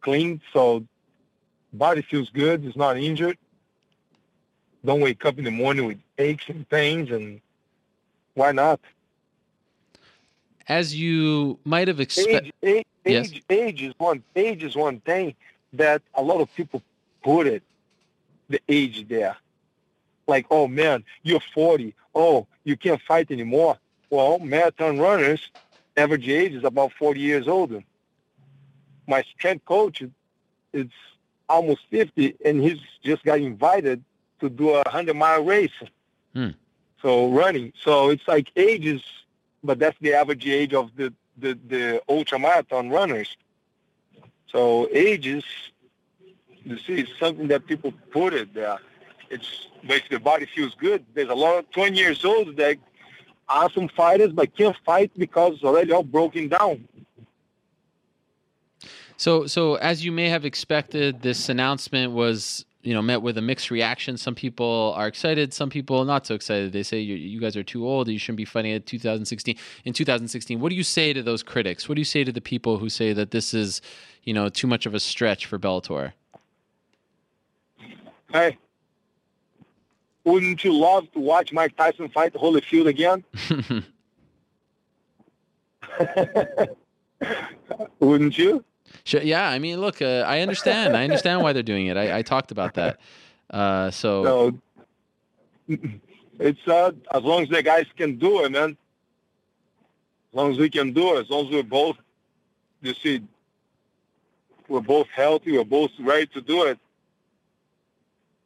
[0.00, 0.84] clean, so
[1.72, 3.38] body feels good, it's not injured.
[4.84, 7.40] Don't wake up in the morning with aches and pains, and
[8.34, 8.80] why not?
[10.68, 12.52] As you might have expected.
[12.62, 13.30] Age, age, Yes.
[13.30, 14.22] age, age is one.
[14.34, 15.34] Age is one thing
[15.74, 16.82] that a lot of people
[17.22, 17.62] put it,
[18.48, 19.36] the age there.
[20.26, 21.94] Like, oh man, you're 40.
[22.14, 23.78] Oh, you can't fight anymore.
[24.10, 25.50] Well, marathon runners,
[25.96, 27.82] average age is about 40 years older.
[29.06, 30.02] My strength coach,
[30.72, 30.88] is
[31.48, 34.02] almost 50, and he's just got invited
[34.40, 35.72] to do a 100 mile race.
[36.34, 36.50] Hmm.
[37.02, 37.72] So running.
[37.80, 39.02] So it's like ages,
[39.62, 43.36] but that's the average age of the the, the ultra marathon runners.
[44.50, 44.88] So
[46.68, 48.78] you see, it's something that people put it there.
[49.30, 51.04] It's makes the body feels good.
[51.14, 52.76] There's a lot of 20 years old that
[53.48, 56.86] are some fighters, but can't fight because it's already all broken down.
[59.16, 63.42] So, so as you may have expected, this announcement was, you know, met with a
[63.42, 64.16] mixed reaction.
[64.16, 66.72] Some people are excited, some people not so excited.
[66.72, 68.08] They say you, you guys are too old.
[68.08, 69.56] You shouldn't be fighting at 2016.
[69.84, 71.88] In 2016, what do you say to those critics?
[71.88, 73.80] What do you say to the people who say that this is,
[74.24, 76.12] you know, too much of a stretch for Bellator?
[78.32, 78.58] Hey,
[80.24, 83.24] wouldn't you love to watch Mike Tyson fight Holyfield again?
[88.00, 88.64] wouldn't you?
[89.04, 90.96] Sure, yeah, I mean, look, uh, I understand.
[90.96, 91.96] I understand why they're doing it.
[91.96, 92.98] I, I talked about that.
[93.50, 94.54] Uh, so,
[95.68, 95.78] So
[96.38, 98.70] it's uh, as long as the guys can do it, man.
[98.70, 101.96] As long as we can do it, as long as we're both,
[102.82, 103.22] you see,
[104.68, 106.78] we're both healthy, we're both ready to do it.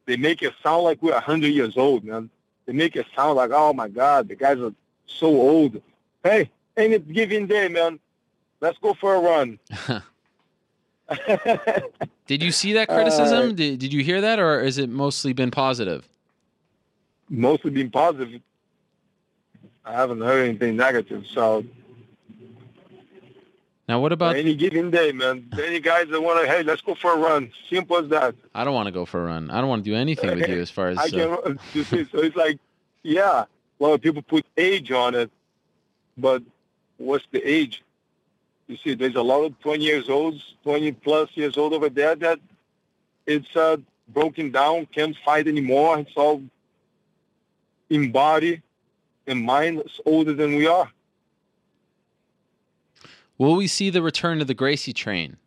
[0.05, 2.29] They make it sound like we're 100 years old, man.
[2.65, 4.73] They make it sound like, oh my God, the guys are
[5.07, 5.81] so old.
[6.23, 7.99] Hey, ain't it giving day, man?
[8.61, 9.59] Let's go for a run.
[12.27, 13.49] did you see that criticism?
[13.49, 16.07] Uh, did, did you hear that, or has it mostly been positive?
[17.29, 18.41] Mostly been positive.
[19.85, 21.25] I haven't heard anything negative.
[21.27, 21.65] So
[23.87, 24.37] Now, what about?
[24.37, 27.51] any given day, man, any guys that want to, hey, let's go for a run.
[27.69, 28.33] Simple as that.
[28.55, 29.49] I don't want to go for a run.
[29.49, 30.97] I don't want to do anything with you as far as.
[30.99, 31.59] I uh, can.
[31.73, 32.59] You see, so it's like,
[33.03, 35.29] yeah, a lot of people put age on it,
[36.17, 36.41] but
[36.97, 37.83] what's the age?
[38.67, 42.15] You see, there's a lot of 20 years olds, 20 plus years old over there
[42.15, 42.39] that
[43.25, 45.99] it's uh, broken down, can't fight anymore.
[45.99, 46.41] It's all
[47.89, 48.61] in body
[49.27, 50.89] and mind it's older than we are.
[53.37, 55.37] Will we see the return of the Gracie train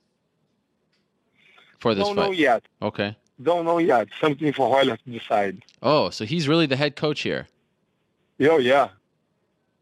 [1.79, 2.27] for this Don't fight?
[2.27, 2.63] know yet.
[2.83, 3.17] Okay.
[3.43, 4.09] Don't know yet.
[4.21, 5.63] Something for Hoyle to decide.
[5.83, 7.49] Oh, so he's really the head coach here.
[8.39, 8.89] Yo, yeah.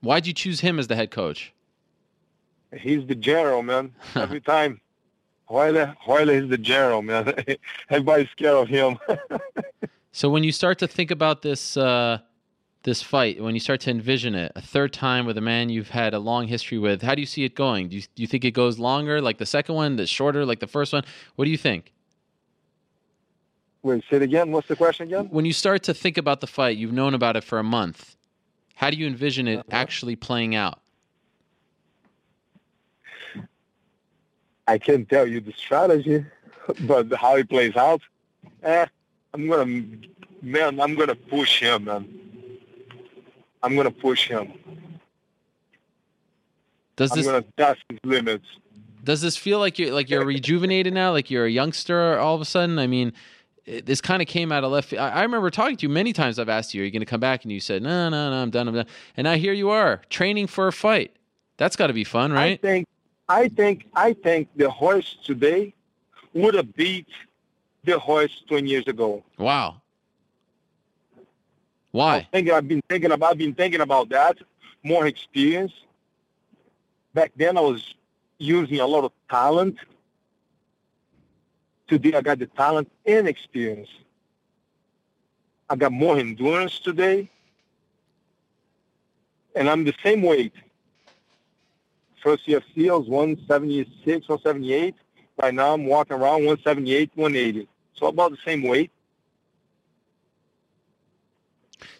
[0.00, 1.52] Why'd you choose him as the head coach?
[2.76, 3.92] He's the general, man.
[4.16, 4.80] Every time.
[5.46, 7.32] Hoyle, Hoyle is the general, man.
[7.90, 8.98] Everybody's scared of him.
[10.16, 12.18] So when you start to think about this uh,
[12.84, 15.90] this fight, when you start to envision it, a third time with a man you've
[15.90, 17.88] had a long history with, how do you see it going?
[17.88, 20.60] Do you, do you think it goes longer, like the second one, the shorter, like
[20.60, 21.02] the first one?
[21.36, 21.92] What do you think?
[23.82, 24.52] Wait, say it again.
[24.52, 25.28] What's the question again?
[25.30, 28.16] When you start to think about the fight, you've known about it for a month.
[28.74, 30.78] How do you envision it actually playing out?
[34.66, 36.24] I can't tell you the strategy,
[36.80, 38.02] but how it plays out,
[38.62, 38.86] eh,
[39.32, 39.84] I'm gonna,
[40.42, 42.23] man, I'm gonna push him, man.
[43.64, 44.52] I'm gonna push him.
[46.96, 48.44] Does I'm this gonna test his limits.
[49.02, 52.42] does this feel like you're like you're rejuvenated now, like you're a youngster all of
[52.42, 52.78] a sudden?
[52.78, 53.14] I mean,
[53.64, 54.92] it, this kind of came out of left.
[54.92, 56.38] I, I remember talking to you many times.
[56.38, 58.36] I've asked you, "Are you going to come back?" And you said, "No, no, no,
[58.36, 58.68] I'm done.
[58.68, 58.86] I'm done."
[59.16, 61.16] And now here you are, training for a fight.
[61.56, 62.58] That's got to be fun, right?
[62.62, 62.86] I think,
[63.30, 65.72] I think, I think the horse today
[66.34, 67.06] would have beat
[67.84, 69.22] the horse 20 years ago.
[69.38, 69.80] Wow.
[71.94, 72.26] Why?
[72.32, 74.38] Thinking, I've been thinking about, I've been thinking about that.
[74.82, 75.72] More experience.
[77.14, 77.94] Back then, I was
[78.38, 79.76] using a lot of talent.
[81.86, 83.88] Today, I got the talent and experience.
[85.70, 87.30] I got more endurance today,
[89.54, 90.52] and I'm the same weight.
[92.24, 94.96] First UFC, I was 176, 178.
[95.40, 97.68] Right now, I'm walking around 178, 180.
[97.94, 98.90] So about the same weight.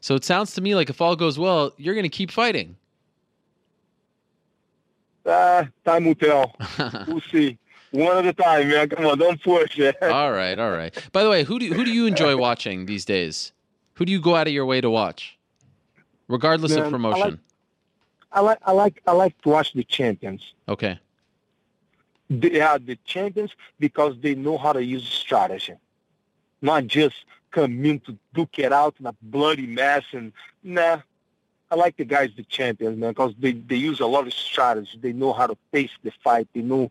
[0.00, 2.76] So it sounds to me like if all goes well, you're going to keep fighting.
[5.26, 6.54] Ah, time will tell.
[7.08, 7.58] We'll see.
[7.92, 8.88] One at a time, man.
[8.88, 9.96] Come on, don't push it.
[10.02, 10.92] all right, all right.
[11.12, 13.52] By the way, who do who do you enjoy watching these days?
[13.94, 15.38] Who do you go out of your way to watch,
[16.28, 17.40] regardless Man, I of like- promotion?
[18.32, 20.42] I like, I like, I like to watch the champions.
[20.68, 20.98] Okay.
[22.28, 25.74] They are the champions because they know how to use strategy,
[26.60, 27.14] not just
[27.55, 30.05] come in to duke it out in a bloody mess.
[30.12, 30.99] And nah,
[31.70, 34.99] I like the guys, the champions, man, because they they use a lot of strategy.
[35.00, 36.49] They know how to face the fight.
[36.55, 36.91] They know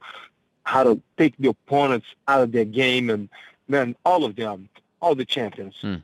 [0.64, 3.30] how to take the opponents out of their game, and
[3.68, 4.70] man, all of them,
[5.02, 5.76] all the champions.
[5.82, 5.96] Hmm.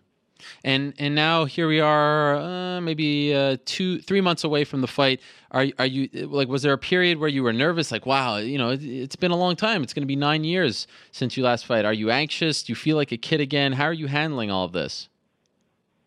[0.63, 4.87] And and now here we are, uh, maybe uh, two, three months away from the
[4.87, 5.21] fight.
[5.51, 6.47] Are are you like?
[6.47, 7.91] Was there a period where you were nervous?
[7.91, 9.83] Like, wow, you know, it, it's been a long time.
[9.83, 11.85] It's going to be nine years since you last fight.
[11.85, 12.63] Are you anxious?
[12.63, 13.73] Do you feel like a kid again?
[13.73, 15.09] How are you handling all of this?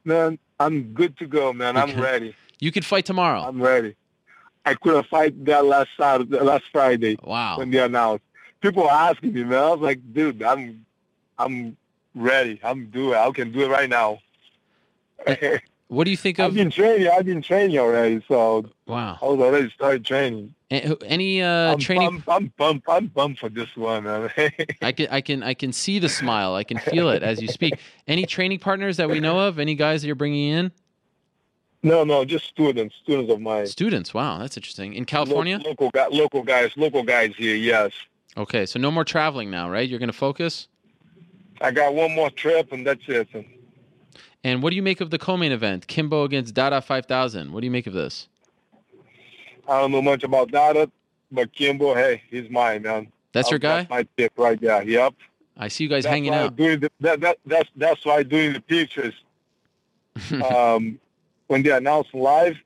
[0.04, 1.76] Man, I'm good to go, man.
[1.76, 2.34] I'm ready.
[2.60, 3.40] You could fight tomorrow.
[3.40, 3.96] I'm ready.
[4.64, 7.58] I couldn't fight that last Saturday, last Friday Wow.
[7.58, 8.24] when they announced.
[8.60, 9.58] People were asking me, man.
[9.58, 10.86] I was like, dude, I'm,
[11.36, 11.76] I'm
[12.14, 12.60] ready.
[12.62, 13.14] I'm doing.
[13.14, 13.16] It.
[13.16, 14.20] I can do it right now.
[15.88, 16.46] What do you think of?
[16.46, 17.08] I've been training.
[17.08, 19.18] I've been training already, so Wow.
[19.20, 20.54] I was already started training.
[20.70, 22.08] Any uh, I'm, training?
[22.08, 22.82] I'm, I'm bummed.
[22.88, 24.06] I'm bummed for this one.
[24.82, 26.54] I can I can I can see the smile.
[26.54, 27.74] I can feel it as you speak.
[28.06, 29.58] Any training partners that we know of?
[29.58, 30.72] Any guys that you're bringing in?
[31.82, 33.66] no, no, just students, students of mine.
[33.66, 34.14] Students.
[34.14, 34.94] Wow, that's interesting.
[34.94, 35.58] In California?
[35.58, 37.56] local, guy, local guys, local guys here.
[37.56, 37.90] Yes,
[38.36, 39.88] Okay, so no more traveling now, right?
[39.88, 40.68] You're going to focus.
[41.62, 43.28] I got one more trip, and that's it.
[44.44, 47.52] And what do you make of the co-main event, Kimbo against Dada 5000?
[47.52, 48.28] What do you make of this?
[49.68, 50.90] I don't know much about Dada,
[51.30, 53.06] but Kimbo, hey, he's mine, man.
[53.32, 53.78] That's your guy.
[53.78, 54.82] That's my tip right there.
[54.82, 55.14] Yep.
[55.56, 56.56] I see you guys That's hanging out.
[56.56, 59.14] Doing the, that, that, that's that's why doing the pictures.
[60.44, 60.98] um,
[61.46, 62.56] when they announced live,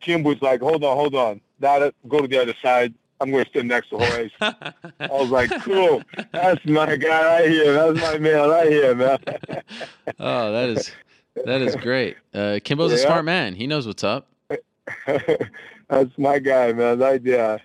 [0.00, 2.94] Kimbo's like, "Hold on, hold on, Dada, go to the other side.
[3.20, 4.74] I'm going to sit next to Royce." I
[5.10, 7.72] was like, "Cool, that's my guy right here.
[7.72, 9.18] That's my man right here, man."
[10.20, 10.92] oh, that is
[11.44, 12.16] that is great.
[12.34, 13.54] Uh, Kimbo's a smart man.
[13.54, 14.28] He knows what's up.
[15.06, 16.98] that's my guy, man.
[16.98, 17.60] Right there.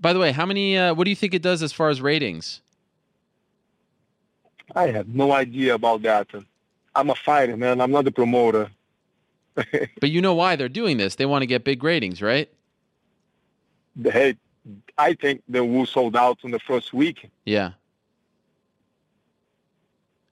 [0.00, 0.76] By the way, how many?
[0.76, 2.60] Uh, what do you think it does as far as ratings?
[4.74, 6.28] I have no idea about that.
[6.94, 7.80] I'm a fighter, man.
[7.80, 8.70] I'm not the promoter.
[9.54, 11.14] But you know why they're doing this?
[11.14, 12.50] They want to get big ratings, right?
[14.02, 14.36] Hey,
[14.98, 17.30] I think the Wu sold out in the first week.
[17.44, 17.72] Yeah.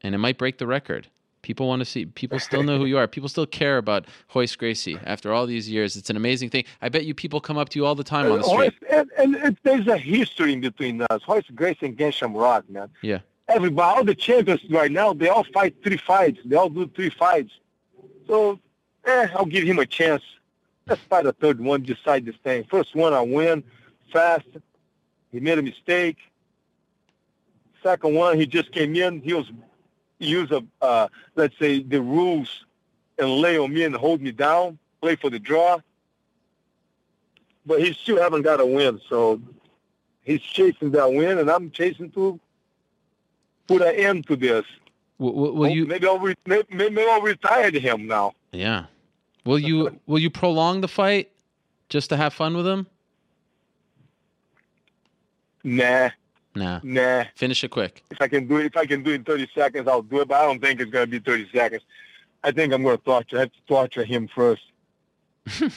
[0.03, 1.09] And it might break the record.
[1.43, 2.07] People want to see.
[2.07, 3.07] People still know who you are.
[3.07, 5.95] People still care about Royce Gracie after all these years.
[5.95, 6.65] It's an amazing thing.
[6.81, 8.73] I bet you people come up to you all the time on the street.
[8.91, 11.21] And, and there's a history in between us.
[11.29, 12.89] Royce Gracie and Ken Shamrock, man.
[13.03, 13.19] Yeah.
[13.49, 16.39] Everybody, all the champions right now, they all fight three fights.
[16.47, 17.53] They all do three fights.
[18.27, 18.59] So,
[19.05, 20.23] eh, I'll give him a chance.
[20.87, 22.65] Let's fight a third one, decide this thing.
[22.65, 23.63] First one, I win
[24.15, 24.47] fast.
[25.33, 26.17] He made a mistake.
[27.83, 29.21] Second one, he just came in.
[29.21, 29.51] He was
[30.19, 32.65] use a uh, let's say the rules
[33.19, 35.79] and lay on me and hold me down, play for the draw.
[37.67, 39.41] But he still haven't got a win, so
[40.23, 42.39] he's chasing that win, and I'm chasing to
[43.67, 44.65] put an end to this.
[45.19, 45.87] Will, will, will you?
[45.87, 48.33] Maybe I'll re- maybe I'll retire him now.
[48.53, 48.87] Yeah.
[49.45, 49.99] Will you?
[50.07, 51.31] Will you prolong the fight
[51.89, 52.87] just to have fun with him?
[55.65, 56.11] Nah,
[56.55, 56.79] Nah.
[56.85, 57.25] nah.
[57.35, 58.05] Finish it quick.
[58.11, 60.21] If I can do it, if I can do it in 30 seconds, I'll do
[60.21, 60.29] it.
[60.29, 61.83] But I don't think it's going to be 30 seconds.
[62.45, 63.37] I think I'm going to torture.
[63.39, 64.63] I have to torture him first.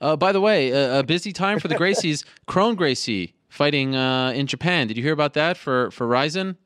[0.00, 2.24] Uh, by the way, a, a busy time for the Gracies.
[2.46, 4.88] Kron Gracie fighting uh, in Japan.
[4.88, 6.56] Did you hear about that for for Rizin?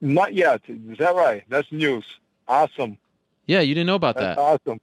[0.00, 0.60] Not yet.
[0.66, 1.44] Is that right?
[1.48, 2.04] That's news.
[2.48, 2.98] Awesome.
[3.46, 4.42] Yeah, you didn't know about That's that.
[4.42, 4.80] awesome.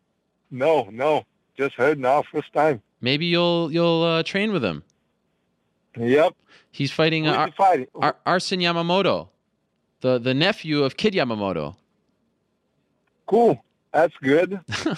[0.51, 1.25] No, no.
[1.57, 2.81] Just heard now, first time.
[3.01, 4.81] Maybe you'll you'll uh, train with him.
[5.97, 6.33] Yep.
[6.71, 7.87] He's fighting uh, Ar- he fighting?
[7.95, 9.29] Ar- Asen Yamamoto,
[10.01, 11.75] the the nephew of Kid Yamamoto.
[13.27, 13.63] Cool.
[13.93, 14.59] That's good.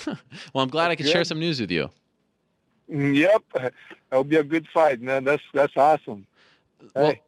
[0.54, 1.90] well, I'm glad I could share some news with you.
[2.92, 3.72] Mm, Yep.
[4.10, 5.24] That'll be a good fight, man.
[5.24, 6.26] That's that's awesome.
[6.96, 7.22] Well, Hey,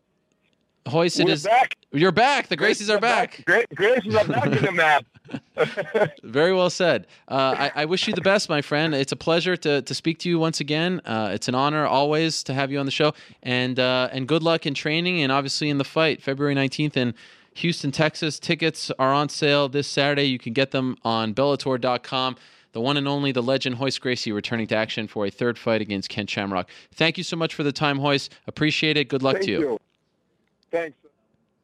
[0.92, 1.44] Royce, is.
[1.44, 1.76] back.
[1.92, 2.48] You're back.
[2.48, 3.44] The Gracies are back.
[3.46, 5.06] Great, Gracies are back in the map.
[6.24, 7.08] Very well said.
[7.28, 8.94] Uh, I, I wish you the best, my friend.
[8.94, 11.02] It's a pleasure to, to speak to you once again.
[11.06, 14.44] Uh, it's an honor always to have you on the show, and uh, and good
[14.44, 17.14] luck in training and obviously in the fight, February nineteenth in
[17.56, 18.40] Houston, Texas.
[18.40, 20.24] Tickets are on sale this Saturday.
[20.26, 22.36] You can get them on Bellator.com.
[22.72, 25.82] The one and only, the legend Royce Gracie, returning to action for a third fight
[25.82, 26.70] against Ken Shamrock.
[26.94, 28.30] Thank you so much for the time, Royce.
[28.46, 29.10] Appreciate it.
[29.10, 29.60] Good luck Thank to you.
[29.60, 29.80] you.
[30.72, 30.98] Thanks.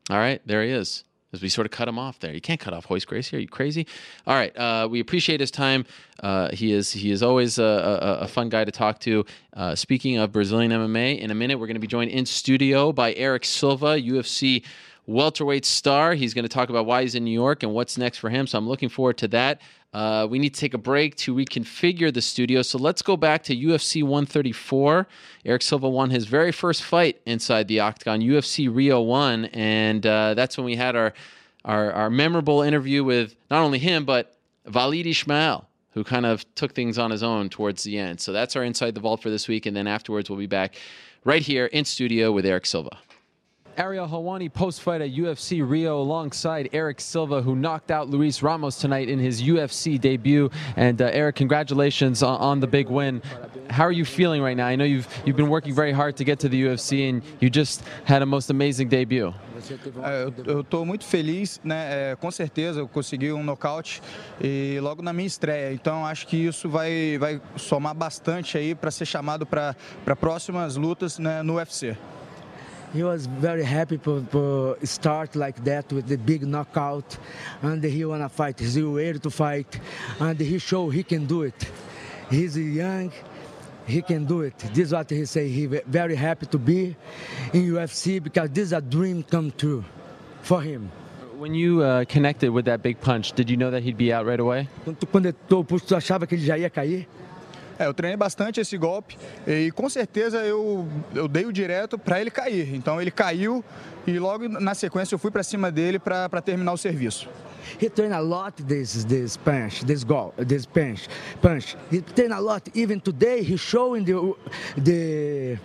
[0.10, 1.04] All right, there he is.
[1.42, 3.38] We sort of cut him off there, you can't cut off Royce Gracie.
[3.38, 3.88] Are you crazy?
[4.28, 5.86] All right, uh, we appreciate his time.
[6.22, 9.26] Uh, he is he is always a, a, a fun guy to talk to.
[9.54, 12.92] Uh, speaking of Brazilian MMA, in a minute we're going to be joined in studio
[12.92, 14.64] by Erick Silva, UFC
[15.08, 16.14] welterweight star.
[16.14, 18.48] He's going to talk about why he's in New York and what's next for him.
[18.48, 19.62] So I'm looking forward to that.
[19.96, 22.62] Uh, we need to take a break to reconfigure the studio.
[22.62, 25.08] So let's go back to UFC 134.
[25.46, 29.46] Erick Silva won his very first fight inside the octagon, UFC Rio 1.
[29.54, 31.14] And uh, that's when we had our,
[31.64, 34.36] our, our memorable interview with not only him, but
[34.70, 38.20] Walid Ismail, who kind of took things on his own towards the end.
[38.20, 39.66] So that's our Inside the Vault for this week.
[39.66, 40.76] And then afterwards, we'll be back
[41.24, 42.98] right here in studio with Erick Silva.
[43.78, 48.78] Ariel Hawani post fight at UFC Rio alongside Eric Silva, who knocked out Luis Ramos
[48.78, 50.50] tonight in his UFC debut.
[50.76, 53.22] And uh, Eric, congratulations on, on the big win.
[53.70, 54.68] How are you feeling right now?
[54.68, 57.50] I know you've you've been working very hard to get to the UFC, and you
[57.50, 59.34] just had a most amazing debut.
[60.04, 62.12] É, eu estou muito feliz, né?
[62.12, 64.02] É, com certeza eu consegui um nocaute
[64.42, 65.74] e logo na minha estreia.
[65.74, 69.76] Então acho que isso vai, vai somar bastante aí para ser chamado para
[70.20, 71.98] próximas lutas né, no UFC.
[72.96, 77.18] He was very happy to, start like that with the big knockout,
[77.62, 78.58] and he wanna fight.
[78.60, 79.80] He's ready to fight,
[80.20, 81.60] and he show he can do it.
[82.30, 83.12] He's young,
[83.86, 84.58] he can do it.
[84.74, 85.50] This is what he say.
[85.50, 86.96] He very happy to be
[87.54, 89.84] in UFC because this is a dream come true
[90.42, 90.90] for him.
[91.38, 94.26] When you uh, connected with that big punch, did you know that he'd be out
[94.26, 94.70] right away?
[94.86, 97.06] Quando tu- Quando ele tomou o pulso, tu achava que ele já ia cair?
[97.78, 102.22] É, eu treinei bastante esse golpe e com certeza eu, eu dei o direto para
[102.22, 102.74] ele cair.
[102.74, 103.64] Então ele caiu
[104.08, 107.28] e logo na sequência eu fui para cima dele para terminar o serviço.
[107.82, 111.10] He train a lot this this punch, this goal, this punch,
[111.42, 111.76] punch.
[111.92, 112.70] He train a lot.
[112.76, 114.14] Even today, he show in the
[114.78, 115.58] the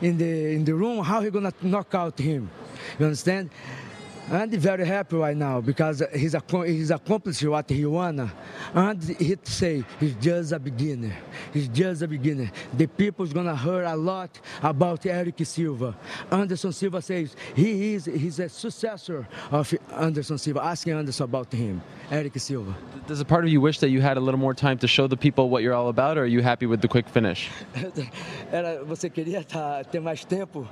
[0.00, 2.50] in the in the room how he gonna knock out him.
[2.98, 3.50] You understand?
[4.30, 6.34] And very happy right now because he's
[6.66, 8.32] he's accomplished what he wanna.
[8.72, 11.12] And he say he's just a beginner.
[11.52, 12.50] He's just a beginner.
[12.76, 15.94] The people's gonna hear a lot about Erick Silva.
[16.30, 20.64] Anderson Silva says he is he's a successor of Anderson Silva.
[20.64, 22.74] Asking Anderson about him, Erick Silva.
[23.06, 25.06] Does a part of you wish that you had a little more time to show
[25.08, 27.50] the people what you're all about, or are you happy with the quick finish?
[28.52, 30.66] Era, você queria ter mais tempo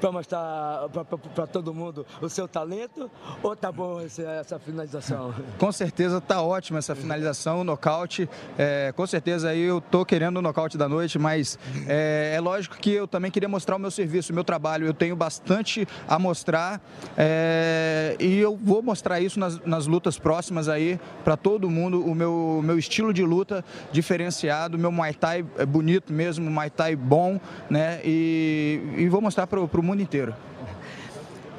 [0.00, 0.88] para mostrar
[1.34, 3.10] para todo mundo o seu talento?
[3.42, 5.34] Ou tá bom essa finalização?
[5.58, 8.28] Com certeza tá ótima essa finalização, o nocaute.
[8.58, 12.76] É, com certeza aí eu tô querendo o nocaute da noite, mas é, é, lógico
[12.76, 14.86] que eu também queria mostrar o meu serviço, o meu trabalho.
[14.86, 16.80] Eu tenho bastante a mostrar
[17.16, 22.14] é, e eu vou mostrar isso nas, nas lutas próximas aí para todo mundo, o
[22.14, 27.40] meu, meu estilo de luta diferenciado, meu Muay Thai é bonito mesmo, Muay Thai bom,
[27.68, 28.00] né?
[28.04, 30.34] E, e mostrar para o mundo inteiro.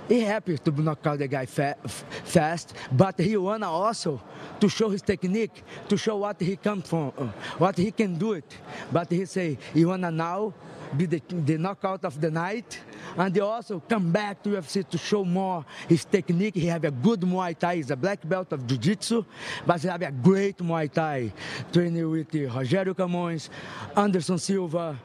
[0.07, 1.75] He happy to knock out the guy fa
[2.23, 4.21] fast, but he wanna also
[4.57, 7.25] to show his technique, to show what he come from, uh,
[7.57, 8.57] what he can do it.
[8.89, 10.53] But he say he wanna now
[10.95, 12.79] be the, the knockout of the night,
[13.17, 16.55] and he also come back to UFC to show more his technique.
[16.55, 17.75] He have a good Muay Thai.
[17.75, 19.25] He's a black belt of Jiu-Jitsu,
[19.65, 21.33] but he have a great Muay Thai.
[21.73, 23.49] Training with Rogério Camões,
[23.93, 24.97] Anderson Silva,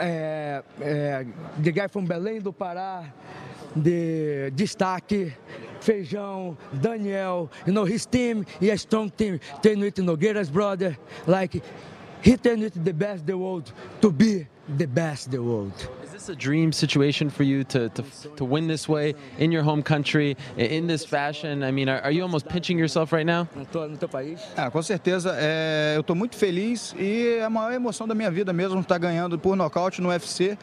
[0.00, 1.26] é, é,
[1.62, 3.04] the guy from Belém do Pará,
[3.74, 5.32] de destaque,
[5.80, 10.96] Feijão, Daniel, you know, his team, he a strong team, train Nogueira's brother,
[11.26, 11.62] like,
[12.22, 14.46] he train with the best the world to be
[14.76, 15.72] the best in the world.
[16.04, 18.02] Is this a dream situation for you to, to,
[18.36, 21.62] to win this way in your home country, in this fashion?
[21.62, 23.48] I mean, are, are you almost pinching yourself right now?
[24.56, 28.30] Ah, com certeza, é, eu estou muito feliz e é a maior emoção da minha
[28.30, 30.58] vida mesmo estar ganhando por nocaute no UFC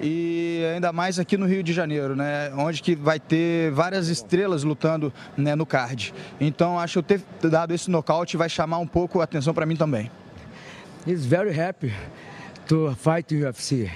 [0.00, 4.64] e ainda mais aqui no Rio de Janeiro, né, onde que vai ter várias estrelas
[4.64, 6.14] lutando né, no card.
[6.40, 9.66] Então acho que eu ter dado esse nocaute vai chamar um pouco a atenção para
[9.66, 10.10] mim também.
[11.06, 11.92] He's very happy
[12.70, 13.90] to fight UFC.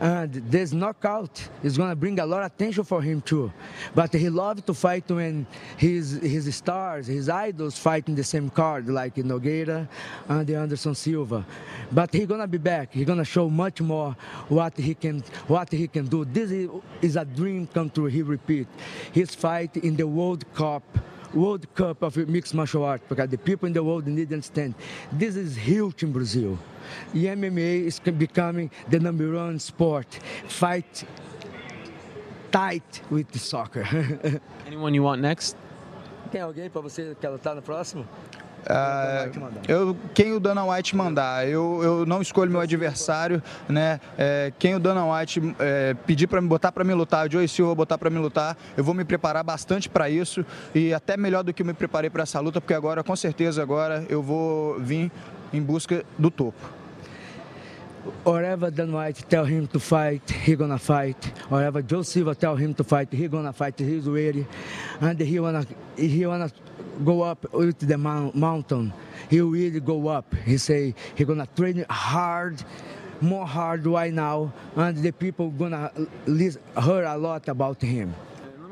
[0.00, 3.52] And uh, this knockout is going to bring a lot of attention for him too.
[3.94, 8.50] But he loves to fight when his his stars, his idols fight in the same
[8.50, 9.86] card, like Nogueira
[10.28, 11.46] and Anderson Silva.
[11.92, 12.92] But he's gonna be back.
[12.92, 14.16] He's gonna show much more
[14.48, 16.24] what he can what he can do.
[16.24, 16.68] This is,
[17.00, 18.06] is a dream come true.
[18.06, 18.66] He repeat
[19.12, 20.82] his fight in the World Cup.
[21.34, 24.74] World Cup of mixed martial arts because the people in the world need to understand
[25.12, 26.58] this is huge in Brazil.
[27.14, 30.18] E MMA is becoming the number one sport.
[30.46, 31.04] Fight
[32.50, 33.84] tight with the soccer.
[34.66, 35.56] Anyone you want next?
[36.30, 38.06] Tem alguém para você que quer lutar no próximo?
[38.68, 39.28] Ah,
[39.66, 44.00] eu, quem o Dana White mandar, eu, eu não escolho meu adversário, né?
[44.16, 47.46] É, quem o Dana White é, pedir para me botar para me lutar, o Joe
[47.48, 51.42] Silva botar para me lutar, eu vou me preparar bastante para isso e até melhor
[51.42, 54.78] do que eu me preparei para essa luta, porque agora, com certeza, agora eu vou
[54.78, 55.10] vir
[55.52, 56.81] em busca do topo.
[58.24, 61.24] Whatever Dan White tell him to fight, he gonna fight.
[61.48, 63.78] Whatever Joe Silva tell him to fight, he gonna fight.
[63.78, 64.44] He's ready,
[65.00, 65.64] and he wanna
[65.96, 66.50] he wanna
[67.04, 68.92] go up with the mountain.
[69.30, 70.34] He will go up.
[70.44, 72.62] He say he gonna train hard,
[73.20, 75.92] more hard right now, and the people gonna
[76.26, 78.14] hear a lot about him.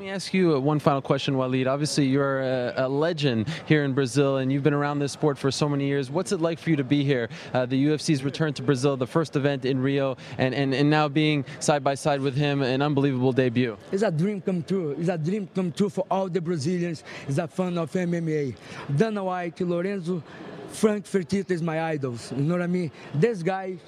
[0.01, 1.67] Let me ask you one final question, Walid.
[1.67, 5.51] Obviously, you're a, a, legend here in Brazil, and you've been around this sport for
[5.51, 6.11] so many years.
[6.11, 7.29] What's it like for you to be here?
[7.53, 11.07] Uh, the UFC's return to Brazil, the first event in Rio, and, and, and now
[11.07, 13.77] being side by side with him, an unbelievable debut.
[13.93, 14.93] It's a dream come true.
[14.99, 17.05] It's a dream come true for all the Brazilians.
[17.29, 18.57] It's a fan of MMA.
[18.97, 20.23] Dana White, Lorenzo,
[20.71, 22.33] Frank Fertitta is my idols.
[22.33, 22.91] You know what I mean?
[23.15, 23.79] These guys,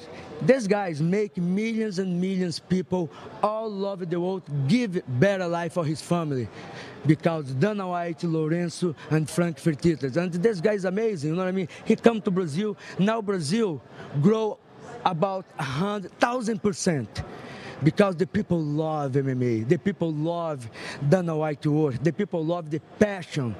[0.40, 3.10] these guys make millions and millions people
[3.42, 6.48] all over the world give better life for his family.
[7.06, 10.16] Because Dana White, Lorenzo, and Frank Fertitta.
[10.16, 11.68] And this guy is amazing, you know what I mean?
[11.84, 12.76] He come to Brazil.
[12.98, 13.80] Now Brazil
[14.20, 14.58] grow
[15.04, 17.22] about a hundred thousand percent
[17.82, 19.68] because the people love MMA.
[19.68, 20.68] The people love
[21.08, 22.02] Dana White work.
[22.02, 23.54] The people love the passion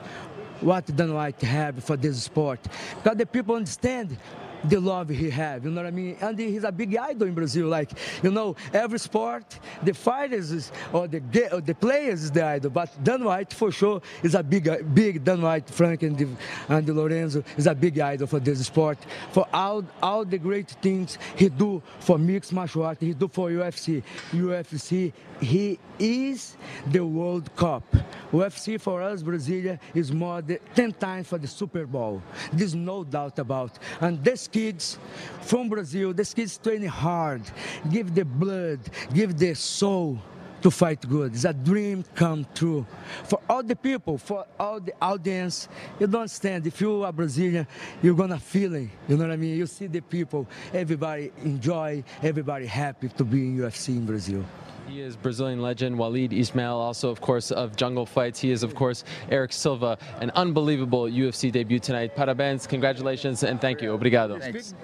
[0.63, 2.61] what Dana White have for this sport.
[3.03, 4.17] Because the people understand
[4.65, 6.17] the love he have, you know what I mean?
[6.21, 7.69] And he's a big idol in Brazil.
[7.69, 7.91] Like,
[8.23, 11.21] you know, every sport, the fighters is, or the
[11.53, 12.71] or the players is the idol.
[12.71, 16.29] But Dan White, for sure, is a big, big Dan White, Frank and, the,
[16.69, 18.99] and the Lorenzo is a big idol for this sport.
[19.33, 23.51] For all, all the great things he do for mixed martial arts, he do for
[23.51, 24.03] UFC.
[24.33, 27.85] UFC, he is the World Cup.
[28.33, 32.23] UFC for us, Brasilia, is more than 10 times for the Super Bowl.
[32.53, 33.79] There's no doubt about.
[34.01, 34.99] And these kids
[35.41, 37.43] from Brazil, these kids training hard,
[37.91, 38.81] give the blood,
[39.13, 40.19] give their soul
[40.63, 41.35] to fight good.
[41.35, 42.87] It's a dream come true.
[43.25, 46.67] For all the people, for all the audience, you don't understand.
[46.67, 47.67] If you are Brazilian,
[48.03, 48.89] you're gonna feel it.
[49.09, 49.57] You know what I mean?
[49.57, 54.45] You see the people, everybody enjoy, everybody happy to be in UFC in Brazil.
[54.89, 58.41] He is Brazilian legend Walid Ismail, also, of course, of Jungle Fights.
[58.41, 59.99] He is, of course, Erick Silva.
[60.21, 62.15] An unbelievable UFC debut tonight.
[62.17, 63.91] Parabéns, congratulations, and thank you.
[63.93, 64.39] Obrigado.
[64.41, 64.75] Thanks.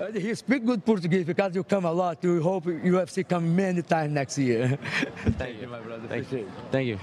[0.00, 2.22] Uh, he speak good Portuguese because you come a lot.
[2.22, 4.78] We hope UFC come many times next year.
[5.36, 6.08] Thank you, my brother.
[6.08, 6.46] Thank Appreciate you.
[6.46, 6.72] it.
[6.72, 6.98] Thank you.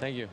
[0.00, 0.28] Thank you.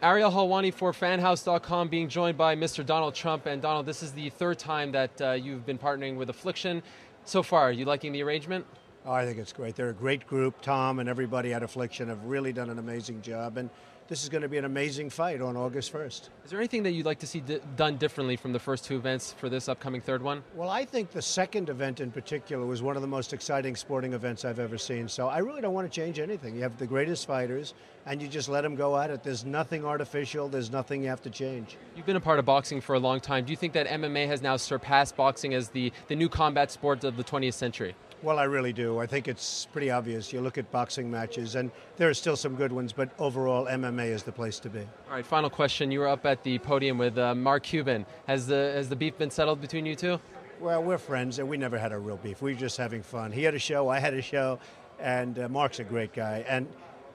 [0.00, 2.86] Ariel Helwani for FanHouse.com being joined by Mr.
[2.86, 3.46] Donald Trump.
[3.46, 6.80] And Donald, this is the third time that uh, you've been partnering with Affliction.
[7.24, 8.64] So far, are you liking the arrangement?
[9.06, 9.74] Oh, I think it's great.
[9.74, 10.60] They're a great group.
[10.60, 13.56] Tom and everybody at Affliction have really done an amazing job.
[13.56, 13.70] And
[14.08, 16.30] this is going to be an amazing fight on August 1st.
[16.44, 17.42] Is there anything that you'd like to see
[17.76, 20.42] done differently from the first two events for this upcoming third one?
[20.54, 24.14] Well, I think the second event in particular was one of the most exciting sporting
[24.14, 25.08] events I've ever seen.
[25.08, 26.56] So I really don't want to change anything.
[26.56, 27.74] You have the greatest fighters,
[28.06, 29.22] and you just let them go at it.
[29.22, 31.76] There's nothing artificial, there's nothing you have to change.
[31.94, 33.44] You've been a part of boxing for a long time.
[33.44, 37.04] Do you think that MMA has now surpassed boxing as the, the new combat sport
[37.04, 37.94] of the 20th century?
[38.20, 38.98] Well, I really do.
[38.98, 40.32] I think it's pretty obvious.
[40.32, 44.06] You look at boxing matches, and there are still some good ones, but overall, MMA
[44.06, 44.80] is the place to be.
[44.80, 45.92] All right, final question.
[45.92, 48.04] You were up at the podium with uh, Mark Cuban.
[48.26, 50.18] Has the, has the beef been settled between you two?
[50.60, 52.42] Well, we're friends, and we never had a real beef.
[52.42, 53.30] We were just having fun.
[53.30, 54.58] He had a show, I had a show,
[54.98, 56.66] and uh, Mark's a great guy and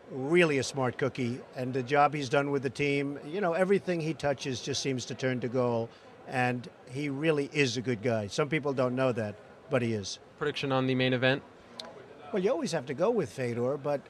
[0.10, 1.42] really a smart cookie.
[1.58, 5.04] And the job he's done with the team, you know, everything he touches just seems
[5.06, 5.90] to turn to gold.
[6.28, 8.28] And he really is a good guy.
[8.28, 9.36] Some people don't know that,
[9.70, 10.20] but he is.
[10.38, 11.42] Prediction on the main event?
[12.32, 14.02] Well, you always have to go with Fedor, but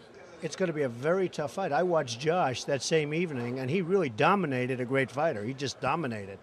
[0.42, 1.72] it's going to be a very tough fight.
[1.72, 5.44] I watched Josh that same evening, and he really dominated a great fighter.
[5.44, 6.40] He just dominated.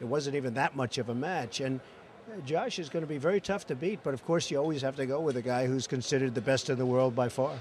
[0.00, 1.60] It wasn't even that much of a match.
[1.60, 1.80] And
[2.28, 4.82] uh, Josh is going to be very tough to beat, but of course, you always
[4.82, 7.52] have to go with a guy who's considered the best in the world by far.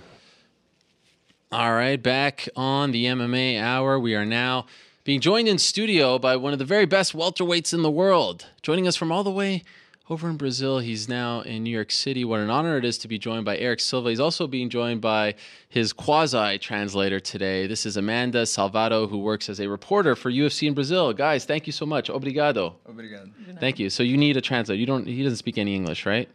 [1.52, 4.00] All right, back on the MMA Hour.
[4.00, 4.68] We are now
[5.04, 8.48] being joined in studio by one of the very best welterweights in the world.
[8.62, 9.64] Joining us from all the way
[10.12, 10.80] over in Brazil.
[10.80, 12.26] He's now in New York City.
[12.26, 14.10] What an honor it is to be joined by Erick Silva.
[14.10, 15.36] He's also being joined by
[15.70, 17.66] his quasi translator today.
[17.66, 21.14] This is Amanda Salvado, who works as a reporter for UFC in Brazil.
[21.14, 22.10] Guys, thank you so much.
[22.10, 22.76] Obrigado.
[22.86, 23.32] Obrigado.
[23.62, 23.90] Thank you.
[23.90, 24.78] So you need a translator.
[24.78, 25.08] You don't.
[25.08, 26.28] He doesn't speak any English, right?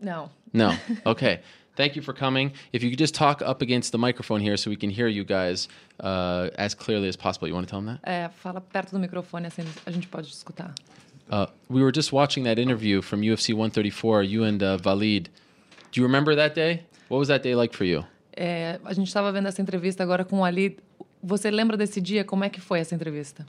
[0.00, 0.28] No.
[0.52, 0.74] No.
[1.06, 1.40] Okay.
[1.74, 2.52] Thank you for coming.
[2.74, 5.24] If you could just talk up against the microphone here so we can hear you
[5.24, 5.68] guys
[6.00, 7.48] uh, as clearly as possible.
[7.48, 8.06] You want to tell them that?
[8.06, 10.74] É, fala perto do microfone, assim a gente pode escutar.
[11.30, 15.30] Uh, we were just watching that interview from UFC 134, you and uh, Valid.
[15.90, 16.84] Do you remember that day?
[17.08, 18.04] What was that day like for you?
[18.34, 20.78] É, a gente estava vendo essa entrevista agora com o Ali.
[21.22, 22.24] Você lembra desse dia?
[22.24, 23.46] Como é que foi essa entrevista?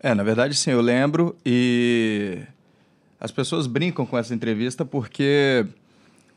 [0.00, 2.42] É, na verdade, sim, eu lembro e
[3.20, 5.66] as pessoas brincam com essa entrevista porque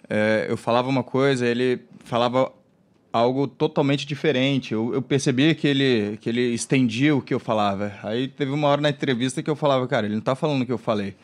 [0.09, 2.51] é, eu falava uma coisa, ele falava
[3.11, 4.73] algo totalmente diferente.
[4.73, 7.91] Eu, eu percebi que ele, que ele estendia o que eu falava.
[8.03, 10.65] Aí teve uma hora na entrevista que eu falava, cara, ele não está falando o
[10.65, 11.15] que eu falei.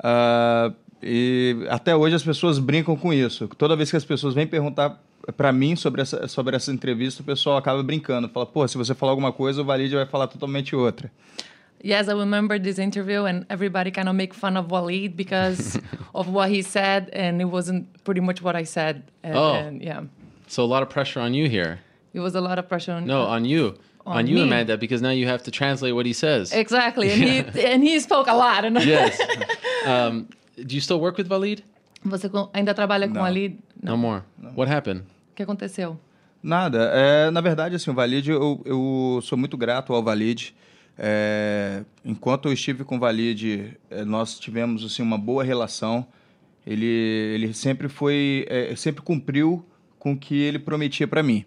[0.00, 3.48] Uh, e até hoje as pessoas brincam com isso.
[3.56, 5.00] Toda vez que as pessoas vêm perguntar
[5.36, 8.28] para mim sobre essa, sobre essa entrevista, o pessoal acaba brincando.
[8.28, 11.10] Fala, pô, se você falar alguma coisa, o Valide vai falar totalmente outra.
[11.82, 15.80] Yes, I remember this interview, and everybody kind of make fun of Walid because
[16.12, 19.04] of what he said, and it wasn't pretty much what I said.
[19.22, 19.54] And, Oh.
[19.54, 20.02] and, yeah,
[20.50, 21.78] So a lot of pressure on you here.
[22.12, 23.06] it was a lot of pressure on.
[23.06, 23.76] No, on you.
[24.04, 24.42] On On, you, me.
[24.42, 26.52] Amanda, because now you have to translate what he says.
[26.52, 27.38] Exactly, and he
[27.72, 28.64] and he spoke a lot.
[28.64, 29.16] And yes.
[29.86, 31.62] Um, do you still work with Valid?
[32.04, 33.24] Você ainda trabalha com Não.
[33.24, 33.58] Ali?
[33.82, 34.22] No more.
[34.54, 35.04] What happened?
[35.32, 35.98] O que aconteceu?
[36.42, 36.90] Nada.
[36.92, 40.54] É, na verdade, assim, o Valide, eu, eu sou muito grato ao Valide.
[40.98, 46.06] É, enquanto eu estive com o Valide, é, nós tivemos assim, uma boa relação.
[46.66, 49.64] Ele, ele sempre foi, é, sempre cumpriu
[50.00, 51.44] com o que ele prometia para mim.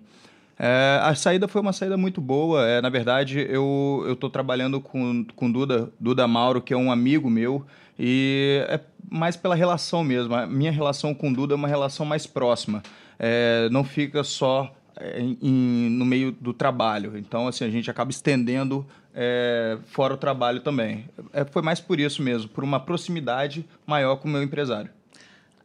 [0.58, 2.66] É, a saída foi uma saída muito boa.
[2.66, 7.30] É, na verdade, eu estou trabalhando com, com Duda, Duda Mauro, que é um amigo
[7.30, 7.66] meu,
[8.00, 8.80] e é
[9.12, 10.34] mais pela relação mesmo.
[10.34, 12.82] A minha relação com Duda é uma relação mais próxima.
[13.20, 17.18] É, não fica só é, em- em- no meio do trabalho.
[17.18, 21.06] Então, assim, a gente acaba estendendo é, fora o trabalho também.
[21.34, 24.92] É, foi mais por isso mesmo, por uma proximidade maior com o meu empresário.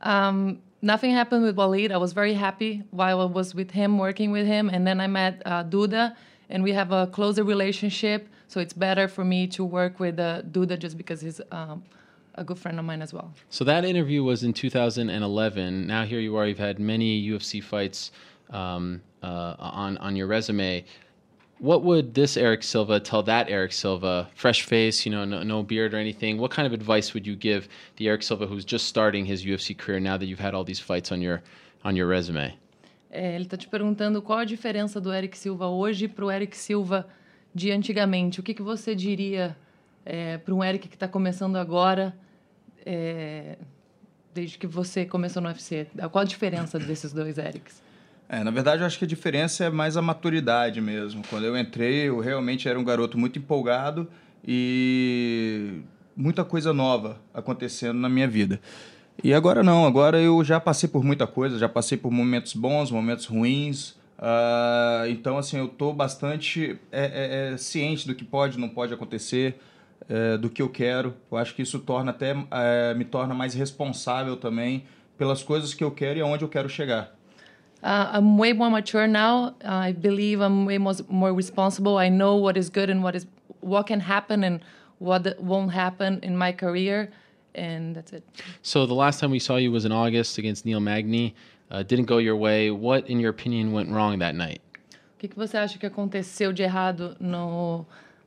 [0.04, 1.92] Um, nothing happened with Walid.
[1.92, 5.06] I was very happy while I was with him, working with him, and then I
[5.06, 6.16] met uh, Duda,
[6.48, 8.28] and we have a closer relationship.
[8.46, 11.82] So it's better for me to work with uh, Duda just because he's um,
[12.34, 13.32] a good friend of mine as well.
[13.50, 15.86] So that interview was in 2011.
[15.86, 16.46] Now here you are.
[16.46, 18.12] You've had many UFC fights
[18.50, 20.84] um, uh, on on your resume.
[21.60, 25.62] What would this Eric Silva tell that Eric Silva, fresh face, you know, no, no
[25.64, 26.38] beard or anything?
[26.38, 29.76] What kind of advice would you give the Eric Silva who's just starting his UFC
[29.76, 31.42] career now that you've had all these fights on your
[31.84, 32.56] on your resume?
[33.10, 36.56] É, ele está te perguntando qual a diferença do Eric Silva hoje para o Eric
[36.56, 37.08] Silva
[37.54, 38.38] de antigamente.
[38.38, 39.56] O que, que você diria
[40.44, 42.14] para um Eric que está começando agora,
[42.84, 43.58] é,
[44.32, 45.86] desde que você começou no UFC?
[46.10, 47.82] Qual a diferença desses dois Erics?
[48.28, 51.22] É, na verdade, eu acho que a diferença é mais a maturidade mesmo.
[51.30, 54.06] Quando eu entrei, eu realmente era um garoto muito empolgado
[54.46, 55.80] e
[56.14, 58.60] muita coisa nova acontecendo na minha vida.
[59.24, 62.90] E agora não, agora eu já passei por muita coisa, já passei por momentos bons,
[62.90, 63.90] momentos ruins.
[64.18, 68.92] Uh, então, assim, eu estou bastante é, é, é, ciente do que pode não pode
[68.92, 69.58] acontecer,
[70.08, 71.14] é, do que eu quero.
[71.30, 74.84] Eu acho que isso torna até é, me torna mais responsável também
[75.16, 77.17] pelas coisas que eu quero e aonde eu quero chegar.
[77.82, 79.54] Uh, I'm way more mature now.
[79.64, 81.96] I believe I'm way more, more responsible.
[81.96, 83.26] I know what is good and what is
[83.60, 84.60] what can happen and
[84.98, 87.10] what won't happen in my career,
[87.54, 88.24] and that's it.
[88.62, 91.34] So the last time we saw you was in August against Neil Magny.
[91.70, 92.70] Uh, didn't go your way.
[92.70, 94.60] What, in your opinion, went wrong that night?
[94.92, 97.84] O que, que você acha que aconteceu de errado no,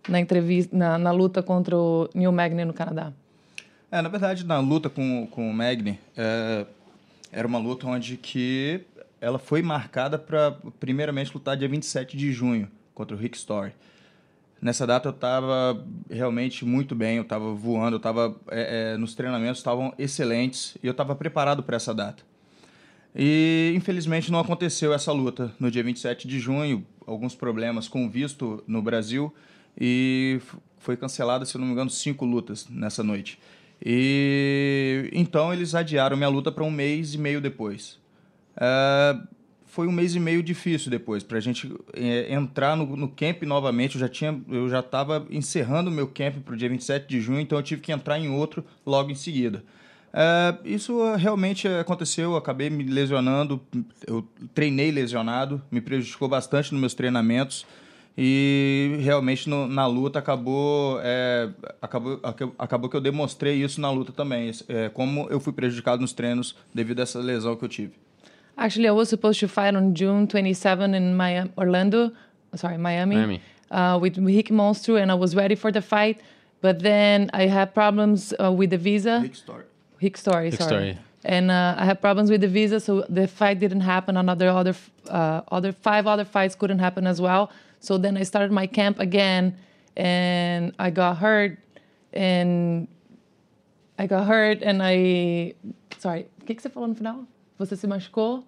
[0.08, 3.14] na entrevista, na, na luta contra o Neil Magny no Canadá?
[3.92, 6.66] É, na verdade, na luta com, com o Magny, é,
[7.32, 8.82] era uma luta onde que
[9.22, 13.72] ela foi marcada para, primeiramente, lutar dia 27 de junho contra o Rick Story.
[14.60, 19.16] Nessa data eu estava realmente muito bem, eu estava voando, eu estava é, é, nos
[19.16, 22.24] treinamentos estavam excelentes e eu estava preparado para essa data.
[23.16, 28.64] E infelizmente não aconteceu essa luta no dia 27 de junho, alguns problemas com visto
[28.68, 29.34] no Brasil
[29.80, 30.40] e
[30.78, 33.40] foi cancelada, se não me engano, cinco lutas nessa noite.
[33.84, 38.01] E então eles adiaram minha luta para um mês e meio depois.
[38.56, 39.28] Uh,
[39.72, 43.44] foi um mês e meio difícil depois para a gente é, entrar no, no, camp
[43.44, 43.96] novamente.
[43.96, 47.22] Eu já tinha, eu já estava encerrando o meu camp para o dia 27 de
[47.22, 49.64] junho, então eu tive que entrar em outro logo em seguida.
[50.12, 53.62] Uh, isso realmente aconteceu, eu acabei me lesionando,
[54.06, 57.66] eu treinei lesionado, me prejudicou bastante nos meus treinamentos
[58.18, 61.50] e realmente no, na luta acabou, é,
[61.82, 62.20] acabou,
[62.60, 66.58] acabou que eu demonstrei isso na luta também, é, como eu fui prejudicado nos treinos
[66.74, 67.94] devido a essa lesão que eu tive.
[68.62, 72.12] Actually, I was supposed to fight on June 27 in Miami, Orlando,
[72.54, 73.42] sorry, Miami, Miami.
[73.72, 76.22] Uh, with Rick Monstro, and I was ready for the fight.
[76.62, 79.22] But then I had problems uh, with the visa.
[79.24, 79.64] Rick Story.
[80.00, 80.68] Rick Story, Rick sorry.
[80.68, 80.98] Story.
[81.26, 84.16] And uh, I had problems with the visa, so the fight didn't happen.
[84.16, 84.76] Another other
[85.10, 87.50] uh, other five other fights couldn't happen as well.
[87.80, 89.58] So then I started my camp again,
[89.98, 91.58] and I got hurt,
[92.14, 92.88] and
[93.98, 95.56] I got hurt, and I
[95.98, 96.28] sorry.
[96.40, 97.26] O que, que você falou no final?
[97.58, 98.44] Você se machucou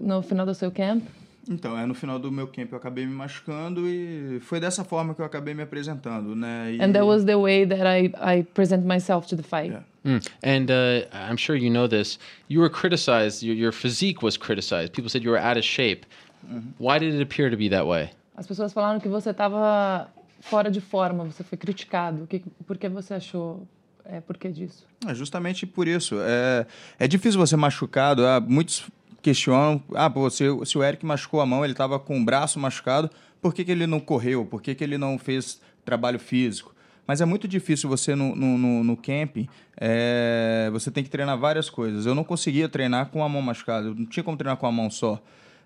[0.00, 1.02] no final do seu camp?
[1.48, 5.14] Então, é no final do meu camp eu acabei me machucando e foi dessa forma
[5.14, 6.72] que eu acabei me apresentando, né?
[6.72, 6.82] E...
[6.82, 9.70] And that was the way that I I present myself to the fight.
[9.70, 9.84] Yeah.
[10.04, 10.20] Mm.
[10.42, 12.18] And uh, I'm sure you know this.
[12.48, 13.42] You were criticized.
[13.42, 14.92] Your, your, physique was criticized.
[14.92, 16.04] People said you were out of shape.
[16.44, 16.70] Mm-hmm.
[16.78, 18.10] Why did it appear to be that way?
[18.36, 20.08] As pessoas falaram que você estava
[20.40, 21.24] fora de forma.
[21.24, 22.26] Você foi criticado.
[22.26, 23.66] Que, por que você achou
[24.04, 24.86] é, por que disso?
[25.06, 26.16] É justamente por isso.
[26.20, 26.66] É,
[26.98, 28.24] é difícil você machucado.
[28.24, 28.84] Ah, muitos
[29.26, 32.60] questionam, ah, pô, se, se o Eric machucou a mão, ele estava com o braço
[32.60, 33.10] machucado,
[33.42, 34.46] por que, que ele não correu?
[34.46, 36.72] Por que, que ele não fez trabalho físico?
[37.08, 41.36] Mas é muito difícil você no, no, no, no camping, é, você tem que treinar
[41.36, 42.06] várias coisas.
[42.06, 44.70] Eu não conseguia treinar com a mão machucada, eu não tinha como treinar com a
[44.70, 45.20] mão só.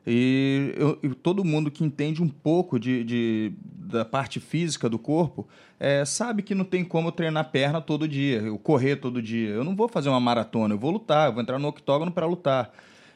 [0.07, 4.99] E, eu, e todo mundo que entende um pouco de, de da parte física do
[4.99, 5.47] corpo
[5.79, 9.51] é, sabe que não tem como treinar perna todo dia, eu correr todo dia.
[9.51, 12.25] Eu não vou fazer uma maratona, eu vou lutar, eu vou entrar no octógono para
[12.25, 12.73] lutar.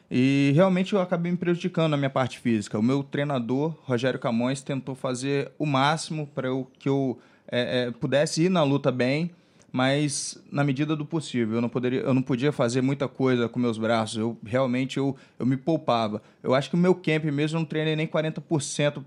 [0.09, 2.77] E realmente eu acabei me prejudicando na minha parte física.
[2.77, 7.17] O meu treinador, Rogério Camões, tentou fazer o máximo para que eu
[7.51, 9.31] é, é, pudesse ir na luta bem,
[9.71, 11.55] mas na medida do possível.
[11.55, 14.17] Eu não, poderia, eu não podia fazer muita coisa com meus braços.
[14.17, 16.21] Eu realmente eu, eu me poupava.
[16.41, 19.03] Eu acho que o meu camp mesmo eu não treinei nem 40%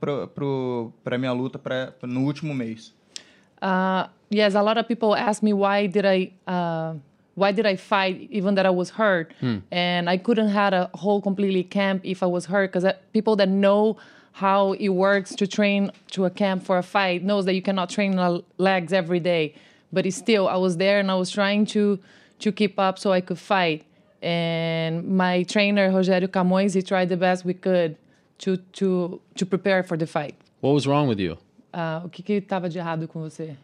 [1.04, 2.92] para a minha luta pra, no último mês.
[3.62, 6.98] Uh, yes, a lot of people ask me why did I uh,
[7.38, 9.58] why did I fight even that I was hurt, hmm.
[9.70, 13.36] and I couldn't have a whole completely camp if I was hurt because uh, people
[13.36, 13.96] that know
[14.32, 17.90] how it works to train to a camp for a fight knows that you cannot
[17.90, 18.12] train
[18.58, 19.54] legs every day.
[19.92, 21.98] But still i was there and i was trying to
[22.40, 23.84] to keep up so i could fight.
[24.22, 24.92] And
[25.24, 27.96] my trainer Rogério Camões he tried the best we could
[28.42, 30.34] to to to prepare for the fight.
[30.60, 31.38] What was wrong with you?
[31.72, 33.56] Uh, o que que estava de errado com você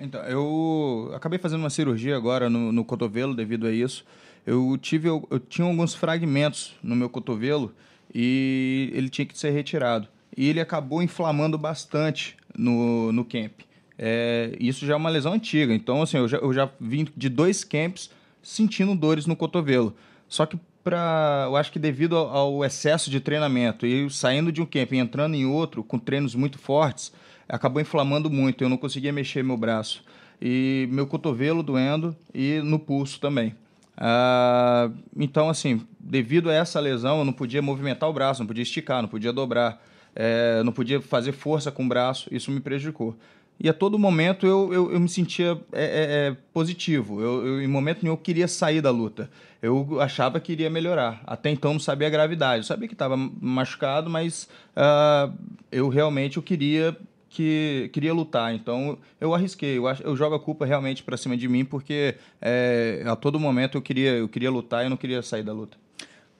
[0.00, 4.04] então eu acabei fazendo uma cirurgia agora no, no cotovelo devido a isso
[4.46, 7.74] eu tive eu, eu tinha alguns fragmentos no meu cotovelo
[8.14, 13.52] e ele tinha que ser retirado e ele acabou inflamando bastante no, no camp.
[13.98, 17.28] É, isso já é uma lesão antiga, então assim, eu já, eu já vim de
[17.28, 18.10] dois camps
[18.42, 19.94] sentindo dores no cotovelo.
[20.26, 24.62] Só que para, eu acho que devido ao, ao, excesso de treinamento e saindo de
[24.62, 27.12] um camp e entrando em outro com treinos muito fortes,
[27.50, 28.62] acabou inflamando muito.
[28.64, 30.02] Eu não conseguia mexer meu braço
[30.40, 33.54] e meu cotovelo doendo e no pulso também.
[33.96, 38.62] Ah, então, assim, devido a essa lesão, eu não podia movimentar o braço, não podia
[38.62, 39.82] esticar, não podia dobrar
[40.14, 43.16] é, não podia fazer força com o braço, isso me prejudicou.
[43.62, 47.20] E a todo momento eu, eu, eu me sentia é, é, é, positivo.
[47.20, 49.30] Eu, eu, em momento nenhum, eu queria sair da luta.
[49.60, 51.20] Eu achava que iria melhorar.
[51.26, 52.60] Até então, não sabia a gravidade.
[52.60, 55.30] Eu sabia que estava machucado, mas uh,
[55.70, 56.96] eu realmente eu queria
[57.30, 58.52] que queria lutar.
[58.54, 59.78] Então, eu arrisquei.
[59.78, 63.78] Eu, eu jogo a culpa realmente para cima de mim, porque é, a todo momento
[63.78, 65.78] eu queria, eu queria lutar e eu não queria sair da luta.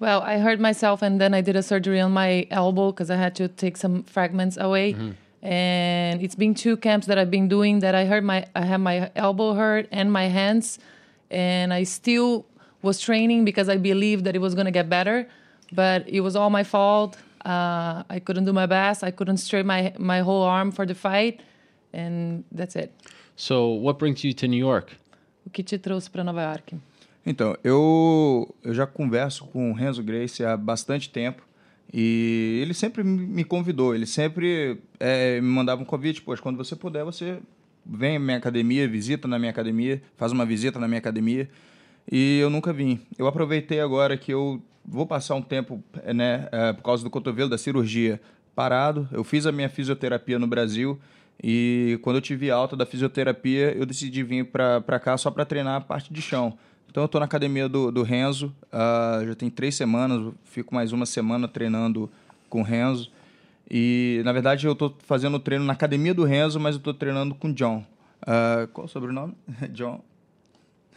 [0.01, 3.17] Well, I hurt myself and then I did a surgery on my elbow because I
[3.17, 4.95] had to take some fragments away.
[4.95, 5.15] Mm -hmm.
[5.43, 8.81] and it's been two camps that I've been doing that I hurt my I have
[8.81, 10.79] my elbow hurt and my hands,
[11.31, 12.45] and I still
[12.83, 15.29] was training because I believed that it was going to get better,
[15.73, 17.17] but it was all my fault.
[17.45, 19.03] Uh, I couldn't do my best.
[19.03, 21.41] I couldn't straighten my my whole arm for the fight,
[21.93, 22.93] and that's it.
[23.37, 24.93] So, what brings you to New York?
[25.47, 26.77] O que te trouxe para Nova York?
[27.25, 31.43] Então, eu eu já converso com o Renzo Grace há bastante tempo.
[31.93, 36.77] E ele sempre me convidou, ele sempre é, me mandava um convite, pois quando você
[36.77, 37.41] puder, você
[37.85, 41.49] vem à minha academia, visita na minha academia, faz uma visita na minha academia.
[42.11, 43.01] E eu nunca vim.
[43.19, 45.83] Eu aproveitei agora que eu vou passar um tempo,
[46.15, 48.21] né, é, por causa do cotovelo, da cirurgia,
[48.55, 49.09] parado.
[49.13, 50.99] Eu fiz a minha fisioterapia no Brasil
[51.43, 55.77] e quando eu tive alta da fisioterapia, eu decidi vir para cá só para treinar
[55.77, 56.59] a parte de chão.
[56.91, 60.93] Então eu estou na academia do, do Renzo, uh, já tem três semanas, fico mais
[60.93, 62.11] uma semana treinando
[62.49, 63.13] com o Renzo.
[63.71, 67.35] E na verdade eu estou fazendo treino na academia do Renzo, mas eu estou treinando
[67.37, 67.87] com o John.
[68.23, 69.35] Uh, qual o sobrenome?
[69.71, 70.03] John.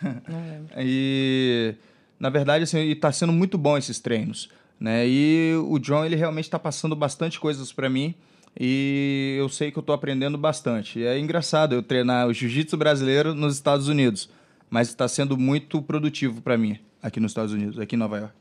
[0.02, 0.74] Não lembro.
[0.82, 1.76] e
[2.20, 5.08] na verdade assim, está sendo muito bom esses treinos, né?
[5.08, 8.16] E o John ele realmente está passando bastante coisas para mim
[8.60, 11.00] e eu sei que eu estou aprendendo bastante.
[11.00, 14.30] E é engraçado eu treinar o jiu-jitsu brasileiro nos Estados Unidos
[14.74, 18.34] mas está sendo muito produtivo para mim aqui nos Estados Unidos, aqui em Nova York.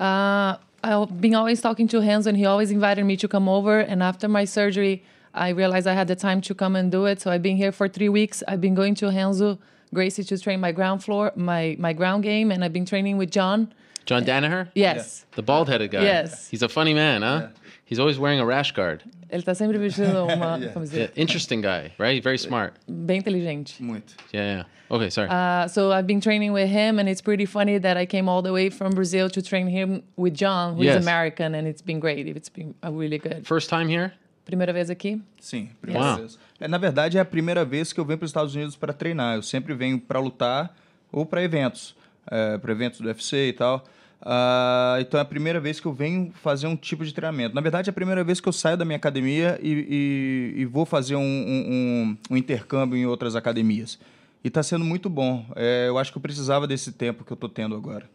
[0.00, 3.78] Uh, I've been always talking to Hans, and he always invited me to come over.
[3.78, 7.20] And after my surgery, I realized I had the time to come and do it.
[7.20, 8.42] So I've been here for three weeks.
[8.48, 9.58] I've been going to Hanzo
[9.92, 13.30] Gracie to train my ground floor, my my ground game, and I've been training with
[13.30, 13.72] John.
[14.06, 14.68] John Danaher?
[14.74, 15.26] Yes.
[15.36, 16.02] The bald-headed guy.
[16.02, 16.48] Yes.
[16.48, 17.40] He's a funny man, huh?
[17.42, 17.48] Yeah.
[17.84, 19.02] He's always wearing a rash guard.
[19.30, 20.72] Ele está sempre vestindo uma yeah.
[20.72, 20.96] camiseta.
[20.96, 21.06] Yeah.
[21.16, 22.22] Interesting guy, right?
[22.22, 22.74] Very smart.
[22.88, 23.80] Bem inteligente.
[23.80, 24.14] Muito.
[24.32, 24.64] Yeah, yeah.
[24.90, 25.28] Okay, sorry.
[25.28, 28.42] Uh, so I've been training with him, and it's pretty funny that I came all
[28.42, 31.02] the way from Brazil to train him with John, who's yes.
[31.02, 32.26] American, and it's been great.
[32.26, 33.46] It's been really good.
[33.46, 34.12] First time here?
[34.44, 35.20] Primeira vez aqui?
[35.40, 36.18] Sim, primeira yes.
[36.18, 36.38] vez.
[36.58, 38.92] É, na verdade, é a primeira vez que eu venho para os Estados Unidos para
[38.92, 39.36] treinar.
[39.36, 40.74] Eu sempre venho para lutar
[41.12, 41.94] ou para eventos,
[42.30, 43.84] é, para eventos do UFC e tal.
[44.20, 47.54] Uh, então é a primeira vez que eu venho fazer um tipo de treinamento.
[47.54, 50.64] Na verdade, é a primeira vez que eu saio da minha academia e, e, e
[50.66, 53.98] vou fazer um, um, um, intercâmbio em outras academias.
[54.44, 55.46] E está sendo muito bom.
[55.56, 58.08] É, eu acho que eu precisava desse tempo que eu estou tendo agora.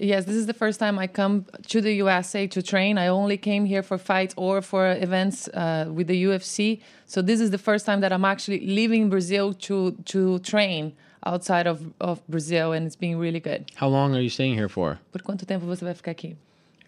[0.00, 2.98] Yes, this is the first time I come to the USA to train.
[2.98, 6.80] I only came here for fights or for events uh, with the UFC.
[7.06, 10.92] So this is the first time that I'm actually leaving Brazil to to train
[11.26, 13.70] outside of, of Brazil and it's been really good.
[13.74, 14.98] How long are you staying here for?
[15.12, 16.36] Por quanto tempo você vai ficar aqui?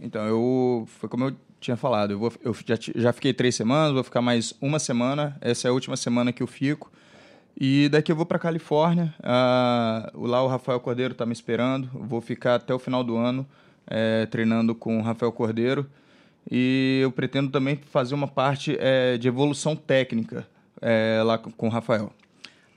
[0.01, 3.93] Então, eu foi como eu tinha falado, eu, vou, eu já, já fiquei três semanas,
[3.93, 5.37] vou ficar mais uma semana.
[5.41, 6.91] Essa é a última semana que eu fico.
[7.59, 9.15] E daqui eu vou para Califórnia.
[9.21, 11.89] Uh, lá o Rafael Cordeiro está me esperando.
[11.93, 13.47] vou ficar até o final do ano
[13.87, 15.87] é, treinando com o Rafael Cordeiro.
[16.51, 20.47] E eu pretendo também fazer uma parte é, de evolução técnica
[20.81, 22.13] é, lá com o Rafael.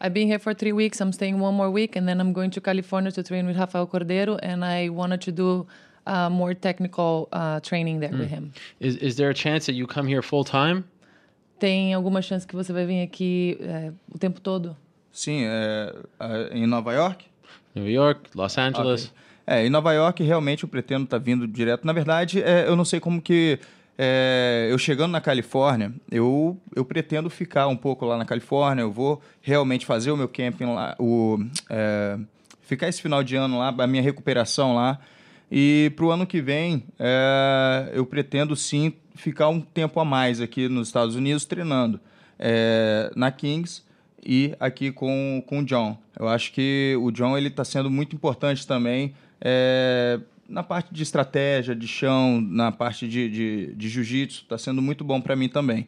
[0.02, 1.00] I've been here for three weeks.
[1.00, 3.88] I'm staying one more week, and then I'm going to California to train with Rafael
[3.88, 4.38] Cordeiro.
[4.44, 5.66] And I wanted to do
[6.06, 8.20] uh, more technical uh, training there mm.
[8.20, 8.52] with him.
[8.82, 10.84] Is is there a chance that you come here full time?
[11.64, 14.76] Tem alguma chance que você vai vir aqui é, o tempo todo?
[15.14, 17.26] Sim, é, é, em Nova York.
[17.74, 19.06] New York, Los Angeles.
[19.06, 19.62] Okay.
[19.62, 21.88] É, em Nova York realmente eu pretendo estar tá vindo direto.
[21.88, 23.58] Na verdade, é, eu não sei como que
[23.98, 28.92] é, eu chegando na Califórnia, eu, eu pretendo ficar um pouco lá na Califórnia, eu
[28.92, 32.20] vou realmente fazer o meu camping lá, o, é,
[32.64, 35.00] ficar esse final de ano lá, a minha recuperação lá.
[35.56, 40.42] E para o ano que vem, é, eu pretendo sim ficar um tempo a mais
[40.42, 42.00] aqui nos Estados Unidos treinando
[42.40, 43.84] é, na Kings
[44.26, 45.96] e aqui com, com o John.
[46.20, 51.04] Eu acho que o John ele está sendo muito importante também é, na parte de
[51.04, 55.50] estratégia, de chão, na parte de, de, de jiu-jitsu, está sendo muito bom para mim
[55.50, 55.88] também.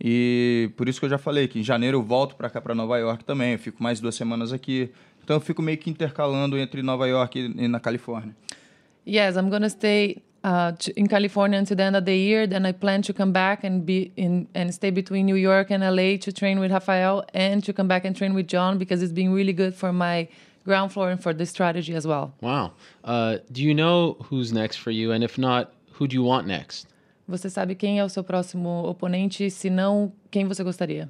[0.00, 2.74] E por isso que eu já falei que em janeiro eu volto para cá, para
[2.74, 4.90] Nova York também, eu fico mais duas semanas aqui.
[5.22, 8.34] Então eu fico meio que intercalando entre Nova York e, e na Califórnia.
[9.04, 12.46] Yes, I'm gonna stay uh, in California until the end of the year.
[12.46, 15.82] Then I plan to come back and be in and stay between New York and
[15.82, 19.12] LA to train with Rafael and to come back and train with John because it's
[19.12, 20.28] been really good for my
[20.64, 22.34] ground floor and for this strategy as well.
[22.40, 22.72] Wow.
[23.04, 25.12] Uh, do you know who's next for you?
[25.12, 26.86] And if not, who do you want next?
[27.28, 29.50] Você sabe quem é o seu próximo oponente?
[29.50, 31.08] Se não, quem você gostaria?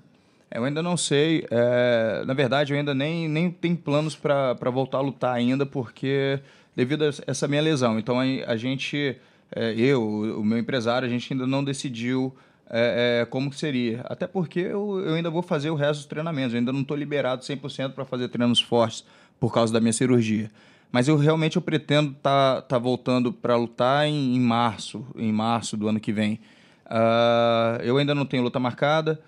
[0.55, 1.47] Eu ainda não sei.
[1.51, 6.39] É, na verdade, eu ainda nem, nem tenho planos para voltar a lutar ainda, porque
[6.75, 7.99] devido a essa minha lesão.
[7.99, 9.17] Então, a, gente,
[9.55, 10.03] é, eu,
[10.39, 12.35] o meu empresário, a gente ainda não decidiu
[12.69, 14.01] é, é, como que seria.
[14.05, 16.55] Até porque eu, eu ainda vou fazer o resto dos treinamentos.
[16.55, 19.05] Eu ainda não estou liberado 100% para fazer treinos fortes
[19.39, 20.51] por causa da minha cirurgia.
[20.91, 25.33] Mas eu realmente eu pretendo estar tá, tá voltando para lutar em, em, março, em
[25.33, 26.39] março do ano que vem.
[26.87, 29.19] Uh, eu ainda não tenho luta marcada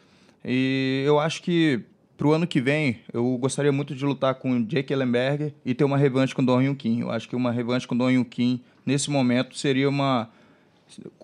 [0.44, 1.82] e eu acho que
[2.24, 5.84] para o ano que vem eu gostaria muito de lutar com Jake Ellenberger e ter
[5.84, 7.00] uma revanche com Don Hyun Kim.
[7.00, 10.30] Eu acho que uma revanche com Don Hyun Kim nesse momento seria uma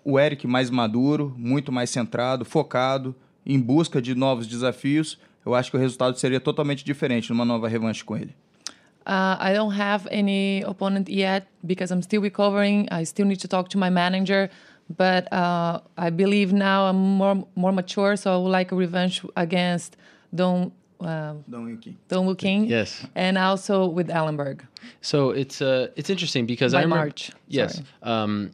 [0.04, 5.18] o Eric mais maduro, muito mais centrado, focado, em busca de novos desafios.
[5.46, 8.34] Eu acho que o resultado seria totalmente diferente numa nova revanche com ele.
[9.06, 12.86] Uh, I don't have any opponent yet because I'm still recovering.
[12.90, 14.50] I still need to talk to my manager,
[14.86, 19.24] but uh, I believe now I'm more more mature, so I would like a revenge
[19.34, 19.96] against
[20.34, 20.72] Don.
[21.00, 21.96] Uh, Don Luking.
[22.08, 22.68] Don Luking.
[22.68, 23.04] Yes.
[23.14, 24.60] And also with Ellenberg.
[25.00, 27.30] So it's uh it's interesting because By I remember, March.
[27.48, 27.80] Yes.
[28.02, 28.50] Um,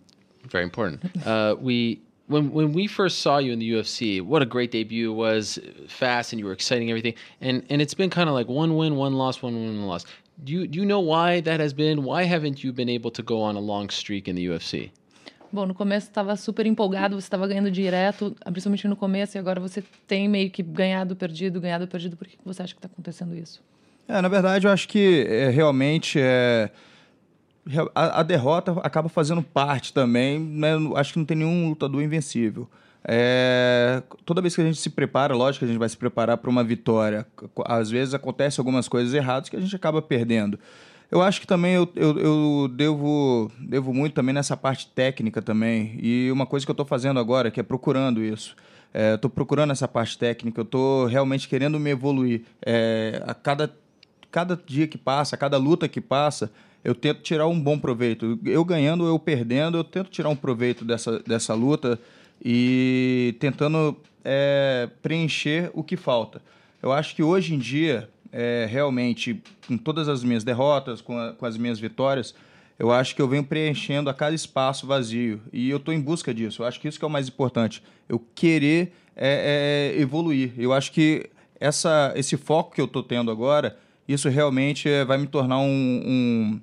[0.48, 1.04] very important.
[1.26, 5.10] uh, we when when we first saw you in the UFC, what a great debut
[5.12, 5.58] it was,
[5.88, 8.96] fast and you were exciting everything, and and it's been kind of like one win,
[8.96, 10.04] one loss, one win, one loss.
[10.44, 12.04] Do you do you know why that has been?
[12.04, 14.90] Why haven't you been able to go on a long streak in the UFC?
[15.52, 19.60] Bom, no começo estava super empolgado, você estava ganhando direto, principalmente no começo, e agora
[19.60, 22.16] você tem meio que ganhado, perdido, ganhado, perdido.
[22.16, 23.62] Por que você acha que está acontecendo isso?
[24.08, 26.70] É, na verdade, eu acho que é, realmente é,
[27.94, 30.38] a, a, derrota acaba fazendo parte também.
[30.38, 30.70] Né?
[30.94, 32.68] Acho que não tem nenhum lutador invencível.
[33.08, 36.36] É, toda vez que a gente se prepara, lógico que a gente vai se preparar
[36.38, 37.26] para uma vitória.
[37.64, 40.58] Às vezes acontecem algumas coisas erradas que a gente acaba perdendo.
[41.10, 45.98] Eu acho que também eu, eu, eu devo, devo muito também nessa parte técnica também.
[46.02, 48.56] E uma coisa que eu estou fazendo agora, que é procurando isso.
[49.14, 52.42] Estou é, procurando essa parte técnica, eu estou realmente querendo me evoluir.
[52.64, 53.72] É, a cada,
[54.30, 56.50] cada dia que passa, a cada luta que passa,
[56.82, 58.38] eu tento tirar um bom proveito.
[58.44, 62.00] Eu ganhando eu perdendo, eu tento tirar um proveito dessa, dessa luta
[62.44, 66.42] e tentando é, preencher o que falta.
[66.82, 71.32] Eu acho que hoje em dia, é, realmente, com todas as minhas derrotas, com, a,
[71.32, 72.34] com, as minhas vitórias,
[72.78, 75.40] eu acho que eu venho preenchendo a cada espaço vazio.
[75.52, 76.62] E eu estou em busca disso.
[76.62, 77.82] Eu acho que isso que é o mais importante.
[78.08, 80.52] Eu querer é, é evoluir.
[80.58, 85.18] Eu acho que essa, esse foco que eu estou tendo agora, isso realmente é, vai
[85.18, 86.60] me tornar um, um,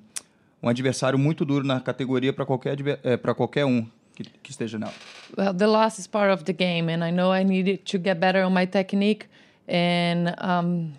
[0.62, 4.94] um, adversário muito duro na categoria para qualquer, é, qualquer um que, que esteja nela.
[5.36, 8.20] Well, the loss is part of the game, and I know I needed to get
[8.20, 9.26] better on my technique.
[9.66, 10.92] And um,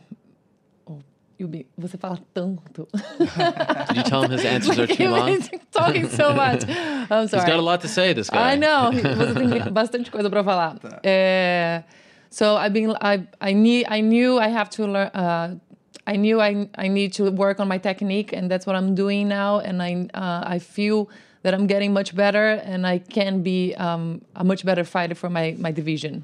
[1.37, 2.87] you be, você fala tanto.
[3.87, 5.27] Did you tell him his answers are too long?
[5.27, 6.63] He's talking so much.
[6.67, 7.43] I'm sorry.
[7.43, 8.13] He's got a lot to say.
[8.13, 8.53] This guy.
[8.53, 8.91] I know.
[8.91, 10.79] Você tem bastante coisa para falar.
[11.03, 11.83] É,
[12.29, 12.95] so I've been.
[13.01, 13.85] I I need.
[13.89, 15.07] I knew I have to learn.
[15.13, 15.55] Uh,
[16.07, 19.27] I knew I I need to work on my technique, and that's what I'm doing
[19.27, 19.59] now.
[19.59, 21.09] And I uh, I feel
[21.45, 25.29] that I'm getting much better and I can be um, a much better fighter for
[25.29, 26.23] my, my division.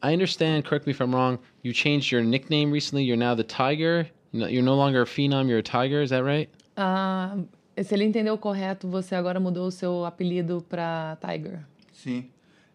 [0.00, 3.02] I understand, correct me if I'm wrong, you changed your nickname recently.
[3.02, 4.06] You're now the Tiger.
[4.32, 6.48] You're no longer a Phenom, you're a Tiger, is that right?
[6.76, 7.44] Uh,
[7.82, 11.60] se ele entendeu correto, você agora mudou o seu apelido para Tiger.
[11.92, 12.26] Sim.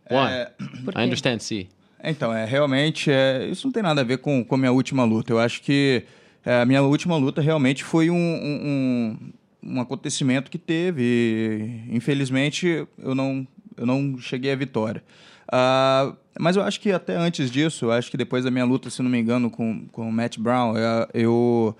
[0.09, 0.31] Why?
[0.31, 0.51] É...
[0.95, 1.67] I understand, sim.
[2.03, 5.03] Então, é, realmente, é, isso não tem nada a ver com, com a minha última
[5.03, 5.31] luta.
[5.31, 6.03] Eu acho que
[6.45, 9.17] é, a minha última luta realmente foi um, um,
[9.63, 11.01] um acontecimento que teve.
[11.03, 15.03] E, infelizmente, eu não, eu não cheguei à vitória.
[15.47, 19.01] Uh, mas eu acho que até antes disso, acho que depois da minha luta, se
[19.01, 20.73] não me engano, com, com o Matt Brown,
[21.13, 21.75] eu,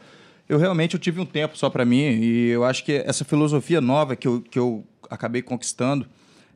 [0.47, 2.01] eu realmente eu tive um tempo só para mim.
[2.01, 6.07] E eu acho que essa filosofia nova que eu, que eu acabei conquistando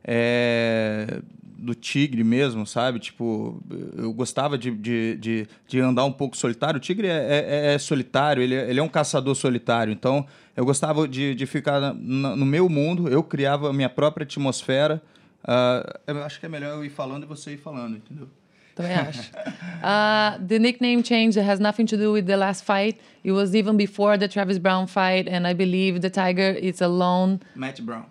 [0.04, 1.22] é,
[1.60, 3.00] do tigre mesmo, sabe?
[3.00, 3.62] Tipo,
[3.98, 6.78] eu gostava de, de, de, de andar um pouco solitário.
[6.78, 9.92] O tigre é, é, é solitário, ele, é, ele é um caçador solitário.
[9.92, 11.94] Então, eu gostava de, de ficar na,
[12.36, 15.02] no meu mundo, eu criava a minha própria atmosfera.
[15.44, 18.28] Uh, eu acho que é melhor eu ir falando e você ir falando, entendeu?
[18.76, 19.32] Também acho.
[19.32, 23.00] Uh, the nickname change has nothing to do with the last fight.
[23.24, 26.88] It was even before the Travis Brown fight, and I believe the Tiger is a
[26.88, 27.40] lone.
[27.56, 28.06] Matt Brown.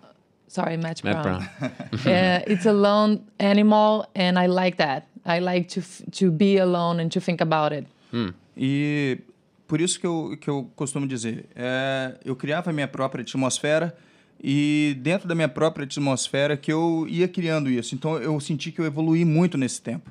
[0.47, 1.41] Sorry, Matt, Matt Brown.
[1.61, 5.07] uh, it's a lone animal, and I like that.
[5.25, 7.85] I like to to be alone and to think about it.
[8.11, 8.29] Hmm.
[8.55, 9.19] E
[9.67, 13.95] por isso que eu, que eu costumo dizer, é, eu criava a minha própria atmosfera
[14.43, 17.93] e dentro da minha própria atmosfera que eu ia criando isso.
[17.95, 20.09] Então eu senti que eu evoluí muito nesse tempo.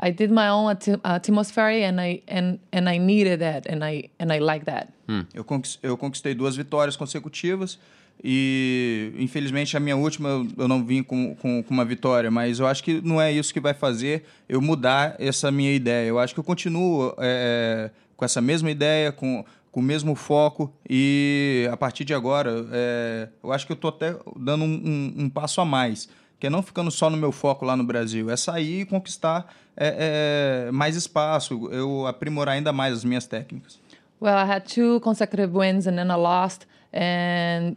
[0.00, 0.68] I did my own
[1.02, 4.88] atmosphere and I and and I needed that and I and I like that.
[5.34, 7.78] Eu, conquis- eu conquistei duas vitórias consecutivas
[8.22, 12.60] e, infelizmente, a minha última eu- eu não vim com, com, com uma vitória, mas
[12.60, 16.06] eu acho que não é isso que vai fazer eu mudar essa minha ideia.
[16.08, 20.72] Eu acho que eu continuo é, com essa mesma ideia, com, com o mesmo foco
[20.88, 25.14] e, a partir de agora, é, eu acho que eu estou até dando um, um-
[25.24, 26.08] um passo a mais,
[26.40, 29.46] que é não ficando só no meu foco lá no Brasil, é sair e conquistar
[29.76, 33.78] é, é, mais espaço, eu aprimorar ainda mais as minhas técnicas.
[34.20, 36.66] Well, I had two consecutive wins and then I lost.
[36.92, 37.76] And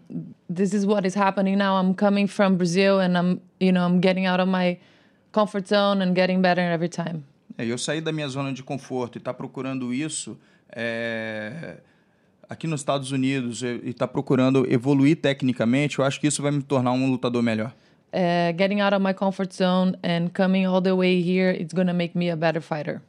[0.50, 1.78] this is what is happening now.
[1.80, 4.78] I'm coming from Brazil and I'm, you know, I'm getting out of my
[5.32, 7.24] comfort zone and getting better every time.
[7.58, 10.38] É, eu saí da minha zona de conforto e estar procurando isso
[10.76, 11.78] é,
[12.50, 16.62] aqui nos Estados Unidos e estar procurando evoluir tecnicamente, eu acho que isso vai me
[16.62, 17.74] tornar um lutador melhor.
[18.14, 21.88] Uh, getting out of my comfort zone and coming all the way here, it's going
[21.88, 23.02] to make me a better fighter.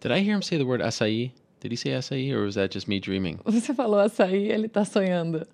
[0.00, 1.32] Did I hear him say the word acai?
[1.60, 3.38] Did he say acai, or was that just me dreaming?
[3.44, 5.46] Você falou açaí, ele tá sonhando.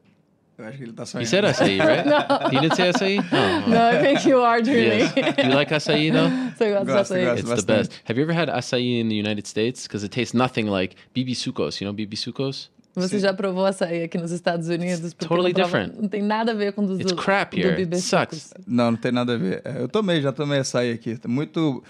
[0.58, 1.28] Eu acho que ele He sonhando.
[1.28, 2.06] said acai, right?
[2.06, 2.48] No.
[2.50, 3.18] He didn't say acai?
[3.32, 3.68] Oh.
[3.70, 5.00] No, I think you are dreaming.
[5.00, 5.12] Yes.
[5.36, 6.30] Do you like acai though?
[6.56, 7.24] Você gosta de Gosto, açaí?
[7.24, 7.38] gosto.
[7.38, 7.88] It's the bastante.
[7.88, 7.92] best.
[8.08, 9.82] Have you ever had acai in the United States?
[9.86, 11.80] Because it tastes nothing like bibi sucos.
[11.80, 12.70] You know bibi sucos?
[12.94, 15.12] Você já provou açaí aqui nos Estados Unidos?
[15.12, 16.00] Totally não prova- different.
[16.00, 17.76] Não tem nada a ver com dos It's do, crap do here.
[17.76, 18.54] Bibi It sucks.
[18.66, 19.60] Não, não tem nada a ver.
[19.62, 21.18] É, Eu tomei, já tomei açaí aqui.
[21.28, 21.84] Muito.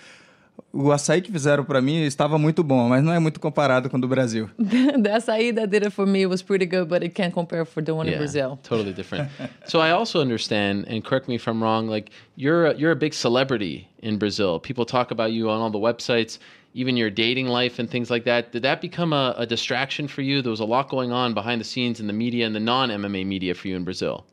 [0.73, 3.97] O açaí que fizeram para mim estava muito bom, mas não é muito comparado com
[3.97, 4.51] o do Brasil.
[4.59, 7.83] the açaí that did it for me was pretty good, but it can't compare for
[7.83, 8.59] the one in Brazil.
[8.62, 9.31] totally different.
[9.67, 11.89] so I also understand, and correct me if I'm wrong.
[11.89, 14.60] Like you're a, you're a big celebrity in Brazil.
[14.60, 16.39] People talk about you on all the websites,
[16.75, 18.52] even your dating life and things like that.
[18.52, 20.43] Did that become a, a distraction for you?
[20.43, 22.91] There was a lot going on behind the scenes in the media and the non
[22.91, 24.25] MMA media for you in Brazil.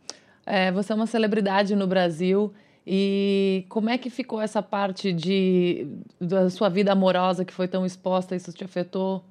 [0.45, 2.53] É, você é uma celebridade no Brasil
[2.85, 5.87] e como é que ficou essa parte de
[6.19, 8.35] da sua vida amorosa que foi tão exposta?
[8.35, 9.23] Isso te afetou?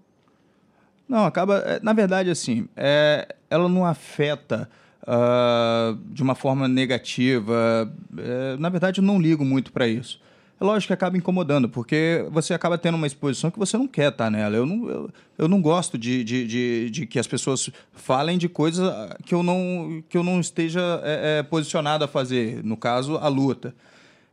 [1.08, 1.58] Não, acaba.
[1.58, 4.68] é, Na verdade, assim, é, ela não afeta
[5.06, 7.92] ah, de uma forma negativa.
[8.16, 10.20] É, na verdade, eu não ligo muito para isso.
[10.62, 14.12] É lógico que acaba incomodando, porque você acaba tendo uma exposição que você não quer
[14.12, 14.54] estar nela.
[14.54, 18.48] Eu não, eu, eu não gosto de, de, de, de que as pessoas falem de
[18.48, 18.88] coisas
[19.26, 23.26] que eu não, que eu não esteja é, é, posicionado a fazer, no caso, a
[23.26, 23.74] luta.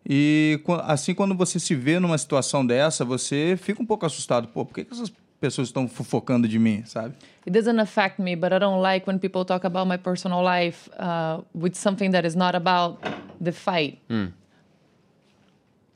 [0.08, 4.50] E assim, quando você se vê numa situação dessa, você fica um pouco assustado.
[4.50, 7.16] Pô, por que, que essas pessoas estão fofocando de mim, sabe?
[7.44, 10.92] It doesn't affect me, but I don't like when people talk about my personal life
[11.00, 13.00] uh, with something that is not about
[13.42, 13.98] the fight.
[14.08, 14.28] Hmm.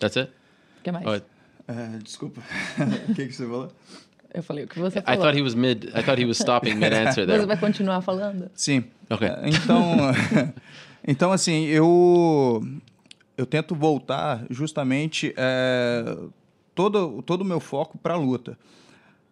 [0.04, 0.32] That's it.
[0.80, 1.06] O que mais?
[1.06, 1.22] Oh,
[1.72, 2.42] É, desculpa.
[3.10, 3.72] O que, que você falou?
[4.34, 5.22] Eu falei o que você I falou.
[5.22, 5.86] thought he was mid.
[5.96, 7.46] I thought he was stopping mid answer Você there.
[7.46, 8.50] vai continuar falando?
[8.56, 8.84] Sim.
[9.10, 9.28] Ok.
[9.28, 9.98] É, Então,
[11.08, 12.62] então assim, eu
[13.38, 16.18] eu tento voltar justamente é,
[16.76, 18.58] todo todo o meu foco para a luta.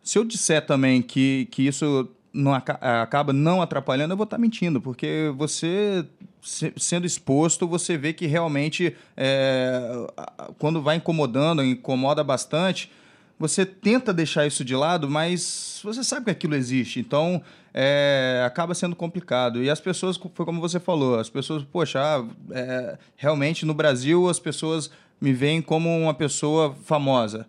[0.04, 4.38] Se eu disser também que, que isso não aca- acaba não atrapalhando, eu vou estar
[4.38, 6.06] mentindo, porque você
[6.42, 10.08] se- sendo exposto, você vê que realmente é,
[10.58, 12.92] quando vai incomodando, incomoda bastante,
[13.38, 17.42] você tenta deixar isso de lado, mas você sabe que aquilo existe, então
[17.74, 19.64] é, acaba sendo complicado.
[19.64, 22.00] E as pessoas, foi como você falou, as pessoas, poxa,
[22.52, 27.48] é, realmente no Brasil as pessoas me veem como uma pessoa famosa.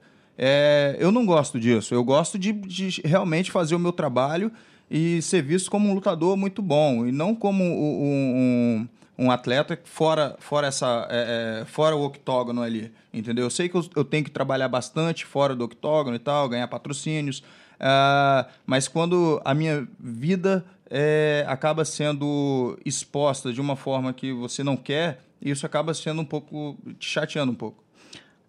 [0.98, 4.50] Eu não gosto disso, eu gosto de, de realmente fazer o meu trabalho
[4.90, 8.86] e ser visto como um lutador muito bom, e não como um,
[9.18, 13.44] um- um atleta fora, fora, essa, é, é, fora o octógono ali, entendeu?
[13.44, 16.66] Eu sei que eu, eu tenho que trabalhar bastante fora do octógono e tal, ganhar
[16.68, 17.42] patrocínios,
[17.78, 24.62] ah, mas quando a minha vida é, acaba sendo exposta de uma forma que você
[24.64, 27.82] não quer, isso acaba sendo um pouco, te chateando um pouco.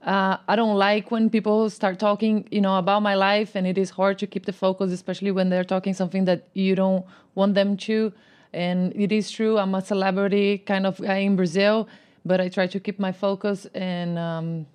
[0.04, 3.78] Uh, I don't like when people start talking, you know, about my life, and it
[3.78, 7.56] is hard to keep the focus, especially when they're talking something that you don't want
[7.56, 8.12] them to.
[8.54, 11.88] And it is true, I'm a celebrity kind of guy in Brazil,
[12.26, 13.66] but I try to keep my focus.
[13.74, 14.66] And um,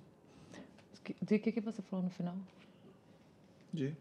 [1.21, 2.33] de que que você falou no final?
[3.71, 3.95] De?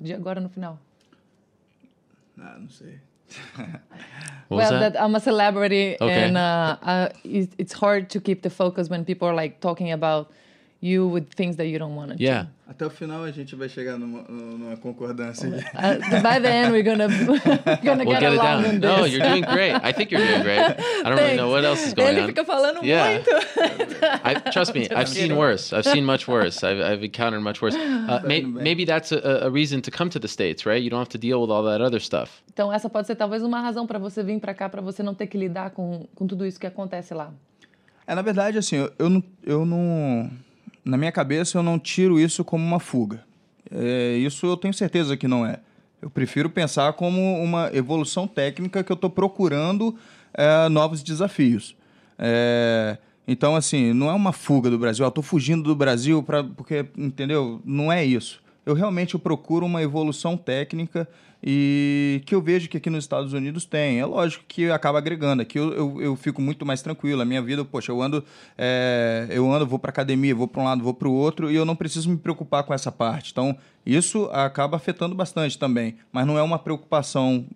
[0.00, 0.78] De agora no final.
[2.40, 3.00] Ah, não sei.
[4.48, 5.02] What was well, that?
[5.02, 6.10] I'm a celebrity, Okay.
[6.10, 9.92] and uh, uh, it, it's hard to keep the focus when people are like talking
[9.92, 10.30] about
[10.80, 12.22] you with things that you don't want to.
[12.22, 12.46] Yeah.
[12.68, 15.48] Até o final a gente vai chegar numa, numa concordância.
[15.74, 17.08] Uh, by the end, we're gonna
[17.82, 18.80] gonna We'll get, get it along down.
[18.80, 19.72] No, you're doing great.
[19.82, 20.60] I think you're doing great.
[20.60, 22.26] I don't really know what else is going Ele on.
[22.28, 23.14] fica falando Yeah.
[23.14, 23.30] muito.
[24.24, 25.72] I, trust me, I've seen worse.
[25.72, 26.62] I've seen much worse.
[26.62, 27.74] I've, I've encountered much worse.
[27.74, 30.80] Uh, may, maybe that's a, a reason to come to the States, right?
[30.82, 32.42] You don't have to deal with all that other stuff.
[32.52, 35.14] Então essa pode ser talvez uma razão para você vir para cá, para você não
[35.14, 37.32] ter que lidar com, com tudo isso que acontece lá.
[38.06, 40.30] É, na verdade, assim, eu, eu não, eu não,
[40.88, 43.22] na minha cabeça, eu não tiro isso como uma fuga.
[43.70, 45.60] É, isso eu tenho certeza que não é.
[46.00, 49.94] Eu prefiro pensar como uma evolução técnica que eu estou procurando
[50.32, 51.76] é, novos desafios.
[52.18, 55.06] É, então, assim, não é uma fuga do Brasil.
[55.06, 57.60] Estou fugindo do Brasil pra, porque, entendeu?
[57.66, 58.42] Não é isso.
[58.68, 61.08] Eu realmente eu procuro uma evolução técnica
[61.42, 63.98] e que eu vejo que aqui nos Estados Unidos tem.
[63.98, 65.40] É lógico que acaba agregando.
[65.40, 67.22] Aqui eu, eu, eu fico muito mais tranquilo.
[67.22, 68.22] A minha vida, poxa, eu ando,
[68.58, 71.56] é, eu ando, vou para academia, vou para um lado, vou para o outro e
[71.56, 73.32] eu não preciso me preocupar com essa parte.
[73.32, 73.56] Então,
[73.86, 75.96] isso acaba afetando bastante também.
[76.12, 77.46] Mas não é uma preocupação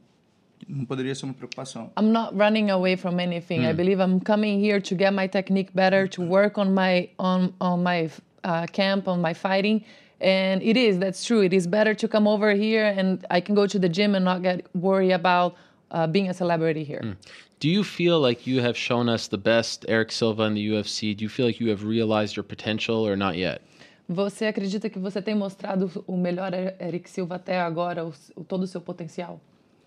[0.66, 1.90] não poderia ser uma preocupação.
[2.00, 3.64] I'm not running away from anything.
[3.64, 3.70] Hmm.
[3.70, 7.52] I believe I'm coming here to get my technique better, to work on my on
[7.60, 8.08] on my
[8.44, 9.82] uh, camp, on my fighting.
[10.22, 11.42] And it is, that's true.
[11.42, 14.24] It is better to come over here and I can go to the gym and
[14.24, 15.56] not get worry about
[15.90, 17.00] uh, being a celebrity here.
[17.02, 17.12] Hmm.
[17.58, 21.16] Do you feel like you have shown us the best Eric Silva in the UFC?
[21.16, 23.60] Do you feel like you have realized your potential or not yet?
[24.08, 28.64] Você acredita que você tem mostrado o melhor Eric Silva até agora, o, o todo
[28.64, 29.40] o seu potencial?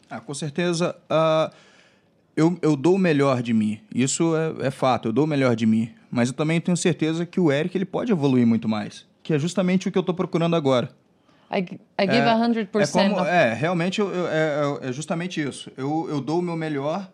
[0.09, 0.95] Ah, com certeza.
[1.09, 1.51] ah,
[2.35, 3.80] eu, eu dou o melhor de mim.
[3.93, 5.91] Isso é, é fato, eu dou o melhor de mim.
[6.11, 9.05] Mas eu também tenho certeza que o Eric ele pode evoluir muito mais.
[9.25, 10.87] Que é justamente o que eu estou procurando agora.
[11.51, 11.57] I,
[11.97, 15.71] I give é, 100% é, como, of é, realmente eu, eu- é, é justamente isso.
[15.75, 17.09] Eu, eu dou o meu melhor,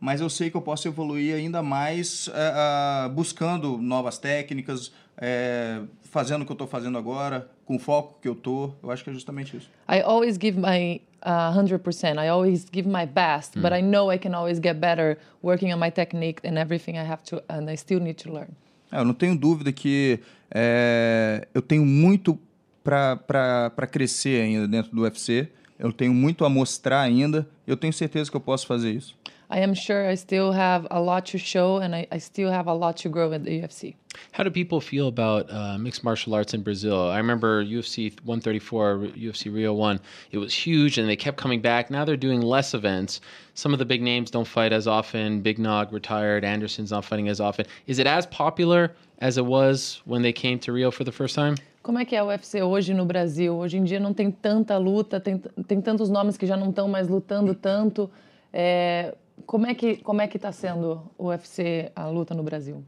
[0.00, 6.42] mas eu sei que eu posso evoluir ainda mais é, buscando novas técnicas, é, fazendo
[6.42, 8.74] o que eu estou fazendo agora, com o foco que eu estou.
[8.82, 9.70] Eu acho que é justamente isso.
[9.88, 12.18] I always give my uh, 100%.
[12.18, 13.78] I always give my best, but Mm.
[13.78, 17.22] I know I can always get better working on my technique and everything I have
[17.26, 18.56] to, and I still need to learn.
[18.92, 22.38] É, eu não tenho dúvida que é, eu tenho muito
[22.84, 25.48] para crescer ainda dentro do UFC.
[25.78, 27.48] Eu tenho muito a mostrar ainda.
[27.66, 29.16] Eu tenho certeza que eu posso fazer isso.
[29.52, 32.68] I am sure I still have a lot to show and I, I still have
[32.68, 33.94] a lot to grow at the UFC.
[34.32, 37.10] How do people feel about uh, mixed martial arts in Brazil?
[37.10, 40.00] I remember UFC 134, UFC Rio 1.
[40.30, 41.90] It was huge and they kept coming back.
[41.90, 43.20] Now they're doing less events.
[43.52, 45.42] Some of the big names don't fight as often.
[45.42, 46.46] Big Nog retired.
[46.46, 47.66] Anderson's not fighting as often.
[47.86, 51.34] Is it as popular as it was when they came to Rio for the first
[51.34, 51.56] time?
[51.82, 53.54] Como é que é o UFC hoje no Brasil?
[53.54, 56.88] Hoje em dia não tem tanta luta, tem, tem tantos nomes que já não estão
[56.88, 58.10] mais lutando tanto.
[58.50, 59.14] É,
[59.46, 62.84] como é que como é que está sendo o UFC a luta no Brasil?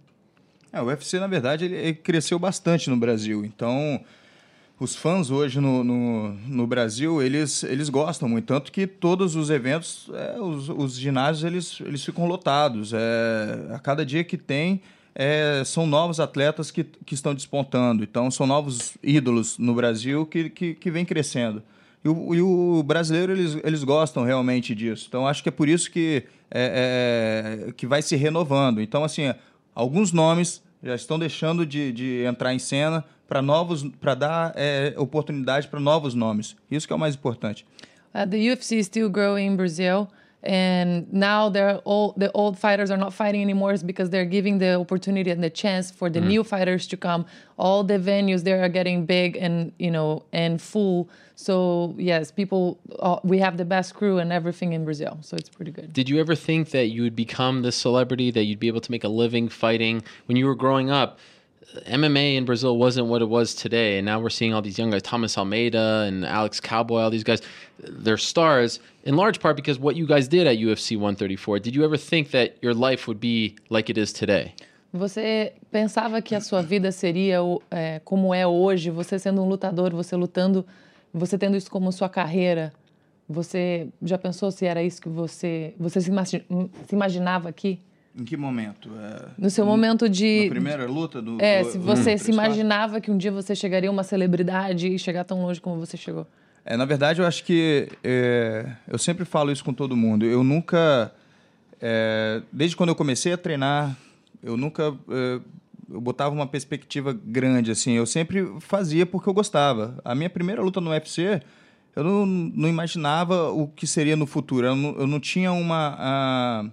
[0.74, 3.44] É, o UFC, na verdade, ele, cresceu bastante no Brasil.
[3.44, 4.00] Então,
[4.78, 8.46] os fãs hoje no, no, no Brasil, eles, eles gostam muito.
[8.46, 12.92] Tanto que todos os eventos, é, os, os ginásios, eles, eles ficam lotados.
[12.92, 14.82] É, a cada dia que tem,
[15.14, 18.02] é, são novos atletas que, que estão despontando.
[18.02, 21.62] Então, são novos ídolos no Brasil que, que, que vem crescendo.
[22.04, 25.06] E o, e o brasileiro, eles, eles gostam realmente disso.
[25.08, 28.82] Então, acho que é por isso que, é, é, que vai se renovando.
[28.82, 29.32] Então, assim,
[29.74, 34.94] alguns nomes já estão deixando de, de entrar em cena para novos, para dar é,
[34.98, 36.54] oportunidade para novos nomes.
[36.70, 37.64] Isso que é o mais importante.
[38.14, 40.06] Uh, the UFC is still growing in Brazil,
[40.44, 44.58] and now they're all the old fighters are not fighting anymore is because they're giving
[44.58, 46.26] the opportunity and the chance for the Mm.
[46.26, 47.24] new fighters to come.
[47.58, 51.08] All the venues there are getting big and you know and full.
[51.36, 55.48] So yes, people, uh, we have the best crew and everything in Brazil, so it's
[55.48, 55.92] pretty good.
[55.92, 58.90] Did you ever think that you would become this celebrity, that you'd be able to
[58.92, 60.04] make a living fighting?
[60.26, 61.18] When you were growing up,
[61.86, 64.90] MMA in Brazil wasn't what it was today, and now we're seeing all these young
[64.90, 67.40] guys, Thomas Almeida and Alex Cowboy, all these guys,
[67.78, 71.58] they're stars in large part because what you guys did at UFC 134.
[71.58, 74.52] Did you ever think that your life would be like it is today?
[74.92, 77.38] Você pensava que a sua vida seria
[77.70, 80.64] é, como é hoje, você sendo um lutador, você lutando,
[81.12, 82.72] você tendo isso como sua carreira?
[83.28, 86.44] Você já pensou se era isso que você você se, imagi-
[86.86, 87.80] se imaginava aqui?
[88.16, 88.90] Em que momento?
[88.96, 91.40] É, No seu momento de Na primeira luta do.
[91.40, 94.86] É, do- se você três se imaginava que um dia você chegaria a uma celebridade
[94.86, 96.26] e chegar tão longe como você chegou.
[96.64, 100.24] É, na verdade, eu acho que é, eu sempre falo isso com todo mundo.
[100.24, 101.12] Eu nunca,
[101.82, 103.96] é, desde quando eu comecei a treinar,
[104.42, 105.40] eu nunca é,
[105.90, 107.92] eu botava uma perspectiva grande assim.
[107.92, 109.98] Eu sempre fazia porque eu gostava.
[110.04, 111.42] A minha primeira luta no UFC,
[111.96, 114.66] eu não, não imaginava o que seria no futuro.
[114.68, 116.64] Eu não, eu não tinha uma ah,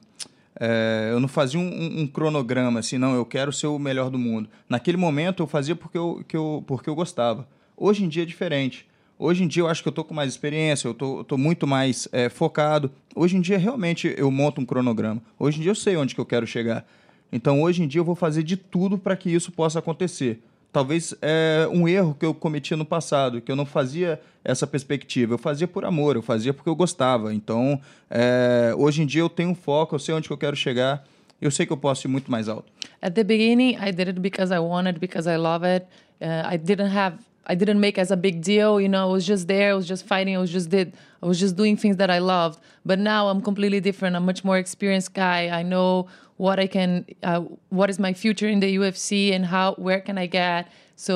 [0.64, 4.12] é, eu não fazia um, um- um cronograma assim, não, eu quero ser o melhor
[4.12, 4.48] do mundo.
[4.70, 7.48] Naquele momento eu fazia porque eu, que eu, porque eu gostava.
[7.76, 8.86] Hoje em dia é diferente.
[9.18, 12.08] Hoje em dia eu acho que eu tô com mais experiência, eu tô muito mais
[12.12, 12.92] é, focado.
[13.16, 15.22] Hoje em dia realmente eu monto um cronograma.
[15.40, 16.86] Hoje em dia eu sei onde que eu quero chegar.
[17.32, 20.42] Então hoje em dia eu vou fazer de tudo para que isso possa acontecer.
[20.72, 25.34] Talvez é um erro que eu cometi no passado, que eu não fazia essa perspectiva.
[25.34, 27.34] Eu fazia por amor, eu fazia porque eu gostava.
[27.34, 30.56] Então, é, hoje em dia eu tenho um foco, eu sei onde que eu quero
[30.56, 31.04] chegar
[31.42, 32.72] Eu sei que eu posso ir muito mais alto.
[33.02, 35.88] At the beginning, I did it because I wanted, because I love it.
[36.22, 37.18] Uh, I didn't have,
[37.48, 38.80] I didn't make as a big deal.
[38.80, 39.72] You know, I was just there.
[39.72, 40.38] I was just fighting.
[40.38, 40.94] I was just did.
[41.24, 42.60] I was just doing things that I loved.
[42.86, 44.16] But now I'm completely different.
[44.16, 45.50] I'm much more experienced guy.
[45.50, 46.06] I know
[46.46, 46.92] what I can,
[47.30, 50.62] uh, what is my future in the UFC, and how where can I get.
[50.96, 51.16] So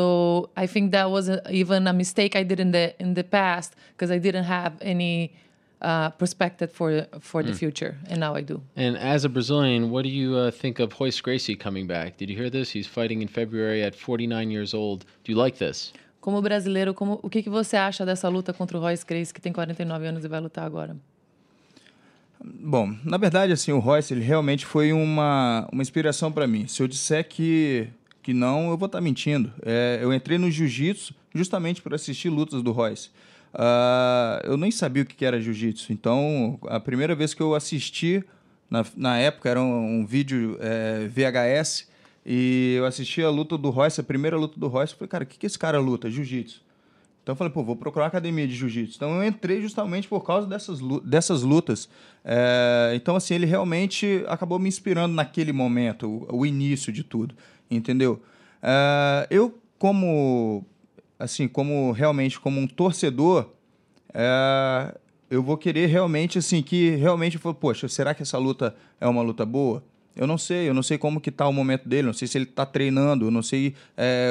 [0.64, 3.70] I think that was a, even a mistake I did in the in the past
[3.94, 5.16] because I didn't have any
[5.82, 6.90] uh, perspective for
[7.32, 7.58] for the Mm.
[7.64, 8.58] future, and now I do.
[8.86, 12.10] And as a Brazilian, what do you uh, think of Royce Gracie coming back?
[12.20, 12.68] Did you hear this?
[12.76, 15.00] He's fighting in February at 49 years old.
[15.24, 15.92] Do you like this?
[16.22, 19.42] Como brasileiro, como, o que, que você acha dessa luta contra o Royce Gracie, que
[19.42, 20.96] tem 49 anos e vai lutar agora?
[22.48, 26.68] Bom, na verdade, assim, o Royce ele realmente foi uma, uma inspiração para mim.
[26.68, 27.88] Se eu disser que,
[28.22, 29.52] que não, eu vou estar mentindo.
[29.66, 33.10] É, eu entrei no jiu-jitsu justamente para assistir lutas do Royce.
[33.52, 35.92] Ah, eu nem sabia o que que era jiu-jitsu.
[35.92, 38.24] Então, a primeira vez que eu assisti,
[38.70, 41.88] na, na época, era um, um vídeo é, VHS,
[42.26, 44.94] e eu assisti a luta do Royce, a primeira luta do Royce.
[44.94, 46.12] Eu falei, cara, o que, que esse cara luta?
[46.12, 46.65] Jiu-jitsu.
[47.26, 48.98] Então eu falei, pô, vou procurar academia de jiu-jitsu.
[48.98, 51.90] Então eu entrei justamente por causa dessas, dessas lutas.
[52.24, 57.34] É, então, assim, ele realmente acabou me inspirando naquele momento, o, o início de tudo,
[57.70, 58.22] entendeu?
[58.62, 60.64] É, eu, como,
[61.18, 63.50] assim, como realmente como um torcedor,
[64.14, 64.96] é,
[65.28, 69.24] eu vou querer realmente, assim, que realmente, eu poxa, será que essa luta é uma
[69.24, 69.84] luta boa?
[70.16, 72.38] Eu não sei, eu não sei como que tá o momento dele, não sei se
[72.38, 73.74] ele tá treinando, eu não sei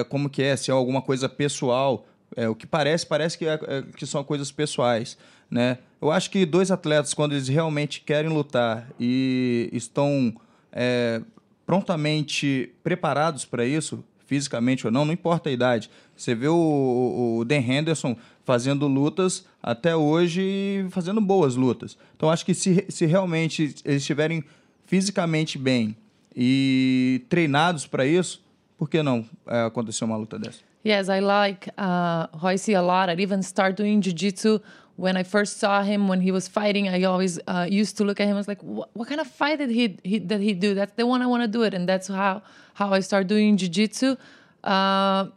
[0.09, 2.07] como que é, se é alguma coisa pessoal.
[2.37, 5.17] É, o que parece, parece que, é- é- que são coisas pessoais,
[5.51, 5.79] né?
[6.01, 10.35] Eu acho que dois atletas, quando eles realmente querem lutar e estão
[10.73, 11.21] é,
[11.65, 15.91] prontamente preparados para isso, fisicamente ou não, não importa a idade.
[16.17, 21.97] Você vê o, o- Dan Henderson fazendo lutas até hoje e fazendo boas lutas.
[22.17, 24.43] Então, acho que se, se realmente eles estiverem
[24.87, 25.97] fisicamente bem
[26.35, 28.43] e treinados para isso,
[28.77, 30.59] por que não é, acontecer uma luta dessa?
[30.85, 33.09] Yes, I like uh, Royce a lot.
[33.09, 34.59] I even started doing jiu-jitsu
[34.97, 36.89] when I first saw him when he was fighting.
[36.91, 38.35] I always uh, used to look at him.
[38.35, 40.75] I was like, what, kind of fight did he, he that he do?
[40.75, 42.43] That's the one I want to do it, and that's how
[42.75, 44.17] how I started doing jiu-jitsu.
[44.63, 45.29] Uh,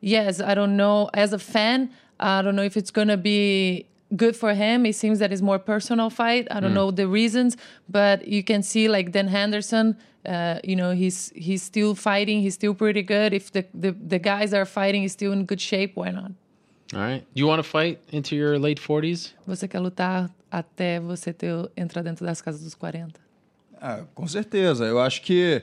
[0.00, 1.08] yes, I don't know.
[1.14, 4.84] As a fan, I don't know if it's gonna be good for him.
[4.84, 6.46] It seems that it's more personal fight.
[6.50, 6.80] I don't Mm.
[6.80, 7.56] know the reasons,
[7.88, 9.96] but you can see like Dan Henderson.
[10.26, 12.42] Uh, you know he's he's still fighting.
[12.42, 13.32] He's still pretty good.
[13.32, 15.92] If the, the the guys are fighting, he's still in good shape.
[15.94, 16.32] Why not?
[16.92, 17.24] All right.
[17.34, 19.32] Do you want to fight into your late 40s?
[19.46, 23.18] Você quer lutar até você ter entrar dentro das casas dos 40?
[23.80, 24.84] Ah, com certeza.
[24.84, 25.62] Eu acho que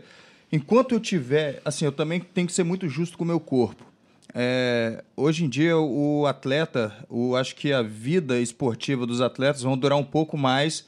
[0.51, 3.85] enquanto eu tiver, assim, eu também tenho que ser muito justo com o meu corpo.
[4.33, 9.77] É, hoje em dia, o atleta, o, acho que a vida esportiva dos atletas vão
[9.77, 10.85] durar um pouco mais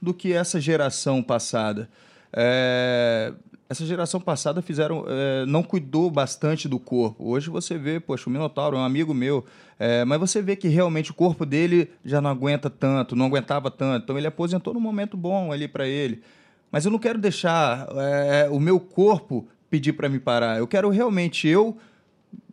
[0.00, 1.88] do que essa geração passada.
[2.32, 3.32] É,
[3.68, 7.24] essa geração passada fizeram, é, não cuidou bastante do corpo.
[7.24, 9.44] Hoje você vê, poxa, o Minotauro é um amigo meu,
[9.78, 13.70] é, mas você vê que realmente o corpo dele já não aguenta tanto, não aguentava
[13.70, 14.04] tanto.
[14.04, 16.22] Então ele aposentou num momento bom ali para ele.
[16.70, 20.58] Mas eu não quero deixar é, o meu corpo pedir para me parar.
[20.58, 21.76] Eu quero realmente eu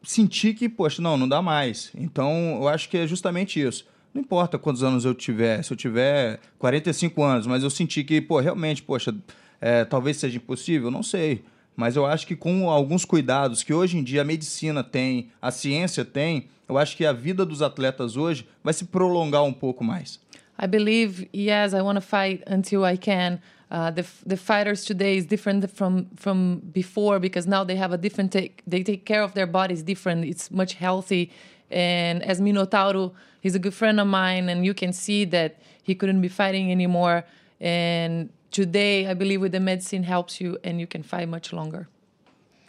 [0.03, 1.91] sentir que, poxa, não, não dá mais.
[1.95, 3.85] Então, eu acho que é justamente isso.
[4.13, 8.19] Não importa quantos anos eu tiver, se eu tiver 45 anos, mas eu senti que,
[8.21, 9.13] pô, realmente, poxa,
[9.61, 11.43] é, talvez seja impossível, não sei.
[11.75, 15.49] Mas eu acho que com alguns cuidados que hoje em dia a medicina tem, a
[15.49, 19.83] ciência tem, eu acho que a vida dos atletas hoje vai se prolongar um pouco
[19.83, 20.19] mais.
[20.61, 23.39] I believe yes, I want to fight until I can.
[23.71, 27.97] Uh, the the fighters today is different from from before because now they have a
[27.97, 28.61] different take.
[28.67, 30.25] They take care of their bodies different.
[30.25, 31.31] It's much healthy.
[31.71, 35.95] And as Minotauro, he's a good friend of mine, and you can see that he
[35.95, 37.23] couldn't be fighting anymore.
[37.61, 41.87] And today, I believe with the medicine helps you, and you can fight much longer.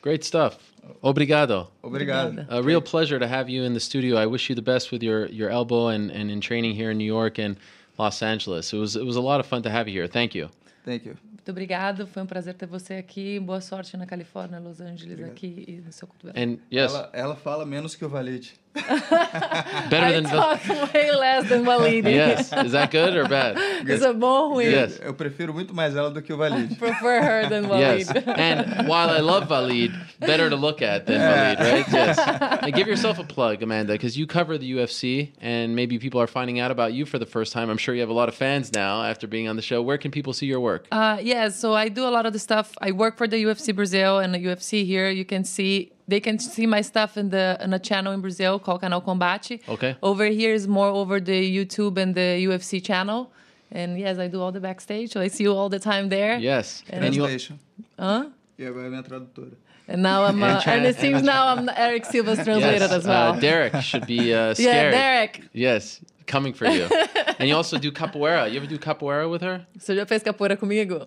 [0.03, 0.59] Great stuff.
[1.03, 1.69] Obrigado.
[1.85, 2.47] Obrigado.
[2.49, 4.17] A real pleasure to have you in the studio.
[4.17, 6.99] I wish you the best with your, your elbow and, and in training here in
[6.99, 7.57] New York and
[7.99, 8.73] Los Angeles.
[8.73, 10.09] It was it was a lot of fun to have you here.
[10.09, 10.49] Thank you.
[10.87, 11.17] Thank you.
[11.23, 12.07] Muito obrigado.
[12.07, 13.39] Foi um prazer ter você aqui.
[13.39, 16.39] Boa sorte na Califórnia, Los Angeles, aqui e no seu cotovelo.
[16.39, 18.55] And yes, Ela, ela fala menos que o Walid.
[18.75, 20.61] better I than talk
[20.95, 22.05] way less than Walid.
[22.05, 22.53] Yes.
[22.53, 23.57] Is that good or bad?
[23.85, 24.67] Isso é bom ou ruim?
[24.71, 25.01] Yes.
[25.03, 26.75] Eu prefiro muito mais ela do que o Walid.
[26.79, 28.07] Prefer her than Walid.
[28.07, 28.11] Yes.
[28.11, 31.87] And while I love Walid, better to look at than Walid, right?
[31.93, 32.19] Yes.
[32.63, 36.29] And give yourself a plug, Amanda, because you cover the UFC and maybe people are
[36.29, 37.71] finding out about you for the first time.
[37.71, 39.83] I'm sure you have a lot of fans now after being on the show.
[39.83, 40.87] Where can people see your work?
[40.93, 42.73] Uh, yes, so I do a lot of the stuff.
[42.81, 45.11] I work for the UFC Brazil and the UFC here.
[45.11, 48.59] You can see they can see my stuff in the in a channel in Brazil
[48.59, 49.61] called Canal Combate.
[49.69, 49.97] Okay.
[50.03, 53.31] Over here is more over the YouTube and the UFC channel.
[53.73, 56.37] And yes, I do all the backstage, so I see you all the time there.
[56.39, 56.83] Yes.
[56.91, 57.59] And, And you- Translation.
[57.99, 58.25] huh?
[58.59, 59.53] E agora é minha tradutora.
[59.89, 63.33] And now I'm, uh, and it seems now I'm Erick Silva's translator Yes, as well.
[63.33, 64.93] Uh, Derek should be uh, Yeah, scared.
[64.95, 65.41] Derek.
[65.53, 66.87] Yes, coming for you.
[67.41, 68.49] and you also do capoeira.
[68.51, 69.67] You ever do capoeira with her?
[69.79, 71.07] Você já fez capoeira comigo?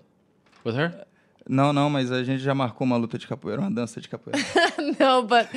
[0.65, 1.06] With her?
[1.49, 4.39] Não, não, mas a gente já marcou uma luta de capoeira, uma dança de capoeira.
[4.99, 5.47] no, but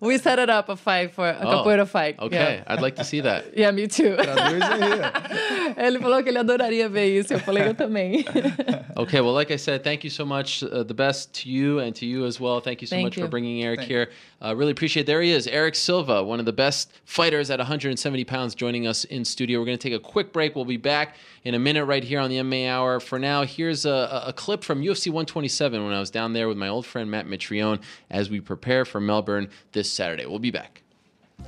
[0.00, 2.18] we set it up a fight for a Oh, capoeira fight.
[2.18, 2.64] Okay, Yeah.
[2.74, 3.44] I'd like to see that.
[3.56, 4.16] Yeah, me too.
[5.76, 7.32] Ele falou que ele adoraria ver isso.
[7.34, 8.24] Eu falei, eu também.
[8.96, 10.62] Okay, well, like I said, thank you so much.
[10.64, 12.60] Uh, the best to you and to you as well.
[12.60, 13.24] Thank you so Thank much you.
[13.24, 14.08] for bringing Eric Thank here.
[14.44, 15.06] Uh, really appreciate.
[15.06, 19.04] There he is, Erick Silva, one of the best fighters at 170 pounds, joining us
[19.04, 19.58] in studio.
[19.58, 20.54] We're going to take a quick break.
[20.54, 23.00] We'll be back in a minute right here on the MMA Hour.
[23.00, 26.58] For now, here's a, a- clip from UFC 127 when I was down there with
[26.58, 30.26] my old friend Matt Mitrione as we prepare for Melbourne this Saturday.
[30.26, 30.82] We'll be back.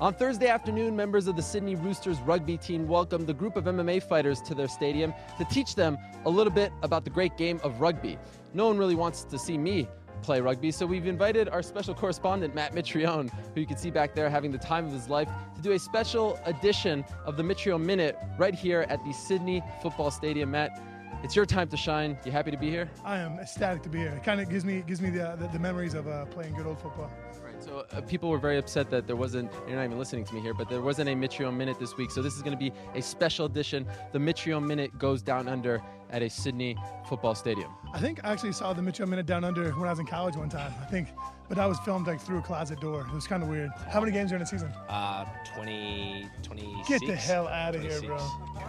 [0.00, 4.02] On Thursday afternoon, members of the Sydney Roosters rugby team welcomed a group of MMA
[4.04, 7.78] fighters to their stadium to teach them a little bit about the great game of
[7.78, 8.18] rugby.
[8.54, 9.86] No one really wants to see me
[10.26, 14.12] play rugby, so we've invited our special correspondent, Matt Mitrione, who you can see back
[14.12, 17.84] there having the time of his life, to do a special edition of the Mitrione
[17.84, 20.50] Minute right here at the Sydney Football Stadium.
[20.50, 20.82] Matt,
[21.22, 22.18] it's your time to shine.
[22.24, 22.90] You happy to be here?
[23.04, 24.08] I am ecstatic to be here.
[24.08, 26.66] It kind of gives me gives me the, the, the memories of uh, playing good
[26.66, 27.10] old football.
[27.44, 27.62] Right.
[27.62, 29.50] So uh, people were very upset that there wasn't.
[29.66, 32.10] You're not even listening to me here, but there wasn't a Mitrione minute this week.
[32.10, 33.86] So this is going to be a special edition.
[34.12, 36.76] The Mitrione minute goes down under at a Sydney
[37.08, 37.70] football stadium.
[37.92, 40.36] I think I actually saw the Mitrione Minute Down Under when I was in college
[40.36, 40.72] one time.
[40.80, 41.08] I think,
[41.48, 43.06] but that was filmed like through a closet door.
[43.08, 43.70] It was kind of weird.
[43.90, 44.72] How many games are in a season?
[44.88, 46.88] Uh, 20, 26.
[46.88, 48.18] Get the hell out of here, bro.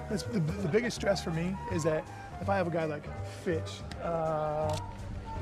[0.10, 2.08] It's, the, the biggest stress for me is that
[2.42, 3.04] if I have a guy like
[3.44, 4.78] Fitch, uh,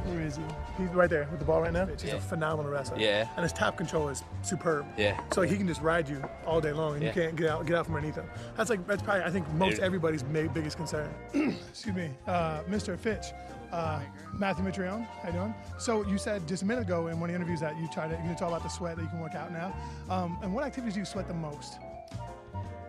[0.06, 0.44] where is he?
[0.78, 1.86] He's right there with the ball right now.
[1.86, 2.16] He's Yeah.
[2.16, 2.98] a phenomenal wrestler.
[3.00, 3.28] Yeah.
[3.36, 4.86] And his top control is superb.
[4.98, 5.20] Yeah.
[5.34, 7.10] So he can just ride you all day long, and Yeah.
[7.10, 8.30] you can't get out get out from underneath him.
[8.58, 9.84] That's like that's probably I think most Dude.
[9.84, 11.10] everybody's biggest concern.
[11.34, 12.98] Excuse me, uh, Mr.
[12.98, 13.28] Fitch.
[13.72, 14.00] Uh,
[14.38, 15.54] Matthew Mitrione, how you doing?
[15.80, 18.06] So you said just a minute ago in one of the interviews that you try
[18.08, 19.74] to you're gonna talk about the sweat that you can work out now.
[20.10, 21.80] Um, and what activities do you sweat the most?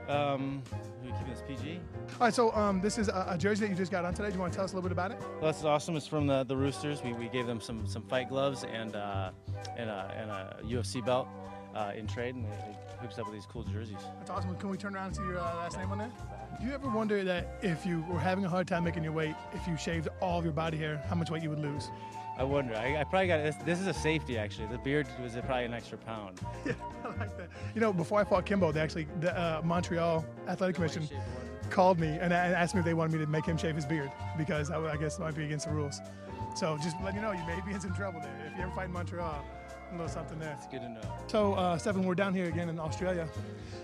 [0.09, 0.62] Um,
[0.95, 1.81] we keeping this PG?
[2.12, 4.28] All right, so um, this is a, a jersey that you just got on today.
[4.28, 5.19] Do you want to tell us a little bit about it?
[5.20, 5.97] Well, that's awesome.
[5.97, 7.03] It's from the, the Roosters.
[7.03, 9.31] We, we gave them some, some fight gloves and uh,
[9.77, 11.28] and, a, and a UFC belt
[11.75, 13.99] uh, in trade, and they, they hooked us up with these cool jerseys.
[14.19, 14.57] That's awesome.
[14.57, 16.11] Can we turn around and see your uh, last name on there?
[16.61, 19.35] Do you ever wonder that if you were having a hard time making your weight,
[19.53, 21.91] if you shaved all of your body hair, how much weight you would lose?
[22.39, 22.75] I wonder.
[22.75, 23.57] I, I probably got this.
[23.65, 24.67] This is a safety actually.
[24.69, 26.41] The beard was probably an extra pound.
[26.67, 26.73] Yeah,
[27.05, 27.49] I like that.
[27.75, 31.09] You know, before I fought Kimbo, they actually, the uh, Montreal Athletic Commission
[31.71, 34.11] called me and asked me if they wanted me to make him shave his beard
[34.37, 36.01] because I, I guess it might be against the rules.
[36.57, 38.51] So just let you know, you may be in some trouble there.
[38.51, 39.45] If you ever fight in Montreal,
[39.89, 40.57] a little something there.
[40.59, 41.01] It's good to know.
[41.29, 43.29] So, uh, Stephen, we're down here again in Australia.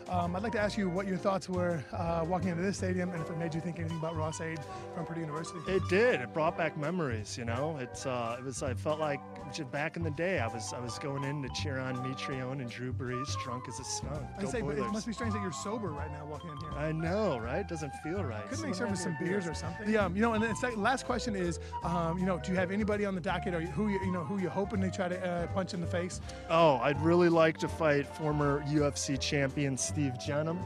[0.08, 3.10] Um, I'd like to ask you what your thoughts were uh, walking into this stadium
[3.10, 4.60] and if it made you think anything about Ross-Ade
[4.94, 5.58] from Purdue University.
[5.66, 6.20] It did.
[6.20, 7.38] It brought back memories.
[7.38, 8.62] You know, it's uh, it was.
[8.62, 9.20] I felt like
[9.52, 12.60] just back in the day, I was I was going in to cheer on Mitrione
[12.60, 14.22] and Drew Brees, drunk as a skunk.
[14.38, 16.72] I say, but it must be strange that you're sober right now walking in here.
[16.72, 17.60] I know, right?
[17.60, 18.42] It Doesn't feel right.
[18.48, 19.88] Couldn't they Someone serve us some beers or something?
[19.88, 22.70] Yeah, um, you know, and the last question is, um, you know, do you have
[22.70, 25.26] anybody on the docket, or who you, you know, who you're hoping they try to
[25.26, 26.20] uh, punch in the face?
[26.50, 30.58] Oh, I'd really like to fight former UFC champion Steve Jenham.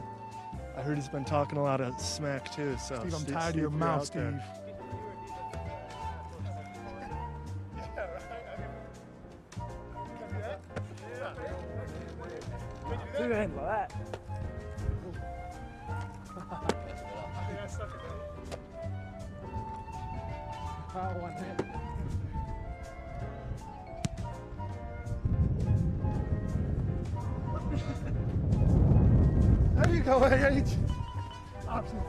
[0.77, 2.77] I heard he's been talking a lot of smack too.
[2.77, 4.21] So Steve, I'm Steve- tired of your mouth, Steve.
[4.21, 4.43] there.
[13.19, 13.93] Look at him like that.
[29.87, 30.27] There you go, AH.
[31.69, 32.01] Option.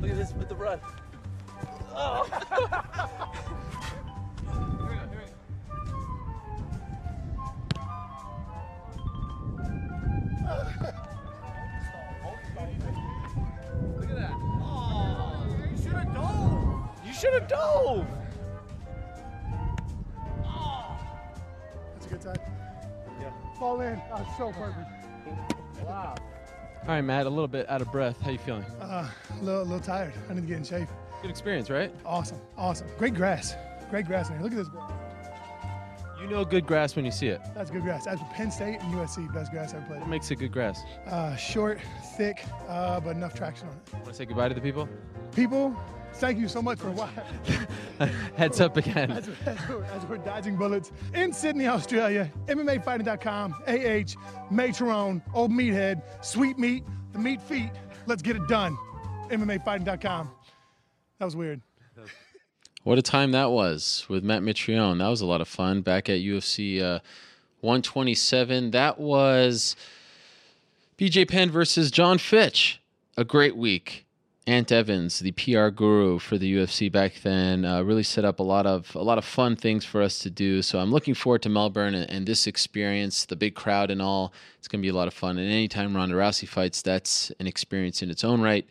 [0.00, 0.80] Look at this with the run.
[1.94, 2.26] Oh.
[13.96, 14.32] Look at that.
[14.34, 16.90] Oh, you should have dove.
[17.06, 18.06] You should have dove.
[21.94, 22.36] That's a good time.
[23.20, 23.30] Yeah.
[23.60, 24.02] Fall in.
[24.12, 24.95] Oh, so perfect.
[25.84, 26.14] Wow.
[26.82, 27.26] All right, Matt.
[27.26, 28.20] A little bit out of breath.
[28.20, 28.64] How you feeling?
[28.80, 29.08] Uh,
[29.40, 30.12] a little, a little tired.
[30.30, 30.88] I need to get in shape.
[31.22, 31.92] Good experience, right?
[32.04, 32.86] Awesome, awesome.
[32.98, 33.54] Great grass.
[33.90, 34.42] Great grass in here.
[34.42, 34.68] Look at this.
[34.68, 34.92] grass.
[36.20, 37.40] You know good grass when you see it.
[37.54, 38.04] That's good grass.
[38.06, 40.00] That's Penn State and USC, best grass I've played.
[40.00, 40.80] What makes it good grass?
[41.06, 41.78] Uh, short,
[42.16, 43.92] thick, uh, but enough traction on it.
[43.92, 44.88] Want to say goodbye to the people?
[45.34, 45.76] People,
[46.16, 47.22] thank you so much for watching.
[48.36, 49.10] Heads up again.
[49.10, 56.02] As, as, we're, as we're dodging bullets in Sydney, Australia, MMAfighting.com, AH, Matron, Old Meathead,
[56.24, 57.70] Sweet Meat, the Meat Feet.
[58.06, 58.76] Let's get it done.
[59.28, 60.30] MMAfighting.com.
[61.18, 61.60] That was weird.
[62.84, 64.98] What a time that was with Matt Mitrione.
[64.98, 67.00] That was a lot of fun back at UFC uh,
[67.60, 68.70] 127.
[68.70, 69.74] That was
[70.96, 72.80] BJ Penn versus John Fitch.
[73.16, 74.05] A great week.
[74.48, 78.44] Ant Evans, the PR guru for the UFC back then, uh, really set up a
[78.44, 80.62] lot of a lot of fun things for us to do.
[80.62, 84.32] So I'm looking forward to Melbourne and, and this experience, the big crowd and all.
[84.58, 85.36] It's going to be a lot of fun.
[85.36, 88.68] And anytime Ronda Rousey fights, that's an experience in its own right.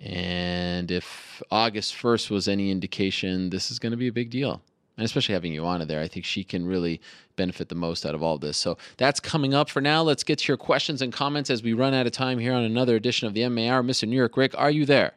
[0.00, 4.62] And if August 1st was any indication, this is going to be a big deal.
[4.98, 7.00] And especially having Joanna there, I think she can really
[7.36, 8.56] benefit the most out of all this.
[8.58, 10.02] So that's coming up for now.
[10.02, 12.64] Let's get to your questions and comments as we run out of time here on
[12.64, 13.82] another edition of the MAR.
[13.82, 14.08] Mr.
[14.08, 15.12] New York Rick, are you there?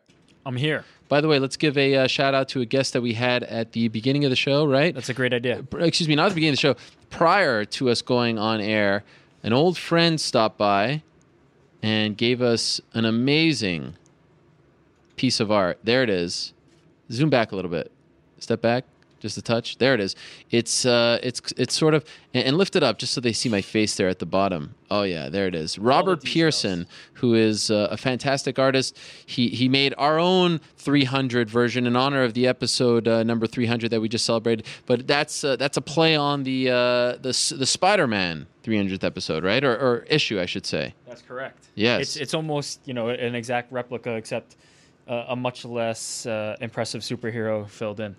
[0.46, 0.86] I'm here.
[1.10, 3.44] By the way, let's give a uh, shout out to a guest that we had
[3.44, 4.94] at the beginning of the show, right?
[4.94, 5.66] That's a great idea.
[5.80, 6.76] Excuse me, not at the beginning of the show.
[7.10, 9.04] Prior to us going on air,
[9.44, 11.02] an old friend stopped by
[11.82, 13.96] and gave us an amazing
[15.16, 15.80] piece of art.
[15.84, 16.54] There it is.
[17.12, 17.92] Zoom back a little bit.
[18.40, 18.86] Step back,
[19.22, 19.78] just a touch.
[19.78, 20.16] There it is.
[20.50, 23.62] It's uh, it's it's sort of and, lift it up just so they see my
[23.62, 24.76] face there at the bottom.
[24.90, 25.78] Oh yeah, there it is.
[25.78, 28.98] Robert Pearson, who is uh, a fantastic artist.
[29.26, 33.92] He he made our own 300 version in honor of the episode uh, number 300
[33.92, 34.66] that we just celebrated.
[34.86, 36.74] But that's uh, that's a play on the uh,
[37.18, 39.64] the the Spider-Man 300th episode, right?
[39.64, 40.94] Or, or issue, I should say.
[41.08, 41.68] That's correct.
[41.76, 42.02] Yes.
[42.02, 44.56] It's it's almost you know an exact replica, except
[45.08, 48.16] uh, a much less uh, impressive superhero filled in.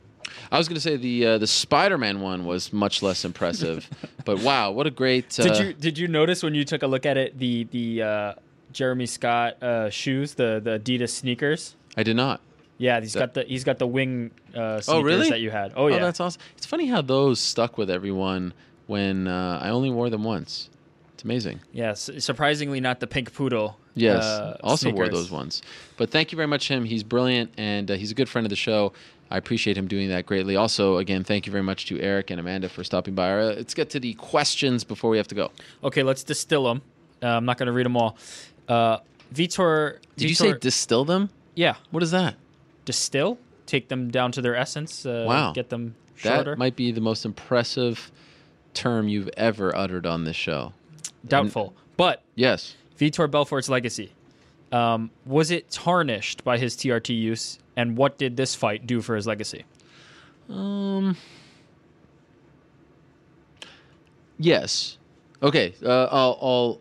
[0.51, 3.89] I was going to say the uh, the Spider-Man one was much less impressive,
[4.25, 5.39] but wow, what a great!
[5.39, 8.02] Uh, Did you did you notice when you took a look at it the the
[8.02, 8.34] uh,
[8.73, 11.76] Jeremy Scott uh, shoes, the the Adidas sneakers?
[11.97, 12.41] I did not.
[12.78, 15.31] Yeah, he's got the he's got the wing uh, sneakers Oh really?
[15.31, 15.73] that you had.
[15.76, 16.41] Oh yeah, that's awesome.
[16.57, 18.52] It's funny how those stuck with everyone
[18.86, 20.68] when uh, I only wore them once.
[21.15, 21.60] It's amazing.
[21.73, 21.92] yeah.
[21.94, 23.78] su- surprisingly, not the pink poodle.
[23.94, 25.60] Yes, uh, also wore those ones.
[25.99, 26.84] But thank you very much, him.
[26.84, 28.92] He's brilliant and uh, he's a good friend of the show.
[29.33, 30.57] I appreciate him doing that greatly.
[30.57, 33.33] Also, again, thank you very much to Erick and Amanda for stopping by.
[33.33, 35.51] Uh, let's get to the questions before we have to go.
[35.83, 36.83] Okay, let's distill them.
[37.23, 38.17] Uh, I'm not going to read them all.
[38.69, 38.99] Uh,
[39.33, 39.99] Vitor.
[40.17, 41.31] Did you say distill them?
[41.55, 41.77] Yeah.
[41.91, 42.35] What is that?
[42.85, 43.39] Distill.
[43.65, 45.07] Take them down to their essence.
[45.07, 45.52] Uh, Wow.
[45.52, 46.51] Get them shorter.
[46.52, 48.12] That might be the most impressive
[48.75, 50.75] term you've ever uttered on this show.
[51.27, 51.75] Doubtful.
[51.97, 54.12] But yes, Vitor Belfort's legacy.
[54.73, 59.17] Um, was it tarnished by his TRT use, and what did this fight do for
[59.17, 59.65] his legacy?
[60.49, 61.17] Um.
[64.39, 64.99] Yes.
[65.42, 65.75] Okay.
[65.83, 66.81] Uh, I'll, I'll.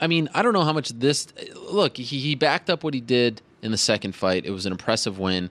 [0.00, 1.28] I mean, I don't know how much this.
[1.70, 4.44] Look, he, he backed up what he did in the second fight.
[4.44, 5.50] It was an impressive win.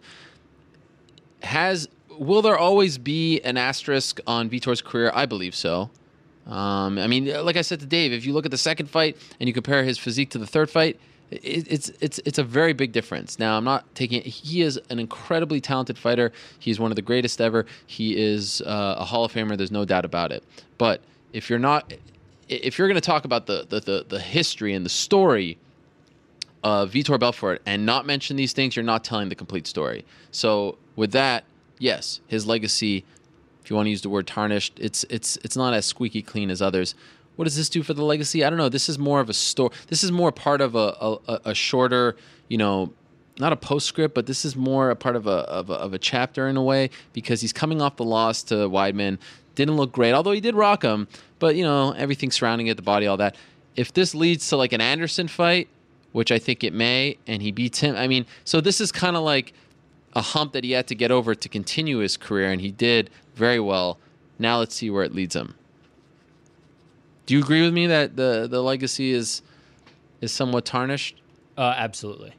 [1.44, 1.88] Has
[2.18, 5.12] will there always be an asterisk on Vitor's career?
[5.14, 5.90] I believe so.
[6.46, 9.18] Um, I mean, like I said to Dave, if you look at the second fight
[9.40, 11.00] and you compare his physique to the third fight,
[11.32, 13.40] it, it's it's it's a very big difference.
[13.40, 14.22] Now, I'm not taking.
[14.22, 16.32] He is an incredibly talented fighter.
[16.60, 17.66] He's one of the greatest ever.
[17.88, 19.58] He is uh, a Hall of Famer.
[19.58, 20.44] There's no doubt about it.
[20.78, 21.02] But
[21.34, 21.94] if you're not,
[22.50, 25.58] if you're going to talk about the, the the the history and the story
[26.64, 30.06] of Vitor Belfort and not mention these things, you're not telling the complete story.
[30.32, 31.44] So with that,
[31.80, 33.04] yes, his legacy,
[33.64, 36.50] if you want to use the word tarnished, it's it's it's not as squeaky clean
[36.52, 36.94] as others.
[37.36, 38.44] What does this do for the legacy?
[38.44, 38.70] I don't know.
[38.70, 39.72] This is more of a story.
[39.88, 42.16] This is more part of a, a, a shorter,
[42.50, 42.94] you know,
[43.40, 46.00] not a postscript, but this is more a part of a, of a of a
[46.00, 49.18] chapter in a way because he's coming off the loss to Weidman.
[49.56, 51.08] Didn't look great, although he did rock him.
[51.40, 53.36] But you know, everything surrounding it, the body, all that.
[53.76, 55.70] If this leads to like an Anderson fight,
[56.12, 57.96] which I think it may, and he beats him.
[57.96, 59.54] I mean, so this is kind of like
[60.14, 63.10] a hump that he had to get over to continue his career, and he did
[63.36, 63.98] very well.
[64.38, 65.56] Now let's see where it leads him.
[67.26, 69.42] Do you agree with me that the the legacy is
[70.22, 71.22] is somewhat tarnished?
[71.58, 72.34] Uh, absolutely.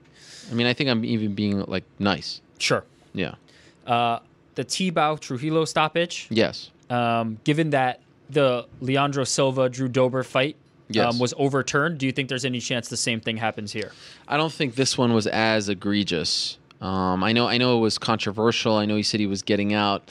[0.51, 2.41] I mean, I think I'm even being like nice.
[2.59, 2.85] Sure.
[3.15, 3.35] Yeah.
[3.87, 4.19] Uh,
[4.55, 6.27] the Tibau Trujillo stoppage.
[6.31, 6.71] Yes.
[6.91, 10.57] Um, given that the Leandro Silva Drew Dober fight
[10.89, 11.15] Yes.
[11.15, 13.93] um, was overturned, do you think there's any chance the same thing happens here?
[14.29, 16.59] I don't think this one was as egregious.
[16.83, 18.77] Um, I know, I know it was controversial.
[18.77, 20.11] I know he said he was getting out.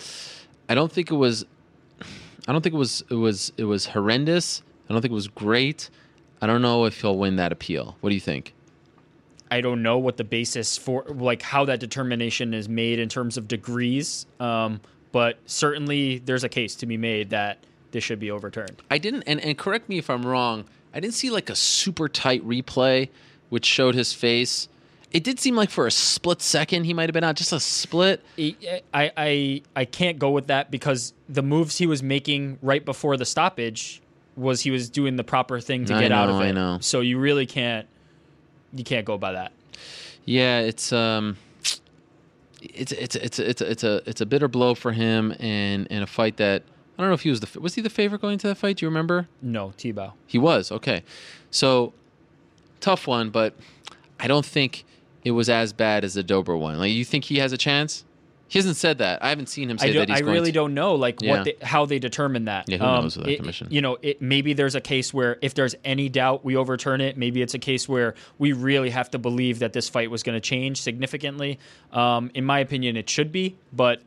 [0.69, 1.45] I don't think it was.
[2.47, 3.03] I don't think it was.
[3.09, 3.51] It was.
[3.57, 4.63] It was horrendous.
[4.89, 5.89] I don't think it was great.
[6.41, 7.95] I don't know if he'll win that appeal.
[8.01, 8.53] What do you think?
[9.49, 13.37] I don't know what the basis for, like, how that determination is made in terms
[13.37, 14.25] of degrees.
[14.39, 14.79] Um,
[15.11, 17.59] but certainly, there's a case to be made that
[17.91, 18.81] this should be overturned.
[18.89, 20.65] I didn't, and, and correct me if I'm wrong.
[20.93, 23.09] I didn't see like a super tight replay
[23.51, 24.69] which showed his face.
[25.11, 27.59] It did seem like for a split second he might have been out, just a
[27.59, 28.23] split.
[28.39, 33.17] I, I I can't go with that because the moves he was making right before
[33.17, 34.01] the stoppage
[34.37, 36.45] was he was doing the proper thing to I get out of it.
[36.45, 36.77] I know.
[36.81, 37.87] So you really can't
[38.73, 39.51] you can't go by that.
[40.23, 41.37] Yeah, it's um,
[42.61, 46.07] it's it's it's it's it's a it's a bitter blow for him, and and a
[46.07, 46.63] fight that
[46.97, 48.77] I don't know if he was the was he the favorite going to that fight.
[48.77, 49.27] Do you remember?
[49.41, 50.13] No, Tibau.
[50.27, 51.03] He was okay.
[51.49, 51.93] So
[52.79, 53.55] tough one, but
[54.19, 54.85] I don't think
[55.23, 56.77] it was as bad as the Dober one.
[56.77, 58.03] Like you think he has a chance?
[58.47, 59.23] He hasn't said that.
[59.23, 60.51] I haven't seen him say I, that he's I really to.
[60.51, 61.31] don't know like Yeah.
[61.37, 62.65] what they, how they determine that.
[62.67, 63.67] Um, Yeah, who knows with that it- commission?
[63.71, 67.15] You know, it, maybe there's a case where if there's any doubt, we overturn it.
[67.15, 70.35] Maybe it's a case where we really have to believe that this fight was going
[70.35, 71.59] to change significantly.
[71.93, 74.01] Um, in my opinion, it should be, but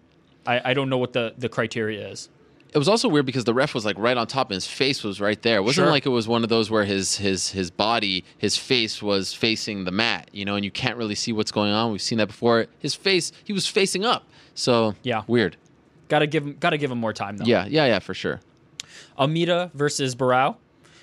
[0.47, 2.29] I, I don't know what the, the criteria is.
[2.75, 5.05] It was also weird because the ref was like right on top and his face
[5.05, 5.59] was right there.
[5.59, 5.91] It wasn't Sure.
[5.93, 9.85] like it was one of those where his his his body, his face was facing
[9.85, 11.93] the mat, you know, and you can't really see what's going on.
[11.93, 12.67] We've seen that before.
[12.81, 14.25] His face, he was facing up.
[14.55, 15.23] So Yeah.
[15.29, 15.57] weird.
[16.09, 17.45] Got to give him got to give him more time though.
[17.45, 18.41] Yeah, yeah, yeah, for sure.
[19.19, 20.57] Almeida versus Barao.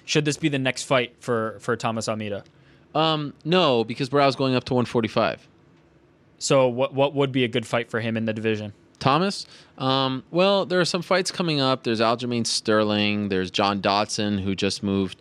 [0.03, 2.43] Should this be the next fight for for Thomas Almeida?
[2.93, 5.47] Um, no, because Barao's going up to 145.
[6.37, 8.73] So what what would be a good fight for him in the division?
[9.01, 9.45] Thomas,
[9.77, 11.83] um, well, there are some fights coming up.
[11.83, 13.29] There's Aljamain Sterling.
[13.29, 15.19] There's John Dodson, who just moved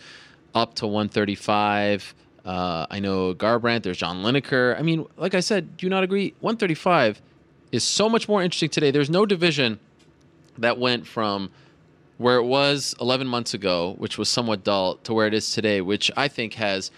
[0.55, 2.15] up to 135.
[2.45, 3.83] Uh, I know Garbrandt.
[3.83, 4.79] There's John Lineker.
[4.79, 6.35] I mean, like I said, do you not agree?
[6.41, 7.21] 135
[7.73, 8.91] is so much more interesting today.
[8.91, 9.81] There's no division
[10.59, 11.51] that went from
[12.19, 15.81] where it was 11 months ago, which was somewhat dull, to where it is today,
[15.81, 16.91] which I think has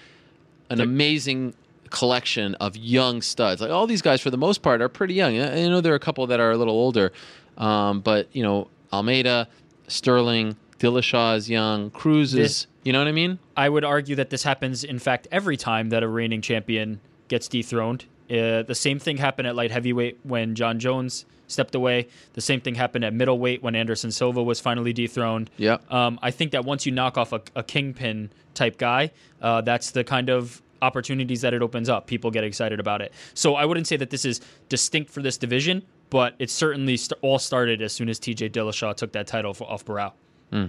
[0.68, 1.54] an amazing
[1.92, 3.60] collection of young studs.
[3.60, 5.38] Like all these guys, for the most part, are pretty young.
[5.38, 7.12] I know there are a couple that are a little older,
[7.56, 9.46] um, but you know Almeida,
[9.86, 11.90] Sterling, Dillashaw is young.
[11.90, 13.38] Cruz is, you know what I mean?
[13.56, 17.46] I would argue that this happens, in fact, every time that a reigning champion gets
[17.46, 18.06] dethroned.
[18.28, 22.08] Uh, the same thing happened at light heavyweight when Jon Jones stepped away.
[22.32, 25.50] The same thing happened at middleweight when Anderson Silva was finally dethroned.
[25.56, 25.78] Yeah.
[25.90, 29.90] Um, I think that once you knock off a, a kingpin type guy, uh, that's
[29.90, 32.06] the kind of opportunities that it opens up.
[32.06, 33.12] People get excited about it.
[33.32, 37.18] So I wouldn't say that this is distinct for this division, but it certainly st-
[37.22, 40.12] all started as soon as TJ Dillashaw took that title for, off Barao.
[40.50, 40.66] Hmm.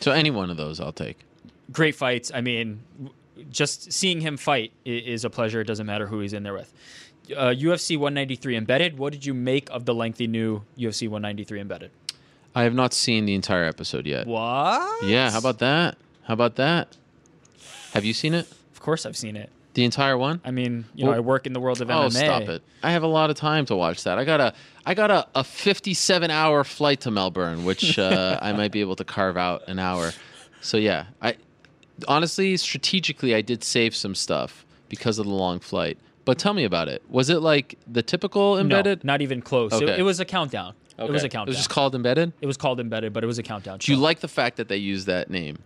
[0.00, 1.18] So any one of those, I'll take.
[1.72, 2.30] great fights.
[2.34, 2.80] I mean,
[3.50, 5.60] just seeing him fight is a pleasure.
[5.60, 6.72] It doesn't matter who he's in there with.
[7.36, 8.98] Uh, UFC 193 embedded.
[8.98, 11.90] What did you make of the lengthy new UFC 193 embedded?
[12.54, 14.26] I have not seen the entire episode yet.
[14.26, 15.04] What?
[15.04, 15.98] Yeah, how about that?
[16.22, 16.96] How about that?
[17.92, 18.46] Have you seen it?
[18.88, 19.50] Of course, I've seen it.
[19.74, 20.40] The entire one?
[20.46, 22.12] I mean, you know, I work in the world of oh, MMA.
[22.12, 22.62] stop it!
[22.82, 24.16] I have a lot of time to watch that.
[24.18, 24.54] I got a
[24.86, 28.96] I got a, a 57 hour flight to Melbourne, which uh, I might be able
[28.96, 30.12] to carve out an hour.
[30.62, 31.36] So yeah, I
[32.08, 35.98] honestly strategically I did save some stuff because of the long flight.
[36.24, 37.02] But tell me about it.
[37.10, 39.04] Was it like the typical embedded?
[39.04, 39.74] No, not even close.
[39.74, 39.98] It, Okay.
[39.98, 40.72] it was a countdown.
[40.98, 41.24] It was Okay.
[41.24, 41.46] a It countdown.
[41.48, 42.32] was just called embedded.
[42.40, 43.80] It was called embedded, but it was a countdown.
[43.80, 45.58] Do you like the fact that they use that name?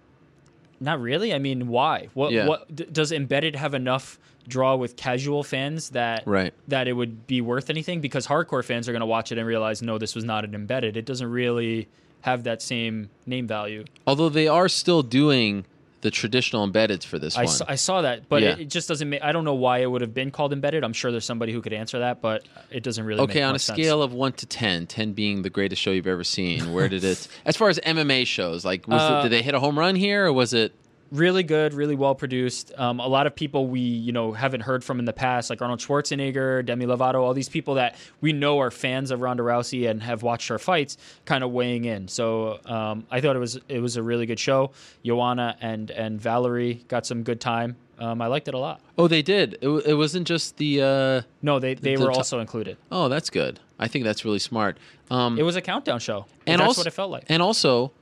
[0.82, 1.32] Not really.
[1.32, 2.08] I mean, why?
[2.14, 2.32] What?
[2.32, 2.46] Yeah.
[2.46, 6.52] What d- does embedded have enough draw with casual fans that Right.
[6.68, 8.00] that it would be worth anything?
[8.00, 10.54] Because hardcore fans are going to watch it and realize, no, this was not an
[10.54, 10.96] embedded.
[10.96, 11.88] It doesn't really
[12.22, 13.84] have that same name value.
[14.06, 15.64] Although they are still doing
[16.02, 17.54] the traditional embeddeds for this I one.
[17.54, 18.50] saw, I saw that, but Yeah.
[18.50, 19.22] it, it just doesn't make.
[19.22, 20.84] I don't know why it would have been called embedded.
[20.84, 23.20] I'm sure there's somebody who could answer that, but it doesn't really.
[23.22, 23.76] okay, make on a sense.
[23.78, 27.04] scale of one to 10, 10 being the greatest show you've ever seen, where did
[27.04, 27.26] it?
[27.46, 29.94] as far as MMA shows, like, was Uh, it, did they hit a home run
[29.94, 30.72] here, or was it?
[31.12, 32.72] Really good, really well produced.
[32.76, 35.62] Um, a lot of people we you know haven't heard from in the past, like
[35.62, 39.88] Arnold Schwarzenegger, Demi Lovato, all these people that we know are fans of Ronda Rousey
[39.88, 42.08] and have watched her fights, kind of weighing in.
[42.08, 44.72] So um, I thought it was it was a really good show.
[45.04, 47.76] Joanna and and Valerie got some good time.
[47.98, 48.80] Um, I liked it a lot.
[48.98, 49.58] Oh, they did.
[49.60, 50.82] It, it wasn't just the.
[50.82, 52.76] Uh, no, they they the were to- also included.
[52.90, 53.60] Oh, that's good.
[53.78, 54.78] I think that's really smart.
[55.10, 57.24] Um, It was a countdown show, and that's also, what it felt like.
[57.28, 57.92] And also,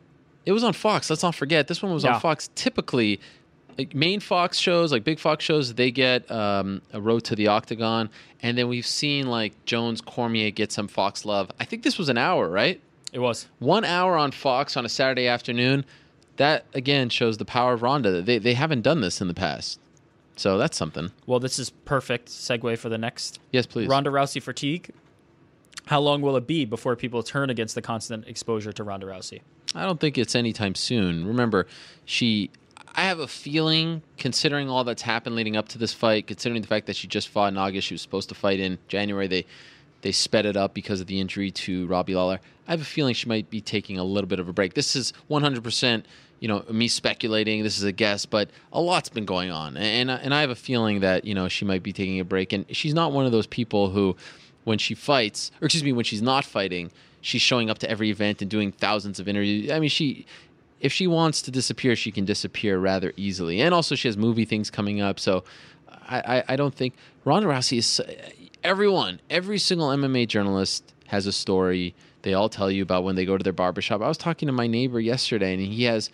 [0.47, 1.11] it was on Fox.
[1.11, 2.15] Let's not forget this one was Yeah.
[2.15, 2.49] on Fox.
[2.55, 3.21] Typically,
[3.79, 7.47] like, main Fox shows, like big Fox shows, they get um, a road to the
[7.49, 8.11] octagon,
[8.43, 11.51] and then we've seen like Jones Cormier get some Fox love.
[11.61, 12.81] I think this was an hour, right?
[13.13, 15.85] It was one hour on Fox on a Saturday afternoon.
[16.37, 18.23] That again shows the power of Ronda.
[18.23, 19.79] They they haven't done this in the past,
[20.37, 21.11] so that's something.
[21.27, 23.41] Well, this is perfect segue for the next.
[23.53, 23.89] Yes, please.
[23.89, 24.91] Ronda Rousey fatigue.
[25.87, 29.41] How long will it be before people turn against the constant exposure to Ronda Rousey?
[29.75, 31.27] I don't think it's anytime soon.
[31.27, 31.67] Remember,
[32.05, 32.51] she.
[32.93, 36.67] I have a feeling, considering all that's happened leading up to this fight, considering the
[36.67, 39.29] fact that she just fought in August, she was supposed to fight in January.
[39.29, 39.47] They
[40.03, 42.41] they sped it up because of the injury to Robbie Lawler.
[42.67, 44.75] I have a feeling she might be taking a little bit of a break.
[44.75, 46.05] This is 100%,
[46.39, 47.63] you know, me speculating.
[47.63, 50.55] This is a guess, but a lot's been going on, and and I have a
[50.57, 52.53] feeling that you know she might be taking a break.
[52.53, 54.17] And she's not one of those people who,
[54.65, 56.91] when she fights, or excuse me, when she's not fighting,
[57.21, 59.71] she's showing up to every event and doing thousands of interviews.
[59.71, 60.27] I mean, she
[60.81, 63.61] if she wants to disappear, she can disappear rather easily.
[63.61, 65.45] And also, she has movie things coming up, so
[66.09, 68.01] I, I, I don't think Ronda Rousey is
[68.65, 71.95] everyone, every single MMA journalist has a story.
[72.23, 74.03] They all tell you about when they go to their barbershop.
[74.03, 76.11] I was talking to my neighbor yesterday, and he has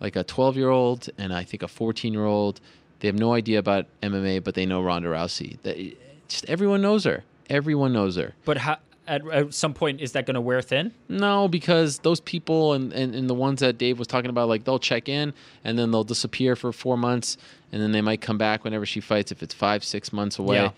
[0.00, 2.60] like a 12 year old and I think a 14 year old.
[3.00, 5.58] They have no idea about MMA, but they know Ronda Rousey.
[5.62, 5.96] They,
[6.28, 7.24] just everyone knows her.
[7.48, 8.34] Everyone knows her.
[8.44, 8.78] But how,
[9.10, 10.94] at, at some point, is that going to wear thin?
[11.08, 14.64] No, because those people and, and, and the ones that Dave was talking about, like
[14.64, 17.36] they'll check in and then they'll disappear for four months
[17.72, 20.56] and then they might come back whenever she fights if it's five, six months away.
[20.56, 20.70] Yeah.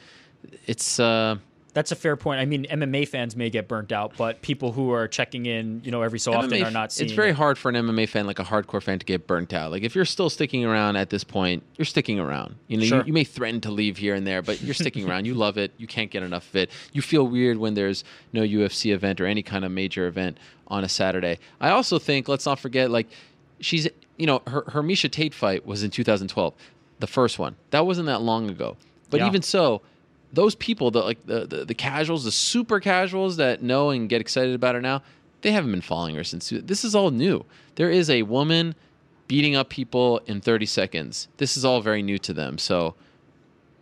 [0.67, 1.37] It's uh
[1.75, 2.39] That's a fair point.
[2.39, 5.91] I mean, MMA fans may get burnt out, but people who are checking in, you
[5.91, 7.07] know, every so often are not seeing.
[7.09, 7.35] It's very it.
[7.37, 9.71] hard for an MMA fan, like a hardcore fan, to get burnt out.
[9.71, 12.57] Like if you're still sticking around at this point, you're sticking around.
[12.69, 12.99] You know, Sure.
[12.99, 15.25] you, you may threaten to leave here and there, but you're sticking around.
[15.25, 15.73] You love it.
[15.79, 16.71] You can't get enough of it.
[16.93, 20.37] You feel weird when there's no UFC event or any kind of major event
[20.69, 21.39] on a Saturday.
[21.59, 23.09] I also think let's not forget, like
[23.61, 26.53] she's, you know, her her Miesha Tate fight was in 2012,
[26.99, 27.57] the first one.
[27.71, 28.77] That wasn't that long ago.
[29.09, 29.27] But Yeah.
[29.27, 29.81] even so,
[30.33, 34.21] those people, the like the, the the casuals, the super casuals that know and get
[34.21, 35.03] excited about her now,
[35.43, 36.51] they haven't been following her since.
[36.51, 37.45] This is all new.
[37.75, 38.75] There is a woman
[39.29, 41.29] beating up people in 30 seconds.
[41.39, 42.59] This is all very new to them.
[42.59, 42.95] So,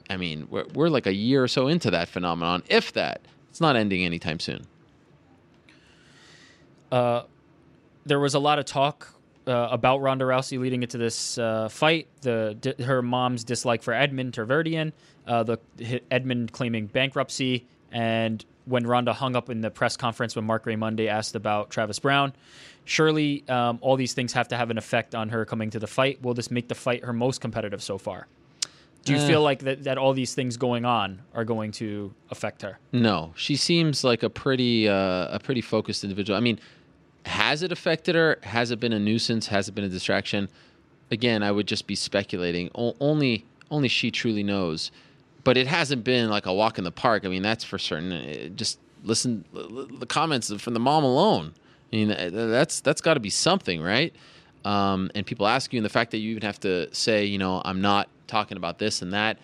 [0.09, 3.21] I mean, we're we're like a year or so into that phenomenon, if that.
[3.51, 4.65] It's not ending anytime soon.
[6.93, 7.23] Uh,
[8.07, 9.13] there was a lot of talk
[9.47, 12.09] uh, about Ronda Rousey leading into this uh, fight.
[12.23, 14.93] The her mom's dislike for Edmond Tarverdyan,
[15.27, 15.59] uh, the
[16.11, 21.09] Edmond claiming bankruptcy, and when Ronda hung up in the press conference when Mark Raimondi
[21.09, 22.33] asked about Travis Browne.
[22.85, 25.87] Surely, um, all these things have to have an effect on her coming to the
[25.87, 26.21] fight.
[26.23, 28.27] Will this make the fight her most competitive so far?
[29.05, 29.27] Do you Uh.
[29.27, 32.79] feel like that, that all these things going on are going to affect her?
[32.93, 36.37] No, she seems like a pretty uh, a pretty focused individual.
[36.37, 36.59] I mean,
[37.27, 38.39] has it affected her?
[38.43, 39.47] Has it been a nuisance?
[39.49, 40.49] Has it been a distraction?
[41.11, 42.71] Again, I would just be speculating.
[42.75, 44.91] O- only only she truly knows.
[45.45, 47.25] But it hasn't been like a walk in the park.
[47.25, 48.13] I mean, that's for certain.
[48.13, 51.55] It- just listen the comments from the mom alone.
[51.93, 54.15] I mean, that's that's got to be something, right?
[54.65, 57.39] Um, and people ask you, and the fact that you even have to say, you
[57.39, 59.39] know, I'm not talking about this and that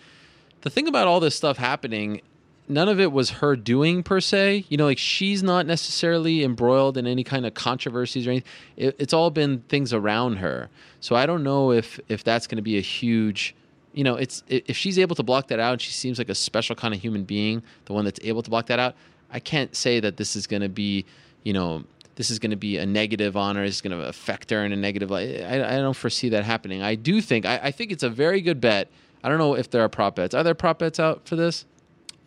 [0.61, 2.21] the thing about all this stuff happening
[2.69, 6.97] none of it was her doing per se you know like she's not necessarily embroiled
[6.97, 10.69] in any kind of controversies or anything it, it's all been things around her
[10.99, 13.53] so i don't know if if that's going to be a huge
[13.97, 16.35] you know it's if she's able to block that out and she seems like a
[16.35, 18.95] special kind of human being the one that's able to block that out
[19.31, 21.05] i can't say that this is going to be
[21.43, 21.83] you know
[22.17, 23.63] this is going to be a negative on her.
[23.63, 25.39] It's going to affect her in a negative light.
[25.39, 26.81] I, I don't foresee that happening.
[26.81, 28.89] I do think I, I think it's a very good bet.
[29.23, 30.33] I don't know if there are prop bets.
[30.33, 31.65] Are there prop bets out for this?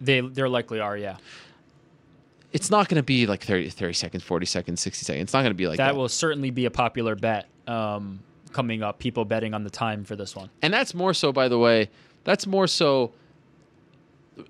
[0.00, 1.16] They there likely are, yeah.
[2.52, 5.22] It's not going to be like 30, 30 seconds, 40 seconds, 60 seconds.
[5.24, 5.96] It's not going to be like that, that.
[5.96, 8.20] will certainly be a popular bet um,
[8.52, 8.98] coming up.
[8.98, 10.50] People betting on the time for this one.
[10.62, 11.90] And that's more so, by the way,
[12.24, 13.12] that's more so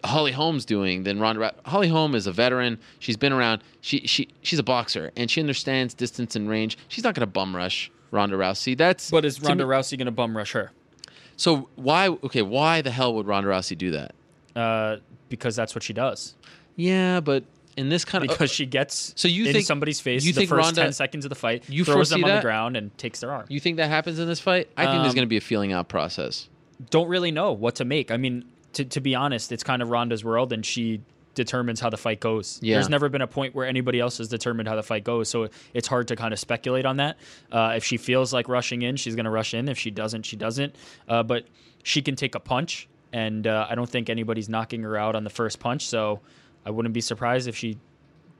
[0.04, 1.54] Holly Holmes doing than Ronda.
[1.66, 2.78] Holly Holm is a veteran.
[2.98, 3.62] She's been around.
[3.80, 6.78] She she she's a boxer and she understands distance and range.
[6.88, 8.76] She's not going to bum rush Ronda Rousey.
[8.76, 10.70] That's But is Ronda me- Rousey going to bum rush her?
[11.36, 12.08] So why?
[12.08, 14.14] Okay, why the hell would Ronda Rousey do that?
[14.54, 14.98] Uh,
[15.28, 16.34] because that's what she does.
[16.76, 17.44] Yeah, but
[17.80, 20.40] in this kind of because she gets so you in think somebody's face You the
[20.40, 20.82] think first Ronda?
[20.82, 22.36] ten seconds of the fight, You throws them on that?
[22.36, 23.46] the ground and takes their arm.
[23.48, 24.68] You think that happens in this fight?
[24.76, 26.48] I think there's Um, going to be a feeling out process.
[26.90, 28.10] Don't really know what to make.
[28.10, 28.44] I mean,
[28.74, 31.00] to to be honest, it's kind of Ronda's world, and she
[31.34, 32.58] determines how the fight goes.
[32.60, 32.74] Yeah.
[32.76, 35.48] There's never been a point where anybody else has determined how the fight goes, so
[35.74, 37.16] it's hard to kind of speculate on that.
[37.52, 39.68] Uh, if she feels like rushing in, she's going to rush in.
[39.68, 40.74] If she doesn't, she doesn't.
[41.08, 41.46] Uh, but
[41.82, 45.22] she can take a punch, and uh, I don't think anybody's knocking her out on
[45.24, 45.86] the first punch.
[45.86, 46.20] So
[46.64, 47.78] I wouldn't be surprised if she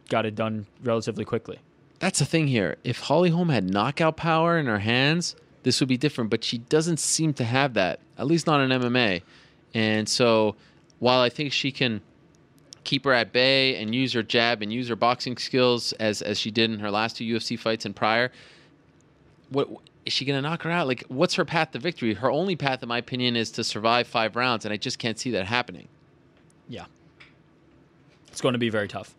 [0.09, 1.59] got it done relatively quickly.
[1.99, 2.77] That's the thing here.
[2.85, 6.31] If Holly Holm had knockout power in her hands, this would be different.
[6.31, 9.23] But she doesn't seem to have that, at least not in MMA.
[9.75, 10.57] And so,
[10.99, 12.01] while I think she can
[12.85, 16.39] keep her at bay and use her jab and use her boxing skills as as
[16.39, 18.33] she did in her last two UFC fights and prior,
[19.51, 19.69] what
[20.07, 20.87] is she going to knock her out?
[20.87, 22.15] Like, what's her path to victory?
[22.15, 25.19] Her only path, in my opinion, is to survive five rounds, and I just can't
[25.19, 25.89] see that happening.
[26.69, 26.87] Yeah.
[28.33, 29.15] It's going to be very tough.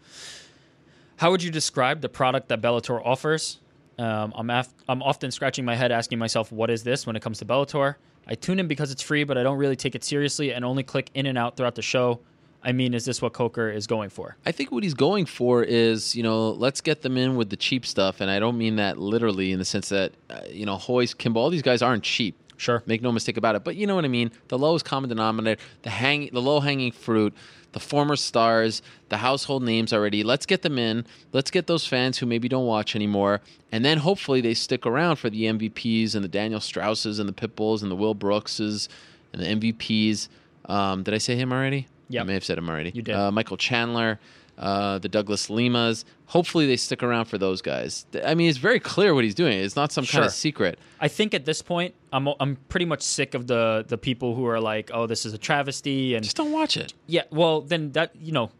[1.17, 3.59] How would you describe the product that Bellator offers?
[3.99, 7.21] Um, I'm, af- I'm often scratching my head asking myself, what is this when it
[7.21, 7.95] comes to Bellator?
[8.27, 10.83] I tune in because it's free, but I don't really take it seriously and only
[10.83, 12.19] click in and out throughout the show.
[12.63, 14.37] I mean, is this what Coker is going for?
[14.45, 17.55] I think what he's going for is, you know, let's get them in with the
[17.57, 20.79] cheap stuff, and I don't mean that literally in the sense that, uh, you know,
[20.87, 22.35] Royce, Kimbo, all these guys aren't cheap.
[22.61, 23.63] Sure, make no mistake about it.
[23.63, 24.29] But you know what I mean.
[24.49, 27.33] The lowest common denominator, the hang, the low hanging fruit,
[27.71, 30.21] the former stars, the household names already.
[30.21, 31.07] Let's get them in.
[31.33, 33.41] Let's get those fans who maybe don't watch anymore,
[33.71, 37.33] and then hopefully they stick around for the MVPs and the Daniel Strauses and the
[37.33, 38.87] Pitbulls and the Will Brookses
[39.33, 40.27] and the MVPs.
[40.65, 41.87] Um, did I say him already?
[42.09, 42.21] Yep.
[42.21, 42.91] I may have said him already.
[42.93, 43.15] You did.
[43.15, 44.19] Uh, Michael Chandler,
[44.61, 46.05] uh, the Douglas Limas.
[46.27, 48.05] Hopefully they stick around for those guys.
[48.23, 49.59] I mean, it's very clear what he's doing.
[49.59, 50.79] It's not some kind of secret.
[51.01, 54.45] I think at this point, I'm I'm pretty much sick of the the people who
[54.45, 56.93] are like, "Oh, this is a travesty," and just don't watch it.
[57.07, 58.51] Yeah, well, then that you know,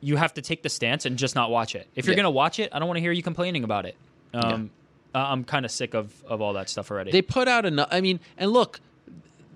[0.00, 1.86] you have to take the stance and just not watch it.
[1.94, 2.18] If you're Yeah.
[2.18, 3.96] gonna watch it, I don't want to hear you complaining about it.
[4.34, 4.70] Um,
[5.14, 7.10] I- I'm kind of sick of of all that stuff already.
[7.12, 7.88] They put out enough.
[7.90, 8.80] I mean, and look,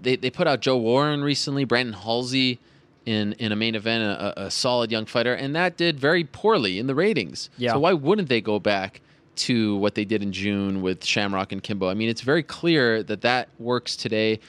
[0.01, 2.59] they they put out Joe Warren recently, Brandon Halsey
[3.07, 6.79] in in a main event, a, a solid young fighter, and that did very poorly
[6.79, 7.51] in the ratings.
[7.57, 7.73] Yeah.
[7.73, 9.01] So why wouldn't they go back
[9.35, 11.89] to what they did in June with Shamrock and Kimbo?
[11.89, 14.41] I mean, it's very clear that that works today.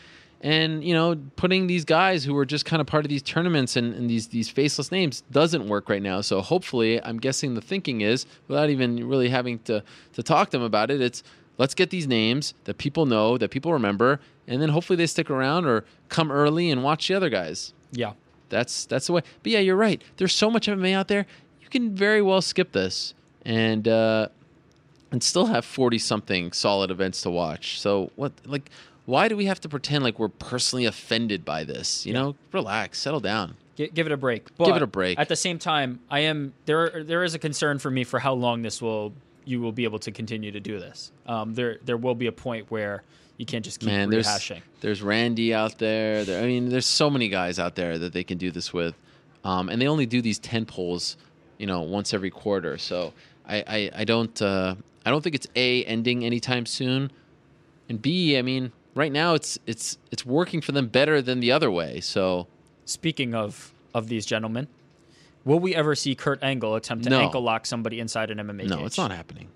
[0.42, 3.78] And you know, putting these guys who are just kind of part of these tournaments
[3.78, 6.20] and, and these these faceless names doesn't work right now.
[6.20, 9.84] So hopefully, I'm guessing the thinking is, without even really having to
[10.14, 11.24] to talk to them about it, it's
[11.58, 15.30] let's get these names that people know, that people remember, and then hopefully they stick
[15.30, 17.74] around or come early and watch the other guys.
[17.94, 18.14] Yeah.
[18.50, 19.22] That's that's the way.
[19.42, 20.02] But yeah, you're right.
[20.18, 21.26] There's so much MMA out there.
[21.62, 23.14] You can very well skip this
[23.46, 24.28] and uh,
[25.12, 27.80] and still have 40 something solid events to watch.
[27.80, 28.70] So what like
[29.06, 32.06] why do we have to pretend like we're personally offended by this?
[32.06, 33.56] You know, relax, settle down.
[33.76, 34.56] Gi- give it a break.
[34.58, 35.20] Give it a break.
[35.20, 37.04] At the same time, I am there.
[37.04, 39.14] There is a concern for me for how long this will
[39.46, 41.12] you will be able to continue to do this.
[41.26, 43.04] Um, there there will be a point where
[43.38, 44.62] you can't just keep Man, there's rehashing.
[44.82, 46.24] there's Randy out there.
[46.24, 46.44] there.
[46.44, 48.96] I mean, there's so many guys out there that they can do this with,
[49.44, 51.16] um, and they only do these tentpoles,
[51.58, 52.78] you know, once every quarter.
[52.78, 53.14] So
[53.48, 57.12] I I, I don't uh, I don't think it's a ending anytime soon,
[57.90, 61.52] and b I mean right now it's it's it's working for them better than the
[61.52, 62.00] other way.
[62.02, 62.48] So
[62.86, 64.68] Speaking of of these gentlemen,
[65.46, 67.20] will we ever see Kurt Angle attempt to No.
[67.22, 68.86] ankle lock somebody inside an MMA No, cage?
[68.88, 69.48] it's not happening.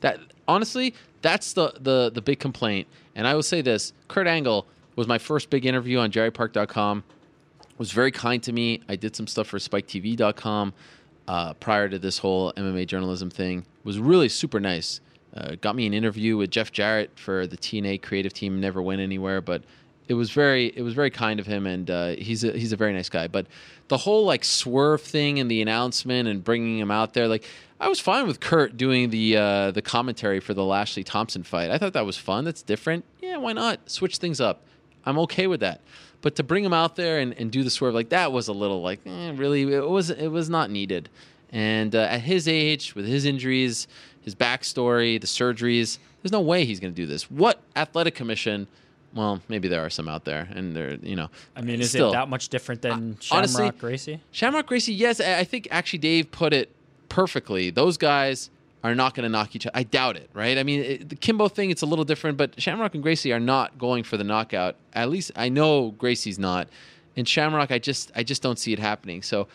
[0.00, 2.86] That honestly, that's the the the big complaint.
[3.14, 7.04] And I will say this: Kurt Angle was my first big interview on JerryPark.com.
[7.78, 8.82] Was very kind to me.
[8.88, 10.72] I did some stuff for SpikeTV.com
[11.26, 13.66] uh, prior to this whole MMA journalism thing.
[13.82, 15.00] Was really super nice.
[15.36, 18.60] Uh, got me an interview with Jeff Jarrett for the TNA creative team.
[18.60, 19.64] Never went anywhere, but
[20.08, 22.76] it was very it was very kind of him, and uh, he's a he's a
[22.76, 23.28] very nice guy.
[23.28, 23.46] But
[23.88, 27.44] the whole like swerve thing and the announcement and bringing him out there, like
[27.80, 31.70] I was fine with Kurt doing the uh, the commentary for the Lashley Thompson fight.
[31.70, 32.44] I thought that was fun.
[32.44, 33.04] That's different.
[33.20, 34.62] Yeah, why not switch things up?
[35.06, 35.80] I'm okay with that.
[36.20, 38.52] But to bring him out there and, and do the swerve like that was a
[38.52, 41.08] little like eh, really it was it was not needed.
[41.50, 43.86] And uh, at his age, with his injuries,
[44.22, 47.30] his backstory, the surgeries, there's no way he's going to do this.
[47.30, 48.66] What athletic commission?
[49.14, 51.30] Well, maybe there are some out there, and they're you know.
[51.54, 54.20] I mean, is still, it that much different than Shamrock honestly, Gracie?
[54.32, 56.70] Shamrock Gracie, yes, I think actually Dave put it
[57.08, 57.70] perfectly.
[57.70, 58.50] Those guys
[58.82, 59.76] are not going to knock each other.
[59.76, 60.58] I doubt it, right?
[60.58, 63.40] I mean, it, the Kimbo thing, it's a little different, but Shamrock and Gracie are
[63.40, 64.76] not going for the knockout.
[64.92, 66.68] At least I know Gracie's not,
[67.16, 69.22] and Shamrock, I just I just don't see it happening.
[69.22, 69.46] So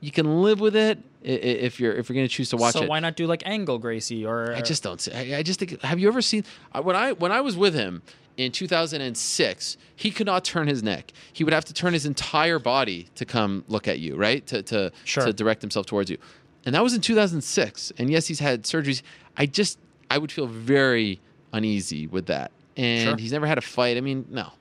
[0.00, 2.80] you can live with it if you're if you're going to choose to watch so
[2.80, 2.82] it.
[2.84, 4.54] So why not do like Angle Gracie or?
[4.54, 5.12] I just don't see.
[5.12, 5.80] I, I just think.
[5.82, 8.02] Have you ever seen uh, when I when I was with him
[8.38, 9.76] in 2006?
[9.94, 11.12] He could not turn his neck.
[11.32, 14.46] He would have to turn his entire body to come look at you, right?
[14.46, 15.26] To to Sure.
[15.26, 16.16] to direct himself towards you.
[16.64, 17.92] And that was in 2006.
[17.98, 19.02] And yes, he's had surgeries.
[19.36, 19.78] I just
[20.10, 21.20] I would feel very
[21.52, 22.50] uneasy with that.
[22.76, 23.16] And Sure.
[23.16, 23.96] he's never had a fight.
[23.96, 24.52] I mean, no.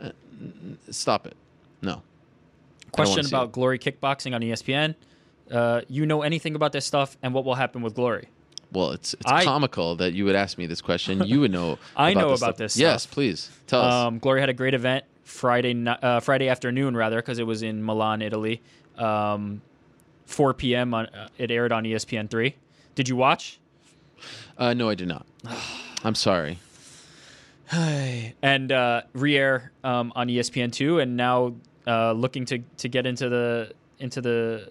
[0.00, 1.34] Uh, n- n- stop it.
[1.80, 2.02] No.
[2.92, 3.52] Question about it.
[3.52, 4.94] Glory Kickboxing on ESPN.
[5.50, 8.28] Uh, you know anything about this stuff and what will happen with Glory?
[8.72, 11.22] Well, it's it's I- comical that you would ask me this question.
[11.24, 11.78] You would know.
[11.96, 12.56] I know this about stuff.
[12.56, 13.12] this Yes, stuff.
[13.14, 13.92] please tell us.
[13.92, 17.84] Um, Glory had a great event Friday uh, Friday afternoon rather because it was in
[17.84, 18.60] Milan, Italy.
[18.98, 19.62] Um,
[20.26, 20.94] 4 p.m.
[20.94, 22.54] on uh, it aired on ESPN three.
[22.94, 23.58] Did you watch?
[24.56, 25.26] Uh, no, I did not.
[26.04, 26.58] I'm sorry.
[27.72, 31.54] and uh, re-air um, on ESPN two, and now
[31.86, 34.70] uh, looking to to get into the into the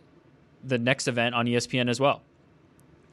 [0.64, 2.22] the next event on ESPN as well.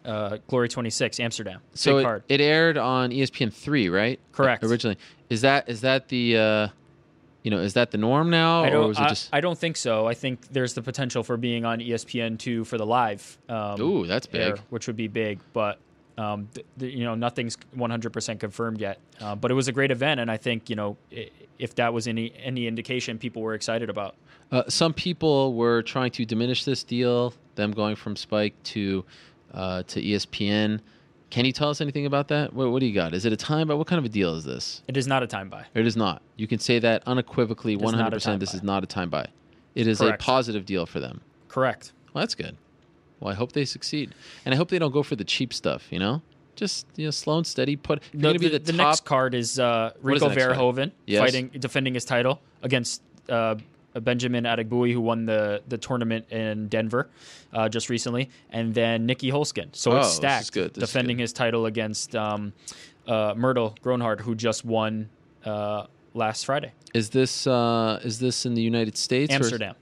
[0.08, 1.60] Uh, Glory 26 Amsterdam.
[1.74, 2.22] So it, card.
[2.28, 4.18] it aired on ESPN three, right?
[4.32, 4.64] Correct.
[4.64, 4.96] Originally,
[5.28, 6.68] is that is that the uh,
[7.42, 8.88] you know is that the norm now, I don't.
[8.88, 9.28] was it I, just?
[9.34, 10.06] I don't think so.
[10.06, 13.36] I think there's the potential for being on ESPN two for the live.
[13.50, 14.40] Um, Ooh, that's big.
[14.40, 15.78] air, which would be big, but.
[16.16, 19.92] Um, th- th- you know, nothing's 100% confirmed yet, uh, but it was a great
[19.92, 20.96] event, and I think you know,
[21.60, 24.16] if that was any any indication, people were excited about.
[24.50, 29.04] Uh, some people were trying to diminish this deal, them going from Spike to
[29.54, 30.80] uh, to ESPN.
[31.30, 32.54] Can you tell us anything about that?
[32.54, 33.12] What, what do you got?
[33.12, 33.74] Is it a time buy?
[33.74, 34.82] What kind of a deal is this?
[34.88, 35.66] It is not a time buy.
[35.74, 36.22] It is not.
[36.36, 38.10] You can say that unequivocally, is a 100.
[38.12, 38.56] percent This buy.
[38.56, 39.26] is not a time buy.
[39.74, 40.22] It is Correct.
[40.22, 41.20] a positive deal for them.
[41.48, 41.92] Correct.
[42.14, 42.56] Well, that's good.
[43.20, 45.88] Well, I hope they succeed, and I hope they don't go for the cheap stuff.
[45.90, 46.22] You know,
[46.56, 47.76] just you know, slow and steady.
[47.76, 50.38] Put you're The, the- the, next card is uh, Rico fight?
[50.38, 51.20] Verhoeven Yes.
[51.20, 53.56] fighting, defending his title against uh,
[54.00, 57.08] Benjamin Adegbuyi, who won the the tournament in Denver
[57.52, 59.74] uh, just recently, and then Nieky Holzken.
[59.74, 60.74] So Oh, it's stacked, good.
[60.74, 62.52] This is defending his title against um,
[63.06, 65.08] uh, Murthel Groenhart, who just won
[65.44, 66.72] uh, last Friday.
[66.94, 69.32] Is this uh, is this in the United States?
[69.32, 69.74] or Amsterdam.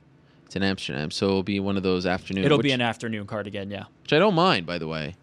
[0.47, 2.45] it's in Amsterdam, so it'll be one of those afternoon.
[2.45, 3.85] It'll which, be an afternoon card again, yeah.
[4.03, 5.15] which I don't mind, by the way.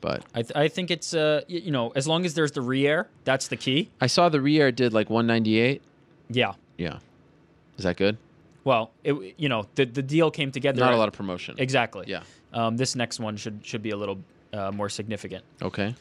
[0.00, 3.08] But I, th- I think it's uh you know as long as there's the re-air,
[3.24, 3.90] that's the key.
[4.00, 5.82] I saw the re-air did like 198.
[6.28, 6.52] Yeah.
[6.76, 6.98] Yeah.
[7.78, 8.18] Is that good?
[8.66, 10.80] Well, it you know the the deal came together.
[10.80, 11.54] Not a lot of promotion.
[11.56, 12.06] Exactly.
[12.08, 12.24] Yeah.
[12.52, 14.18] Um, this next one should should be a little
[14.52, 15.44] uh, more significant.
[15.62, 15.94] Okay.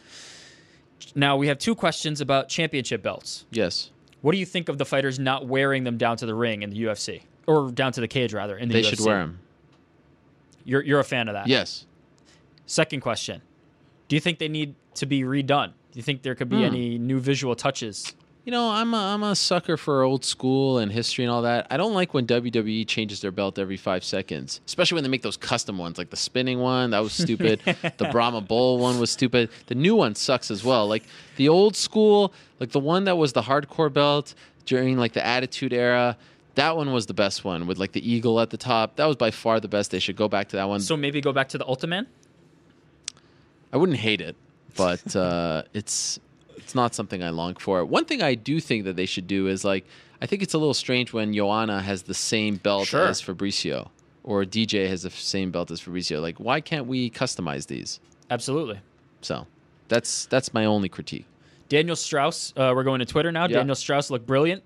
[1.14, 3.46] Now we have two questions about championship belts.
[3.52, 3.92] Yes.
[4.22, 6.72] What do you think of the fighters not wearing them down to the ring in
[6.72, 8.90] the UFC or down to the cage rather in the They UFC?
[8.90, 9.40] They should wear them.
[10.64, 11.46] You're you're a fan of that.
[11.46, 11.86] Yes.
[12.66, 13.44] Second question:
[14.08, 15.68] Do you think they need to be redone?
[15.92, 16.64] Do you think there could be Hmm.
[16.74, 18.16] any new visual touches?
[18.46, 21.66] You know, I'm a, I'm a sucker for old school and history and all that.
[21.72, 25.24] I don't like when WWE changes their belt every five seconds, especially when they make
[25.24, 26.92] those custom ones, like the spinning one.
[26.92, 27.60] That was stupid.
[27.66, 29.50] the Brahma Bull one was stupid.
[29.66, 30.88] The new one sucks as well.
[30.88, 31.06] Like
[31.38, 35.74] the old school, like the one that was the hardcore belt during like the Attitude
[35.74, 36.16] Era.
[36.54, 38.98] That one was the best one with like the eagle at the top.
[38.98, 39.90] That was by far the best.
[39.90, 40.82] They should go back to that one.
[40.82, 42.06] So maybe go back to the Ultiman.
[43.74, 44.36] I wouldn't hate it,
[44.78, 46.20] but uh, it's
[46.66, 47.86] it's not something I long for.
[47.86, 49.86] One thing I do think that they should do is like
[50.22, 53.06] I think it's a little strange when Joanna has the same belt Sure.
[53.08, 53.90] as Fabricio
[54.24, 56.22] or DJ has the same belt as Fabricio.
[56.22, 58.00] Like why can't we customize these?
[58.32, 58.80] Absolutely.
[59.22, 59.46] So
[59.90, 61.26] that's that's my only critique.
[61.70, 62.52] Daniel Straus.
[62.58, 63.44] Uh, we're going to Twitter now.
[63.44, 63.58] Yeah.
[63.58, 64.64] Daniel Straus looked brilliant.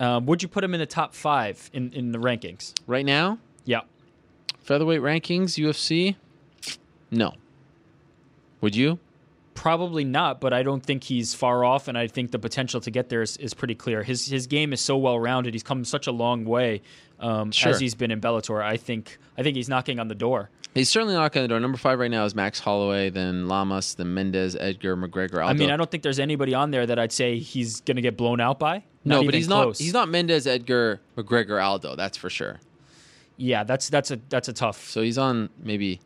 [0.00, 3.38] Um, would you put him in the top five in, in the rankings right now?
[3.64, 3.80] Yeah.
[4.60, 6.14] Featherweight rankings, UFC?
[7.10, 7.34] No.
[8.60, 8.98] Would you?
[9.54, 12.90] Probably not, but I don't think he's far off, and I think the potential to
[12.90, 14.02] get there is, is pretty clear.
[14.02, 15.54] His his game is so well rounded.
[15.54, 16.80] He's come such a long way
[17.20, 17.70] um, Sure.
[17.70, 18.62] as he's been in Bellator.
[18.62, 20.48] I think I think he's knocking on the door.
[20.74, 21.60] He's certainly knocking on the door.
[21.60, 25.48] Number five right now is Max Holloway, then Lamas, then Mendes, Edgar, McGregor, Aldo.
[25.48, 28.02] I mean, I don't think there's anybody on there that I'd say he's going to
[28.02, 28.82] get blown out by.
[29.04, 29.78] no, but he's close.
[29.78, 29.84] not.
[29.84, 31.94] He's not Mendes, Edgar, McGregor, Aldo.
[31.96, 32.58] That's for sure.
[33.36, 34.88] Yeah, that's that's a that's a tough.
[34.88, 36.00] So he's on maybe.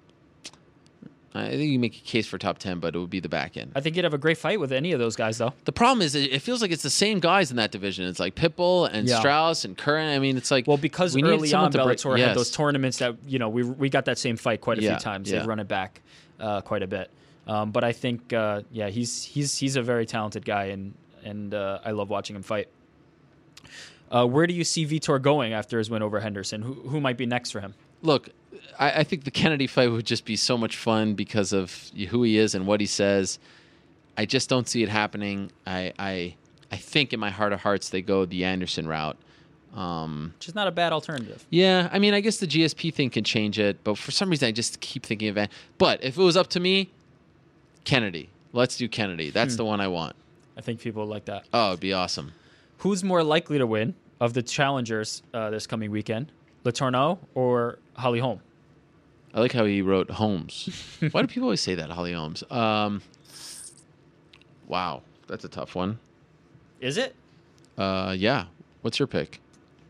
[1.36, 3.56] I think you make a case for top ten, but it would be the back
[3.56, 3.72] end.
[3.74, 5.52] I think you'd have a great fight with any of those guys, though.
[5.64, 8.06] The problem is, it feels like it's the same guys in that division.
[8.06, 9.18] It's like Pitbull and Yeah.
[9.18, 10.08] Straus and Curran.
[10.14, 12.28] I mean, it's like Well, because we early on Bellator yes.
[12.28, 14.90] had those tournaments that you know we we got that same fight quite a Yeah,
[14.96, 15.30] few times.
[15.30, 15.38] yeah.
[15.38, 16.00] They've run it back
[16.40, 17.10] uh, quite a bit.
[17.46, 21.54] Um, but I think uh, yeah, he's he's he's a very talented guy, and and
[21.54, 22.68] uh, I love watching him fight.
[24.10, 26.62] Uh, where do you see Vitor going after his win over Henderson?
[26.62, 27.74] Who who might be next for him?
[28.02, 28.28] Look,
[28.78, 32.22] I, I think the Kennedy fight would just be so much fun because of who
[32.22, 33.38] he is and what he says.
[34.18, 35.50] I just don't see it happening.
[35.66, 36.34] I I,
[36.72, 39.16] I think in my heart of hearts they go the Anderson route.
[39.74, 41.44] Um, Which is not a bad alternative.
[41.50, 44.48] yeah, I mean, I guess the GSP thing can change it, but for some reason,
[44.48, 45.50] I just keep thinking of it.
[45.76, 46.90] But if it was up to me,
[47.84, 48.30] Kennedy.
[48.52, 49.28] Let's do Kennedy.
[49.30, 49.58] That's Hmm.
[49.58, 50.16] the one I want.
[50.56, 51.44] I think people would like that.
[51.52, 52.32] Oh, it'd be awesome.
[52.78, 56.32] Who's more likely to win of the challengers uh, this coming weekend,
[56.66, 58.40] Letourneau or Holly Holm?
[59.32, 60.68] I like how he wrote Holmes.
[61.12, 62.42] Why do people always say that, Holly Holmes?
[62.50, 63.02] Um,
[64.66, 65.98] wow, that's a tough one.
[66.80, 67.14] Is it
[67.78, 68.46] Uh, yeah.
[68.82, 69.40] What's your pick?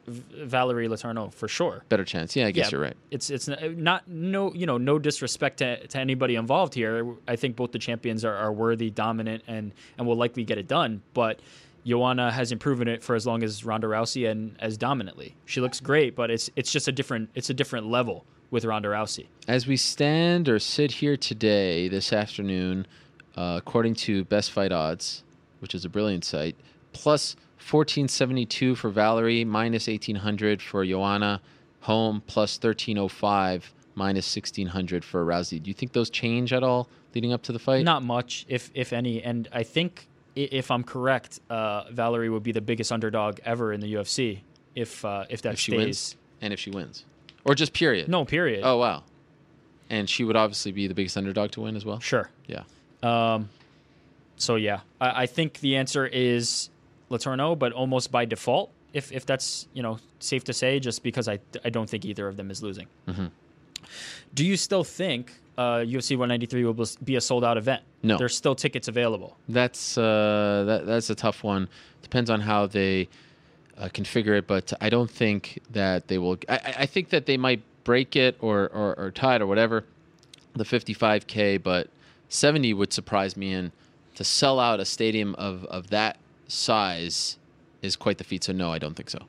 [0.07, 1.83] V- Valerie Letourneau for sure?
[1.89, 2.35] Better chance.
[2.37, 2.97] Yeah, I guess Yeah, you're right.
[3.11, 7.15] It's it's not no you know no disrespect to, to anybody involved here.
[7.29, 10.69] I think both the champions are, are worthy, dominant, and and will likely get it
[10.69, 11.03] done.
[11.13, 11.41] But
[11.87, 15.37] Joanna hasn't proven it for as long as Ronda Rousey and as dominantly.
[15.45, 18.89] She looks great, but it's it's just a different it's a different level with Ronda
[18.89, 19.27] Rousey.
[19.47, 22.87] As we stand or sit here today, this afternoon,
[23.37, 25.23] uh, according to Best Fight Odds,
[25.61, 26.57] which is a brilliant site,
[26.93, 31.41] plus 1472 for Valerie, minus 1800 for Joanna,
[31.81, 35.63] Holm plus 1305, minus 1600 for Rousey.
[35.63, 37.85] Do you think those change at all leading up to the fight?
[37.85, 39.23] Not much, if if any.
[39.23, 43.81] And I think if I'm correct, uh, Valerie would be the biggest underdog ever in
[43.81, 44.41] the UFC
[44.75, 45.79] if uh, if that if she stays.
[45.85, 47.05] wins, and if she wins,
[47.45, 48.09] or just period.
[48.09, 48.61] No, period.
[48.63, 49.03] Oh wow,
[49.91, 51.99] and she would obviously be the biggest underdog to win as well.
[52.01, 52.29] Sure.
[52.47, 52.63] Yeah.
[53.03, 53.49] Um,
[54.37, 56.69] so yeah, I, I think the answer is
[57.11, 61.29] Letourneau, but almost by default, if if that's you know safe to say, just because
[61.29, 62.87] I I don't think either of them is losing.
[63.09, 63.31] Mhm.
[64.35, 67.83] Do you still think uh, UFC 193 will be a sold out event?
[68.03, 68.17] No.
[68.19, 69.37] there's still tickets available.
[69.49, 71.69] That's uh, that, that's a tough one.
[72.03, 73.09] Depends on how they
[73.79, 76.39] uh, configure it, but I don't think that they will.
[76.49, 79.85] I, I- think that they might break it or, or, or tie it or whatever,
[80.55, 81.89] the 55k, but
[82.29, 83.53] 70 would surprise me.
[83.53, 83.71] And
[84.17, 86.17] to sell out a stadium of, of that
[86.49, 87.39] size
[87.83, 88.45] is quite the feat.
[88.45, 89.21] So no, I don't think so.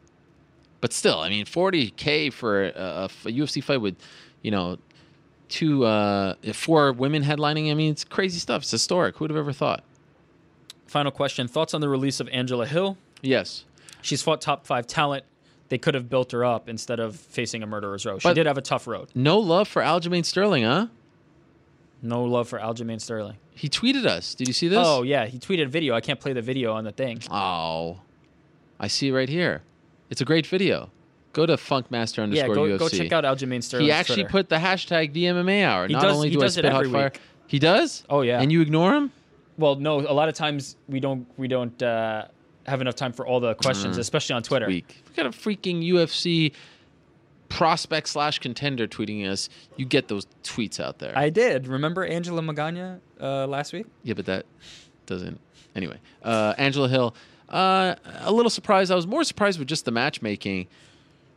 [0.82, 3.96] But still, I mean, 40k for a UFC fight with,
[4.44, 4.78] you know,
[5.50, 7.72] two uh, four women headlining.
[7.72, 8.62] I mean, it's crazy stuff.
[8.64, 9.18] It's historic.
[9.18, 9.84] Who'd have ever thought?
[10.88, 12.98] Final question: Thoughts on the release of Angela Hill?
[13.22, 13.66] Yes,
[14.02, 15.24] she's fought top five talent.
[15.70, 18.20] They could have built her up instead of facing a murderer's row.
[18.20, 19.10] She But- did have a tough road.
[19.14, 20.88] No love for Aljamain Sterling, huh?
[22.02, 23.36] No love for Aljamain Sterling.
[23.54, 24.34] He tweeted us.
[24.36, 24.80] Did you see this?
[24.82, 25.94] Oh yeah, he tweeted a video.
[25.96, 27.22] I can't play the video on the thing.
[27.32, 28.00] Oh,
[28.80, 29.64] I see right here.
[30.10, 30.90] It's a great video.
[31.38, 32.80] Go to Funkmaster Yeah, underscore go, UFC.
[32.80, 34.30] go check out Aljamain Sterling's He actually Twitter.
[34.30, 35.86] put the hashtag VMMA hour.
[35.88, 37.04] He Not does- only he do does I it spit hot every fire.
[37.14, 37.22] week.
[37.46, 38.04] He does?
[38.10, 38.42] Oh yeah.
[38.42, 39.12] And you ignore him?
[39.60, 40.00] Well, no.
[40.00, 42.26] A lot of times we don't we don't uh,
[42.66, 44.00] have enough time for all the questions, Mm.
[44.00, 44.66] especially on Twitter.
[44.68, 45.04] Weak.
[45.10, 46.54] We got a freaking UFC
[47.50, 49.48] prospect slash contender tweeting us.
[49.78, 51.14] You get those tweets out there.
[51.16, 51.68] I did.
[51.68, 53.86] Remember Angela Magana uh, last week?
[54.04, 54.46] Yeah, but that
[55.06, 55.40] doesn't.
[55.76, 57.16] Anyway, uh, Angela Hill.
[57.48, 58.92] Uh, a little surprised.
[58.92, 60.68] I was more surprised with just the matchmaking.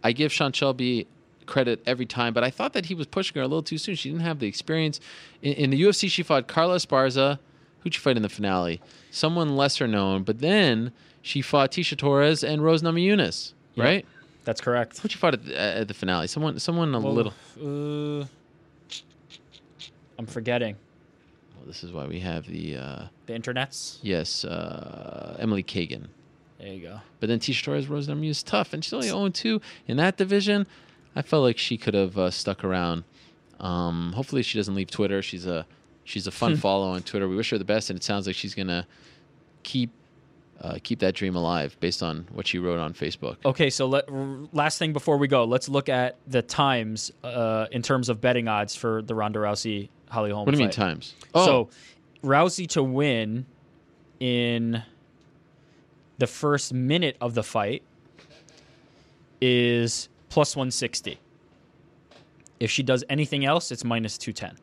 [0.02, 1.06] I give Sean Shelby
[1.46, 3.94] credit every time, but I thought that he was pushing her a little too soon.
[3.96, 5.00] She didn't have the experience.
[5.42, 7.38] In, in the UFC, she fought Carla Esparza.
[7.80, 8.80] Who'd she fight in the finale?
[9.10, 10.22] Someone lesser known.
[10.22, 14.06] But then she fought Tecia Torres and Rose Namajunas, Yeah, right?
[14.44, 14.98] That's correct.
[14.98, 16.26] Who'd she fought at the, at the finale?
[16.28, 17.32] Someone, someone a Well, little.
[17.60, 18.26] Uh,
[20.18, 20.76] I'm forgetting
[21.56, 22.76] Well, this is why we have the.
[22.76, 23.98] Uh, the internets.
[24.02, 26.06] yes, uh, Emily Kagan.
[26.60, 27.00] There you go.
[27.20, 30.16] But then Tecia Torres Rose Namajunas is tough, and she's only 0 2 in that
[30.16, 30.66] division.
[31.16, 33.04] I felt like she could have uh, stuck around.
[33.58, 35.22] Um, hopefully, she doesn't leave Twitter.
[35.22, 35.66] She's a
[36.04, 37.28] she's a fun follow on Twitter.
[37.28, 38.86] We wish her the best, and it sounds like she's gonna
[39.62, 39.90] keep
[40.60, 43.36] uh, keep that dream alive based on what she wrote on Facebook.
[43.44, 47.66] Okay, so let, r- last thing before we go, let's look at the times uh,
[47.72, 50.44] in terms of betting odds for the Ronda Rousey Holly Holm.
[50.44, 51.14] What do you mean times?
[51.34, 51.46] Oh.
[51.46, 51.70] So
[52.22, 53.46] Rousey to win
[54.20, 54.82] in
[56.20, 57.82] the first minute of the fight
[59.40, 61.18] is plus 160.
[62.60, 64.58] If she does anything else, it's minus 210.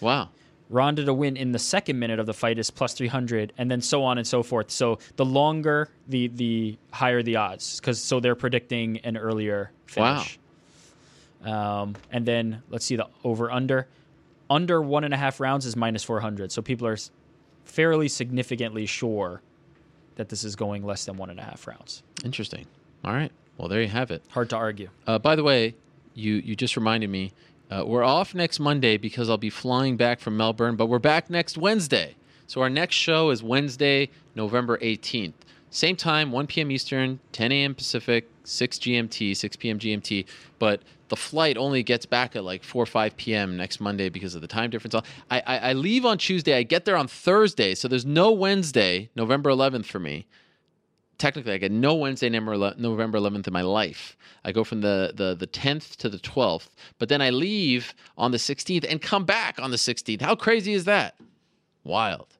[0.00, 0.30] Wow.
[0.68, 3.80] Ronda to win in the second minute of the fight is plus 300 and then
[3.80, 4.68] so on and so forth.
[4.68, 10.40] So the longer the the higher the odds cuz so they're predicting an earlier finish.
[11.44, 11.82] Wow.
[11.82, 13.86] Um, and then let's see the over under
[14.50, 16.50] under one and a half rounds is minus 400.
[16.50, 16.98] So people are
[17.64, 19.42] fairly significantly sure
[20.16, 22.02] that this is going less than one and a half rounds.
[22.24, 22.66] Interesting.
[23.04, 23.32] All right.
[23.56, 24.22] Well, there you have it.
[24.30, 24.90] Hard to argue.
[25.06, 25.74] Uh, by the way,
[26.14, 27.32] you you just reminded me.
[27.70, 31.28] Uh, we're off next Monday because I'll be flying back from Melbourne, but we're back
[31.30, 32.14] next Wednesday.
[32.46, 35.32] So our next show is Wednesday, November 18th.
[35.70, 36.70] Same time, 1 p.m.
[36.70, 37.74] Eastern, 10 a.m.
[37.74, 39.78] Pacific, 6 GMT, 6 p.m.
[39.78, 40.26] GMT.
[40.58, 43.56] But the flight only gets back at like 4 or 5 p.m.
[43.56, 44.94] next Monday because of the time difference.
[44.94, 46.56] I, I, I leave on Tuesday.
[46.56, 47.74] I get there on Thursday.
[47.74, 50.26] So there's no Wednesday, November 11th for me
[51.18, 54.16] technically I get no Wednesday, November November 11th in my life.
[54.44, 56.68] I go from the, the, the 10th to the 12th,
[56.98, 60.20] but then I leave on the 16th and come back on the 16th.
[60.20, 61.16] How crazy is that?
[61.84, 62.35] Wild.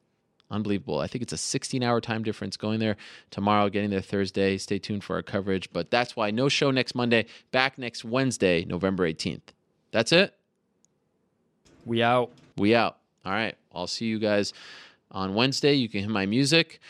[0.50, 1.00] Unbelievable.
[1.00, 2.96] I think it's a 16 hour time difference going there
[3.30, 4.58] tomorrow, getting there Thursday.
[4.58, 5.72] Stay tuned for our coverage.
[5.72, 9.40] But that's why no show next Monday, back next Wednesday, November 18th.
[9.90, 10.34] That's it?
[11.84, 12.30] We out.
[12.56, 12.98] We out.
[13.24, 13.56] All right.
[13.74, 14.52] I'll see you guys
[15.10, 15.74] on Wednesday.
[15.74, 16.80] You can hear my music.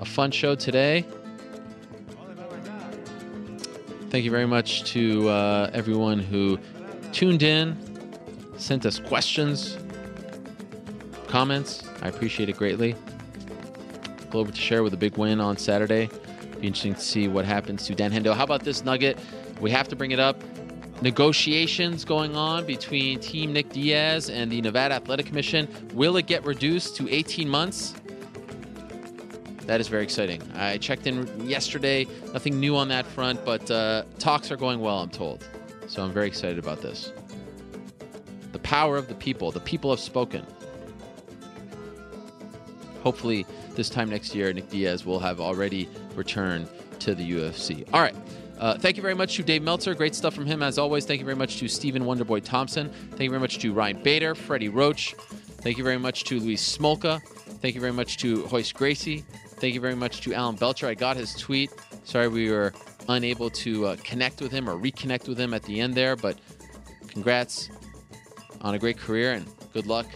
[0.00, 1.04] A fun show today.
[4.10, 6.58] Thank you very much to uh, everyone who
[7.12, 7.76] tuned in,
[8.56, 9.76] sent us questions,
[11.34, 11.82] comments.
[12.00, 12.94] I appreciate it greatly.
[14.30, 16.08] Glover Teixeira a big win on Saturday.
[16.60, 18.36] Be interesting to see what happens to Dan Hendo.
[18.36, 19.18] How about this nugget?
[19.60, 20.40] We have to bring it up.
[21.02, 25.66] Negotiations going on between Team Nick Diaz and the Nevada Athletic Commission.
[25.92, 27.94] Will it get reduced to 18 months?
[29.66, 30.40] That is very exciting.
[30.54, 32.06] I checked in yesterday.
[32.32, 35.44] Nothing new on that front, but uh, talks are going well, I'm told.
[35.88, 37.12] So I'm very excited about this.
[38.52, 39.50] The power of the people.
[39.50, 40.46] The people have spoken.
[43.04, 46.68] Hopefully, this time next year, Nick Diaz will have already returned
[47.00, 47.86] to the UFC.
[47.92, 48.16] All right.
[48.58, 49.94] Uh, thank you very much to Dave Meltzer.
[49.94, 51.04] Great stuff from him as always.
[51.04, 52.88] Thank you very much to Stephen Wonderboy Thompson.
[53.10, 55.14] Thank you very much to Ryan Bader, Freddie Roach.
[55.18, 57.20] Thank you very much to Louis Smolka.
[57.60, 59.24] Thank you very much to Royce Gracie.
[59.56, 60.86] Thank you very much to Alan Belcher.
[60.86, 61.70] I got his tweet.
[62.04, 62.72] Sorry we were
[63.08, 66.38] unable to uh, connect with him or reconnect with him at the end there, but
[67.08, 67.68] congrats
[68.62, 70.06] on a great career and good luck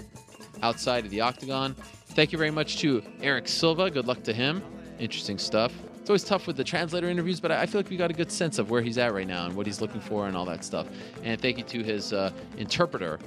[0.62, 1.76] outside of the octagon.
[2.18, 3.88] Thank you very much to Erick Silva.
[3.92, 4.60] Good luck to him.
[4.98, 5.72] Interesting stuff.
[6.00, 8.32] It's always tough with the translator interviews, but I feel like we got a good
[8.32, 10.64] sense of where he's at right now and what he's looking for and all that
[10.64, 10.88] stuff.
[11.22, 13.20] And thank you to his uh, interpreter,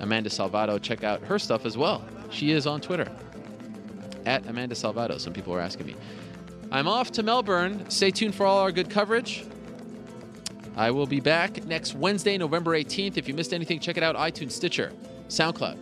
[0.00, 0.78] Amanda Salvato.
[0.78, 2.04] Check out her stuff as well.
[2.28, 3.10] She is on Twitter
[4.26, 5.18] at Amanda Salvato.
[5.18, 5.96] Some people are asking me.
[6.70, 7.88] I'm off to Melbourne.
[7.88, 9.46] Stay tuned for all our good coverage.
[10.76, 13.16] I will be back next Wednesday, November 18th.
[13.16, 14.92] If you missed anything, check it out iTunes, Stitcher,
[15.28, 15.78] SoundCloud,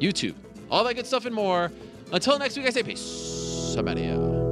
[0.00, 0.34] YouTube,
[0.70, 1.70] all that good stuff and more.
[2.12, 3.74] Until next week, I say peace.
[3.76, 4.47] I'm out.